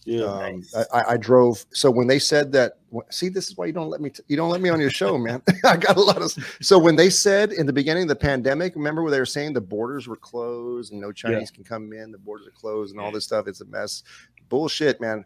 Yeah. 0.05 0.23
Um, 0.25 0.55
Nice. 0.57 0.75
I, 0.93 0.99
I- 0.99 1.13
I 1.13 1.17
drove. 1.17 1.65
So 1.73 1.91
when 1.91 2.07
they 2.07 2.19
said 2.19 2.51
that, 2.53 2.73
see, 3.09 3.29
this 3.29 3.49
is 3.49 3.57
why 3.57 3.65
you 3.65 3.73
don't 3.73 3.89
let 3.89 3.99
me. 3.99 4.11
T- 4.11 4.23
you 4.27 4.37
don't 4.37 4.49
let 4.49 4.61
me 4.61 4.69
on 4.69 4.79
your 4.79 4.89
show, 4.91 5.17
man. 5.17 5.41
I 5.65 5.75
got 5.75 5.97
a 5.97 6.01
lot 6.01 6.21
of. 6.21 6.31
So 6.61 6.79
when 6.79 6.95
they 6.95 7.09
said 7.09 7.51
in 7.51 7.65
the 7.65 7.73
beginning 7.73 8.03
of 8.03 8.09
the 8.09 8.15
pandemic, 8.15 8.75
remember 8.75 9.01
where 9.03 9.11
they 9.11 9.19
were 9.19 9.25
saying 9.25 9.53
the 9.53 9.61
borders 9.61 10.07
were 10.07 10.15
closed 10.15 10.91
and 10.93 11.01
no 11.01 11.11
Chinese 11.11 11.51
can 11.51 11.63
come 11.63 11.91
in, 11.93 12.11
the 12.11 12.17
borders 12.17 12.47
are 12.47 12.51
closed 12.51 12.91
and 12.95 12.99
all 13.03 13.11
this 13.11 13.25
stuff. 13.25 13.47
It's 13.47 13.61
a 13.61 13.65
mess. 13.65 14.03
Bullshit, 14.47 15.01
man. 15.01 15.25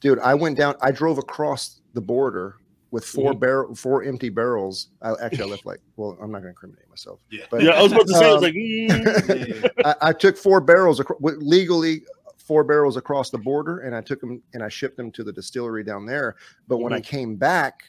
Dude, 0.00 0.18
I 0.18 0.34
went 0.34 0.58
down. 0.58 0.74
I 0.82 0.90
drove 0.92 1.16
across 1.18 1.80
the 1.94 2.00
border 2.02 2.56
with 2.92 3.04
4 3.04 3.32
Mhm. 3.34 3.40
barrel, 3.40 3.74
four 3.74 4.02
empty 4.02 4.28
barrels. 4.30 4.88
I 5.02 5.12
actually 5.22 5.44
I 5.44 5.46
left 5.46 5.64
like. 5.66 5.80
Well, 5.96 6.18
I'm 6.20 6.30
not 6.32 6.38
going 6.38 6.44
to 6.44 6.48
incriminate 6.50 6.88
myself. 6.88 7.20
Yeah. 7.30 7.44
But 7.50 7.62
yeah, 7.62 7.70
I 7.70 7.82
was 7.82 7.92
about 7.92 8.06
to 8.08 8.14
say, 8.14 8.24
I 8.28 8.34
was 8.34 8.36
um, 8.38 8.42
like, 8.42 8.54
mm. 8.54 8.88
Yeah, 8.88 9.70
yeah. 9.78 9.94
I, 10.02 10.08
I 10.08 10.12
took 10.12 10.36
four 10.36 10.60
barrels 10.60 11.00
acro- 11.00 11.16
with- 11.20 11.38
legally 11.40 12.02
four 12.36 12.64
barrels 12.64 12.96
across 12.96 13.30
the 13.30 13.38
border 13.38 13.80
and 13.80 13.94
I 13.94 14.00
took 14.00 14.20
them 14.20 14.42
and 14.54 14.62
I 14.64 14.68
shipped 14.68 14.96
them 14.96 15.12
to 15.12 15.22
the 15.22 15.32
distillery 15.32 15.84
down 15.84 16.04
there. 16.04 16.34
But 16.66 16.78
when 16.78 16.92
I 16.92 17.00
came 17.00 17.36
back, 17.36 17.82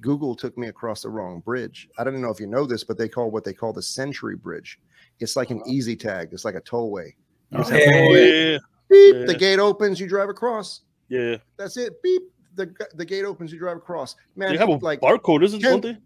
Google 0.00 0.34
took 0.34 0.58
me 0.58 0.66
across 0.66 1.02
the 1.02 1.08
wrong 1.10 1.40
bridge. 1.40 1.88
I 1.96 2.02
don't 2.04 2.20
know 2.20 2.30
if 2.30 2.40
you 2.40 2.48
know 2.48 2.66
this, 2.66 2.82
but 2.82 2.98
they 2.98 3.08
call 3.08 3.30
what 3.30 3.44
they 3.44 3.52
call 3.52 3.72
the 3.72 3.80
SENTRI 3.80 4.40
Bridge. 4.42 4.80
It's 5.20 5.36
like 5.36 5.50
an 5.50 5.62
easy 5.66 5.94
tag. 5.94 6.30
It's 6.32 6.44
like 6.44 6.56
a 6.56 6.60
tollway. 6.60 7.14
Oh, 7.52 7.64
yeah, 7.70 7.76
yeah, 7.76 8.08
yeah. 8.08 8.18
yeah, 8.52 8.58
Beep, 8.90 9.14
Yeah. 9.14 9.24
the 9.26 9.36
gate 9.38 9.60
opens, 9.60 10.00
you 10.00 10.08
drive 10.08 10.28
across. 10.28 10.80
yeah. 11.08 11.36
That's 11.56 11.76
it. 11.76 12.02
Beep, 12.02 12.22
the 12.54 12.74
the 12.94 13.04
gate 13.04 13.24
opens, 13.24 13.52
you 13.52 13.58
drive 13.58 13.76
across. 13.76 14.16
Man, 14.36 14.52
They 14.52 14.58
have 14.58 14.68
a 14.68 14.76
like 14.76 15.00
barcode, 15.00 15.42
isn't 15.44 15.64
it? 15.64 15.68
ten- 15.68 15.80
they? 15.80 15.96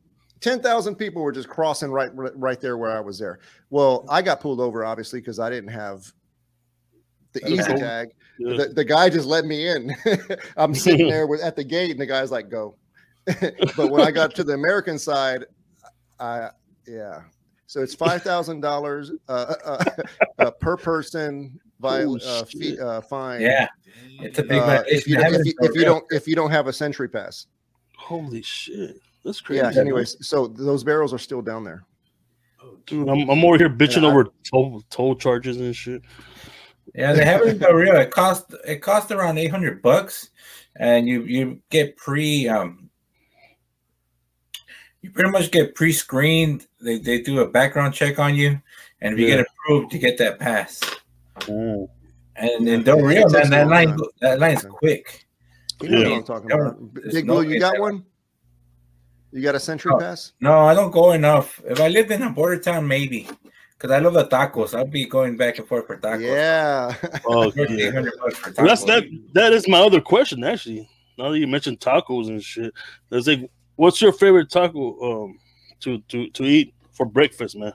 10,000 0.40 0.94
people 0.94 1.20
were 1.22 1.32
just 1.32 1.48
crossing 1.48 1.90
right 1.90 2.10
right 2.14 2.60
there 2.60 2.76
where 2.78 2.96
I 2.96 3.00
was 3.00 3.18
there. 3.18 3.40
Well, 3.70 4.04
I 4.08 4.22
got 4.22 4.40
pulled 4.40 4.60
over 4.60 4.84
obviously 4.84 5.20
because 5.20 5.40
I 5.40 5.50
didn't 5.50 5.70
have 5.70 6.12
the 7.32 7.46
easy 7.48 7.74
tag. 7.74 8.10
Yeah. 8.38 8.56
The, 8.56 8.68
the 8.68 8.84
guy 8.84 9.10
just 9.10 9.26
let 9.26 9.44
me 9.44 9.68
in. 9.68 9.94
I'm 10.56 10.74
sitting 10.74 11.08
there 11.10 11.26
with, 11.26 11.42
at 11.42 11.56
the 11.56 11.64
gate 11.64 11.90
and 11.90 12.00
the 12.00 12.06
guy's 12.06 12.30
like, 12.30 12.48
go. 12.48 12.76
but 13.76 13.90
when 13.90 14.00
I 14.00 14.10
got 14.10 14.34
to 14.36 14.44
the 14.44 14.54
American 14.54 14.98
side, 14.98 15.44
I, 16.20 16.50
yeah. 16.86 17.22
So 17.66 17.82
it's 17.82 17.94
$5,000 17.94 19.10
uh, 19.28 19.32
uh, 19.32 19.84
uh, 20.38 20.50
per 20.52 20.76
person 20.76 21.60
by 21.80 22.02
Oh, 22.02 22.18
uh, 22.24 22.44
fee, 22.44 22.78
uh, 22.78 23.00
fine. 23.00 23.40
Yeah, 23.40 23.68
it's 24.20 24.38
a 24.38 24.42
big 24.42 24.60
Uh, 24.60 24.82
if 24.86 25.06
you, 25.06 25.16
if, 25.18 25.46
you, 25.46 25.54
if 25.60 25.74
you 25.74 25.84
don't 25.84 26.04
if 26.10 26.26
you 26.26 26.34
don't 26.34 26.50
have 26.50 26.66
a 26.66 26.70
SENTRI 26.72 27.12
pass 27.12 27.46
Holy 27.96 28.42
shit! 28.42 28.96
That's 29.24 29.40
crazy. 29.40 29.62
yeah 29.62 29.80
anyways 29.80 30.16
so 30.26 30.46
those 30.46 30.82
barrels 30.84 31.12
are 31.12 31.18
still 31.18 31.42
down 31.42 31.64
there 31.64 31.84
Oh, 32.62 32.76
dude, 32.86 33.08
I'm, 33.08 33.28
I'm 33.30 33.44
over 33.44 33.56
here 33.56 33.70
bitching 33.70 34.02
I- 34.04 34.10
over 34.10 34.26
toll 34.50 34.82
toll 34.90 35.14
charges 35.14 35.58
and 35.58 35.74
shit. 35.76 36.02
Yeah, 36.94 37.12
they 37.12 37.24
have 37.24 37.42
it 37.42 37.62
in 37.62 37.74
real. 37.76 37.94
It 37.96 38.10
cost 38.10 38.52
it 38.66 38.76
cost 38.82 39.12
around 39.12 39.38
eight 39.38 39.50
hundred 39.50 39.80
bucks, 39.82 40.30
and 40.76 41.06
you 41.06 41.22
you 41.22 41.60
get 41.70 41.96
pre 41.96 42.48
um 42.48 42.88
you 45.02 45.10
pretty 45.12 45.30
much 45.30 45.50
get 45.52 45.74
pre 45.76 45.92
screened. 45.92 46.66
They 46.80 46.98
they 46.98 47.20
do 47.20 47.40
a 47.40 47.48
background 47.48 47.94
check 47.94 48.18
on 48.18 48.34
you, 48.34 48.60
and 49.02 49.14
if 49.14 49.20
you 49.20 49.26
get 49.26 49.40
approved, 49.46 49.92
you 49.92 50.00
get 50.00 50.18
that 50.18 50.38
pass. 50.40 50.80
And 51.46 51.88
Yeah, 52.66 52.74
in 52.74 52.82
Del 52.84 52.98
it 52.98 53.02
Rio, 53.02 53.28
takes 53.28 53.32
man, 53.32 53.50
that 53.50 53.68
line 53.68 53.88
time. 53.88 53.98
that 54.20 54.38
line's 54.38 54.62
quick. 54.64 55.26
You 55.82 55.88
know 55.90 55.98
Yeah. 56.00 56.08
what 56.10 56.16
I'm 56.18 56.24
talking 56.24 56.52
about. 56.52 56.94
There's 56.94 57.14
Big 57.14 57.26
no 57.26 57.34
Blue, 57.42 57.50
you 57.50 57.60
got 57.60 57.72
that- 57.74 57.80
one? 57.80 58.04
You 59.32 59.42
got 59.42 59.54
a 59.54 59.58
SENTRI 59.58 59.92
Oh. 59.94 59.98
pass? 59.98 60.32
No, 60.40 60.58
I 60.60 60.72
don't 60.74 60.90
go 60.90 61.12
enough. 61.12 61.60
If 61.66 61.80
I 61.80 61.88
lived 61.88 62.10
in 62.10 62.22
a 62.22 62.30
border 62.30 62.58
town, 62.58 62.86
maybe. 62.88 63.28
because 63.76 63.92
I 63.92 64.00
love 64.00 64.14
the 64.14 64.26
tacos. 64.26 64.74
I'll 64.76 64.84
be 64.84 65.04
going 65.06 65.36
back 65.36 65.58
and 65.58 65.68
forth 65.68 65.86
for 65.86 65.96
tacos. 65.98 66.22
Yeah. 66.22 66.94
Oh, 67.26 67.46
Worth 67.56 67.70
yeah. 67.70 67.88
800 67.88 68.12
bucks 68.20 68.36
for 68.38 68.52
Well, 68.56 68.66
that's 68.66 68.82
that. 68.84 69.04
That 69.34 69.52
is 69.52 69.68
my 69.68 69.78
other 69.78 70.00
question, 70.00 70.42
actually. 70.42 70.88
Now 71.16 71.30
that 71.30 71.38
you 71.38 71.46
mentioned 71.46 71.78
tacos 71.78 72.26
and 72.28 72.42
shit, 72.42 72.74
it's 73.12 73.28
like, 73.28 73.48
what's 73.76 74.02
your 74.02 74.12
favorite 74.12 74.50
taco 74.50 75.26
um 75.26 75.38
to 75.80 76.00
to 76.08 76.28
to 76.30 76.42
eat 76.44 76.74
for 76.90 77.06
breakfast, 77.06 77.54
man? 77.56 77.72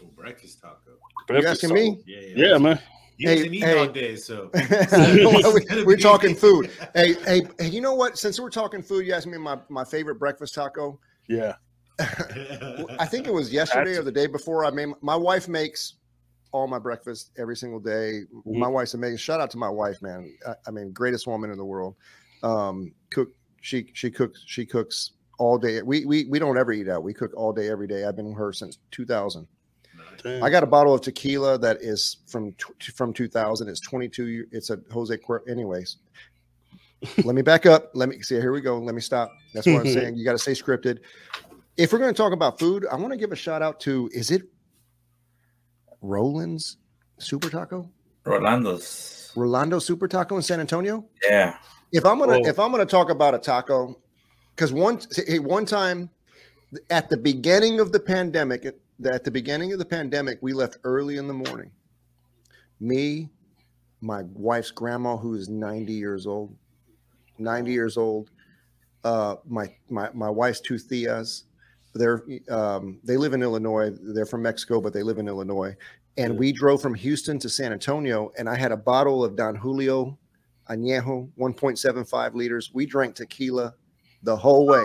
Oh, 0.00 0.06
breakfast 0.14 0.60
taco. 0.60 0.85
You 1.30 1.46
asking 1.46 1.70
taco. 1.70 1.80
me? 1.80 2.02
Yeah, 2.06 2.20
yeah. 2.20 2.46
Yeah, 2.52 2.58
man. 2.58 2.80
You 3.18 3.28
Hey, 3.30 3.36
haven't 3.38 3.54
eaten 3.54 3.68
hey. 3.68 3.78
all 3.78 3.86
day, 3.88 4.16
so 4.16 4.50
we, 5.74 5.84
we're 5.84 5.96
talking 5.96 6.34
food. 6.44 6.70
Hey, 6.94 7.14
hey, 7.24 7.42
hey, 7.58 7.68
you 7.68 7.80
know 7.80 7.94
what? 7.94 8.18
Since 8.18 8.38
we're 8.38 8.50
talking 8.50 8.82
food, 8.82 9.06
you 9.06 9.14
asked 9.14 9.26
me 9.26 9.38
my, 9.38 9.58
my 9.70 9.84
favorite 9.84 10.16
breakfast 10.16 10.54
taco. 10.54 11.00
Yeah. 11.28 11.54
I 11.98 13.06
think 13.06 13.26
it 13.26 13.32
was 13.32 13.50
yesterday 13.50 13.96
or 13.96 14.02
the 14.02 14.12
day 14.12 14.26
before. 14.26 14.66
I 14.66 14.70
made 14.70 14.88
my 15.00 15.16
wife 15.16 15.48
makes 15.48 15.94
all 16.52 16.66
my 16.66 16.78
breakfast 16.78 17.30
every 17.38 17.56
single 17.56 17.80
day. 17.80 18.22
Mhm. 18.34 18.58
My 18.58 18.68
wife's 18.68 18.92
amazing. 18.92 19.16
Shout 19.16 19.40
out 19.40 19.50
to 19.52 19.58
my 19.58 19.70
wife, 19.70 20.02
man. 20.02 20.36
I, 20.46 20.52
I 20.66 20.70
mean, 20.70 20.92
greatest 20.92 21.26
woman 21.26 21.50
in 21.50 21.56
the 21.56 21.64
world. 21.64 21.96
Um, 22.42 22.92
cook. 23.10 23.30
She 23.62 23.90
she 23.94 24.10
cooks. 24.10 24.42
She 24.46 24.66
cooks 24.66 25.12
all 25.38 25.56
day. 25.56 25.80
We 25.80 26.04
we 26.04 26.26
we 26.26 26.38
don't 26.38 26.58
ever 26.58 26.72
eat 26.72 26.86
out. 26.88 27.02
We 27.02 27.14
cook 27.14 27.32
all 27.34 27.52
day 27.52 27.68
every 27.70 27.86
day. 27.88 28.04
I've 28.04 28.14
been 28.14 28.28
with 28.28 28.36
her 28.38 28.52
since 28.52 28.76
2000. 28.90 29.48
Damn. 30.22 30.42
I 30.42 30.50
got 30.50 30.62
a 30.62 30.66
bottle 30.66 30.94
of 30.94 31.00
tequila 31.00 31.58
that 31.58 31.78
is 31.80 32.18
from 32.26 32.54
from 32.94 33.12
2000. 33.12 33.68
It's 33.68 33.80
22. 33.80 34.26
year- 34.26 34.46
It's 34.52 34.70
a 34.70 34.78
Jose. 34.92 35.16
Cuer- 35.18 35.42
Anyways, 35.48 35.96
let 37.24 37.34
me 37.34 37.42
back 37.42 37.66
up. 37.66 37.90
Let 37.94 38.08
me 38.08 38.20
see. 38.22 38.36
Here 38.36 38.52
we 38.52 38.60
go. 38.60 38.78
Let 38.78 38.94
me 38.94 39.00
stop. 39.00 39.30
That's 39.54 39.66
what 39.66 39.80
I'm 39.86 39.92
saying. 39.92 40.14
You 40.18 40.24
got 40.24 40.32
to 40.32 40.38
stay 40.38 40.52
scripted. 40.52 40.98
If 41.76 41.92
we're 41.92 41.98
going 41.98 42.12
to 42.12 42.16
talk 42.16 42.32
about 42.32 42.58
food, 42.58 42.86
I 42.90 42.96
want 42.96 43.12
to 43.12 43.18
give 43.18 43.32
a 43.32 43.36
shout 43.36 43.60
out 43.62 43.80
to. 43.80 44.08
Is 44.12 44.30
it 44.30 44.42
Roland's 46.02 46.76
Super 47.18 47.50
Taco? 47.50 47.90
Rolando's. 48.24 49.32
Rolando 49.36 49.78
Super 49.78 50.08
Taco 50.08 50.36
in 50.36 50.42
San 50.42 50.60
Antonio. 50.60 51.04
Yeah. 51.24 51.56
If 51.92 52.04
I'm 52.04 52.18
gonna 52.18 52.38
Oh. 52.38 52.46
if 52.46 52.58
I'm 52.58 52.70
gonna 52.72 52.84
talk 52.86 53.10
about 53.10 53.34
a 53.34 53.38
taco, 53.38 54.00
because 54.54 54.72
one 54.72 54.98
hey, 55.26 55.38
one 55.38 55.64
time 55.64 56.10
at 56.90 57.08
the 57.08 57.16
beginning 57.16 57.78
of 57.78 57.92
the 57.92 58.00
pandemic, 58.00 58.64
at 58.98 59.04
the, 59.04 59.12
at 59.12 59.24
the 59.24 59.30
beginning 59.30 59.72
of 59.72 59.78
the 59.78 59.84
pandemic, 59.84 60.38
we 60.40 60.52
left 60.52 60.78
early 60.84 61.16
in 61.16 61.28
the 61.28 61.34
morning. 61.34 61.70
Me, 62.80 63.30
my 64.00 64.22
wife's 64.34 64.70
grandma, 64.70 65.16
who 65.16 65.34
is 65.34 65.48
90 65.48 65.92
years 65.92 66.26
old, 66.26 66.54
90 67.38 67.72
years 67.72 67.96
old, 67.96 68.30
uh, 69.04 69.36
my 69.46 69.72
my 69.88 70.10
my 70.14 70.28
wife's 70.28 70.60
two 70.60 70.78
theas, 70.78 71.44
they're 71.94 72.24
um, 72.50 72.98
they 73.04 73.16
live 73.16 73.34
in 73.34 73.42
Illinois. 73.42 73.90
They're 74.02 74.26
from 74.26 74.42
Mexico, 74.42 74.80
but 74.80 74.92
they 74.92 75.02
live 75.02 75.18
in 75.18 75.28
Illinois. 75.28 75.76
And 76.18 76.38
we 76.38 76.50
drove 76.50 76.80
from 76.82 76.94
Houston 76.94 77.38
to 77.40 77.48
San 77.48 77.72
Antonio, 77.72 78.32
and 78.38 78.48
I 78.48 78.56
had 78.56 78.72
a 78.72 78.76
bottle 78.76 79.22
of 79.22 79.36
Don 79.36 79.54
Julio 79.54 80.18
Añejo, 80.70 81.30
1.75 81.38 82.34
liters. 82.34 82.70
We 82.72 82.86
drank 82.86 83.14
tequila 83.14 83.74
the 84.22 84.36
whole 84.36 84.66
way. 84.66 84.84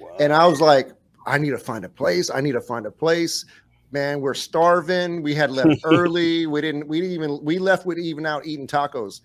Wow. 0.00 0.16
And 0.20 0.32
I 0.32 0.46
was 0.46 0.60
like, 0.60 0.90
I 1.26 1.38
need 1.38 1.50
to 1.50 1.58
find 1.58 1.84
a 1.84 1.88
place. 1.88 2.30
I 2.30 2.40
need 2.40 2.52
to 2.52 2.60
find 2.60 2.86
a 2.86 2.90
place. 2.90 3.44
Man, 3.92 4.20
we're 4.20 4.34
starving. 4.34 5.22
We 5.22 5.34
had 5.34 5.50
left 5.50 5.80
early. 5.84 6.46
We 6.46 6.60
didn't, 6.60 6.86
we 6.88 7.00
didn't 7.00 7.14
even, 7.14 7.44
we 7.44 7.58
left 7.58 7.86
with 7.86 7.98
even 7.98 8.26
out 8.26 8.46
eating 8.46 8.66
tacos. 8.66 9.20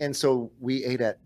And 0.00 0.14
so 0.14 0.50
we 0.60 0.84
ate 0.84 1.00
at 1.00 1.18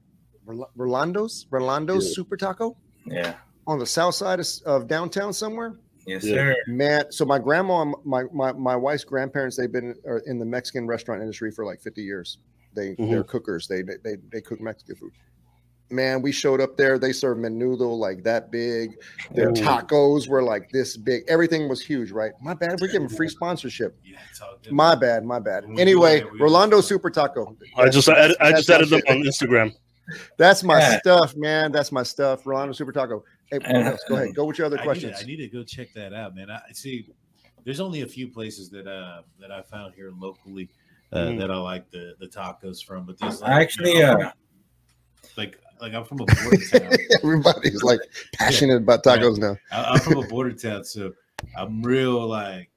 Rolando's, 0.46 1.46
Rolando's 1.50 2.08
Yeah. 2.08 2.14
Super 2.14 2.36
Taco 2.36 2.76
Yeah. 3.06 3.34
on 3.66 3.78
the 3.78 3.86
south 3.86 4.14
side 4.14 4.40
of, 4.40 4.46
of 4.66 4.88
downtown 4.88 5.32
somewhere. 5.32 5.76
Yes, 6.06 6.24
Yeah. 6.24 6.34
sir. 6.34 6.56
Man, 6.66 7.12
so 7.12 7.24
my 7.24 7.38
grandma, 7.38 7.82
and 7.82 7.94
my 8.04 8.24
my 8.32 8.52
my 8.52 8.74
wife's 8.74 9.04
grandparents, 9.04 9.56
they've 9.56 9.70
been 9.70 9.94
are 10.06 10.22
in 10.26 10.38
the 10.38 10.44
Mexican 10.44 10.86
restaurant 10.86 11.20
industry 11.20 11.50
for 11.50 11.64
like 11.64 11.80
50 11.80 12.02
years. 12.02 12.38
They 12.74 12.94
they're 12.98 13.06
mm-hmm. 13.06 13.30
cookers. 13.30 13.68
They 13.68 13.82
they 13.82 13.96
they, 14.02 14.16
they 14.32 14.40
cook 14.40 14.60
Mexican 14.60 14.96
food. 14.96 15.12
Man, 15.90 16.22
we 16.22 16.30
showed 16.30 16.60
up 16.60 16.76
there. 16.76 16.98
They 16.98 17.12
served 17.12 17.40
menudo 17.40 17.98
like 17.98 18.22
that 18.22 18.50
big. 18.52 18.96
Their 19.34 19.48
Ooh. 19.50 19.54
tacos 19.54 20.28
were 20.28 20.42
like 20.42 20.70
this 20.70 20.96
big. 20.96 21.24
Everything 21.26 21.68
was 21.68 21.82
huge, 21.84 22.12
right? 22.12 22.32
My 22.40 22.54
bad. 22.54 22.80
We're 22.80 22.92
giving 22.92 23.08
free 23.08 23.28
sponsorship. 23.28 23.98
Yeah, 24.04 24.18
it's 24.30 24.40
all 24.40 24.56
good. 24.62 24.72
My 24.72 24.94
bad. 24.94 25.24
My 25.24 25.40
bad. 25.40 25.64
When 25.64 25.70
we 25.72 25.76
do 25.76 25.82
Anyway, 25.82 26.22
Rolando 26.38 26.80
Super 26.80 27.10
Taco. 27.10 27.56
I 27.76 27.88
just 27.88 28.08
added, 28.08 28.36
I 28.40 28.52
just 28.52 28.70
added 28.70 28.88
them 28.88 29.00
on 29.08 29.22
Instagram. 29.22 29.74
That's 30.36 30.62
my 30.62 30.78
Yeah. 30.78 30.98
stuff, 30.98 31.34
man. 31.36 31.72
That's 31.72 31.90
my 31.92 32.02
stuff. 32.04 32.46
Rolando 32.46 32.72
Super 32.72 32.92
Taco. 32.92 33.24
Hey, 33.50 33.58
what 33.58 33.74
else? 33.86 34.00
go 34.08 34.14
ahead. 34.16 34.34
Go 34.34 34.44
with 34.44 34.58
your 34.58 34.66
other 34.66 34.76
I 34.76 34.80
need, 34.80 34.84
questions. 34.86 35.18
to, 35.18 35.24
I 35.24 35.26
need 35.26 35.36
to 35.38 35.48
go 35.48 35.64
check 35.64 35.88
that 35.94 36.12
out, 36.12 36.34
man. 36.36 36.50
I 36.50 36.56
I 36.68 36.72
see. 36.72 37.08
There's 37.64 37.80
only 37.80 38.02
a 38.02 38.06
few 38.06 38.28
places 38.28 38.70
that 38.70 38.86
uh 38.86 39.22
that 39.40 39.50
I 39.50 39.62
found 39.62 39.94
here 39.94 40.12
locally 40.16 40.68
uh, 41.12 41.18
Mhm. 41.18 41.38
that 41.40 41.50
I 41.50 41.56
like 41.56 41.90
the 41.90 42.14
the 42.20 42.26
tacos 42.28 42.84
from, 42.84 43.04
but 43.06 43.18
there's 43.18 43.40
like, 43.40 43.50
actually, 43.50 43.92
you 43.94 44.02
know, 44.02 44.20
uh, 44.22 44.32
like 45.36 45.58
like 45.80 45.94
I'm 45.94 46.04
from 46.04 46.20
a 46.20 46.26
border 46.26 46.56
town. 46.78 46.92
Everybody's 47.22 47.82
like 47.82 48.00
passionate 48.34 48.78
about 48.78 49.02
tacos 49.04 49.38
now. 49.38 49.56
I, 49.72 49.82
I'm 49.94 50.00
from 50.00 50.18
a 50.18 50.26
border 50.26 50.52
town, 50.52 50.84
so 50.84 51.12
I'm 51.56 51.82
real 51.82 52.26
like 52.26 52.70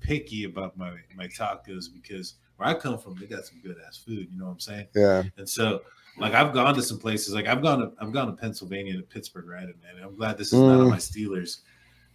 picky 0.00 0.44
about 0.44 0.76
my 0.76 0.92
my 1.16 1.26
tacos 1.28 1.86
because 1.92 2.34
where 2.56 2.68
I 2.68 2.74
come 2.74 2.98
from, 2.98 3.16
they 3.16 3.26
got 3.26 3.44
some 3.46 3.60
good 3.62 3.76
ass 3.86 3.96
food. 3.96 4.28
You 4.30 4.38
know 4.38 4.46
what 4.46 4.52
I'm 4.52 4.60
saying? 4.60 4.86
Yeah. 4.94 5.22
And 5.38 5.48
so, 5.48 5.80
like, 6.18 6.34
I've 6.34 6.52
gone 6.52 6.74
to 6.74 6.82
some 6.82 6.98
places. 6.98 7.32
Like, 7.34 7.46
I've 7.46 7.62
gone 7.62 7.78
to 7.80 7.92
I've 8.00 8.12
gone 8.12 8.26
to 8.26 8.32
Pennsylvania 8.34 8.96
to 8.96 9.02
Pittsburgh, 9.02 9.48
right? 9.48 9.64
And, 9.64 9.74
and 9.94 10.04
I'm 10.04 10.16
glad 10.16 10.36
this 10.38 10.48
is 10.52 10.60
not 10.60 10.80
on 10.80 10.86
Mm. 10.86 10.90
my 10.90 10.96
Steelers. 10.96 11.60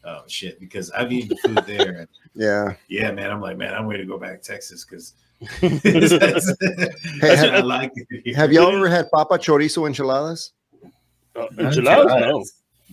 Oh 0.03 0.21
shit! 0.28 0.59
Because 0.59 0.91
I've 0.91 1.11
eaten 1.11 1.36
food 1.38 1.63
there, 1.65 1.99
and 2.01 2.07
Yeah. 2.36 2.76
yeah, 2.89 3.11
man, 3.11 3.32
I'm 3.32 3.41
like, 3.41 3.57
man, 3.57 3.73
I'm 3.73 3.88
ready 3.88 4.03
to 4.03 4.07
go 4.07 4.19
back 4.19 4.39
to 4.41 4.47
Texas 4.51 4.86
because 4.86 5.13
I 5.61 7.36
have- 7.36 7.65
like 7.65 7.91
it. 7.95 8.36
Have 8.36 8.51
y'all 8.51 8.75
ever 8.75 8.88
had 8.89 9.09
Papa 9.11 9.38
Chorizo 9.38 9.88
enchiladas? 9.88 10.51
Uh, 11.36 11.47
enchiladas? 11.59 12.21
No. 12.21 12.43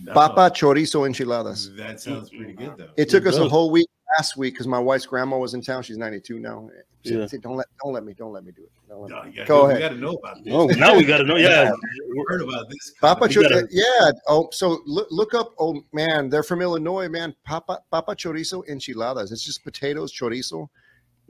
No, 0.05 0.13
Papa 0.13 0.49
Chorizo 0.53 1.05
enchiladas. 1.05 1.71
That 1.75 2.01
sounds 2.01 2.29
pretty 2.29 2.53
good 2.53 2.73
though. 2.77 2.89
It 2.97 3.09
took 3.09 3.25
It 3.25 3.29
us 3.29 3.37
a 3.37 3.47
whole 3.47 3.69
week 3.69 3.87
last 4.17 4.37
week 4.37 4.55
because 4.55 4.67
my 4.67 4.79
wife's 4.79 5.05
grandma 5.05 5.37
was 5.37 5.53
in 5.53 5.61
town. 5.61 5.83
She's 5.83 5.97
92 5.97 6.39
now. 6.39 6.67
She 7.05 7.13
Yeah. 7.15 7.27
said, 7.27 7.41
don't 7.41 7.55
let 7.57 7.67
don't 7.83 7.93
let 7.93 8.03
me 8.03 8.13
don't 8.13 8.33
let 8.33 8.43
me 8.43 8.51
do 8.53 8.63
it. 8.63 8.71
Don't 8.89 9.01
let 9.01 9.11
No, 9.11 9.23
me. 9.23 9.29
you 9.29 9.35
gotta, 9.37 9.47
Go 9.47 9.57
know- 9.61 9.65
ahead. 9.69 9.81
You 9.81 9.87
got 9.89 9.93
to 9.95 10.01
know 10.01 10.13
about 10.13 10.43
this. 10.43 10.53
Oh, 10.53 10.65
now 10.79 10.95
we 10.97 11.03
got 11.03 11.17
to 11.17 11.23
know. 11.25 11.35
Yeah. 11.35 11.71
I've 11.71 12.25
heard 12.27 12.41
about 12.41 12.69
this. 12.69 12.93
Papa 12.99 13.27
Chorizo, 13.27 13.49
gotta- 13.49 13.67
yeah. 13.71 14.11
Oh, 14.27 14.49
so 14.51 14.81
look 14.85 15.07
look 15.11 15.33
up. 15.35 15.53
Oh 15.59 15.81
man, 15.93 16.27
they're 16.29 16.43
from 16.43 16.61
Illinois, 16.61 17.07
man. 17.07 17.35
Papa 17.45 17.79
Papa 17.91 18.15
Chorizo 18.15 18.67
enchiladas. 18.67 19.31
It's 19.31 19.43
just 19.43 19.63
potatoes, 19.63 20.11
chorizo, 20.11 20.67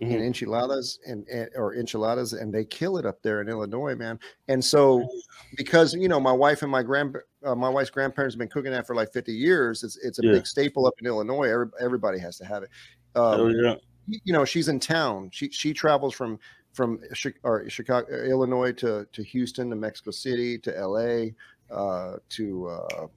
Mhm. 0.01 0.13
and 0.15 0.23
enchiladas 0.23 0.99
and, 1.07 1.27
and 1.27 1.49
or 1.55 1.75
enchiladas, 1.75 2.33
and 2.33 2.53
they 2.53 2.65
kill 2.65 2.97
it 2.97 3.05
up 3.05 3.21
there 3.21 3.41
in 3.41 3.47
Illinois, 3.49 3.95
man. 3.95 4.19
And 4.47 4.63
so 4.63 5.07
because 5.55 5.93
you 5.93 6.07
know 6.07 6.19
my 6.19 6.31
wife 6.31 6.61
and 6.63 6.71
my 6.71 6.81
grand 6.83 7.15
uh, 7.43 7.55
my 7.55 7.69
wife's 7.69 7.91
grandparents 7.91 8.33
have 8.35 8.39
been 8.39 8.47
cooking 8.49 8.71
that 8.71 8.87
for 8.87 8.95
like 8.95 9.11
50 9.13 9.31
years. 9.33 9.83
It's 9.83 9.97
it's 9.97 10.19
a 10.19 10.25
Yeah. 10.25 10.31
big 10.33 10.47
staple 10.47 10.87
up 10.87 10.95
in 10.99 11.05
Illinois. 11.05 11.49
Every, 11.49 11.67
everybody 11.79 12.17
has 12.19 12.37
to 12.37 12.45
have 12.45 12.63
it. 12.63 12.69
Um, 13.15 13.39
Oh, 13.41 13.47
yeah. 13.49 13.75
you 14.07 14.33
know 14.33 14.43
she's 14.43 14.67
in 14.67 14.79
town 14.79 15.29
she 15.31 15.49
she 15.49 15.71
travels 15.73 16.13
from 16.13 16.37
from 16.73 16.99
or 17.43 17.69
chicago 17.69 18.05
uh, 18.11 18.23
illinois 18.25 18.71
to 18.73 19.07
to 19.13 19.23
houston 19.23 19.69
to 19.69 19.75
mexico 19.77 20.11
city 20.11 20.57
to 20.57 20.71
la 20.85 21.27
uh 21.73 22.17
to 22.27 22.67
uh 22.67 23.07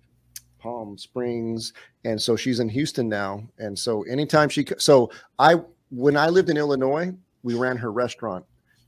palm 0.60 0.96
springs 0.96 1.72
and 2.04 2.20
so 2.22 2.36
she's 2.36 2.60
in 2.60 2.68
houston 2.68 3.08
now 3.08 3.42
and 3.58 3.76
so 3.76 4.02
anytime 4.04 4.48
she 4.48 4.64
so 4.78 5.10
i 5.40 5.54
when 5.90 6.16
i 6.16 6.28
lived 6.28 6.50
in 6.50 6.56
illinois 6.56 7.12
we 7.42 7.54
ran 7.54 7.76
her 7.76 7.92
restaurant 7.92 8.44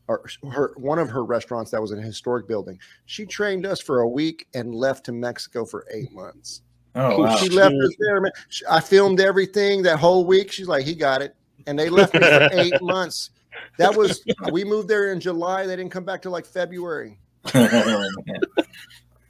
or 0.09 0.25
her 0.51 0.73
one 0.77 0.99
of 0.99 1.09
her 1.09 1.25
restaurants 1.25 1.71
that 1.71 1.81
was 1.81 1.93
in 1.93 1.99
a 1.99 2.03
historic 2.03 2.49
building 2.49 2.79
she 3.07 3.25
trained 3.25 3.67
us 3.67 3.81
for 3.81 4.01
a 4.01 4.09
week 4.09 4.47
and 4.55 4.75
left 4.75 5.05
to 5.05 5.13
mexico 5.13 5.65
for 5.65 5.87
eight 5.93 6.13
months 6.13 6.63
oh, 6.99 7.21
wow. 7.21 7.37
she 7.37 7.49
left 7.49 7.75
us 7.75 7.95
there, 7.99 8.21
man. 8.21 8.33
I 8.69 8.81
filmed 8.81 9.21
everything 9.21 9.83
that 9.83 9.99
whole 9.99 10.25
week. 10.25 10.53
She's 10.53 10.69
like, 10.69 10.85
he 10.85 10.95
got 10.95 11.23
it. 11.23 11.35
And 11.67 11.79
they 11.79 11.89
left 11.89 12.15
me 12.15 12.21
for 12.21 12.49
eight 12.53 12.75
months. 12.83 13.31
That 13.79 13.95
was, 13.95 14.25
we 14.53 14.65
moved 14.65 14.89
there 14.89 15.13
in 15.13 15.21
July. 15.21 15.67
They 15.67 15.77
didn't 15.77 15.93
come 15.93 16.05
back 16.05 16.23
till 16.23 16.33
like 16.33 16.47
February. 16.47 17.19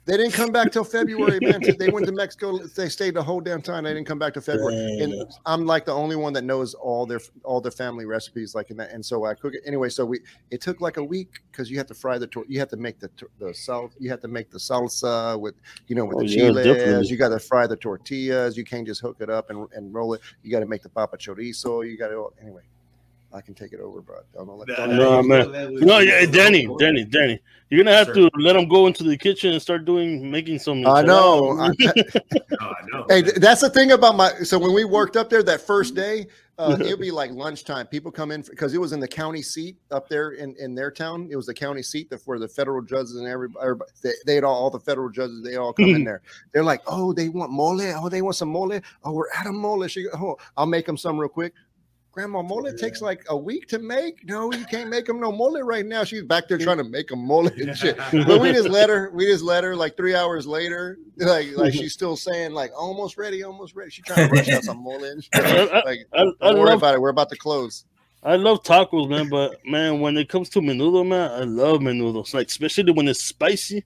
They 0.09 0.17
didn't 0.17 0.33
come 0.33 0.51
back 0.51 0.71
till 0.71 0.83
February, 0.83 1.39
man. 1.39 1.61
They 1.77 1.89
went 1.89 2.07
to 2.07 2.11
Mexico. 2.23 2.57
They 2.57 2.89
stayed 2.89 3.13
the 3.13 3.21
whole 3.21 3.41
damn 3.41 3.61
time. 3.61 3.83
They 3.83 3.93
didn't 3.93 4.07
come 4.07 4.17
back 4.17 4.33
till 4.33 4.41
February. 4.41 4.75
And 4.99 5.13
I'm 5.45 5.67
like 5.67 5.85
the 5.85 5.93
only 5.93 6.15
one 6.15 6.33
that 6.33 6.43
knows 6.43 6.73
all 6.73 7.05
their 7.05 7.19
all 7.43 7.61
their 7.61 7.71
family 7.71 8.05
recipes, 8.07 8.55
like 8.55 8.71
in 8.71 8.77
that. 8.77 8.89
And 8.91 9.05
so 9.05 9.25
I 9.25 9.35
cook 9.35 9.53
it 9.53 9.61
anyway. 9.67 9.89
So 9.89 10.03
we 10.05 10.19
it 10.49 10.61
took 10.61 10.81
like 10.81 10.97
a 10.97 11.03
week 11.03 11.41
because 11.51 11.69
you 11.69 11.77
have 11.77 11.85
to 11.87 11.93
fry 11.93 12.17
the 12.17 12.25
tor- 12.25 12.45
you 12.47 12.57
have 12.57 12.69
to 12.69 12.77
make 12.77 12.99
the 12.99 13.11
the 13.37 13.53
salt 13.53 13.93
you 13.99 14.09
have 14.09 14.19
to 14.21 14.27
make 14.27 14.49
the 14.49 14.57
salsa 14.57 15.39
with 15.39 15.53
you 15.87 15.95
know 15.95 16.05
with 16.05 16.17
Oh, 16.17 16.21
the 16.21 16.25
yeah, 16.25 16.41
chiles. 16.47 16.57
definitely. 16.63 17.07
you 17.09 17.17
got 17.17 17.29
to 17.29 17.39
fry 17.39 17.67
the 17.67 17.77
tortillas. 17.77 18.57
You 18.57 18.63
can't 18.63 18.87
just 18.87 19.01
hook 19.01 19.17
it 19.19 19.29
up 19.29 19.51
and, 19.51 19.67
and 19.73 19.93
roll 19.93 20.15
it. 20.15 20.21
You 20.41 20.49
got 20.49 20.61
to 20.61 20.65
make 20.65 20.81
the 20.81 20.89
papa 20.89 21.17
chorizo. 21.17 21.87
You 21.87 21.99
got 21.99 22.07
to 22.07 22.29
anyway. 22.41 22.63
I 23.31 23.41
can 23.41 23.53
take 23.53 23.73
it 23.73 23.79
over, 23.79 24.01
bro. 24.01 24.17
Don't 24.33 24.47
know. 24.47 24.57
Nah, 24.57 24.75
Don't 24.75 24.89
nah, 24.89 24.95
No, 24.95 25.23
man. 25.23 25.39
know 25.39 25.51
that 25.51 25.71
was- 25.71 25.81
No, 25.81 25.99
yeah, 25.99 26.25
Danny, 26.25 26.67
Danny, 26.79 27.03
Danny. 27.05 27.39
You're 27.69 27.83
gonna 27.83 27.95
have 27.95 28.07
Sir. 28.07 28.13
to 28.15 28.31
let 28.39 28.53
them 28.53 28.67
go 28.67 28.87
into 28.87 29.03
the 29.03 29.15
kitchen 29.15 29.53
and 29.53 29.61
start 29.61 29.85
doing 29.85 30.31
making 30.31 30.57
some. 30.57 30.85
I 30.87 31.03
know. 31.03 31.51
I, 31.59 31.67
I 32.59 32.73
know. 32.91 33.05
Hey, 33.07 33.21
th- 33.21 33.35
that's 33.35 33.61
the 33.61 33.69
thing 33.69 33.91
about 33.91 34.15
my. 34.15 34.29
So 34.43 34.57
when 34.57 34.73
we 34.73 34.85
worked 34.85 35.15
up 35.15 35.29
there 35.29 35.43
that 35.43 35.61
first 35.61 35.93
day, 35.93 36.25
uh, 36.57 36.75
it'd 36.81 36.99
be 36.99 37.11
like 37.11 37.29
lunchtime. 37.29 37.85
People 37.85 38.11
come 38.11 38.31
in 38.31 38.41
because 38.41 38.73
it 38.73 38.81
was 38.81 38.91
in 38.91 38.99
the 38.99 39.07
county 39.07 39.43
seat 39.43 39.77
up 39.91 40.09
there 40.09 40.31
in, 40.31 40.55
in 40.57 40.73
their 40.73 40.89
town. 40.89 41.27
It 41.29 41.35
was 41.35 41.45
the 41.45 41.53
county 41.53 41.83
seat 41.83 42.09
that 42.09 42.21
where 42.25 42.39
the 42.39 42.47
federal 42.47 42.81
judges 42.81 43.17
and 43.17 43.27
everybody, 43.27 43.63
everybody 43.63 43.91
they, 44.01 44.13
they'd 44.25 44.43
all, 44.43 44.55
all 44.55 44.69
the 44.71 44.79
federal 44.79 45.09
judges, 45.09 45.43
they 45.43 45.57
all 45.57 45.71
come 45.71 45.89
in 45.93 46.03
there. 46.05 46.23
They're 46.51 46.63
like, 46.63 46.81
oh, 46.87 47.13
they 47.13 47.29
want 47.29 47.51
mole. 47.51 47.79
Oh, 47.79 48.09
they 48.09 48.23
want 48.23 48.35
some 48.35 48.49
mole. 48.49 48.79
Oh, 49.03 49.11
we're 49.11 49.31
out 49.37 49.45
of 49.45 49.53
mole. 49.53 49.85
She, 49.85 50.07
oh, 50.15 50.37
I'll 50.57 50.65
make 50.65 50.87
them 50.87 50.97
some 50.97 51.19
real 51.19 51.29
quick. 51.29 51.53
Grandma, 52.19 52.41
mole 52.41 52.69
takes 52.73 53.01
like 53.01 53.23
a 53.29 53.37
week 53.37 53.69
to 53.69 53.79
make. 53.79 54.27
No, 54.27 54.51
you 54.51 54.65
can't 54.65 54.89
make 54.89 55.05
them 55.05 55.21
no 55.21 55.31
mole 55.31 55.61
right 55.61 55.85
now. 55.85 56.03
She's 56.03 56.21
back 56.21 56.49
there 56.49 56.57
trying 56.57 56.79
to 56.79 56.83
make 56.83 57.11
a 57.11 57.15
mole 57.15 57.47
and 57.47 57.77
shit. 57.77 57.97
But 58.11 58.41
we 58.41 58.51
just 58.51 58.67
let 58.67 58.89
her. 58.89 59.09
We 59.13 59.25
just 59.25 59.41
let 59.41 59.63
her. 59.63 59.73
Like 59.73 59.95
three 59.95 60.13
hours 60.15 60.45
later, 60.45 60.99
like 61.15 61.55
like 61.55 61.71
she's 61.71 61.93
still 61.93 62.17
saying 62.17 62.51
like 62.51 62.71
almost 62.77 63.17
ready, 63.17 63.43
almost 63.43 63.73
ready. 63.73 63.89
She's 63.89 64.03
trying 64.03 64.27
to 64.27 64.35
rush 64.35 64.49
out 64.49 64.65
some 64.65 64.83
mole 64.83 65.01
and 65.01 65.23
shit. 65.23 65.71
Like 65.85 65.99
I, 66.13 66.23
I 66.23 66.23
don't 66.23 66.41
worry 66.41 66.71
love 66.71 66.79
about 66.79 66.95
it. 66.95 66.99
We're 66.99 67.07
about 67.07 67.29
to 67.29 67.37
close. 67.37 67.85
I 68.21 68.35
love 68.35 68.63
tacos, 68.63 69.09
man. 69.09 69.29
But 69.29 69.65
man, 69.65 70.01
when 70.01 70.17
it 70.17 70.27
comes 70.27 70.49
to 70.49 70.59
menudo, 70.59 71.07
man, 71.07 71.31
I 71.31 71.45
love 71.45 71.79
menudo. 71.79 72.33
Like 72.33 72.47
especially 72.47 72.91
when 72.91 73.07
it's 73.07 73.23
spicy. 73.23 73.85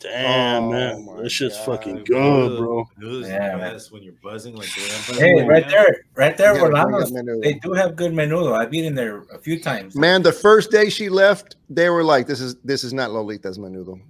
Damn, 0.00 0.64
Oh, 0.64 0.70
man, 0.70 1.04
my 1.04 1.22
that 1.22 1.30
shit's 1.30 1.56
God. 1.56 1.66
fucking 1.66 2.04
good, 2.04 2.58
bro. 2.58 2.88
It 3.02 3.04
was 3.04 3.28
Yeah, 3.28 3.52
the 3.52 3.56
man. 3.58 3.72
best 3.72 3.90
when 3.90 4.02
you're 4.04 4.14
buzzing 4.22 4.54
like 4.54 4.68
the 4.72 4.82
way 4.82 4.86
I'm 4.94 5.00
buzzing 5.08 5.38
Hey, 5.38 5.44
right 5.48 5.62
now. 5.64 5.70
there, 5.70 5.96
right 6.14 6.36
there, 6.36 6.54
You 6.56 6.62
Orlando's. 6.62 7.10
They 7.42 7.54
do 7.54 7.72
have 7.72 7.96
good 7.96 8.12
menudo. 8.12 8.56
I've 8.56 8.70
been 8.70 8.84
in 8.84 8.94
there 8.94 9.24
a 9.32 9.38
few 9.38 9.58
times. 9.58 9.96
Man, 9.96 10.22
the 10.22 10.30
first 10.32 10.70
day 10.70 10.88
she 10.88 11.08
left, 11.08 11.56
they 11.68 11.90
were 11.90 12.04
like, 12.04 12.28
"This 12.28 12.40
is 12.40 12.54
this 12.62 12.84
is 12.84 12.92
not 12.92 13.10
Lolita's 13.10 13.58
menudo." 13.58 14.00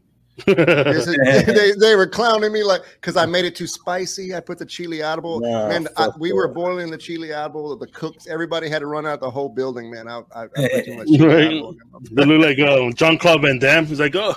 This 0.46 1.06
is, 1.08 1.16
they, 1.46 1.72
they 1.72 1.96
were 1.96 2.06
clowning 2.06 2.52
me 2.52 2.62
like 2.62 2.82
because 3.00 3.16
I 3.16 3.24
made 3.24 3.46
it 3.46 3.56
too 3.56 3.66
spicy. 3.66 4.34
I 4.34 4.40
put 4.40 4.58
the 4.58 4.66
chili 4.66 5.02
audible. 5.02 5.40
Nah, 5.40 5.68
man, 5.68 5.88
I, 5.96 6.04
fuck 6.04 6.18
we 6.18 6.32
were 6.34 6.48
boiling 6.48 6.90
the 6.90 6.98
chili 6.98 7.32
audible. 7.32 7.74
The 7.78 7.86
cooks, 7.88 8.26
everybody 8.28 8.68
had 8.68 8.80
to 8.80 8.86
run 8.86 9.06
out 9.06 9.20
the 9.20 9.30
whole 9.30 9.48
building. 9.48 9.90
Man, 9.90 10.06
I, 10.06 10.20
I, 10.34 10.42
I 10.44 10.46
put 10.46 10.84
too 10.84 10.96
much 10.96 11.06
chili 11.16 11.26
Right. 11.26 11.46
audible 11.46 11.74
they 12.12 12.24
look 12.26 12.42
like 12.44 12.58
uh, 12.60 12.90
Jean-Claude 12.92 13.40
Van 13.42 13.58
Damme. 13.58 13.86
He's 13.86 13.98
like, 14.00 14.14
oh, 14.14 14.34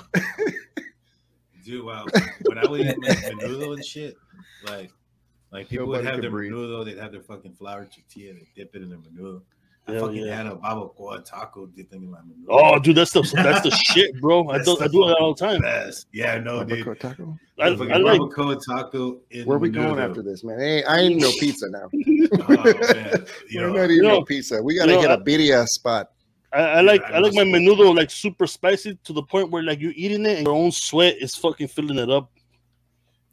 Dude, 1.64 1.84
wow. 1.84 2.06
When 2.42 2.58
I 2.58 2.66
would 2.68 2.80
eat 2.80 2.98
like, 3.02 3.18
menudo 3.18 3.74
and 3.74 3.84
shit, 3.84 4.16
like, 4.66 4.90
like 5.52 5.68
people 5.68 5.86
would 5.86 6.04
have 6.04 6.14
could 6.14 6.24
their 6.24 6.30
breathe. 6.30 6.52
menudo, 6.52 6.84
they'd 6.84 6.98
have 6.98 7.12
their 7.12 7.22
fucking 7.22 7.54
flour 7.54 7.84
tortilla, 7.84 8.34
they 8.34 8.48
dip 8.56 8.74
it 8.74 8.82
in 8.82 8.90
their 8.90 8.98
menudo. 8.98 9.42
I 9.86 9.94
Hell 9.94 10.06
fucking 10.06 10.26
yeah. 10.26 10.36
had 10.36 10.46
a 10.46 10.54
barbacoa 10.54 11.24
taco 11.24 11.66
dipping 11.66 12.04
in 12.04 12.10
my 12.10 12.18
menudo. 12.18 12.46
oh, 12.50 12.78
dude, 12.78 12.96
that's 12.96 13.12
the 13.12 13.22
that's 13.34 13.62
the 13.62 13.70
shit, 13.92 14.20
bro. 14.20 14.48
I 14.48 14.62
do 14.62 14.78
I 14.80 14.86
do 14.86 15.08
it 15.08 15.16
all 15.18 15.34
the 15.34 15.44
time. 15.44 15.60
Best. 15.60 16.06
Yeah, 16.12 16.38
no, 16.38 16.62
dude. 16.62 16.86
Barbacoa 16.86 16.98
taco? 17.00 17.38
I, 17.58 17.76
fucking 17.76 17.92
I 17.92 17.96
like 17.96 18.20
barbacoa 18.20 18.60
taco 18.64 19.20
in 19.30 19.44
Where 19.44 19.56
are 19.56 19.60
we 19.60 19.70
going 19.70 19.98
after 19.98 20.22
this, 20.22 20.44
man? 20.44 20.60
Hey, 20.60 20.84
I 20.84 20.98
ain't 20.98 21.20
no 21.20 21.30
pizza 21.38 21.68
now. 21.68 21.88
Oh, 22.34 22.48
man. 22.48 23.26
You 23.50 23.60
We're 23.60 23.66
know, 23.66 23.72
not 23.74 23.84
eating 23.84 23.96
you 23.96 24.02
no 24.02 24.22
pizza. 24.22 24.62
We 24.62 24.74
gotta 24.74 24.92
you 24.92 24.96
know, 24.96 25.02
get 25.02 25.10
a 25.10 25.22
birria 25.22 25.66
spot. 25.66 26.12
I, 26.54 26.60
I 26.60 26.80
like 26.82 27.02
I 27.04 27.14
I 27.14 27.18
like 27.18 27.34
my 27.34 27.44
must- 27.44 27.54
menudo 27.62 27.94
like 27.96 28.10
super 28.10 28.46
spicy 28.46 28.98
to 29.04 29.12
the 29.12 29.22
point 29.22 29.50
where 29.50 29.62
like 29.62 29.80
you're 29.80 29.92
eating 29.96 30.24
it 30.26 30.36
and 30.38 30.46
your 30.46 30.54
own 30.54 30.70
sweat 30.70 31.16
is 31.20 31.34
fucking 31.34 31.68
filling 31.68 31.98
it 31.98 32.10
up. 32.10 32.30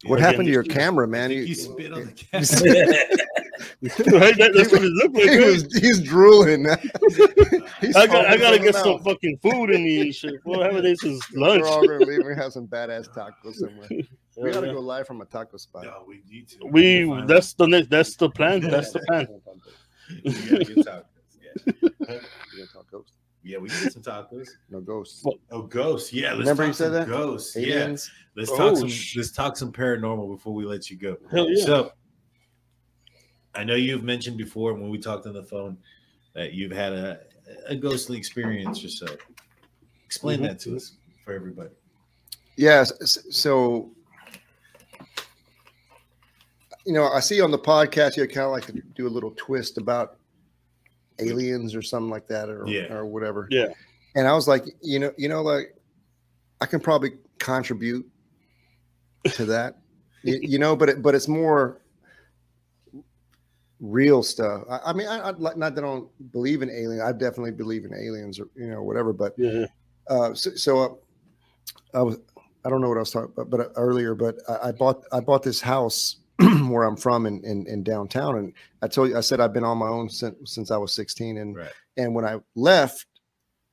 What 0.06 0.20
Yeah, 0.20 0.26
happened 0.28 0.46
to 0.46 0.52
your 0.52 0.64
you- 0.64 0.70
camera, 0.72 1.06
I 1.06 1.10
man? 1.10 1.30
think 1.30 1.42
You- 1.42 1.48
you 1.48 1.56
spit 1.56 1.94
on 1.94 2.06
the 2.06 2.12
camera. 2.14 4.20
right? 4.20 4.38
That, 4.38 4.54
that's 4.56 4.72
what 4.72 4.84
it 4.84 4.92
looked 4.94 5.16
like. 5.16 5.30
he 5.30 5.38
was, 5.38 5.78
he's 5.78 6.02
drooling. 6.02 6.66
He's 7.82 7.96
I 7.96 8.08
got, 8.08 8.26
I 8.26 8.38
gotta 8.38 8.60
get 8.60 8.74
the 8.74 8.84
some 8.84 9.00
fucking 9.04 9.38
food 9.42 9.70
in 9.70 9.84
me 9.84 10.02
and 10.02 10.14
shit. 10.16 10.36
Well, 10.44 10.62
haven't 10.62 10.86
ate 10.86 11.00
since 11.00 11.22
lunch. 11.34 11.62
We're 11.62 11.68
all 11.70 11.88
gonna 11.88 12.06
leave 12.06 12.20
and 12.26 12.38
have 12.40 12.52
some 12.54 12.68
badass 12.68 13.10
tacos 13.14 13.56
somewhere. 13.56 13.88
We 14.38 14.52
gotta 14.52 14.68
yeah. 14.68 14.74
go 14.74 14.80
live 14.80 15.06
from 15.06 15.20
a 15.20 15.26
taco 15.26 15.58
spot. 15.58 15.84
No, 15.84 16.06
we 16.08 16.22
need 16.30 16.48
to. 16.50 16.66
We 16.68 17.06
Finally. 17.06 17.28
that's 17.28 17.52
the 17.54 17.68
next 17.68 17.90
that's 17.90 18.16
the 18.16 18.30
plan. 18.30 18.62
That's 18.62 18.92
the 18.94 19.00
plan. 19.00 19.28
We 20.24 20.32
gotta 20.32 20.64
get 20.64 20.86
tacos. 21.58 21.76
Yeah. 21.82 22.14
You 22.54 22.58
gonna 22.58 22.68
talk 22.74 22.92
ghosts? 22.92 23.12
yeah, 23.44 23.58
we 23.58 23.70
can 23.70 23.84
get 23.84 23.94
some 23.94 24.02
tacos. 24.02 24.50
No 24.70 24.82
ghosts. 24.82 25.26
Oh, 25.52 25.62
ghosts. 25.64 26.12
Yeah, 26.14 26.30
let's 26.34 26.40
Remember 26.40 26.64
talk 26.64 26.68
you 26.68 26.74
said 26.74 26.86
some 26.86 26.94
that? 26.94 27.08
Ghosts. 27.08 27.56
Yeah, 27.56 27.88
let's 28.36 28.50
Oh, 28.52 28.58
talk 28.58 28.78
some. 28.78 28.90
sh- 28.90 29.16
Let's 29.18 29.32
talk 29.32 29.58
some 29.58 29.72
paranormal 29.72 30.30
before 30.30 30.54
we 30.54 30.66
let 30.66 30.90
you 30.90 30.98
go. 30.98 31.18
Hell 31.32 31.50
yeah. 31.50 31.66
So, 31.66 31.92
I 33.56 33.64
know 33.64 33.76
you've 33.76 34.04
mentioned 34.04 34.38
before 34.38 34.74
when 34.74 34.90
we 34.90 34.98
talked 35.00 35.26
on 35.26 35.34
the 35.34 35.44
phone 35.44 35.78
that 36.34 36.54
you've 36.54 36.72
had 36.72 36.94
a, 36.94 37.20
a 37.68 37.76
ghostly 37.76 38.18
experience 38.18 38.84
or 38.84 38.90
so. 38.90 39.08
Explain 40.06 40.40
Mhm. 40.40 40.44
that 40.44 40.60
to 40.60 40.76
us 40.76 40.94
for 41.26 41.34
everybody. 41.34 41.70
Yes. 42.58 42.92
s- 43.02 43.26
So, 43.32 43.92
you 46.86 46.94
know, 46.94 47.08
I 47.10 47.20
see 47.20 47.42
on 47.42 47.52
the 47.52 47.58
podcast 47.60 48.18
you 48.18 48.28
kind 48.28 48.46
of 48.46 48.52
like 48.52 48.66
to 48.68 48.74
do 48.96 49.08
a 49.08 49.10
little 49.10 49.34
twist 49.36 49.78
about 49.78 50.19
aliens 51.20 51.76
or 51.76 51.82
something 51.82 52.10
like 52.10 52.28
that, 52.28 52.50
or 52.50 52.66
Yeah. 52.68 52.94
or 52.94 53.06
whatever. 53.06 53.48
Yeah. 53.52 53.68
And 54.16 54.28
I 54.28 54.34
was 54.34 54.48
like, 54.48 54.64
you 54.82 55.00
know, 55.00 55.12
you 55.18 55.30
know, 55.30 55.42
like 55.42 55.76
I 56.62 56.66
can 56.66 56.80
probably 56.80 57.12
contribute 57.38 58.06
to 59.34 59.46
that, 59.46 59.78
you, 60.24 60.40
you 60.42 60.60
know, 60.60 60.76
but 60.76 60.90
it, 60.90 61.02
but 61.02 61.16
it's 61.16 61.28
more 61.28 61.82
real 63.80 64.24
stuff. 64.24 64.64
I, 64.70 64.80
I 64.88 64.94
mean, 64.94 65.08
I, 65.08 65.20
I 65.20 65.32
like 65.32 65.58
not 65.58 65.76
that 65.76 65.84
I 65.84 65.88
don't 65.88 66.32
believe 66.32 66.62
in 66.62 66.70
aliens. 66.70 67.02
I 67.02 67.12
definitely 67.12 67.52
believe 67.52 67.86
in 67.86 67.94
aliens 67.94 68.40
or 68.40 68.48
you 68.56 68.68
know 68.68 68.84
whatever. 68.84 69.14
But 69.14 69.34
Yeah. 69.38 69.66
uh, 70.10 70.34
so, 70.34 70.52
so 70.56 70.80
uh, 71.94 72.00
I 72.00 72.02
was 72.02 72.18
I 72.66 72.70
don't 72.70 72.82
know 72.82 72.90
what 72.90 72.98
I 72.98 73.02
was 73.02 73.12
talking 73.12 73.32
about, 73.32 73.50
but 73.50 73.60
uh, 73.62 73.70
earlier, 73.76 74.16
but 74.16 74.36
I, 74.50 74.70
I 74.70 74.72
bought 74.72 75.06
I 75.12 75.20
bought 75.22 75.44
this 75.44 75.62
house 75.62 76.18
where 76.70 76.84
I'm 76.84 76.98
from 76.98 77.26
in, 77.26 77.44
in 77.44 77.68
in 77.68 77.84
downtown, 77.84 78.38
and 78.38 78.54
I 78.82 78.88
told 78.88 79.10
you 79.10 79.18
I 79.18 79.22
said 79.22 79.40
I've 79.40 79.54
been 79.54 79.64
on 79.64 79.78
my 79.78 79.88
own 79.88 80.10
since 80.10 80.36
since 80.54 80.72
I 80.72 80.78
was 80.78 80.94
16, 80.94 81.38
and 81.38 81.56
Right. 81.56 81.72
and 81.98 82.16
when 82.16 82.26
I 82.26 82.38
left, 82.56 83.06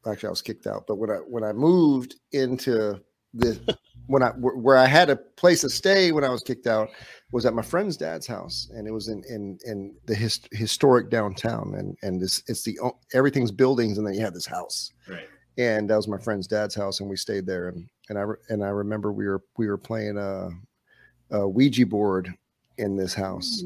actually 0.07 0.29
I 0.29 0.31
was 0.31 0.43
kicked 0.43 0.67
out, 0.67 0.85
but 0.87 0.97
when 0.97 1.11
I 1.11 1.17
when 1.17 1.45
I 1.45 1.53
moved 1.53 2.17
into 2.33 3.01
the 3.35 3.77
when 4.09 4.23
I 4.23 4.31
wh- 4.31 4.62
where 4.62 4.77
I 4.77 4.87
had 4.87 5.11
a 5.11 5.17
place 5.17 5.61
to 5.62 5.71
stay 5.71 6.12
when 6.12 6.25
I 6.25 6.29
was 6.31 6.43
kicked 6.43 6.67
out 6.67 6.89
was 7.33 7.45
at 7.47 7.55
my 7.55 7.62
friend's 7.62 7.97
dad's 7.97 8.27
house, 8.27 8.69
and 8.75 8.87
it 8.89 8.93
was 8.93 9.09
in 9.09 9.23
in 9.29 9.59
in 9.64 9.95
the 10.07 10.14
his, 10.14 10.41
historic 10.53 11.11
downtown, 11.11 11.75
and 11.77 11.97
and 12.03 12.21
this 12.21 12.43
it's 12.49 12.62
the 12.64 12.79
everything's 13.14 13.53
buildings, 13.53 13.99
and 13.99 14.07
then 14.07 14.14
you 14.14 14.21
have 14.21 14.35
this 14.35 14.47
house 14.47 14.93
Right. 15.09 15.29
and 15.59 15.89
that 15.89 15.97
was 15.97 16.09
my 16.09 16.19
friend's 16.19 16.47
dad's 16.49 16.75
house, 16.75 17.01
and 17.01 17.09
we 17.09 17.17
stayed 17.17 17.47
there. 17.47 17.69
And 17.69 17.89
and 18.09 18.19
I 18.19 18.25
and 18.49 18.64
I 18.64 18.69
remember 18.69 19.12
we 19.12 19.27
were 19.27 19.43
we 19.57 19.69
were 19.69 19.79
playing 19.79 20.19
a, 20.19 20.51
a 21.31 21.49
Ouija 21.49 21.87
board 21.87 22.33
in 22.79 22.97
this 22.97 23.14
house, 23.14 23.62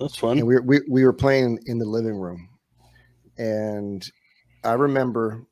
That's 0.00 0.16
fun. 0.16 0.38
and 0.38 0.46
we, 0.46 0.54
were- 0.56 0.62
we 0.62 0.80
we 0.90 1.04
were 1.04 1.12
playing 1.12 1.58
in 1.66 1.78
the 1.78 1.86
living 1.86 2.16
room, 2.16 2.48
and 3.38 4.04
I 4.64 4.72
remember 4.72 5.46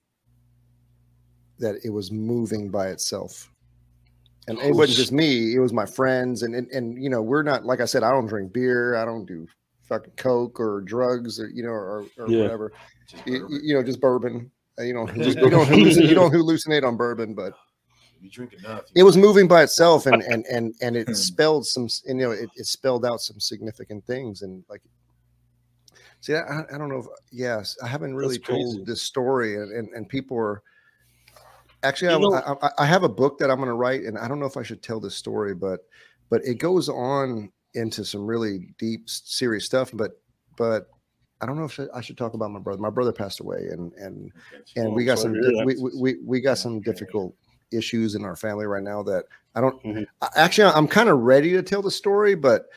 that 1.58 1.76
it 1.84 1.90
was 1.90 2.10
moving 2.10 2.70
by 2.70 2.88
itself. 2.88 3.50
And 4.48 4.58
it 4.58 4.74
wasn't 4.74 4.96
just 4.98 5.12
me; 5.12 5.54
it 5.54 5.58
was 5.60 5.72
my 5.72 5.86
friends, 5.86 6.42
and, 6.42 6.54
and 6.54 6.68
and 6.72 7.00
you 7.02 7.08
know 7.10 7.22
we're 7.22 7.42
not 7.42 7.64
like 7.64 7.80
I 7.80 7.84
said, 7.84 8.02
I 8.02 8.10
don't 8.10 8.26
drink 8.26 8.52
beer, 8.52 8.96
I 8.96 9.04
don't 9.04 9.26
do 9.26 9.46
fucking 9.88 10.14
coke 10.16 10.58
or 10.58 10.80
drugs 10.80 11.38
or 11.38 11.48
you 11.50 11.62
know 11.62 11.70
or, 11.70 12.06
or 12.18 12.28
Yeah. 12.30 12.42
whatever 12.42 12.72
you, 13.26 13.46
you 13.62 13.74
know, 13.74 13.82
just 13.82 14.00
bourbon. 14.00 14.50
Uh, 14.78 14.82
You 14.84 14.94
don't, 14.94 15.12
just, 15.16 15.38
you 15.42 15.50
don't, 15.50 15.66
hallucinate, 15.66 16.08
you 16.08 16.14
don't 16.14 16.32
hallucinate 16.32 16.84
on 16.84 16.96
bourbon, 16.96 17.34
but 17.34 17.52
You 18.20 18.30
drink 18.30 18.52
enough. 18.52 18.82
it 18.94 19.02
was 19.02 19.16
moving 19.16 19.48
by 19.48 19.62
itself, 19.62 20.06
and 20.06 20.22
and 20.22 20.44
and 20.46 20.74
and 20.82 20.96
Hmm. 20.96 21.02
it 21.10 21.16
spelled 21.16 21.66
some, 21.66 21.88
you 22.06 22.14
know, 22.14 22.32
it, 22.32 22.50
it 22.54 22.66
spelled 22.66 23.06
out 23.06 23.20
some 23.20 23.40
significant 23.40 24.04
things, 24.06 24.42
and 24.42 24.62
like, 24.68 24.82
see, 26.20 26.34
I, 26.34 26.64
I 26.72 26.78
don't 26.78 26.88
know 26.90 26.98
if 26.98 27.06
yes, 27.32 27.76
I 27.82 27.86
haven't 27.86 28.14
really 28.14 28.38
told 28.38 28.84
this 28.86 29.00
story, 29.02 29.56
and 29.56 29.72
and, 29.72 29.88
and 29.94 30.08
people 30.08 30.36
are 30.36 30.62
actually, 31.82 32.08
I, 32.08 32.18
know- 32.18 32.58
I, 32.62 32.70
I, 32.78 32.86
have 32.86 33.04
a 33.04 33.08
book 33.08 33.38
that 33.38 33.50
I'm 33.50 33.56
going 33.56 33.68
to 33.68 33.74
write, 33.74 34.02
and 34.02 34.18
I 34.18 34.28
don't 34.28 34.38
know 34.38 34.46
if 34.46 34.58
I 34.58 34.62
should 34.62 34.82
tell 34.82 35.00
this 35.00 35.16
story, 35.16 35.54
but 35.54 35.80
but 36.28 36.44
it 36.44 36.58
goes 36.58 36.88
on 36.90 37.50
into 37.74 38.04
some 38.04 38.26
really 38.26 38.68
deep, 38.78 39.08
serious 39.08 39.64
stuff, 39.64 39.90
but 39.94 40.12
but. 40.56 40.86
I 41.42 41.46
don't 41.46 41.56
know 41.56 41.64
if 41.64 41.80
I 41.94 42.02
should 42.02 42.18
talk 42.18 42.34
about 42.34 42.50
my 42.50 42.58
brother. 42.58 42.82
My 42.82 42.90
brother 42.90 43.12
passed 43.12 43.40
away, 43.40 43.68
and 43.70 43.94
and 43.94 44.30
and 44.76 44.92
we 44.92 45.06
got 45.06 45.18
some 45.18 45.32
to 45.32 45.40
hear 45.40 45.50
di- 45.52 45.56
that. 45.56 45.64
we, 45.64 45.74
we, 45.76 45.90
we 45.96 46.18
we 46.22 46.40
got 46.42 46.58
some 46.58 46.82
difficult 46.82 47.34
issues 47.72 48.14
in 48.14 48.24
our 48.24 48.36
family 48.36 48.66
right 48.66 48.82
now 48.82 49.02
that 49.04 49.24
I 49.54 49.60
don't 49.60 49.82
Mhm. 49.82 50.06
Actually 50.36 50.72
I'm 50.74 50.86
kind 50.88 51.08
of 51.08 51.18
ready 51.20 51.52
to 51.52 51.62
tell 51.62 51.82
the 51.82 51.90
story, 51.90 52.34
but 52.34 52.68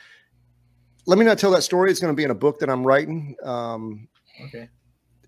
let 1.06 1.18
me 1.18 1.24
not 1.24 1.38
tell 1.38 1.50
that 1.52 1.62
story. 1.62 1.90
It's 1.90 2.00
going 2.00 2.12
to 2.12 2.16
be 2.16 2.24
in 2.24 2.30
a 2.30 2.34
book 2.34 2.58
that 2.60 2.70
I'm 2.70 2.86
writing. 2.86 3.36
Um, 3.42 4.08
Okay. 4.46 4.68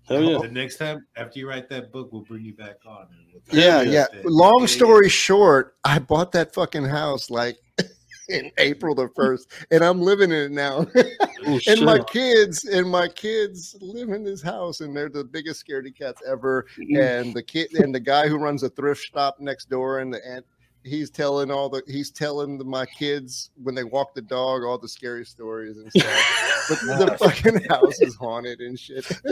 Hell 0.07 0.21
yeah. 0.23 0.37
The 0.39 0.47
next 0.49 0.77
time 0.77 1.05
after 1.15 1.39
you 1.39 1.47
write 1.49 1.69
that 1.69 1.91
book, 1.91 2.11
we'll 2.11 2.23
bring 2.23 2.43
you 2.43 2.53
back 2.53 2.77
on. 2.85 3.07
and 3.09 3.41
we'll 3.51 3.61
yeah, 3.61 3.81
yeah. 3.81 4.05
Long 4.23 4.65
story 4.67 5.09
short, 5.09 5.75
I 5.83 5.99
bought 5.99 6.31
that 6.33 6.53
fucking 6.53 6.85
house 6.85 7.29
like 7.29 7.57
in 8.29 8.51
April 8.57 8.95
the 8.95 9.09
first, 9.15 9.51
and 9.71 9.83
I'm 9.83 10.01
living 10.01 10.31
in 10.31 10.37
it 10.37 10.51
now. 10.51 10.87
Oh, 11.45 11.59
and 11.67 11.81
my 11.81 11.99
kids 11.99 12.65
and 12.65 12.89
my 12.89 13.07
kids 13.07 13.77
live 13.79 14.09
in 14.09 14.23
this 14.23 14.41
house, 14.41 14.81
and 14.81 14.97
they're 14.97 15.07
the 15.07 15.23
biggest 15.23 15.65
scaredy 15.65 15.95
cats 15.95 16.21
ever. 16.27 16.65
Mm. 16.79 16.99
and 16.99 17.33
the 17.33 17.43
kid 17.43 17.73
and 17.75 17.93
the 17.93 17.99
guy 17.99 18.27
who 18.27 18.37
runs 18.37 18.63
a 18.63 18.69
thrift 18.69 19.03
shop 19.03 19.39
next 19.39 19.69
door 19.69 19.99
and 19.99 20.11
the 20.11 20.19
and 20.27 20.43
he's 20.87 21.09
telling 21.09 21.51
all 21.51 21.69
the 21.69 21.81
he's 21.87 22.09
telling 22.11 22.57
the, 22.57 22.63
my 22.63 22.85
kids 22.85 23.51
when 23.61 23.75
they 23.75 23.83
walk 23.83 24.13
the 24.15 24.21
dog 24.21 24.63
all 24.63 24.77
the 24.77 24.87
scary 24.87 25.25
stories 25.25 25.77
and 25.77 25.91
stuff. 25.91 26.67
but 26.87 27.05
the 27.05 27.17
fucking 27.17 27.63
house 27.69 27.99
is 28.01 28.15
haunted 28.15 28.59
and 28.61 28.79
shit. 28.79 29.05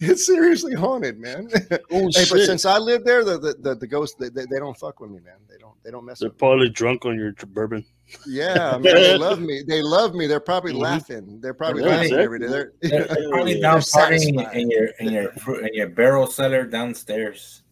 it's 0.00 0.26
seriously 0.26 0.74
haunted, 0.74 1.18
man. 1.18 1.48
Oh 1.90 2.08
Hey, 2.14 2.24
but 2.30 2.40
since 2.40 2.64
I 2.64 2.78
live 2.78 3.04
there, 3.04 3.24
the 3.24 3.38
the, 3.38 3.54
the, 3.60 3.74
the 3.74 3.86
ghosts 3.86 4.16
they, 4.18 4.28
they, 4.28 4.44
they 4.50 4.58
don't 4.58 4.76
fuck 4.78 5.00
with 5.00 5.10
me, 5.10 5.20
man. 5.20 5.36
They 5.48 5.58
don't 5.58 5.74
they 5.82 5.90
don't 5.90 6.04
mess 6.04 6.20
They're 6.20 6.28
with 6.28 6.36
me. 6.36 6.38
probably 6.38 6.68
drunk 6.70 7.04
on 7.06 7.18
your 7.18 7.32
bourbon. 7.48 7.84
Yeah, 8.26 8.76
man, 8.82 8.82
they 8.82 9.16
love 9.16 9.40
me. 9.40 9.62
They 9.66 9.82
love 9.82 10.14
me. 10.14 10.26
They're 10.26 10.40
probably 10.40 10.72
Mhm. 10.74 10.78
laughing. 10.80 11.40
They're 11.40 11.54
probably 11.54 11.82
Yeah, 11.82 11.88
laughing 11.88 12.02
exactly. 12.04 12.24
every 12.24 12.38
day. 12.38 12.46
They're, 12.48 12.72
They're, 12.82 13.06
they're 13.06 13.28
probably 13.30 13.54
Yeah. 13.54 13.60
down 13.62 13.80
They're 13.80 14.02
partying 14.06 14.54
in 14.54 14.70
your 14.70 14.86
in 15.00 15.08
your 15.10 15.58
in 15.64 15.74
your 15.74 15.88
barrel 15.88 16.26
cellar 16.26 16.64
downstairs. 16.64 17.62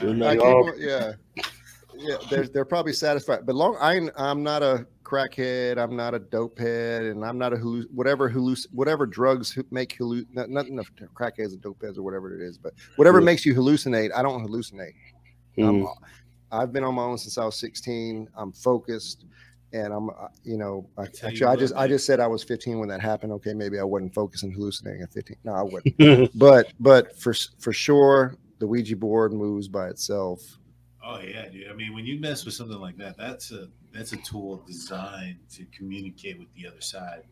They're 0.00 0.14
like, 0.14 0.38
keep 0.38 0.46
oh, 0.46 0.72
yeah, 0.76 1.12
yeah. 1.96 2.16
They're 2.30 2.48
they're 2.48 2.64
probably 2.64 2.92
satisfied. 2.92 3.46
But 3.46 3.54
long, 3.54 3.76
I 3.80 4.08
I'm 4.16 4.42
not 4.42 4.62
a 4.62 4.86
crackhead. 5.04 5.76
I'm 5.78 5.96
not 5.96 6.14
a 6.14 6.18
dope 6.18 6.58
head, 6.58 7.02
and 7.02 7.24
I'm 7.24 7.36
not 7.36 7.52
a 7.52 7.56
halluc- 7.56 7.90
whatever 7.92 8.30
halluc- 8.30 8.66
whatever 8.72 9.06
drugs 9.06 9.58
make 9.70 9.96
halluc 9.98 10.26
not 10.32 10.48
nothing 10.48 10.78
of 10.78 10.88
crackheads 11.14 11.52
and 11.52 11.60
dope 11.60 11.82
heads 11.82 11.98
or 11.98 12.02
whatever 12.02 12.34
it 12.34 12.42
is. 12.42 12.56
But 12.58 12.74
whatever 12.96 13.18
Yeah. 13.20 13.24
makes 13.26 13.44
you 13.44 13.54
hallucinate, 13.54 14.10
I 14.14 14.22
don't 14.22 14.46
hallucinate. 14.46 14.94
mm, 15.58 15.68
I'm, 15.68 15.88
I've 16.52 16.72
been 16.72 16.84
on 16.84 16.94
my 16.94 17.02
own 17.02 17.18
since 17.18 17.38
I 17.38 17.44
was 17.44 17.56
16. 17.56 18.28
I'm 18.36 18.52
focused, 18.52 19.24
and 19.72 19.92
I'm, 19.92 20.10
uh, 20.10 20.28
you 20.44 20.56
know, 20.56 20.88
I, 20.96 21.06
tell 21.06 21.30
you 21.30 21.34
actually, 21.34 21.46
I 21.46 21.50
what, 21.50 21.58
just, 21.58 21.74
I 21.74 21.88
just 21.88 22.06
said 22.06 22.20
I 22.20 22.26
was 22.26 22.42
15 22.44 22.78
when 22.78 22.88
that 22.88 23.00
happened. 23.00 23.32
Okay, 23.34 23.52
maybe 23.54 23.78
I 23.78 23.84
wasn't 23.84 24.14
focused 24.14 24.44
and 24.44 24.52
hallucinating 24.54 25.02
at 25.02 25.12
15. 25.12 25.36
No, 25.44 25.52
I 25.54 25.62
wouldn't. 25.62 26.30
but, 26.38 26.72
but 26.80 27.18
for 27.18 27.34
for 27.58 27.72
sure, 27.72 28.36
the 28.60 28.66
Ouija 28.66 28.94
board 28.96 29.32
moves 29.32 29.66
by 29.66 29.88
itself. 29.88 30.58
Oh 31.04 31.18
yeah, 31.18 31.48
dude. 31.48 31.68
I 31.68 31.72
mean, 31.74 31.94
when 31.94 32.06
you 32.06 32.20
mess 32.20 32.44
with 32.44 32.54
something 32.54 32.78
like 32.78 32.96
that, 32.98 33.16
that's 33.16 33.50
a 33.50 33.68
that's 33.92 34.12
a 34.12 34.18
tool 34.18 34.62
designed 34.66 35.38
to 35.54 35.64
communicate 35.76 36.38
with 36.38 36.48
the 36.54 36.68
other 36.68 36.80
side. 36.80 37.22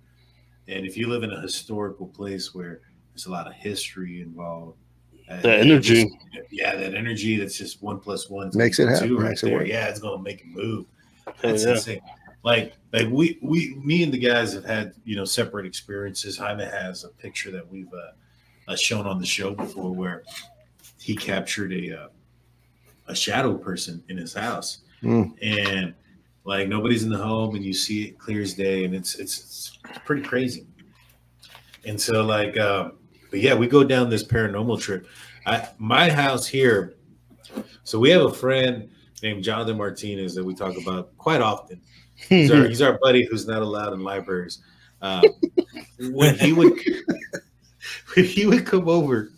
And 0.66 0.84
if 0.84 0.96
you 0.96 1.06
live 1.08 1.22
in 1.22 1.30
a 1.32 1.40
historical 1.40 2.06
place 2.08 2.54
where 2.54 2.80
there's 3.12 3.26
a 3.26 3.30
lot 3.30 3.46
of 3.46 3.52
history 3.54 4.20
involved, 4.22 4.76
uh, 5.30 5.40
The 5.40 5.54
energy. 5.56 6.04
just- 6.04 6.16
yeah, 6.50 6.74
that 6.74 6.94
energy 6.94 7.36
that's 7.36 7.56
just 7.56 7.82
one 7.82 8.00
plus 8.00 8.28
one 8.28 8.50
Makes 8.54 8.78
it 8.80 8.86
to 8.86 8.90
happen, 8.92 9.14
right 9.16 9.28
makes 9.30 9.42
it 9.42 9.46
there. 9.46 9.58
work. 9.58 9.68
Yeah, 9.68 9.86
it's 9.88 10.00
gonna 10.00 10.20
make 10.22 10.40
it 10.40 10.46
move. 10.48 10.86
Hell 11.26 11.34
That's 11.42 11.64
yeah. 11.64 11.70
insane. 11.72 12.00
Like, 12.42 12.74
like 12.92 13.08
we, 13.10 13.38
we, 13.42 13.74
me 13.84 14.02
and 14.02 14.12
the 14.12 14.18
guys 14.18 14.52
have 14.54 14.64
had, 14.64 14.94
you 15.04 15.16
know, 15.16 15.24
separate 15.24 15.66
experiences. 15.66 16.38
Jaime 16.38 16.64
has 16.64 17.04
a 17.04 17.08
picture 17.08 17.50
that 17.50 17.68
we've 17.68 17.92
uh, 17.92 18.12
uh, 18.72 18.76
shown 18.76 19.06
on 19.06 19.18
the 19.20 19.26
show 19.26 19.52
before 19.54 19.92
where 19.94 20.22
he 21.08 21.16
captured 21.16 21.72
a 21.72 21.98
uh, 22.02 22.08
a 23.06 23.14
shadow 23.14 23.54
person 23.56 24.04
in 24.10 24.18
his 24.18 24.34
house, 24.34 24.82
Mm. 25.02 25.32
and 25.40 25.94
like 26.44 26.68
nobody's 26.68 27.02
in 27.02 27.08
the 27.08 27.16
home, 27.16 27.54
and 27.56 27.64
you 27.64 27.72
see 27.72 28.04
it 28.08 28.18
clear 28.18 28.42
as 28.42 28.52
day, 28.52 28.84
and 28.84 28.94
it's 28.94 29.14
it's, 29.14 29.38
it's 29.88 29.98
pretty 30.04 30.20
crazy. 30.20 30.66
And 31.86 31.98
so, 31.98 32.22
like, 32.26 32.58
um, 32.58 32.98
but 33.30 33.40
yeah, 33.40 33.54
we 33.54 33.66
go 33.68 33.82
down 33.84 34.10
this 34.10 34.22
paranormal 34.22 34.82
trip. 34.82 35.06
I 35.46 35.68
my 35.78 36.10
house 36.10 36.46
here. 36.46 36.96
So 37.84 37.98
we 37.98 38.10
have 38.10 38.20
a 38.26 38.32
friend 38.34 38.90
named 39.22 39.42
Jonathan 39.42 39.78
Martinez 39.78 40.34
that 40.34 40.44
we 40.44 40.54
talk 40.54 40.76
about 40.76 41.16
quite 41.16 41.40
often. 41.40 41.80
He's 42.16 42.50
our, 42.50 42.68
he's 42.68 42.82
our 42.82 42.98
buddy 43.00 43.24
who's 43.24 43.46
not 43.46 43.62
allowed 43.62 43.94
in 43.94 44.00
libraries. 44.00 44.58
Uh, 45.00 45.22
when 46.10 46.36
he 46.38 46.52
would 46.52 46.78
when 48.14 48.26
he 48.26 48.44
would 48.44 48.66
come 48.66 48.90
over, 48.90 49.30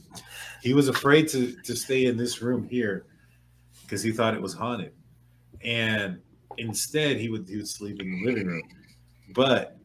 he 0.63 0.75
was 0.75 0.89
afraid 0.89 1.29
to 1.29 1.53
to 1.53 1.75
stay 1.75 2.07
in 2.07 2.17
this 2.17 2.43
room 2.43 2.69
here 2.69 3.05
because 3.83 4.03
he 4.03 4.13
thought 4.13 4.35
it 4.35 4.43
was 4.43 4.55
haunted, 4.55 4.93
and 5.63 6.21
instead 6.59 7.17
he 7.17 7.29
would 7.29 7.49
he 7.49 7.57
would 7.57 7.69
sleep 7.69 8.01
in 8.01 8.11
the 8.11 8.25
living 8.25 8.47
room. 8.47 8.63
But 9.35 9.77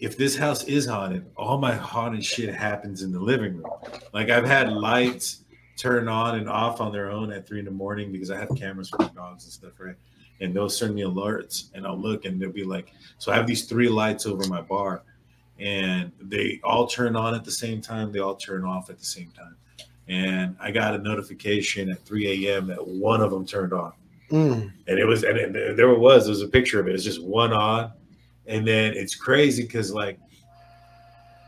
if 0.00 0.16
this 0.16 0.36
house 0.36 0.64
is 0.64 0.86
haunted, 0.86 1.26
all 1.36 1.58
my 1.58 1.74
haunted 1.74 2.24
shit 2.24 2.54
happens 2.54 3.02
in 3.02 3.12
the 3.12 3.20
living 3.20 3.58
room. 3.58 3.70
Like 4.12 4.30
I've 4.30 4.46
had 4.46 4.72
lights 4.72 5.44
turn 5.76 6.08
on 6.08 6.36
and 6.36 6.48
off 6.48 6.80
on 6.80 6.92
their 6.92 7.10
own 7.10 7.32
at 7.32 7.46
three 7.46 7.58
in 7.58 7.64
the 7.64 7.70
morning 7.70 8.10
because 8.10 8.30
I 8.30 8.38
have 8.38 8.50
cameras 8.56 8.90
for 8.90 8.98
dogs 9.14 9.44
and 9.44 9.52
stuff, 9.52 9.72
right? 9.78 9.96
And 10.40 10.54
they'll 10.54 10.70
send 10.70 10.94
me 10.94 11.02
alerts 11.02 11.70
and 11.74 11.86
I'll 11.86 11.98
look 11.98 12.24
and 12.24 12.40
they'll 12.40 12.50
be 12.50 12.64
like, 12.64 12.92
so 13.18 13.30
I 13.30 13.36
have 13.36 13.46
these 13.46 13.66
three 13.66 13.88
lights 13.88 14.26
over 14.26 14.46
my 14.48 14.62
bar 14.62 15.02
and 15.58 16.12
they 16.20 16.60
all 16.64 16.86
turn 16.86 17.14
on 17.14 17.34
at 17.34 17.44
the 17.44 17.50
same 17.50 17.80
time, 17.82 18.10
they 18.10 18.18
all 18.18 18.36
turn 18.36 18.64
off 18.64 18.88
at 18.88 18.98
the 18.98 19.04
same 19.04 19.30
time. 19.36 19.56
And 20.10 20.56
I 20.60 20.70
got 20.72 20.94
a 20.94 20.98
notification 20.98 21.88
at 21.90 22.04
3 22.04 22.46
a.m. 22.48 22.66
that 22.66 22.84
one 22.86 23.20
of 23.22 23.30
them 23.30 23.46
turned 23.46 23.72
on 23.72 23.92
Mm. 24.30 24.72
and 24.86 24.98
it 24.98 25.04
was 25.04 25.24
and 25.24 25.36
it, 25.36 25.52
there 25.76 25.90
it 25.90 25.98
was 25.98 26.24
there 26.26 26.30
was 26.30 26.40
a 26.42 26.46
picture 26.46 26.78
of 26.78 26.86
it 26.86 26.94
it's 26.94 27.02
just 27.02 27.20
one 27.20 27.52
on 27.52 27.90
and 28.46 28.64
then 28.64 28.92
it's 28.94 29.16
crazy 29.16 29.62
because 29.64 29.92
like 29.92 30.20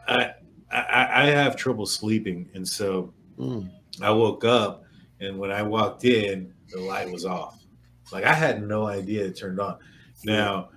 I, 0.09 0.33
I 0.73 1.23
i 1.23 1.27
have 1.27 1.55
trouble 1.57 1.87
sleeping 1.87 2.49
and 2.55 2.67
so 2.67 3.13
Mm. 3.39 3.71
i 4.01 4.11
woke 4.11 4.45
up 4.45 4.83
and 5.21 5.39
when 5.39 5.53
i 5.53 5.63
walked 5.63 6.05
in 6.05 6.53
the 6.71 6.81
light 6.81 7.09
was 7.09 7.25
off 7.25 7.63
like 8.11 8.25
i 8.25 8.33
had 8.35 8.67
no 8.67 8.89
idea 8.89 9.27
it 9.27 9.37
turned 9.37 9.61
on 9.61 9.79
now 10.25 10.71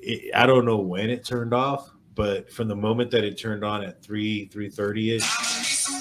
it, 0.00 0.34
i 0.34 0.46
don't 0.46 0.64
know 0.64 0.78
when 0.78 1.08
it 1.08 1.24
turned 1.24 1.54
off 1.54 1.88
but 2.16 2.50
from 2.52 2.66
the 2.66 2.74
moment 2.76 3.12
that 3.12 3.22
it 3.22 3.38
turned 3.38 3.64
on 3.64 3.84
at 3.84 4.02
3 4.02 4.48
3.30 4.52 5.16
ish 5.18 5.93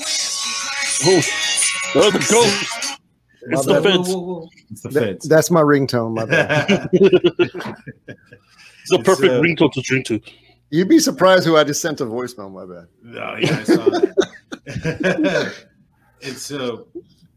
Oh, 1.05 2.09
the 2.11 2.25
ghost. 2.29 2.99
My 3.47 3.57
It's 3.57 3.65
the 3.65 3.73
bad. 3.73 3.83
fence. 3.83 4.09
it's 4.71 4.81
the 4.81 4.89
That- 4.89 5.03
fence 5.03 5.27
that's 5.27 5.51
my 5.51 5.61
ringtone. 5.61 6.13
My 6.15 6.25
bad. 6.25 6.89
It's 6.93 8.91
a 8.91 8.99
perfect 8.99 9.33
uh, 9.33 9.41
ringtone 9.41 9.71
to 9.73 9.81
drink 9.81 10.05
to. 10.07 10.19
You'd 10.69 10.89
be 10.89 10.99
surprised 10.99 11.45
who 11.45 11.55
I 11.55 11.63
just 11.63 11.81
sent 11.81 12.01
a 12.01 12.05
voicemail. 12.05 12.51
My 12.51 12.65
bad. 12.65 12.87
No, 13.01 13.35
yeah, 13.37 13.59
I 13.59 13.63
saw 13.63 13.85
that. 13.89 15.53
and 16.23 16.35
so, 16.37 16.87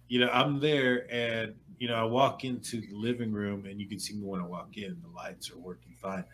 you 0.08 0.20
know, 0.20 0.28
I'm 0.30 0.58
there 0.60 1.06
and, 1.12 1.54
you 1.78 1.88
know, 1.88 1.94
I 1.96 2.04
walk 2.04 2.44
into 2.44 2.80
the 2.80 2.94
living 2.94 3.32
room 3.32 3.66
and 3.66 3.80
you 3.80 3.86
can 3.88 3.98
see 3.98 4.14
me 4.14 4.22
when 4.24 4.40
I 4.40 4.46
walk 4.46 4.76
in, 4.76 4.96
the 5.02 5.08
lights 5.14 5.50
are 5.50 5.58
working 5.58 5.94
fine. 6.00 6.24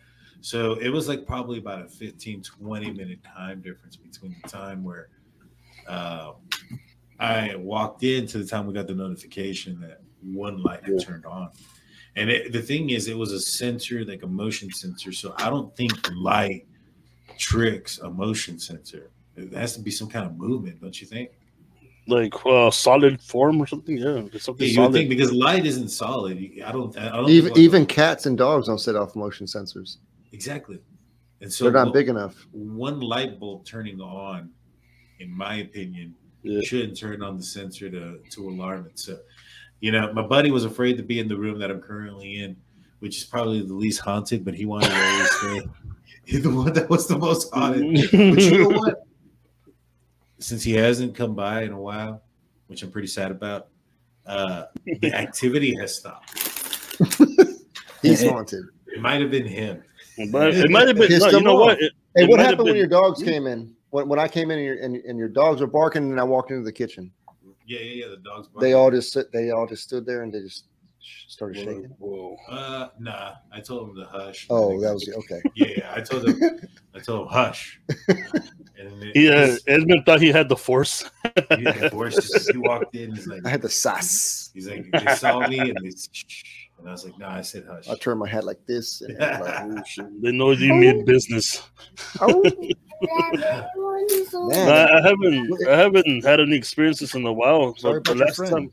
So 0.41 0.73
it 0.75 0.89
was 0.89 1.07
like 1.07 1.25
probably 1.25 1.57
about 1.59 1.81
a 1.81 1.87
15, 1.89 2.41
20 2.43 2.91
minute 2.91 3.19
time 3.23 3.61
difference 3.61 3.95
between 3.97 4.35
the 4.43 4.49
time 4.49 4.83
where 4.83 5.09
uh, 5.87 6.33
I 7.23 7.55
walked 7.55 8.03
in 8.03 8.27
to 8.27 8.37
the 8.37 8.45
time 8.45 8.67
we 8.67 8.73
got 8.73 8.87
the 8.87 8.95
notification 8.95 9.79
that 9.81 10.01
one 10.21 10.61
light 10.61 10.83
had 10.83 10.99
turned 11.01 11.25
on. 11.25 11.49
And 12.15 12.29
it, 12.29 12.51
the 12.51 12.61
thing 12.61 12.89
is, 12.91 13.07
it 13.07 13.17
was 13.17 13.31
a 13.31 13.39
sensor, 13.39 14.03
like 14.05 14.23
a 14.23 14.27
motion 14.27 14.69
sensor. 14.71 15.11
So 15.11 15.33
I 15.37 15.49
don't 15.49 15.75
think 15.75 15.93
light 16.15 16.67
tricks 17.37 17.99
a 17.99 18.09
motion 18.09 18.59
sensor. 18.59 19.09
It 19.35 19.53
has 19.53 19.73
to 19.75 19.81
be 19.81 19.89
some 19.89 20.07
kind 20.09 20.25
of 20.25 20.37
movement, 20.37 20.81
don't 20.81 20.99
you 21.01 21.07
think? 21.07 21.31
Like 22.07 22.33
uh, 22.45 22.69
solid 22.69 23.21
form 23.21 23.61
or 23.61 23.65
something. 23.67 23.97
Yeah, 23.97 24.17
it's 24.25 24.33
Yeah, 24.33 24.39
something 24.41 24.67
you 24.67 24.73
solid. 24.75 24.93
think 24.93 25.09
because 25.09 25.31
light 25.31 25.65
isn't 25.65 25.87
solid. 25.89 26.37
I 26.65 26.71
don't. 26.71 26.95
I 26.97 27.09
don't 27.15 27.29
Even 27.29 27.57
even 27.57 27.85
cats 27.85 28.25
and 28.25 28.37
dogs 28.37 28.67
don't 28.67 28.79
set 28.79 28.95
off 28.97 29.15
motion 29.15 29.45
sensors. 29.47 29.97
exactly. 30.33 30.79
And 31.41 31.51
so 31.51 31.63
They're 31.63 31.73
not 31.73 31.85
one- 31.87 31.93
big 31.93 32.09
enough. 32.09 32.45
One 32.51 32.99
light 32.99 33.39
bulb 33.39 33.65
turning 33.65 33.99
on, 34.01 34.49
in 35.19 35.31
my 35.31 35.55
opinion, 35.55 36.13
Yeah. 36.43 36.61
shouldn't 36.61 36.97
turn 36.97 37.23
on 37.23 37.37
the 37.37 37.43
sensor 37.43 37.89
to 37.89 38.19
to 38.29 38.49
alarm 38.49 38.85
it. 38.87 38.99
So, 38.99 39.17
you 39.79 39.91
know, 39.91 40.11
my 40.13 40.21
buddy 40.21 40.51
was 40.51 40.65
afraid 40.65 40.97
to 40.97 41.03
be 41.03 41.19
in 41.19 41.27
the 41.27 41.37
room 41.37 41.57
that 41.59 41.71
I'm 41.71 41.81
currently 41.81 42.39
in, 42.43 42.55
which 42.99 43.17
is 43.17 43.23
probably 43.23 43.61
the 43.65 43.73
least 43.73 44.01
haunted, 44.01 44.43
but 44.45 44.53
he 44.53 44.65
wanted 44.65 44.89
to 44.89 44.95
always 45.05 45.31
stay. 45.31 45.69
The 46.39 46.49
one 46.49 46.71
that 46.71 46.89
was 46.89 47.05
the 47.07 47.17
most 47.17 47.53
haunted. 47.53 47.81
But 48.11 48.41
you 48.41 48.59
know 48.69 48.77
what? 48.77 48.95
Since 50.39 50.63
he 50.63 50.71
hasn't 50.73 51.15
come 51.15 51.35
by 51.35 51.63
in 51.63 51.73
a 51.73 51.79
while, 51.79 52.23
which 52.67 52.81
I'm 52.81 52.91
pretty 52.91 53.07
sad 53.09 53.29
about, 53.31 53.67
uh, 54.25 54.65
the 55.01 55.13
activity 55.13 55.75
has 55.81 55.95
stopped. 55.95 56.31
He's 58.01 58.23
Yeah. 58.23 58.31
haunted. 58.31 58.63
It 58.87 59.01
might 59.01 59.19
have 59.19 59.31
been 59.31 59.45
him. 59.45 59.83
It 60.17 60.31
might, 60.31 60.53
it 60.53 60.69
might 60.71 60.87
have 60.87 60.95
been. 60.97 61.07
Pissed 61.09 61.21
No, 61.21 61.25
you 61.27 61.31
them 61.33 61.43
know 61.43 61.55
what? 61.55 61.81
It, 61.81 61.91
Hey, 62.15 62.23
it 62.23 62.29
what 62.29 62.37
might 62.37 62.43
have 62.43 62.49
happened 62.51 62.67
when 62.69 62.75
your 62.77 62.87
dogs 62.87 63.21
came 63.23 63.47
in? 63.47 63.75
When, 63.93 64.07
when 64.09 64.17
I 64.19 64.27
came 64.27 64.49
in 64.49 64.57
and 64.57 64.65
your, 64.65 64.77
and, 64.83 64.95
and 64.95 65.19
your 65.19 65.27
dogs 65.29 65.61
were 65.61 65.67
barking 65.67 66.09
and 66.09 66.19
I 66.19 66.23
walked 66.23 66.49
into 66.49 66.63
the 66.63 66.71
kitchen, 66.71 67.11
Yeah, 67.67 67.77
yeah, 67.79 68.05
yeah. 68.05 68.07
The 68.09 68.17
dog's. 68.17 68.49
they 68.59 68.73
all 68.73 68.89
just 68.89 69.13
sit, 69.13 69.31
they 69.31 69.51
all 69.51 69.67
just 69.67 69.83
stood 69.83 70.03
there 70.03 70.23
and 70.23 70.33
they 70.33 70.39
just 70.39 70.65
started 71.27 71.57
Whoa, 71.57 71.63
shaking. 71.63 71.95
whoa. 71.99 72.35
Uh, 72.49 72.87
nah. 72.99 73.33
I 73.51 73.59
told 73.59 73.89
them 73.89 73.95
to 73.97 74.05
hush. 74.09 74.47
Oh, 74.49 74.81
that 74.81 74.91
was 74.93 75.07
okay. 75.07 75.41
Yeah, 75.55 75.67
yeah. 75.77 75.93
I 75.95 76.01
told 76.01 76.23
them. 76.25 76.59
I 76.95 76.99
told 76.99 77.27
them 77.27 77.33
hush. 77.33 77.79
And 78.75 79.03
it, 79.03 79.15
He, 79.15 79.29
uh, 79.29 79.55
Edmund 79.67 80.03
thought 80.05 80.19
he 80.19 80.29
had 80.31 80.49
the 80.49 80.57
force. 80.57 81.07
he, 81.23 81.63
the 81.63 81.89
voice 81.93 82.15
just, 82.15 82.51
he 82.51 82.57
walked 82.57 82.95
in. 82.95 83.13
He's 83.13 83.27
like, 83.27 83.45
I 83.45 83.49
had 83.49 83.61
the 83.61 83.69
sass. 83.69 84.49
he's 84.55 84.67
like, 84.67 84.85
they 84.91 85.13
saw 85.15 85.47
me 85.47 85.59
and 85.59 85.77
they, 85.79 85.91
and 86.79 86.89
I 86.89 86.91
was 86.91 87.05
like, 87.05 87.17
no, 87.19 87.27
I 87.27 87.41
said 87.41 87.65
hush. 87.69 87.87
I 87.87 87.95
turned 87.95 88.19
my 88.19 88.27
head 88.27 88.43
like 88.43 88.65
this. 88.65 89.01
And 89.01 89.17
like, 89.19 89.43
Oh, 89.45 89.83
shit. 89.87 90.21
They 90.23 90.31
know 90.31 90.51
you 90.51 90.73
mean 90.73 91.05
business. 91.05 91.61
oh, 92.19 92.41
No, 92.43 92.51
man. 93.01 94.69
I 94.69 94.97
I 94.97 95.01
haven't. 95.01 95.67
I 95.67 95.77
haven't 95.77 96.25
had 96.25 96.39
any 96.39 96.55
experiences 96.55 97.15
in 97.15 97.25
a 97.25 97.33
while. 97.33 97.75
Sorry 97.75 97.99
But 97.99 98.17
the 98.17 98.25
last 98.25 98.37
time 98.49 98.71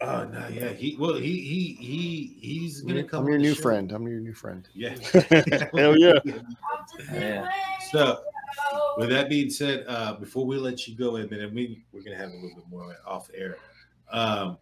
Oh 0.00 0.24
no, 0.24 0.48
yeah. 0.48 0.68
He 0.68 0.96
well, 0.98 1.14
he 1.14 1.40
he 1.40 1.76
he 1.80 2.36
he's 2.40 2.82
gonna 2.82 3.04
come. 3.04 3.24
I'm 3.24 3.28
your 3.28 3.38
new 3.38 3.54
show. 3.54 3.62
friend. 3.62 3.92
I'm 3.92 4.06
your 4.06 4.20
new 4.20 4.34
friend. 4.34 4.68
Yeah. 4.74 4.96
Hell 5.74 5.96
yeah. 5.96 6.18
Yeah. 7.12 7.48
So, 7.90 8.20
with 8.98 9.08
that 9.10 9.28
being 9.28 9.50
said, 9.50 9.84
uh, 9.88 10.14
before 10.14 10.44
we 10.44 10.56
let 10.58 10.86
you 10.86 10.96
go, 10.96 11.16
and 11.16 11.30
then 11.30 11.54
we 11.54 11.84
we're 11.92 12.02
gonna 12.02 12.16
have 12.16 12.30
a 12.30 12.34
little 12.34 12.50
bit 12.56 12.68
more 12.68 12.96
off 13.06 13.30
air. 13.34 13.56
Um, 14.10 14.58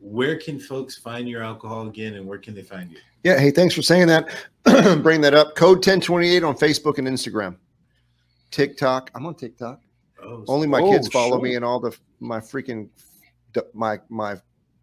where 0.00 0.36
can 0.36 0.58
folks 0.58 0.96
find 0.96 1.28
your 1.28 1.42
alcohol 1.42 1.86
again, 1.86 2.14
and 2.14 2.26
where 2.26 2.38
can 2.38 2.54
they 2.54 2.62
find 2.62 2.90
you? 2.90 2.98
Yeah. 3.22 3.38
Hey, 3.38 3.50
thanks 3.50 3.74
for 3.74 3.82
saying 3.82 4.08
that. 4.08 4.28
Bring 5.02 5.20
that 5.20 5.34
up. 5.34 5.54
Code 5.54 5.76
1028 5.78 6.42
on 6.42 6.56
Facebook 6.56 6.98
and 6.98 7.06
Instagram. 7.06 7.56
TikTok. 8.50 9.10
I'm 9.14 9.26
on 9.26 9.34
TikTok. 9.34 9.80
Oh, 10.22 10.44
Only 10.48 10.66
my 10.66 10.80
Oh, 10.80 10.90
kids 10.90 11.08
follow 11.08 11.36
sure. 11.38 11.42
me, 11.42 11.54
and 11.56 11.64
all 11.64 11.80
the 11.80 11.96
my 12.20 12.38
freaking 12.40 12.88
my 13.74 13.98
my 14.08 14.36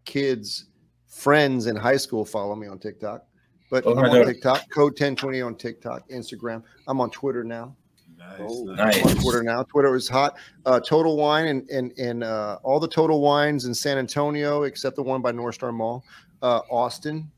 kids 0.04 0.66
friends 1.06 1.66
in 1.66 1.76
high 1.76 1.96
school 1.96 2.24
follow 2.24 2.54
me 2.54 2.66
on 2.66 2.78
TikTok. 2.78 3.24
But 3.70 3.84
Oh, 3.86 3.92
I'm 3.96 4.04
on. 4.10 4.26
TikTok. 4.26 4.68
Code 4.70 4.92
1020 4.92 5.40
on 5.42 5.54
TikTok, 5.54 6.08
Instagram. 6.08 6.62
I'm 6.86 7.00
on 7.00 7.10
Twitter 7.10 7.44
now. 7.44 7.76
nice, 8.18 8.38
Oh, 8.40 8.64
nice. 8.64 8.96
I'm 9.02 9.08
on 9.10 9.16
Twitter 9.22 9.42
now. 9.42 9.62
Twitter 9.62 9.94
is 9.94 10.08
hot. 10.08 10.36
Uh, 10.66 10.80
Total 10.80 11.16
Wine 11.16 11.46
and 11.48 11.68
and 11.70 11.92
and 11.98 12.24
uh, 12.24 12.58
all 12.62 12.80
the 12.80 12.88
Total 12.88 13.20
Wines 13.20 13.64
in 13.66 13.74
San 13.74 13.98
Antonio, 13.98 14.62
except 14.64 14.96
the 14.96 15.02
one 15.02 15.20
by 15.22 15.30
North 15.32 15.54
Star 15.56 15.70
Mall. 15.72 16.02
Uh, 16.42 16.60
Austin, 16.70 17.30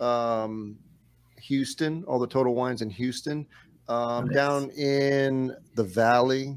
um, 0.00 0.76
Houston, 1.42 2.04
all 2.04 2.18
the 2.18 2.26
Total 2.26 2.54
Wines 2.54 2.82
in 2.82 2.90
Houston. 2.90 3.46
Um, 3.90 4.26
Nice. 4.26 4.34
Down 4.34 4.70
in 4.70 5.56
the 5.74 5.82
Valley. 5.84 6.56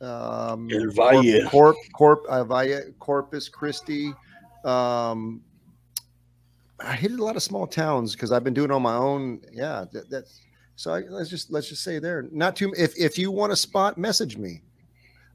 Um, 0.00 0.68
El 0.72 0.90
Corp, 0.92 0.94
Valle. 0.94 1.48
Corp, 1.48 1.76
Corp, 1.92 2.24
uh, 2.28 2.44
Valle, 2.44 2.92
Corpus 2.98 3.48
Christi. 3.48 4.12
Um, 4.64 5.42
I 6.80 6.94
hit 6.94 7.12
a 7.12 7.22
lot 7.22 7.36
of 7.36 7.42
small 7.42 7.66
towns 7.66 8.14
because 8.14 8.32
I've 8.32 8.44
been 8.44 8.54
doing 8.54 8.70
it 8.70 8.74
on 8.74 8.82
my 8.82 8.94
own. 8.94 9.40
Yeah, 9.52 9.84
that, 9.92 10.10
that's 10.10 10.40
so. 10.76 10.92
I, 10.92 11.00
let's 11.08 11.30
just 11.30 11.50
let's 11.50 11.68
just 11.68 11.82
say 11.84 11.98
there. 11.98 12.26
Not 12.32 12.56
too. 12.56 12.72
If 12.76 12.96
if 12.98 13.18
you 13.18 13.30
want 13.30 13.52
a 13.52 13.56
spot, 13.56 13.98
message 13.98 14.36
me. 14.36 14.62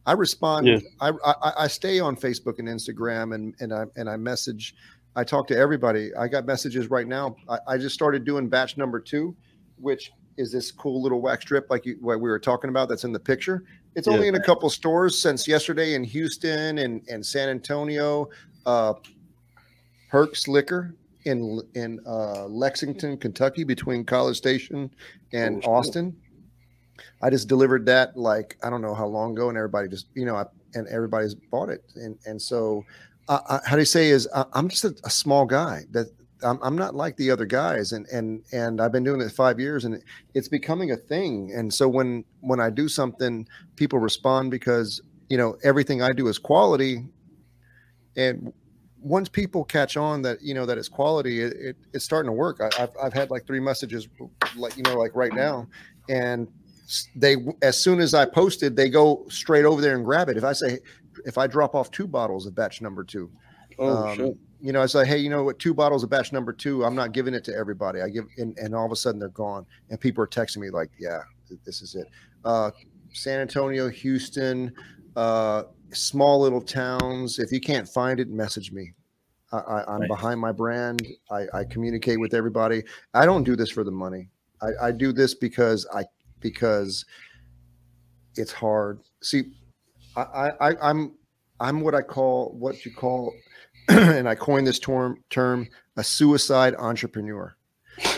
I 0.05 0.13
respond. 0.13 0.67
Yeah. 0.67 0.79
I, 1.01 1.11
I 1.25 1.53
I 1.59 1.67
stay 1.67 1.99
on 1.99 2.15
Facebook 2.15 2.59
and 2.59 2.67
Instagram 2.67 3.35
and 3.35 3.55
and 3.59 3.73
I 3.73 3.85
and 3.95 4.09
I 4.09 4.17
message. 4.17 4.75
I 5.15 5.23
talk 5.23 5.47
to 5.47 5.57
everybody. 5.57 6.13
I 6.15 6.27
got 6.27 6.45
messages 6.45 6.89
right 6.89 7.07
now. 7.07 7.35
I, 7.49 7.57
I 7.67 7.77
just 7.77 7.95
started 7.95 8.23
doing 8.23 8.49
batch 8.49 8.77
number 8.77 8.99
two, 8.99 9.35
which 9.77 10.11
is 10.37 10.51
this 10.51 10.71
cool 10.71 11.01
little 11.01 11.21
wax 11.21 11.43
strip 11.43 11.67
like 11.69 11.85
you, 11.85 11.97
what 12.01 12.19
we 12.19 12.29
were 12.29 12.39
talking 12.39 12.69
about. 12.69 12.89
That's 12.89 13.03
in 13.03 13.11
the 13.11 13.19
picture. 13.19 13.63
It's 13.95 14.07
only 14.07 14.23
Yeah. 14.23 14.29
in 14.29 14.35
a 14.35 14.43
couple 14.43 14.69
stores 14.69 15.19
since 15.19 15.47
yesterday 15.47 15.93
in 15.95 16.03
Houston 16.03 16.77
and 16.79 17.01
and 17.09 17.25
San 17.25 17.49
Antonio. 17.49 18.29
Uh, 18.65 18.93
Perks 20.09 20.47
Liquor 20.47 20.93
in 21.25 21.61
in 21.73 21.99
uh, 22.05 22.45
Lexington, 22.45 23.17
Kentucky, 23.17 23.63
between 23.63 24.03
College 24.05 24.37
Station 24.37 24.89
and 25.33 25.63
Oh. 25.65 25.73
Austin. 25.73 26.15
I 27.21 27.29
just 27.29 27.47
delivered 27.47 27.85
that 27.87 28.15
like 28.17 28.57
I 28.63 28.69
don't 28.69 28.81
know 28.81 28.93
how 28.93 29.07
long 29.07 29.33
ago, 29.33 29.49
and 29.49 29.57
everybody 29.57 29.87
just 29.87 30.07
you 30.13 30.25
know, 30.25 30.35
I, 30.35 30.45
and 30.73 30.87
everybody's 30.87 31.35
bought 31.35 31.69
it, 31.69 31.83
and 31.95 32.17
and 32.25 32.41
so 32.41 32.83
uh, 33.27 33.39
I, 33.49 33.59
how 33.69 33.75
do 33.75 33.81
you 33.81 33.85
say 33.85 34.09
is 34.09 34.27
I, 34.33 34.45
I'm 34.53 34.69
just 34.69 34.85
a, 34.85 34.95
a 35.03 35.09
small 35.09 35.45
guy 35.45 35.83
that 35.91 36.07
I'm, 36.43 36.59
I'm 36.61 36.75
not 36.75 36.95
like 36.95 37.17
the 37.17 37.31
other 37.31 37.45
guys, 37.45 37.91
and 37.91 38.05
and 38.07 38.43
and 38.51 38.81
I've 38.81 38.91
been 38.91 39.03
doing 39.03 39.21
it 39.21 39.31
five 39.31 39.59
years, 39.59 39.85
and 39.85 40.01
it's 40.33 40.47
becoming 40.47 40.91
a 40.91 40.97
thing, 40.97 41.51
and 41.55 41.73
so 41.73 41.87
when 41.87 42.23
when 42.41 42.59
I 42.59 42.69
do 42.69 42.87
something, 42.87 43.47
people 43.75 43.99
respond 43.99 44.51
because 44.51 45.01
you 45.29 45.37
know 45.37 45.57
everything 45.63 46.01
I 46.01 46.13
do 46.13 46.27
is 46.27 46.37
quality, 46.37 47.05
and 48.15 48.53
once 48.99 49.29
people 49.29 49.63
catch 49.63 49.97
on 49.97 50.21
that 50.23 50.41
you 50.41 50.53
know 50.53 50.65
that 50.65 50.77
it's 50.77 50.89
quality, 50.89 51.41
it, 51.41 51.53
it 51.53 51.77
it's 51.93 52.05
starting 52.05 52.29
to 52.29 52.33
work. 52.33 52.61
I, 52.61 52.83
I've 52.83 52.91
I've 53.01 53.13
had 53.13 53.31
like 53.31 53.47
three 53.47 53.59
messages, 53.59 54.07
like 54.55 54.77
you 54.77 54.83
know, 54.83 54.95
like 54.95 55.15
right 55.15 55.33
now, 55.33 55.67
and 56.09 56.47
they 57.15 57.37
as 57.61 57.81
soon 57.81 57.99
as 57.99 58.13
I 58.13 58.25
posted, 58.25 58.75
they 58.75 58.89
go 58.89 59.25
straight 59.29 59.65
over 59.65 59.81
there 59.81 59.95
and 59.95 60.05
grab 60.05 60.29
it. 60.29 60.37
If 60.37 60.43
I 60.43 60.53
say, 60.53 60.79
if 61.25 61.37
I 61.37 61.47
drop 61.47 61.73
off 61.73 61.89
two 61.91 62.07
bottles 62.07 62.45
of 62.45 62.53
batch 62.53 62.81
number 62.81 63.03
two, 63.03 63.31
Oh 63.79 64.07
um, 64.07 64.17
shit. 64.17 64.37
You 64.59 64.71
know, 64.71 64.81
I 64.81 64.85
say, 64.87 65.05
hey, 65.05 65.17
you 65.17 65.29
know 65.29 65.43
what, 65.43 65.59
two 65.59 65.73
bottles 65.73 66.03
of 66.03 66.09
batch 66.09 66.33
number 66.33 66.51
two, 66.51 66.83
I'm 66.83 66.95
not 66.95 67.11
giving 67.11 67.33
it 67.33 67.43
to 67.45 67.55
everybody. 67.55 68.01
I 68.01 68.09
give, 68.09 68.25
and, 68.37 68.57
and 68.57 68.73
all 68.73 68.85
of 68.85 68.91
a 68.91 68.95
sudden 68.95 69.19
they're 69.19 69.29
gone, 69.29 69.65
and 69.89 69.99
people 69.99 70.23
are 70.23 70.27
texting 70.27 70.57
me 70.57 70.69
like, 70.69 70.89
yeah, 70.99 71.19
this 71.65 71.81
is 71.81 71.95
it. 71.95 72.07
Uh, 72.43 72.71
San 73.13 73.39
Antonio, 73.39 73.89
Houston, 73.89 74.71
uh, 75.15 75.63
small 75.91 76.41
little 76.41 76.61
towns. 76.61 77.39
If 77.39 77.51
you 77.51 77.59
can't 77.59 77.87
find 77.87 78.19
it, 78.19 78.29
message 78.29 78.71
me. 78.71 78.93
I, 79.51 79.57
I, 79.57 79.93
I'm 79.93 79.99
Right. 80.01 80.07
behind 80.09 80.39
my 80.39 80.51
brand. 80.51 81.05
I, 81.31 81.45
I 81.53 81.63
communicate 81.63 82.19
with 82.19 82.33
everybody. 82.33 82.83
I 83.13 83.25
don't 83.25 83.43
do 83.43 83.55
this 83.55 83.69
for 83.71 83.83
the 83.83 83.91
money. 83.91 84.29
I, 84.61 84.87
I 84.87 84.91
do 84.91 85.13
this 85.13 85.33
because 85.33 85.87
I 85.93 86.03
because 86.39 87.05
it's 88.35 88.51
hard. 88.51 88.99
See, 89.21 89.51
I, 90.15 90.51
I 90.59 90.71
I'm 90.81 91.13
I'm 91.59 91.81
what 91.81 91.95
I 91.95 92.01
call 92.01 92.55
what 92.57 92.85
you 92.85 92.91
call, 92.93 93.33
and 93.89 94.27
I 94.27 94.35
coined 94.35 94.67
this 94.67 94.79
term 94.79 95.23
term 95.29 95.67
a 95.95 96.03
suicide 96.03 96.75
entrepreneur. 96.77 97.55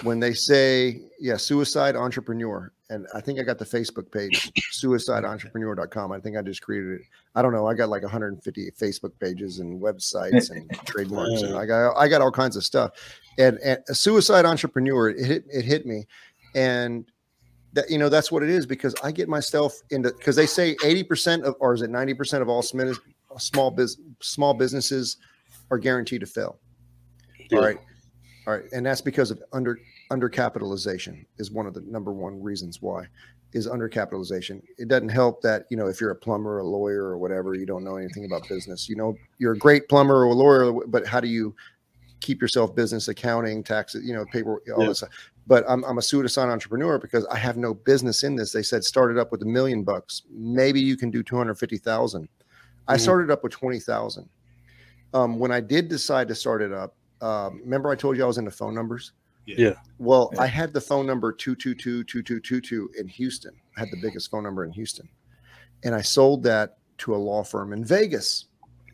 When 0.04 0.20
they 0.20 0.34
say, 0.34 1.04
yeah, 1.22 1.38
suicide 1.38 1.96
entrepreneur, 1.96 2.74
and 2.90 3.08
I 3.14 3.22
think 3.22 3.40
I 3.40 3.44
got 3.44 3.60
the 3.60 3.66
Facebook 3.66 4.12
page, 4.12 4.52
suicideentrepreneur.com. 4.74 6.12
I 6.12 6.20
think 6.20 6.36
I 6.36 6.42
just 6.42 6.62
created 6.62 7.00
it. 7.00 7.02
I 7.36 7.42
don't 7.42 7.54
know. 7.54 7.66
I 7.66 7.76
got 7.76 7.88
like 7.88 8.02
150 8.02 8.72
Facebook 8.72 9.12
pages 9.20 9.60
and 9.60 9.82
websites 9.82 10.50
and 10.50 10.70
trademarks, 10.86 11.44
and 11.44 11.56
I 11.56 11.66
got 11.66 11.96
I 11.96 12.08
got 12.08 12.22
all 12.22 12.32
kinds 12.32 12.58
of 12.58 12.66
stuff. 12.66 12.92
And, 13.38 13.58
and 13.60 13.80
a 13.88 13.96
suicide 13.96 14.44
entrepreneur, 14.44 15.12
it 15.12 15.26
hit, 15.26 15.46
it 15.50 15.64
hit 15.64 15.86
me, 15.86 16.08
and 16.56 17.10
that 17.74 17.90
you 17.90 18.00
know 18.00 18.10
that's 18.10 18.32
what 18.32 18.44
it 18.44 18.50
is 18.50 18.66
because 18.66 18.96
I 19.04 19.12
get 19.12 19.30
myself 19.30 19.80
into 19.92 20.12
because 20.12 20.36
they 20.36 20.48
say 20.48 20.76
80% 20.78 21.44
of 21.44 21.56
or 21.60 21.74
is 21.74 21.84
it 21.84 21.92
90% 21.92 22.42
of 22.42 22.50
all 22.50 22.64
smin- 22.64 22.98
small 23.38 23.72
biz, 23.72 23.98
small 24.20 24.54
businesses 24.54 25.18
are 25.72 25.78
guaranteed 25.78 26.22
to 26.22 26.28
fail. 26.28 26.60
All 27.54 27.62
right. 27.62 27.78
All 28.48 28.54
right. 28.54 28.64
And 28.74 28.86
that's 28.86 29.02
because 29.02 29.32
of 29.32 29.42
under 29.54 29.80
undercapitalization 30.12 31.24
is 31.38 31.52
one 31.52 31.68
of 31.68 31.74
the 31.74 31.82
number 31.82 32.12
one 32.12 32.42
reasons 32.42 32.82
why 32.82 33.06
is 33.54 33.68
undercapitalization. 33.68 34.62
It 34.78 34.88
doesn't 34.88 35.10
help 35.10 35.42
that, 35.44 35.66
you 35.70 35.78
know, 35.78 35.88
if 35.88 36.02
you're 36.02 36.12
a 36.12 36.16
plumber, 36.16 36.60
a 36.60 36.64
lawyer 36.64 37.04
or 37.04 37.18
whatever, 37.18 37.54
you 37.54 37.66
don't 37.66 37.84
know 37.84 37.96
anything 37.98 38.26
about 38.26 38.48
business. 38.50 38.90
You 38.90 38.96
know, 38.96 39.18
you're 39.38 39.54
a 39.54 39.58
great 39.58 39.88
plumber 39.88 40.16
or 40.16 40.26
a 40.26 40.34
lawyer, 40.34 40.72
but 40.88 41.06
how 41.06 41.20
do 41.20 41.28
you 41.28 41.56
keep 42.22 42.42
yourself 42.42 42.76
business 42.76 43.08
accounting, 43.08 43.64
taxes, 43.64 44.04
you 44.06 44.14
know, 44.14 44.26
paper, 44.26 44.62
all 44.76 44.82
Yeah. 44.84 44.88
this 44.90 44.98
stuff. 45.00 45.10
But 45.48 45.64
I'm, 45.68 45.84
I'm 45.86 45.98
a 45.98 46.02
suicide 46.02 46.50
entrepreneur 46.50 47.00
because 47.00 47.26
I 47.28 47.38
have 47.38 47.58
no 47.58 47.74
business 47.74 48.24
in 48.24 48.36
this. 48.36 48.52
They 48.52 48.62
said 48.64 48.84
start 48.84 49.10
it 49.12 49.18
up 49.18 49.32
with 49.32 49.42
a 49.42 49.46
million 49.46 49.84
bucks. 49.84 50.24
Maybe 50.32 50.80
you 50.82 50.98
can 50.98 51.10
do 51.12 51.24
250,000. 51.24 52.28
I 52.88 52.96
Mhm. 52.96 53.00
started 53.00 53.32
up 53.32 53.44
with 53.44 53.52
20,000. 53.54 54.28
Um, 55.14 55.40
when 55.40 55.52
I 55.52 55.60
did 55.60 55.88
decide 55.88 56.28
to 56.28 56.36
start 56.36 56.62
it 56.62 56.72
up, 56.72 56.96
um, 57.22 57.60
remember 57.64 57.90
I 57.90 57.96
told 57.96 58.16
you 58.18 58.24
I 58.24 58.28
was 58.28 58.38
into 58.38 58.52
phone 58.52 58.76
numbers? 58.76 59.12
Yeah. 59.46 59.56
yeah. 59.58 59.74
Well, 59.98 60.30
Yeah. 60.34 60.42
I 60.42 60.46
had 60.48 60.74
the 60.74 60.82
phone 60.82 61.06
number 61.08 61.34
222-2222 61.34 62.96
in 63.00 63.08
Houston. 63.08 63.54
I 63.76 63.80
had 63.82 63.90
the 63.92 64.00
biggest 64.02 64.30
phone 64.32 64.44
number 64.44 64.64
in 64.64 64.72
Houston. 64.72 65.10
And 65.84 65.96
I 65.96 66.02
sold 66.02 66.44
that 66.44 66.78
to 67.00 67.16
a 67.16 67.18
law 67.18 67.44
firm 67.44 67.74
in 67.74 67.84
Vegas. 67.84 68.46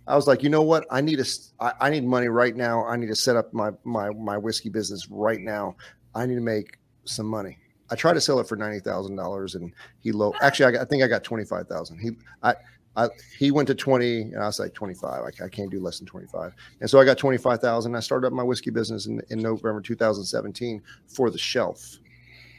I 0.08 0.16
was 0.16 0.28
like, 0.28 0.44
you 0.44 0.50
know 0.50 0.62
what? 0.62 0.86
I 0.92 1.02
need 1.02 1.18
a, 1.18 1.24
s- 1.24 1.54
I, 1.60 1.74
I 1.82 1.90
need 1.90 2.06
money 2.06 2.28
right 2.28 2.56
now. 2.56 2.86
I 2.86 2.96
need 2.96 3.08
to 3.08 3.16
set 3.16 3.36
up 3.36 3.52
my 3.54 3.72
my 3.84 4.12
my 4.12 4.38
whiskey 4.38 4.70
business 4.70 5.08
right 5.10 5.40
now. 5.42 5.76
I 6.14 6.28
need 6.28 6.36
to 6.36 6.42
make 6.42 6.78
some 7.06 7.26
money. 7.26 7.58
I 7.90 7.96
tried 7.96 8.14
to 8.14 8.22
sell 8.22 8.40
it 8.40 8.48
for 8.48 8.56
ninety 8.56 8.80
thousand 8.80 9.16
dollars, 9.16 9.56
and 9.56 9.74
he 10.02 10.12
low. 10.12 10.36
Actually, 10.44 10.68
I, 10.68 10.72
got, 10.74 10.82
I 10.82 10.86
think 10.86 11.02
I 11.04 11.08
got 11.08 11.24
twenty 11.24 11.44
five 11.44 11.68
thousand. 11.68 11.98
He 11.98 12.12
I, 12.44 12.54
I 12.96 13.10
he 13.38 13.52
went 13.52 13.68
to 13.68 13.76
twenty, 13.76 14.22
and 14.22 14.38
I 14.38 14.46
was 14.46 14.60
like 14.60 14.74
twenty 14.74 14.94
five. 14.94 15.22
I, 15.24 15.46
I 15.46 15.50
can't 15.50 15.70
do 15.70 15.80
less 15.80 16.00
than 16.00 16.08
twenty 16.08 16.28
five, 16.28 16.54
and 16.82 16.90
so 16.90 17.00
I 17.00 17.06
got 17.06 17.18
twenty 17.18 17.38
five 17.38 17.60
thousand. 17.60 17.96
I 17.96 18.00
started 18.00 18.28
up 18.28 18.34
my 18.34 18.44
whiskey 18.44 18.72
business 18.72 19.06
in, 19.08 19.22
in 19.30 19.40
November 19.40 19.82
two 19.82 19.96
thousand 19.96 20.26
seventeen 20.26 20.82
for 21.08 21.30
the 21.30 21.38
shelf. 21.38 21.98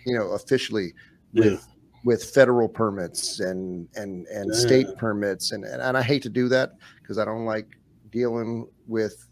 You 0.04 0.18
know, 0.18 0.32
officially 0.32 0.92
with 1.32 1.52
Yeah. 1.52 1.58
with 2.04 2.24
federal 2.24 2.68
permits 2.68 3.40
and 3.40 3.88
and 3.96 4.26
and 4.26 4.50
Yeah. 4.52 4.60
state 4.60 4.86
permits, 4.98 5.52
and, 5.52 5.64
and 5.64 5.80
and 5.80 5.96
I 5.96 6.02
hate 6.02 6.22
to 6.22 6.30
do 6.30 6.48
that 6.48 6.72
because 7.02 7.18
I 7.18 7.24
don't 7.24 7.44
like 7.44 7.66
dealing 8.10 8.68
with 8.86 9.26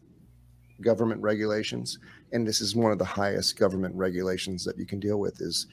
government 0.80 1.22
regulations 1.22 1.98
and 2.32 2.44
this 2.46 2.60
is 2.60 2.74
one 2.74 2.90
of 2.90 2.98
the 2.98 3.04
highest 3.04 3.56
government 3.56 3.94
regulations 3.94 4.64
that 4.64 4.76
you 4.76 4.84
can 4.84 4.98
deal 4.98 5.18
with 5.20 5.40
is 5.40 5.68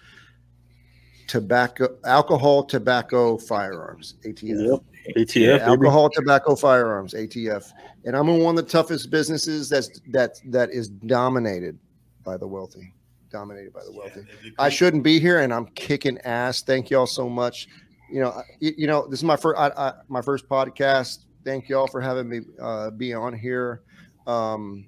tobacco 1.31 1.87
alcohol 2.03 2.61
tobacco 2.61 3.37
firearms 3.37 4.15
atf 4.25 4.43
Yep. 4.43 4.79
ATF. 5.17 5.35
Yeah, 5.35 5.65
alcohol 5.65 6.09
tobacco 6.09 6.55
firearms 6.57 7.13
atf 7.13 7.71
and 8.03 8.17
i'm 8.17 8.27
in 8.27 8.43
one 8.43 8.57
of 8.57 8.65
the 8.65 8.69
toughest 8.69 9.09
businesses 9.09 9.69
that's 9.69 10.01
that 10.09 10.41
that 10.47 10.71
is 10.71 10.89
dominated 10.89 11.79
by 12.25 12.35
the 12.35 12.45
wealthy 12.45 12.93
dominated 13.31 13.71
by 13.71 13.79
the 13.85 13.93
wealthy 13.93 14.25
I 14.59 14.67
shouldn't 14.67 15.03
be 15.03 15.21
here, 15.21 15.39
and 15.39 15.53
I'm 15.53 15.67
kicking 15.67 16.17
ass. 16.25 16.63
Thank 16.63 16.89
y'all 16.89 17.07
so 17.07 17.29
much. 17.29 17.69
You 18.11 18.19
know, 18.19 18.43
you, 18.59 18.73
you 18.79 18.87
know, 18.87 19.07
this 19.07 19.21
is 19.21 19.23
my 19.23 19.37
first 19.37 19.57
I, 19.57 19.69
I, 19.77 19.93
my 20.09 20.21
first 20.21 20.49
podcast. 20.49 21.19
Thank 21.45 21.69
y'all 21.69 21.87
for 21.87 22.01
having 22.01 22.27
me 22.27 22.41
uh, 22.61 22.89
be 22.89 23.13
on 23.13 23.31
here. 23.31 23.83
Um, 24.27 24.85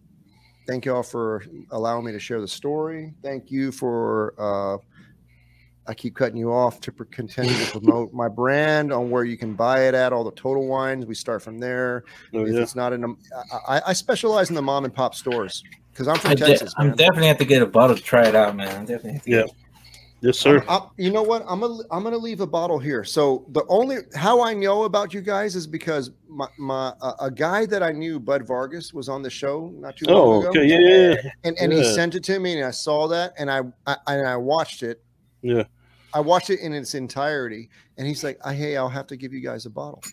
thank 0.68 0.84
you 0.86 0.94
all 0.94 1.04
for 1.04 1.46
allowing 1.72 2.04
me 2.06 2.12
to 2.12 2.20
share 2.20 2.42
the 2.42 2.48
story. 2.50 3.14
Thank 3.24 3.50
you 3.50 3.72
for. 3.72 4.34
Uh, 4.38 4.78
I 5.86 5.94
keep 5.94 6.16
cutting 6.16 6.38
you 6.38 6.52
off 6.54 6.80
to 6.82 6.92
continue 6.92 7.54
to 7.54 7.72
promote 7.72 8.14
my 8.14 8.28
brand 8.30 8.94
on 8.94 9.10
where 9.10 9.26
you 9.26 9.38
can 9.38 9.54
buy 9.54 9.88
it 9.88 9.94
at. 9.94 10.14
All 10.14 10.24
the 10.24 10.32
Total 10.32 10.66
Wines. 10.66 11.06
We 11.06 11.16
start 11.16 11.42
from 11.42 11.60
there. 11.60 12.04
Oh, 12.34 12.46
yeah. 12.46 12.62
it's 12.62 12.76
not 12.76 12.94
in 12.94 13.04
a, 13.04 13.08
I, 13.68 13.82
I 13.88 13.94
specialize 13.94 14.50
in 14.50 14.56
the 14.56 14.62
mom 14.62 14.86
and 14.86 14.94
pop 14.94 15.14
stores 15.14 15.64
because 15.92 16.08
I'm 16.08 16.18
from 16.18 16.32
I 16.32 16.36
de- 16.36 16.46
Texas. 16.46 16.74
I'm 16.78 16.96
definitely 16.96 17.28
have 17.28 17.38
to 17.40 17.46
get 17.46 17.62
a 17.62 17.66
bottle 17.66 17.96
to 17.98 18.02
try 18.02 18.26
it 18.28 18.36
out, 18.36 18.56
man. 18.56 18.70
I'm 18.70 18.86
definitely 18.86 19.14
have 19.14 19.24
to 19.24 19.30
Yeah. 19.32 19.42
get- 19.44 19.52
Yes, 20.22 20.40
sir. 20.40 20.64
I'm- 20.70 20.84
you 20.96 21.12
know 21.12 21.22
what? 21.22 21.44
I'm 21.50 21.60
gonna 21.60 21.84
I'm 21.92 22.02
gonna 22.02 22.16
leave 22.18 22.40
a 22.40 22.48
bottle 22.48 22.80
here. 22.80 23.04
So 23.04 23.44
the 23.50 23.66
only 23.68 23.98
how 24.16 24.42
I 24.42 24.54
know 24.54 24.84
about 24.84 25.14
you 25.14 25.20
guys 25.20 25.54
is 25.58 25.68
because 25.68 26.12
my 26.30 26.48
my 26.58 26.94
uh, 27.02 27.12
a 27.20 27.30
guy 27.30 27.66
that 27.66 27.84
I 27.84 27.92
knew, 27.92 28.22
Bud 28.22 28.48
Vargas, 28.48 28.94
was 28.94 29.10
on 29.10 29.22
the 29.22 29.30
show 29.30 29.74
not 29.76 29.98
too 29.98 30.06
long 30.06 30.18
Oh, 30.18 30.40
ago, 30.40 30.50
okay. 30.52 30.64
Yeah, 30.66 30.78
yeah, 30.80 31.16
yeah. 31.26 31.32
and 31.44 31.58
and 31.60 31.74
he 31.74 31.84
sent 31.84 32.16
it 32.16 32.24
to 32.24 32.40
me, 32.40 32.58
and 32.58 32.66
I 32.66 32.72
saw 32.72 33.10
that, 33.10 33.34
and 33.38 33.52
I, 33.52 33.64
I 33.86 33.98
and 34.08 34.26
I 34.26 34.38
watched 34.38 34.82
it. 34.82 35.04
Yeah. 35.44 35.64
I 36.16 36.20
watched 36.20 36.50
it 36.50 36.60
in 36.60 36.74
its 36.74 36.94
entirety, 36.96 37.70
and 37.98 38.08
he's 38.08 38.24
like, 38.24 38.40
"I 38.46 38.54
hey, 38.54 38.78
I'll 38.78 38.90
have 38.90 39.08
to 39.08 39.18
give 39.18 39.34
you 39.34 39.40
guys 39.42 39.66
a 39.66 39.70
bottle," 39.70 40.04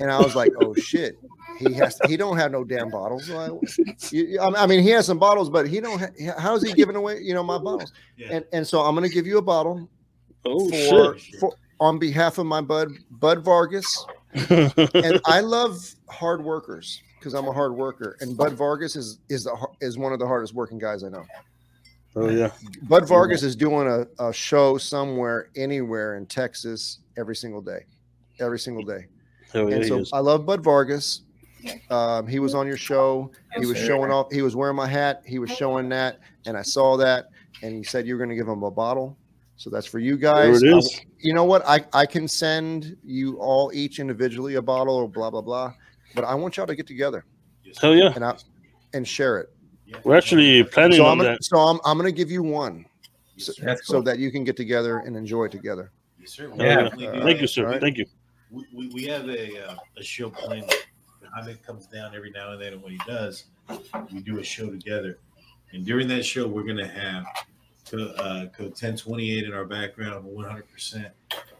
and 0.00 0.10
I 0.10 0.18
was 0.18 0.34
like, 0.34 0.52
"Oh 0.60 0.74
shit." 0.74 1.18
He 1.58 1.72
has. 1.74 1.98
He 2.08 2.16
don't 2.16 2.36
have 2.36 2.50
no 2.50 2.64
damn 2.64 2.90
bottles. 2.90 3.30
I, 3.30 3.48
I 4.40 4.66
mean, 4.66 4.82
he 4.82 4.90
has 4.90 5.06
some 5.06 5.18
bottles, 5.18 5.48
but 5.48 5.68
he 5.68 5.80
don't. 5.80 6.00
Ha, 6.00 6.34
how's 6.38 6.62
he 6.62 6.72
giving 6.72 6.96
away? 6.96 7.20
You 7.20 7.32
know, 7.32 7.42
my 7.42 7.58
bottles. 7.58 7.92
Yeah. 8.16 8.28
And 8.32 8.44
and 8.52 8.66
so 8.66 8.80
I'm 8.80 8.94
gonna 8.94 9.08
give 9.08 9.26
you 9.26 9.38
a 9.38 9.42
bottle 9.42 9.88
Oh, 10.46 10.68
for, 10.90 11.16
shit. 11.18 11.36
for 11.40 11.54
on 11.80 11.98
behalf 11.98 12.38
of 12.38 12.46
my 12.46 12.60
bud 12.60 12.88
Bud 13.10 13.44
Vargas, 13.44 14.04
and 14.50 15.20
I 15.24 15.40
love 15.40 15.78
hard 16.08 16.44
workers 16.44 17.00
because 17.18 17.32
I'm 17.34 17.46
a 17.48 17.52
hard 17.52 17.74
worker, 17.74 18.16
and 18.20 18.36
Bud 18.36 18.52
Vargas 18.54 18.96
is 18.96 19.20
is 19.28 19.44
the 19.44 19.66
is 19.80 19.96
one 19.96 20.12
of 20.12 20.18
the 20.18 20.26
hardest 20.26 20.54
working 20.54 20.78
guys 20.78 21.02
I 21.04 21.08
know. 21.08 21.24
Oh, 22.16 22.28
yeah. 22.28 22.50
Bud 22.82 23.08
Vargas 23.08 23.42
is 23.42 23.56
doing 23.56 23.88
a, 23.88 24.06
a 24.24 24.32
show 24.32 24.78
somewhere, 24.78 25.50
anywhere 25.56 26.16
in 26.16 26.26
Texas 26.26 27.00
every 27.16 27.36
single 27.36 27.60
day, 27.60 27.84
every 28.40 28.58
single 28.58 28.84
day. 28.84 29.06
Hell 29.52 29.70
yeah. 29.70 29.76
and 29.76 29.86
so. 29.86 30.16
I 30.16 30.20
love 30.20 30.46
Bud 30.46 30.62
Vargas. 30.62 31.22
Um, 31.90 32.26
he 32.26 32.40
was 32.40 32.54
on 32.54 32.66
your 32.66 32.76
show. 32.76 33.30
He 33.58 33.66
was 33.66 33.78
showing 33.78 34.10
off. 34.10 34.30
He 34.30 34.42
was 34.42 34.54
wearing 34.54 34.76
my 34.76 34.86
hat. 34.86 35.22
He 35.26 35.38
was 35.38 35.50
showing 35.50 35.88
that, 35.90 36.18
and 36.46 36.56
I 36.56 36.62
saw 36.62 36.96
that. 36.98 37.28
And 37.62 37.76
you 37.78 37.84
said 37.84 38.06
you 38.06 38.14
were 38.14 38.18
going 38.18 38.30
to 38.30 38.36
give 38.36 38.48
him 38.48 38.62
a 38.62 38.70
bottle. 38.70 39.16
So 39.56 39.70
that's 39.70 39.86
for 39.86 39.98
you 39.98 40.16
There 40.16 40.32
guys. 40.34 40.62
it 40.62 40.74
I- 40.74 40.78
is. 40.78 41.00
you 41.20 41.32
know 41.32 41.44
what? 41.44 41.62
I, 41.66 41.84
I 41.92 42.04
can 42.04 42.28
send 42.28 42.96
you 43.04 43.36
all 43.38 43.70
each 43.72 43.98
individually 43.98 44.56
a 44.56 44.62
bottle 44.62 44.96
or 44.96 45.08
blah 45.08 45.30
blah 45.30 45.40
blah. 45.40 45.72
But 46.14 46.24
I 46.24 46.34
want 46.34 46.56
y'all 46.56 46.66
to 46.66 46.74
get 46.76 46.86
together 46.86 47.24
Hell 47.80 47.94
yeah. 47.96 48.12
and 48.14 48.24
I 48.24 48.36
and 48.92 49.06
share 49.06 49.38
it. 49.38 49.53
Yeah. 49.86 49.96
We're 50.04 50.16
actually 50.16 50.64
planning 50.64 50.98
So 50.98 51.04
on 51.06 51.12
I'm 51.12 51.18
gonna, 51.18 51.30
that. 51.30 51.44
so 51.44 51.58
I'm, 51.58 51.78
I'm 51.84 51.96
gonna 51.96 52.12
give 52.12 52.30
you 52.30 52.42
one 52.42 52.86
Yes, 53.36 53.56
sir. 53.56 53.64
That's 53.64 53.86
so 53.86 53.94
cool. 53.94 54.02
that 54.04 54.18
you 54.18 54.30
can 54.30 54.44
get 54.44 54.56
together 54.56 54.98
and 54.98 55.16
enjoy 55.16 55.48
together. 55.48 55.90
Yes, 56.20 56.30
sir. 56.32 56.48
Hell 56.50 56.58
yeah. 56.58 56.74
definitely 56.82 57.06
do 57.18 57.22
Thank 57.24 57.40
you, 57.40 57.46
sir. 57.46 57.64
Alright. 57.64 57.80
Thank 57.80 57.98
you. 57.98 58.06
we, 58.50 58.64
we, 58.72 58.88
we 58.88 59.04
have 59.06 59.28
a 59.28 59.70
uh, 59.70 59.76
a 59.96 60.02
show 60.02 60.30
planned. 60.30 60.72
Jaime 61.34 61.54
comes 61.66 61.86
down 61.86 62.14
every 62.14 62.30
now 62.30 62.52
and 62.52 62.62
then, 62.62 62.74
and 62.74 62.82
when 62.82 62.92
he 62.92 63.00
does, 63.08 63.46
we 64.12 64.20
do 64.20 64.38
a 64.38 64.44
show 64.44 64.70
together. 64.70 65.18
And 65.72 65.84
during 65.84 66.06
that 66.08 66.24
show, 66.24 66.46
we're 66.46 66.62
gonna 66.62 66.86
have 66.86 67.24
co- 67.90 68.12
uh, 68.18 68.46
code 68.46 68.68
1028 68.70 69.44
in 69.44 69.52
our 69.52 69.64
background, 69.64 70.24
100, 70.24 70.70
percent 70.70 71.08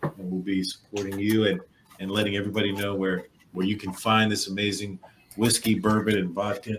and 0.02 0.12
we'll 0.30 0.40
be 0.42 0.62
supporting 0.62 1.18
you 1.18 1.46
and 1.46 1.60
and 2.00 2.10
letting 2.10 2.36
everybody 2.36 2.70
know 2.72 2.94
where 2.94 3.26
where 3.52 3.66
you 3.66 3.76
can 3.76 3.92
find 3.92 4.30
this 4.30 4.46
amazing 4.48 4.98
whiskey, 5.36 5.74
bourbon, 5.74 6.16
and 6.18 6.30
vodka. 6.30 6.78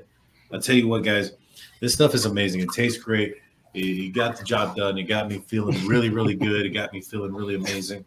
I'll 0.54 0.62
tell 0.62 0.76
you 0.76 0.88
what, 0.88 1.04
guys, 1.04 1.32
this 1.82 1.94
stuff 1.94 2.14
is 2.14 2.26
amazing. 2.26 2.62
It 2.62 2.70
tastes 2.74 3.02
great. 3.02 3.36
It, 3.74 3.80
it 3.80 4.14
got 4.14 4.38
the 4.38 4.44
job 4.44 4.76
done. 4.76 4.98
It 4.98 5.04
got 5.04 5.28
me 5.30 5.40
feeling 5.40 5.86
really, 5.86 6.10
really 6.10 6.36
good. 6.36 6.66
It 6.66 6.70
got 6.70 6.94
me 6.94 7.02
feeling 7.02 7.34
really 7.34 7.56
amazing. 7.56 8.06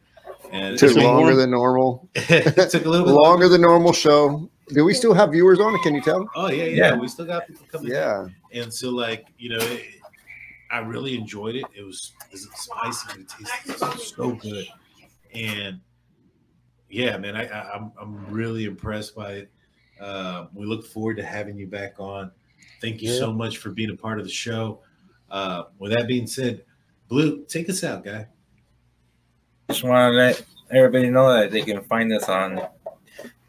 And 0.53 0.75
It 0.75 0.79
took 0.79 0.93
Some 0.93 1.03
longer 1.03 1.33
more? 1.33 1.35
than 1.37 1.51
normal. 1.51 2.09
it 2.15 2.55
took 2.71 2.85
a 2.87 2.89
little 2.89 3.07
bit 3.07 3.13
Longer 3.13 3.49
than 3.49 3.61
normal 3.61 3.93
show. 3.93 4.51
Do 4.69 4.85
we 4.85 4.95
still 4.95 5.13
have 5.15 5.33
viewers 5.33 5.61
on 5.61 5.75
it? 5.75 5.83
Can 5.83 5.95
you 5.95 6.01
tell? 6.03 6.29
Oh 6.35 6.49
yeah, 6.51 6.65
yeah, 6.65 6.75
Yeah. 6.91 6.97
We 6.97 7.09
still 7.09 7.27
got 7.27 7.47
people 7.47 7.67
coming. 7.71 7.89
in. 7.89 7.93
Yeah. 7.95 8.27
And 8.53 8.73
so, 8.73 8.91
like 8.91 9.27
you 9.39 9.51
know, 9.51 9.59
it, 9.65 9.83
I 10.71 10.79
really 10.81 11.17
enjoyed 11.17 11.57
it. 11.57 11.65
It 11.77 11.83
was, 11.83 12.13
it 12.31 12.33
was 12.33 12.49
spicy. 12.55 13.21
It 13.21 13.29
tasted 13.29 14.01
so 14.01 14.33
good. 14.33 14.67
And 15.35 15.81
yeah, 16.91 17.17
man, 17.19 17.37
I, 17.37 17.47
I 17.47 17.75
I'm 17.75 17.93
I'm 18.01 18.27
really 18.31 18.65
impressed 18.65 19.15
by 19.15 19.33
it. 19.33 19.51
Uh, 20.01 20.47
we 20.55 20.65
look 20.67 20.87
forward 20.87 21.17
to 21.17 21.25
having 21.25 21.57
you 21.59 21.67
back 21.67 21.95
on. 21.99 22.31
Thank 22.81 23.03
you 23.03 23.11
Yeah. 23.13 23.19
so 23.19 23.33
much 23.33 23.59
for 23.59 23.71
being 23.71 23.91
a 23.91 23.97
part 23.97 24.19
of 24.19 24.25
the 24.25 24.31
show. 24.31 24.81
Uh, 25.31 25.65
with 25.79 25.93
that 25.93 26.07
being 26.07 26.27
said, 26.27 26.63
Blue, 27.09 27.45
take 27.45 27.69
us 27.69 27.83
out, 27.85 28.05
guy. 28.05 28.27
Just 29.71 29.83
want 29.85 30.13
to 30.13 30.17
let 30.17 30.43
everybody 30.71 31.11
know 31.11 31.33
that 31.33 31.51
they 31.51 31.63
can 31.63 31.83
find 31.85 32.13
us 32.13 32.29
on 32.29 32.61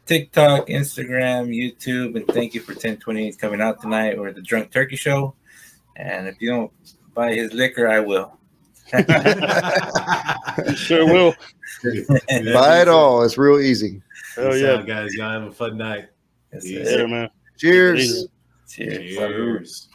TikTok, 0.06 0.66
Instagram, 0.68 1.48
YouTube, 1.48 2.16
and 2.16 2.26
thank 2.28 2.54
you 2.54 2.60
for 2.60 2.72
1028 2.72 3.38
coming 3.38 3.60
out 3.60 3.80
tonight 3.80 4.18
or 4.18 4.32
the 4.32 4.42
Drunk 4.42 4.70
Turkey 4.70 4.96
Show. 4.96 5.34
And 5.96 6.26
if 6.26 6.36
you 6.40 6.50
don't 6.50 6.72
buy 7.14 7.34
his 7.34 7.52
liquor, 7.52 7.88
I 7.88 8.00
will. 8.00 8.36
Sure 10.74 11.06
will. 11.06 11.34
Buy 12.52 12.82
it 12.82 12.88
all. 12.88 13.22
It's 13.22 13.38
real 13.38 13.60
easy. 13.60 14.02
Oh 14.36 14.52
yeah. 14.54 14.72
out, 14.74 14.86
guys. 14.86 15.14
Y'all 15.14 15.30
have 15.30 15.42
a 15.44 15.52
fun 15.52 15.76
night. 15.78 16.08
Yes, 16.52 16.64
Yeah. 16.66 17.06
man. 17.06 17.30
Cheers. 17.58 18.26
Cheers. 18.68 19.16
Salud. 19.18 19.58
Cheers. 19.58 19.88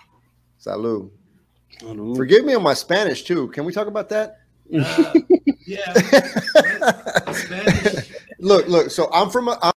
Salud. 0.63 1.09
Forgive 2.15 2.45
me 2.45 2.53
on 2.55 2.63
my 2.63 2.73
Spanish 2.73 3.23
too. 3.23 3.47
Can 3.49 3.65
we 3.65 3.73
talk 3.73 3.87
about 3.87 4.09
that? 4.09 4.37
Uh, 4.73 5.13
yeah. 5.67 5.93
Spanish. 7.33 8.11
look, 8.39 8.67
look. 8.67 8.89
So 8.91 9.09
I'm 9.13 9.29
from 9.29 9.49
a, 9.49 9.73